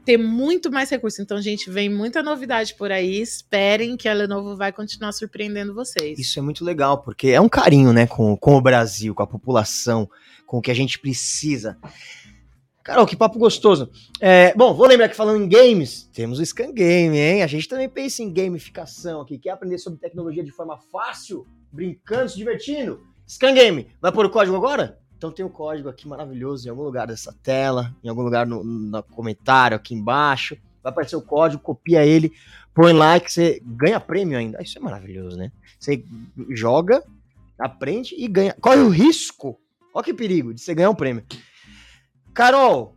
ter 0.07 0.17
muito 0.17 0.71
mais 0.71 0.89
recursos. 0.89 1.19
Então, 1.19 1.43
gente, 1.43 1.69
vem 1.69 1.91
muita 1.91 2.23
novidade 2.23 2.75
por 2.77 2.93
aí. 2.93 3.21
Esperem 3.21 3.97
que 3.97 4.09
a 4.09 4.15
Lenovo 4.15 4.57
vai 4.57 4.73
continuar 4.73 5.11
surpreendendo 5.11 5.75
vocês. 5.75 6.17
Isso 6.17 6.39
é 6.39 6.43
muito 6.43 6.65
legal, 6.65 7.03
porque 7.03 7.31
é 7.31 7.41
um 7.41 7.49
carinho, 7.49 7.93
né, 7.93 8.07
com, 8.07 8.37
com 8.37 8.57
o 8.57 8.61
Brasil, 8.61 9.13
com 9.15 9.23
a 9.25 9.27
população, 9.27 10.09
com 10.47 10.59
o 10.59 10.63
que 10.63 10.71
a 10.71 10.75
gente 10.75 11.01
precisa. 11.01 11.77
Carol, 12.85 13.05
que 13.05 13.17
papo 13.17 13.37
gostoso. 13.37 13.91
É, 14.21 14.55
bom, 14.55 14.73
vou 14.73 14.87
lembrar 14.87 15.09
que 15.09 15.17
falando 15.17 15.43
em 15.43 15.49
games, 15.49 16.09
temos 16.15 16.39
o 16.39 16.47
Scan 16.47 16.73
Game, 16.73 17.19
hein? 17.19 17.43
A 17.43 17.49
gente 17.49 17.69
também 17.69 17.89
pensa 17.89 18.23
em 18.23 18.33
gamificação 18.33 19.23
aqui. 19.23 19.37
Quer 19.39 19.51
aprender 19.51 19.79
sobre 19.79 19.99
tecnologia 19.99 20.45
de 20.45 20.53
forma 20.53 20.79
fácil, 20.79 21.45
brincando, 21.73 22.29
se 22.29 22.37
divertindo? 22.37 23.01
Scan 23.29 23.55
Game, 23.55 23.89
vai 24.01 24.13
pôr 24.13 24.25
o 24.25 24.31
código 24.31 24.57
agora? 24.57 25.01
Então 25.17 25.33
tem 25.33 25.45
um 25.45 25.51
código 25.51 25.89
aqui 25.89 26.07
maravilhoso 26.07 26.67
em 26.67 26.71
algum 26.71 26.83
lugar 26.83 27.07
dessa 27.07 27.33
tela, 27.43 27.95
em 28.05 28.09
algum 28.09 28.23
lugar 28.23 28.47
no, 28.47 28.63
no 28.63 29.03
comentário 29.03 29.77
aqui 29.77 29.95
embaixo. 29.95 30.57
Vai 30.83 30.93
aparecer 30.93 31.17
o 31.17 31.23
código, 31.23 31.63
copia 31.63 32.05
ele, 32.05 32.33
põe 32.75 32.93
lá 32.93 33.19
que 33.19 33.33
você 33.33 33.63
ganha 33.65 33.99
prêmio 33.99 34.39
ainda. 34.39 34.63
Isso 34.63 34.79
é 34.79 34.81
maravilhoso, 34.81 35.37
né? 35.37 35.51
Você 35.81 36.05
joga, 36.51 37.03
aprende 37.59 38.15
e 38.17 38.29
ganha. 38.29 38.55
Corre 38.61 38.81
o 38.81 38.91
risco, 38.91 39.59
olha 39.95 40.05
que 40.05 40.13
perigo, 40.13 40.53
de 40.53 40.61
você 40.61 40.75
ganhar 40.75 40.91
um 40.91 40.95
prêmio. 40.95 41.25
Carol, 42.35 42.95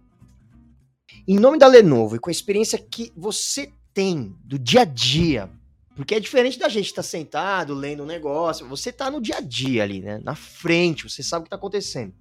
em 1.26 1.40
nome 1.40 1.58
da 1.58 1.68
Lenovo 1.68 2.18
e 2.18 2.20
com 2.20 2.30
a 2.30 2.32
experiência 2.32 2.78
que 2.78 3.14
você 3.16 3.72
tem 3.94 4.36
do 4.44 4.60
dia 4.60 4.82
a 4.82 4.86
dia 4.86 5.50
porque 6.00 6.16
é 6.16 6.20
diferente 6.22 6.58
da 6.58 6.70
gente 6.70 6.86
estar 6.86 7.02
tá 7.02 7.08
sentado, 7.08 7.74
lendo 7.74 8.04
um 8.04 8.06
negócio. 8.06 8.66
Você 8.70 8.90
está 8.90 9.12
no 9.12 9.20
dia 9.20 9.36
a 9.36 9.42
dia 9.42 9.84
ali, 9.84 10.00
né? 10.00 10.18
Na 10.24 10.34
frente, 10.34 11.10
você 11.10 11.22
sabe 11.22 11.42
o 11.42 11.44
que 11.44 11.48
está 11.48 11.58
acontecendo. 11.58 12.14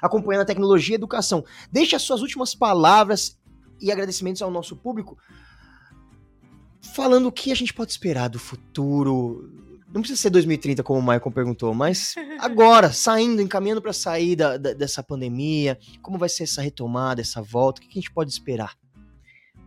Acompanhando 0.00 0.40
a 0.40 0.46
tecnologia 0.46 0.94
e 0.94 0.96
a 0.96 0.96
educação. 0.96 1.44
Deixe 1.70 1.94
as 1.94 2.00
suas 2.00 2.22
últimas 2.22 2.54
palavras 2.54 3.38
e 3.78 3.92
agradecimentos 3.92 4.40
ao 4.40 4.50
nosso 4.50 4.74
público, 4.74 5.18
falando 6.94 7.26
o 7.26 7.32
que 7.32 7.52
a 7.52 7.54
gente 7.54 7.74
pode 7.74 7.90
esperar 7.90 8.28
do 8.28 8.38
futuro. 8.38 9.52
Não 9.92 10.00
precisa 10.00 10.22
ser 10.22 10.30
2030, 10.30 10.82
como 10.82 10.98
o 10.98 11.02
Michael 11.02 11.30
perguntou, 11.30 11.74
mas 11.74 12.14
agora, 12.40 12.90
saindo, 12.90 13.42
encaminhando 13.42 13.82
para 13.82 13.92
sair 13.92 14.34
da, 14.34 14.56
da, 14.56 14.72
dessa 14.72 15.02
pandemia, 15.02 15.78
como 16.00 16.16
vai 16.16 16.30
ser 16.30 16.44
essa 16.44 16.62
retomada, 16.62 17.20
essa 17.20 17.42
volta, 17.42 17.82
o 17.82 17.84
que 17.84 17.90
a 17.90 18.00
gente 18.00 18.10
pode 18.10 18.32
esperar? 18.32 18.74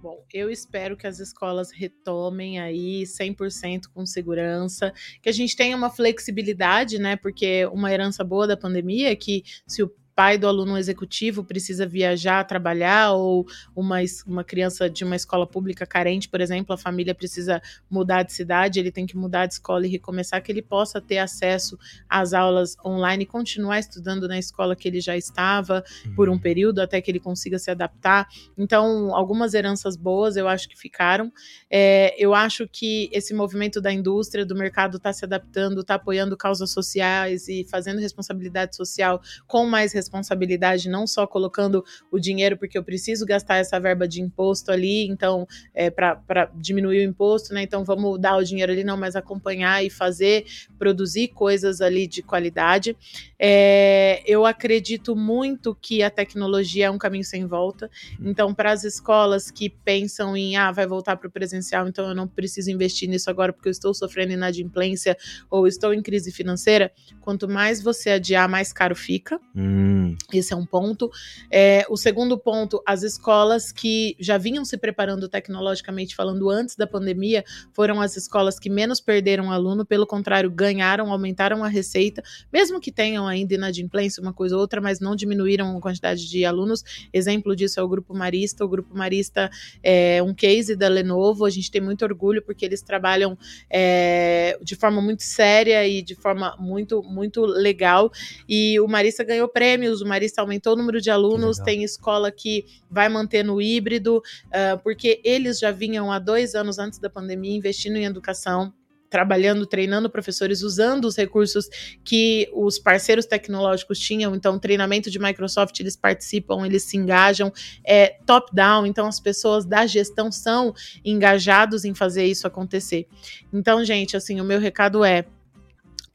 Bom, 0.05 0.23
eu 0.31 0.51
espero 0.51 0.95
que 0.95 1.07
as 1.07 1.19
escolas 1.19 1.71
retomem 1.71 2.59
aí 2.59 3.07
100% 3.07 3.87
com 3.91 4.05
segurança, 4.05 4.93
que 5.19 5.27
a 5.27 5.31
gente 5.31 5.55
tenha 5.55 5.75
uma 5.75 5.89
flexibilidade, 5.89 6.99
né? 6.99 7.15
Porque 7.15 7.65
uma 7.73 7.91
herança 7.91 8.23
boa 8.23 8.45
da 8.45 8.55
pandemia 8.55 9.11
é 9.11 9.15
que 9.15 9.43
se 9.65 9.81
o 9.81 9.91
pai 10.15 10.37
do 10.37 10.47
aluno 10.47 10.77
executivo 10.77 11.43
precisa 11.43 11.85
viajar, 11.85 12.43
trabalhar, 12.45 13.11
ou 13.11 13.45
uma, 13.75 13.97
uma 14.25 14.43
criança 14.43 14.89
de 14.89 15.03
uma 15.03 15.15
escola 15.15 15.45
pública 15.45 15.85
carente, 15.85 16.29
por 16.29 16.39
exemplo, 16.39 16.73
a 16.73 16.77
família 16.77 17.13
precisa 17.13 17.61
mudar 17.89 18.23
de 18.23 18.31
cidade, 18.31 18.79
ele 18.79 18.91
tem 18.91 19.05
que 19.05 19.17
mudar 19.17 19.45
de 19.45 19.53
escola 19.53 19.85
e 19.85 19.89
recomeçar, 19.89 20.41
que 20.41 20.51
ele 20.51 20.61
possa 20.61 21.01
ter 21.01 21.17
acesso 21.17 21.77
às 22.07 22.33
aulas 22.33 22.77
online 22.85 23.23
e 23.23 23.27
continuar 23.27 23.79
estudando 23.79 24.27
na 24.27 24.39
escola 24.39 24.75
que 24.75 24.87
ele 24.87 25.01
já 25.01 25.17
estava 25.17 25.83
uhum. 26.05 26.15
por 26.15 26.29
um 26.29 26.33
uhum. 26.33 26.39
período, 26.39 26.79
até 26.79 27.01
que 27.01 27.11
ele 27.11 27.19
consiga 27.19 27.59
se 27.59 27.69
adaptar. 27.69 28.27
Então, 28.57 29.13
algumas 29.13 29.53
heranças 29.53 29.97
boas 29.97 30.37
eu 30.37 30.47
acho 30.47 30.69
que 30.69 30.77
ficaram. 30.77 31.31
É, 31.69 32.15
eu 32.17 32.33
acho 32.33 32.67
que 32.71 33.09
esse 33.11 33.33
movimento 33.33 33.81
da 33.81 33.91
indústria, 33.91 34.45
do 34.45 34.55
mercado, 34.55 34.95
está 34.95 35.11
se 35.11 35.25
adaptando, 35.25 35.81
está 35.81 35.95
apoiando 35.95 36.37
causas 36.37 36.71
sociais 36.71 37.49
e 37.49 37.65
fazendo 37.69 37.99
responsabilidade 37.99 38.75
social 38.77 39.21
com 39.45 39.65
mais 39.65 39.91
responsabilidade, 40.05 40.87
não 40.89 41.07
só 41.07 41.25
colocando 41.25 41.83
o 42.11 42.19
dinheiro 42.19 42.57
porque 42.57 42.77
eu 42.77 42.83
preciso 42.83 43.25
gastar 43.25 43.57
essa 43.57 43.79
verba 43.79 44.07
de 44.07 44.21
imposto 44.21 44.71
ali, 44.71 45.07
então, 45.07 45.47
é, 45.73 45.89
para 45.89 46.49
diminuir 46.55 46.99
o 46.99 47.09
imposto, 47.09 47.53
né? 47.53 47.63
Então, 47.63 47.83
vamos 47.83 48.19
dar 48.19 48.37
o 48.37 48.43
dinheiro 48.43 48.71
ali, 48.71 48.83
não, 48.83 48.97
mas 48.97 49.15
acompanhar 49.15 49.83
e 49.83 49.89
fazer, 49.89 50.45
produzir 50.77 51.29
coisas 51.29 51.81
ali 51.81 52.07
de 52.07 52.21
qualidade. 52.21 52.95
É, 53.39 54.23
eu 54.25 54.45
acredito 54.45 55.15
muito 55.15 55.75
que 55.75 56.03
a 56.03 56.09
tecnologia 56.09 56.85
é 56.85 56.91
um 56.91 56.97
caminho 56.97 57.23
sem 57.23 57.45
volta. 57.45 57.89
Então, 58.21 58.53
para 58.53 58.71
as 58.71 58.83
escolas 58.83 59.49
que 59.49 59.69
pensam 59.69 60.37
em, 60.37 60.55
ah, 60.55 60.71
vai 60.71 60.85
voltar 60.85 61.17
para 61.17 61.27
o 61.27 61.31
presencial, 61.31 61.87
então 61.87 62.07
eu 62.07 62.15
não 62.15 62.27
preciso 62.27 62.69
investir 62.69 63.09
nisso 63.09 63.29
agora 63.29 63.51
porque 63.51 63.67
eu 63.67 63.71
estou 63.71 63.93
sofrendo 63.93 64.33
inadimplência 64.33 65.17
ou 65.49 65.67
estou 65.67 65.93
em 65.93 66.01
crise 66.01 66.31
financeira, 66.31 66.91
quanto 67.21 67.47
mais 67.47 67.81
você 67.81 68.11
adiar, 68.11 68.47
mais 68.47 68.71
caro 68.71 68.95
fica. 68.95 69.39
Hum. 69.55 69.94
Esse 70.33 70.53
é 70.53 70.55
um 70.55 70.65
ponto. 70.65 71.09
É, 71.51 71.85
o 71.89 71.97
segundo 71.97 72.37
ponto, 72.37 72.81
as 72.85 73.03
escolas 73.03 73.71
que 73.71 74.15
já 74.19 74.37
vinham 74.37 74.65
se 74.65 74.77
preparando 74.77 75.27
tecnologicamente 75.29 76.15
falando 76.15 76.49
antes 76.49 76.75
da 76.75 76.87
pandemia 76.87 77.43
foram 77.73 78.01
as 78.01 78.15
escolas 78.17 78.59
que 78.59 78.69
menos 78.69 78.99
perderam 78.99 79.51
aluno, 79.51 79.85
pelo 79.85 80.05
contrário, 80.05 80.49
ganharam, 80.49 81.11
aumentaram 81.11 81.63
a 81.63 81.67
receita, 81.67 82.23
mesmo 82.51 82.79
que 82.79 82.91
tenham 82.91 83.27
ainda 83.27 83.53
inadimplência, 83.53 84.21
uma 84.21 84.33
coisa 84.33 84.55
ou 84.55 84.61
outra, 84.61 84.81
mas 84.81 84.99
não 84.99 85.15
diminuíram 85.15 85.77
a 85.77 85.81
quantidade 85.81 86.27
de 86.29 86.45
alunos. 86.45 86.83
Exemplo 87.13 87.55
disso 87.55 87.79
é 87.79 87.83
o 87.83 87.87
Grupo 87.87 88.13
Marista. 88.13 88.65
O 88.65 88.67
Grupo 88.67 88.95
Marista 88.95 89.49
é 89.83 90.21
um 90.21 90.33
case 90.33 90.75
da 90.75 90.87
Lenovo, 90.87 91.45
a 91.45 91.49
gente 91.49 91.71
tem 91.71 91.81
muito 91.81 92.03
orgulho 92.03 92.41
porque 92.41 92.65
eles 92.65 92.81
trabalham 92.81 93.37
é, 93.69 94.57
de 94.61 94.75
forma 94.75 95.01
muito 95.01 95.23
séria 95.23 95.87
e 95.87 96.01
de 96.01 96.15
forma 96.15 96.55
muito, 96.59 97.03
muito 97.03 97.45
legal. 97.45 98.11
E 98.47 98.79
o 98.79 98.87
Marista 98.87 99.23
ganhou 99.23 99.47
prêmio 99.47 99.84
prêmios, 99.85 100.01
o 100.01 100.05
Marista 100.05 100.41
aumentou 100.41 100.73
o 100.73 100.75
número 100.75 100.99
de 100.99 101.09
alunos, 101.09 101.57
tem 101.59 101.83
escola 101.83 102.31
que 102.31 102.65
vai 102.89 103.07
manter 103.07 103.43
no 103.43 103.61
híbrido, 103.61 104.17
uh, 104.17 104.77
porque 104.83 105.21
eles 105.23 105.59
já 105.59 105.71
vinham 105.71 106.11
há 106.11 106.19
dois 106.19 106.55
anos 106.55 106.79
antes 106.79 106.99
da 106.99 107.09
pandemia 107.09 107.55
investindo 107.55 107.95
em 107.97 108.05
educação 108.05 108.73
trabalhando, 109.07 109.65
treinando 109.65 110.09
professores, 110.09 110.61
usando 110.61 111.05
os 111.05 111.15
recursos 111.15 111.69
que 112.03 112.49
os 112.53 112.77
parceiros 112.77 113.25
tecnológicos 113.25 113.97
tinham. 113.97 114.35
Então, 114.35 114.59
treinamento 114.59 115.09
de 115.09 115.19
Microsoft, 115.19 115.79
eles 115.79 115.95
participam, 115.95 116.65
eles 116.65 116.83
se 116.83 116.97
engajam, 116.97 117.53
é 117.85 118.17
top-down. 118.25 118.85
Então, 118.85 119.07
as 119.07 119.19
pessoas 119.19 119.63
da 119.63 119.85
gestão 119.85 120.31
são 120.31 120.73
engajados 121.05 121.85
em 121.85 121.93
fazer 121.93 122.25
isso 122.25 122.45
acontecer. 122.45 123.07
Então, 123.53 123.85
gente, 123.85 124.17
assim, 124.17 124.41
o 124.41 124.43
meu 124.43 124.59
recado 124.59 125.05
é 125.05 125.23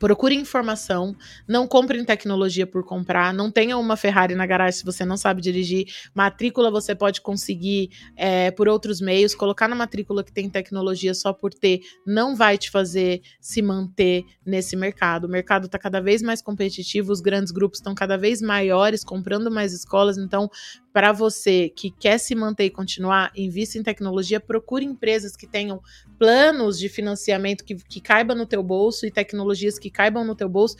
Procure 0.00 0.34
informação, 0.34 1.14
não 1.46 1.68
compre 1.68 2.00
em 2.00 2.04
tecnologia 2.06 2.66
por 2.66 2.82
comprar, 2.82 3.34
não 3.34 3.50
tenha 3.50 3.76
uma 3.76 3.98
Ferrari 3.98 4.34
na 4.34 4.46
garagem 4.46 4.78
se 4.78 4.84
você 4.84 5.04
não 5.04 5.14
sabe 5.14 5.42
dirigir. 5.42 5.84
Matrícula 6.14 6.70
você 6.70 6.94
pode 6.94 7.20
conseguir 7.20 7.90
é, 8.16 8.50
por 8.50 8.66
outros 8.66 8.98
meios. 8.98 9.34
Colocar 9.34 9.68
na 9.68 9.76
matrícula 9.76 10.24
que 10.24 10.32
tem 10.32 10.48
tecnologia 10.48 11.12
só 11.12 11.34
por 11.34 11.52
ter 11.52 11.80
não 12.06 12.34
vai 12.34 12.56
te 12.56 12.70
fazer 12.70 13.20
se 13.38 13.60
manter 13.60 14.24
nesse 14.44 14.74
mercado. 14.74 15.26
O 15.26 15.28
mercado 15.28 15.66
está 15.66 15.78
cada 15.78 16.00
vez 16.00 16.22
mais 16.22 16.40
competitivo, 16.40 17.12
os 17.12 17.20
grandes 17.20 17.52
grupos 17.52 17.78
estão 17.78 17.94
cada 17.94 18.16
vez 18.16 18.40
maiores, 18.40 19.04
comprando 19.04 19.50
mais 19.50 19.74
escolas. 19.74 20.16
Então, 20.16 20.50
para 20.92 21.12
você 21.12 21.68
que 21.68 21.90
quer 21.90 22.18
se 22.18 22.34
manter 22.34 22.64
e 22.64 22.70
continuar, 22.70 23.30
invista 23.36 23.78
em 23.78 23.82
tecnologia, 23.82 24.40
procure 24.40 24.84
empresas 24.84 25.36
que 25.36 25.46
tenham 25.46 25.80
planos 26.18 26.78
de 26.78 26.88
financiamento 26.88 27.64
que, 27.64 27.76
que 27.76 28.00
caibam 28.00 28.36
no 28.36 28.46
teu 28.46 28.62
bolso 28.62 29.06
e 29.06 29.10
tecnologias 29.10 29.78
que 29.78 29.90
caibam 29.90 30.24
no 30.24 30.34
teu 30.34 30.48
bolso, 30.48 30.76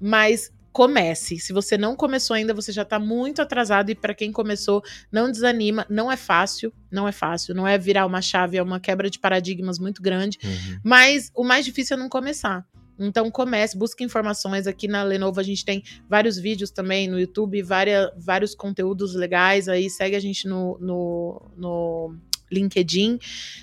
mas 0.00 0.52
comece. 0.72 1.38
Se 1.38 1.52
você 1.52 1.76
não 1.76 1.94
começou 1.94 2.34
ainda, 2.34 2.54
você 2.54 2.72
já 2.72 2.82
está 2.82 2.98
muito 2.98 3.42
atrasado 3.42 3.90
e 3.90 3.94
para 3.94 4.14
quem 4.14 4.32
começou, 4.32 4.82
não 5.12 5.30
desanima, 5.30 5.86
não 5.88 6.10
é 6.10 6.16
fácil, 6.16 6.72
não 6.90 7.06
é 7.06 7.12
fácil, 7.12 7.54
não 7.54 7.68
é 7.68 7.76
virar 7.76 8.06
uma 8.06 8.22
chave, 8.22 8.56
é 8.56 8.62
uma 8.62 8.80
quebra 8.80 9.10
de 9.10 9.18
paradigmas 9.18 9.78
muito 9.78 10.02
grande, 10.02 10.38
uhum. 10.42 10.80
mas 10.82 11.30
o 11.34 11.44
mais 11.44 11.64
difícil 11.64 11.96
é 11.96 12.00
não 12.00 12.08
começar. 12.08 12.66
Então 13.06 13.30
comece, 13.30 13.76
busque 13.76 14.04
informações 14.04 14.66
aqui 14.66 14.86
na 14.86 15.02
Lenovo. 15.02 15.40
A 15.40 15.42
gente 15.42 15.64
tem 15.64 15.82
vários 16.08 16.38
vídeos 16.38 16.70
também 16.70 17.08
no 17.08 17.18
YouTube, 17.18 17.62
várias, 17.62 18.10
vários 18.16 18.54
conteúdos 18.54 19.14
legais 19.14 19.68
aí. 19.68 19.90
Segue 19.90 20.16
a 20.16 20.20
gente 20.20 20.46
no, 20.46 20.78
no, 20.80 21.42
no 21.56 22.16
LinkedIn. 22.52 23.18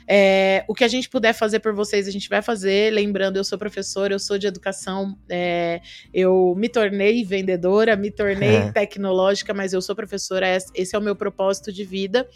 É, 0.07 0.65
o 0.67 0.73
que 0.73 0.83
a 0.83 0.87
gente 0.87 1.07
puder 1.07 1.33
fazer 1.33 1.59
por 1.59 1.73
vocês, 1.73 2.07
a 2.07 2.11
gente 2.11 2.27
vai 2.27 2.41
fazer. 2.41 2.91
Lembrando, 2.91 3.37
eu 3.37 3.43
sou 3.43 3.57
professora, 3.57 4.13
eu 4.13 4.19
sou 4.19 4.37
de 4.37 4.47
educação, 4.47 5.17
é, 5.29 5.81
eu 6.13 6.53
me 6.57 6.67
tornei 6.67 7.23
vendedora, 7.23 7.95
me 7.95 8.11
tornei 8.11 8.55
é. 8.55 8.71
tecnológica, 8.71 9.53
mas 9.53 9.73
eu 9.73 9.81
sou 9.81 9.95
professora, 9.95 10.47
esse 10.73 10.95
é 10.95 10.99
o 10.99 11.01
meu 11.01 11.15
propósito 11.15 11.71
de 11.71 11.83
vida. 11.83 12.27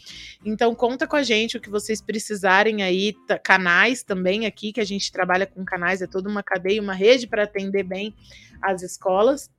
Então, 0.45 0.73
conta 0.75 1.07
com 1.07 1.15
a 1.15 1.23
gente 1.23 1.57
o 1.57 1.61
que 1.61 1.69
vocês 1.69 2.01
precisarem 2.01 2.83
aí, 2.83 3.13
canais 3.43 4.03
também 4.03 4.45
aqui, 4.45 4.71
que 4.71 4.79
a 4.81 4.85
gente 4.85 5.11
trabalha 5.11 5.47
com 5.47 5.65
canais, 5.65 6.01
é 6.01 6.07
toda 6.07 6.29
uma 6.29 6.43
cadeia, 6.43 6.81
uma 6.81 6.93
rede 6.93 7.27
para 7.27 7.43
atender 7.43 7.83
bem 7.83 8.13
as 8.61 8.81
escolas. 8.81 9.49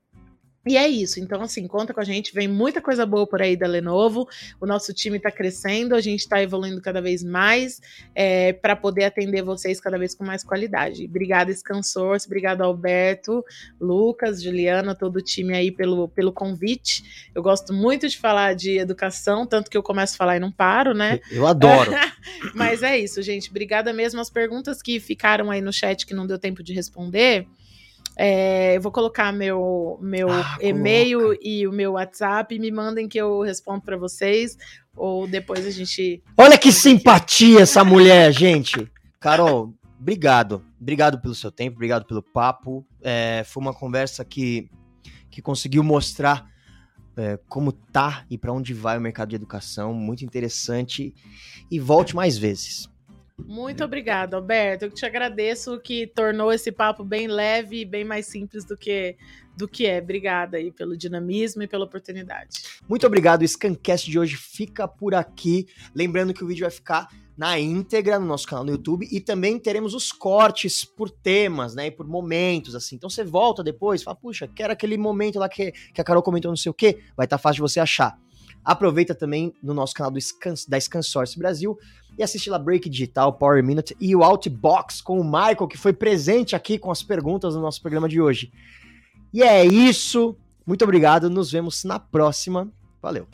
E 0.66 0.76
é 0.78 0.88
isso. 0.88 1.20
Então, 1.20 1.42
assim, 1.42 1.66
conta 1.66 1.92
com 1.92 2.00
a 2.00 2.04
gente. 2.04 2.34
Vem 2.34 2.48
muita 2.48 2.80
coisa 2.80 3.04
boa 3.04 3.26
por 3.26 3.42
aí 3.42 3.56
da 3.56 3.66
Lenovo. 3.66 4.26
O 4.60 4.66
nosso 4.66 4.94
time 4.94 5.18
está 5.18 5.30
crescendo, 5.30 5.94
a 5.94 6.00
gente 6.00 6.20
está 6.20 6.42
evoluindo 6.42 6.80
cada 6.80 7.02
vez 7.02 7.22
mais 7.22 7.80
é, 8.14 8.52
para 8.54 8.74
poder 8.74 9.04
atender 9.04 9.42
vocês 9.42 9.78
cada 9.78 9.98
vez 9.98 10.14
com 10.14 10.24
mais 10.24 10.42
qualidade. 10.42 11.04
Obrigada, 11.04 11.52
Scansource. 11.52 12.26
Obrigada, 12.26 12.64
Alberto, 12.64 13.44
Lucas, 13.78 14.42
Juliana, 14.42 14.94
todo 14.94 15.16
o 15.16 15.22
time 15.22 15.54
aí 15.54 15.70
pelo, 15.70 16.08
pelo 16.08 16.32
convite. 16.32 17.30
Eu 17.34 17.42
gosto 17.42 17.72
muito 17.74 18.08
de 18.08 18.16
falar 18.16 18.54
de 18.54 18.78
educação, 18.78 19.46
tanto 19.46 19.70
que 19.70 19.76
eu 19.76 19.82
começo 19.82 20.14
a 20.14 20.16
falar 20.16 20.36
e 20.36 20.40
não 20.40 20.50
paro, 20.50 20.94
né? 20.94 21.20
Eu 21.30 21.46
adoro. 21.46 21.92
Mas 22.54 22.82
é 22.82 22.98
isso, 22.98 23.20
gente. 23.20 23.50
Obrigada 23.50 23.92
mesmo. 23.92 24.20
As 24.20 24.30
perguntas 24.30 24.80
que 24.80 24.98
ficaram 24.98 25.50
aí 25.50 25.60
no 25.60 25.72
chat 25.72 26.06
que 26.06 26.14
não 26.14 26.26
deu 26.26 26.38
tempo 26.38 26.62
de 26.62 26.72
responder. 26.72 27.46
É, 28.16 28.76
eu 28.76 28.80
vou 28.80 28.92
colocar 28.92 29.32
meu, 29.32 29.98
meu 30.00 30.30
ah, 30.30 30.56
e-mail 30.60 31.20
coloca. 31.20 31.38
e 31.42 31.66
o 31.66 31.72
meu 31.72 31.92
WhatsApp. 31.92 32.58
Me 32.58 32.70
mandem 32.70 33.08
que 33.08 33.18
eu 33.18 33.40
respondo 33.40 33.82
para 33.82 33.96
vocês. 33.96 34.56
Ou 34.96 35.26
depois 35.26 35.66
a 35.66 35.70
gente. 35.70 36.22
Olha 36.36 36.56
que 36.56 36.70
simpatia 36.70 37.60
essa 37.60 37.82
mulher, 37.84 38.32
gente. 38.32 38.90
Carol, 39.18 39.74
obrigado. 39.98 40.64
Obrigado 40.80 41.20
pelo 41.20 41.34
seu 41.34 41.50
tempo, 41.50 41.76
obrigado 41.76 42.04
pelo 42.04 42.22
papo. 42.22 42.86
É, 43.02 43.42
foi 43.46 43.62
uma 43.62 43.74
conversa 43.74 44.24
que, 44.24 44.70
que 45.30 45.42
conseguiu 45.42 45.82
mostrar 45.82 46.46
é, 47.16 47.38
como 47.48 47.72
tá 47.72 48.24
e 48.30 48.36
para 48.36 48.52
onde 48.52 48.74
vai 48.74 48.98
o 48.98 49.00
mercado 49.00 49.30
de 49.30 49.36
educação. 49.36 49.92
Muito 49.92 50.24
interessante. 50.24 51.14
E 51.70 51.80
volte 51.80 52.14
mais 52.14 52.38
vezes. 52.38 52.88
Muito 53.38 53.82
obrigada, 53.82 54.36
Alberto. 54.36 54.84
Eu 54.84 54.90
te 54.90 55.04
agradeço 55.04 55.78
que 55.80 56.06
tornou 56.06 56.52
esse 56.52 56.70
papo 56.70 57.04
bem 57.04 57.26
leve 57.26 57.80
e 57.80 57.84
bem 57.84 58.04
mais 58.04 58.26
simples 58.26 58.64
do 58.64 58.76
que 58.76 59.16
do 59.56 59.68
que 59.68 59.86
é. 59.86 60.00
Obrigada 60.00 60.56
aí 60.56 60.70
pelo 60.70 60.96
dinamismo 60.96 61.62
e 61.62 61.66
pela 61.66 61.84
oportunidade. 61.84 62.62
Muito 62.88 63.06
obrigado. 63.06 63.42
O 63.42 63.48
Scancast 63.48 64.10
de 64.10 64.18
hoje 64.18 64.36
fica 64.36 64.86
por 64.86 65.14
aqui. 65.14 65.66
Lembrando 65.94 66.34
que 66.34 66.44
o 66.44 66.46
vídeo 66.46 66.62
vai 66.62 66.70
ficar 66.70 67.08
na 67.36 67.58
íntegra 67.58 68.18
no 68.18 68.26
nosso 68.26 68.46
canal 68.46 68.64
no 68.64 68.70
YouTube 68.70 69.08
e 69.10 69.20
também 69.20 69.58
teremos 69.58 69.94
os 69.94 70.12
cortes 70.12 70.84
por 70.84 71.10
temas, 71.10 71.74
né, 71.74 71.88
e 71.88 71.90
por 71.90 72.06
momentos, 72.06 72.74
assim. 72.74 72.94
Então 72.94 73.10
você 73.10 73.24
volta 73.24 73.62
depois, 73.62 74.02
fala, 74.02 74.16
puxa, 74.16 74.46
quero 74.46 74.72
aquele 74.72 74.96
momento 74.96 75.38
lá 75.38 75.48
que, 75.48 75.72
que 75.72 76.00
a 76.00 76.04
Carol 76.04 76.22
comentou 76.22 76.50
não 76.50 76.56
sei 76.56 76.70
o 76.70 76.74
quê, 76.74 77.00
vai 77.16 77.26
estar 77.26 77.36
tá 77.36 77.42
fácil 77.42 77.56
de 77.56 77.62
você 77.62 77.80
achar. 77.80 78.16
Aproveita 78.64 79.14
também 79.14 79.52
no 79.62 79.74
nosso 79.74 79.94
canal 79.94 80.10
do 80.10 80.18
da 80.68 80.80
Scansource 80.80 81.38
Brasil 81.38 81.78
e 82.16 82.22
assiste 82.22 82.48
lá 82.48 82.58
Break 82.58 82.88
Digital, 82.88 83.32
Power 83.32 83.62
Minute 83.62 83.96
e 84.00 84.14
o 84.14 84.22
Outbox 84.22 85.00
com 85.00 85.20
o 85.20 85.24
Michael, 85.24 85.68
que 85.68 85.76
foi 85.76 85.92
presente 85.92 86.56
aqui 86.56 86.78
com 86.78 86.90
as 86.90 87.02
perguntas 87.02 87.54
no 87.54 87.60
nosso 87.60 87.82
programa 87.82 88.08
de 88.08 88.20
hoje. 88.20 88.52
E 89.32 89.42
é 89.42 89.64
isso. 89.64 90.36
Muito 90.66 90.82
obrigado. 90.84 91.28
Nos 91.28 91.50
vemos 91.50 91.84
na 91.84 91.98
próxima. 91.98 92.70
Valeu. 93.02 93.26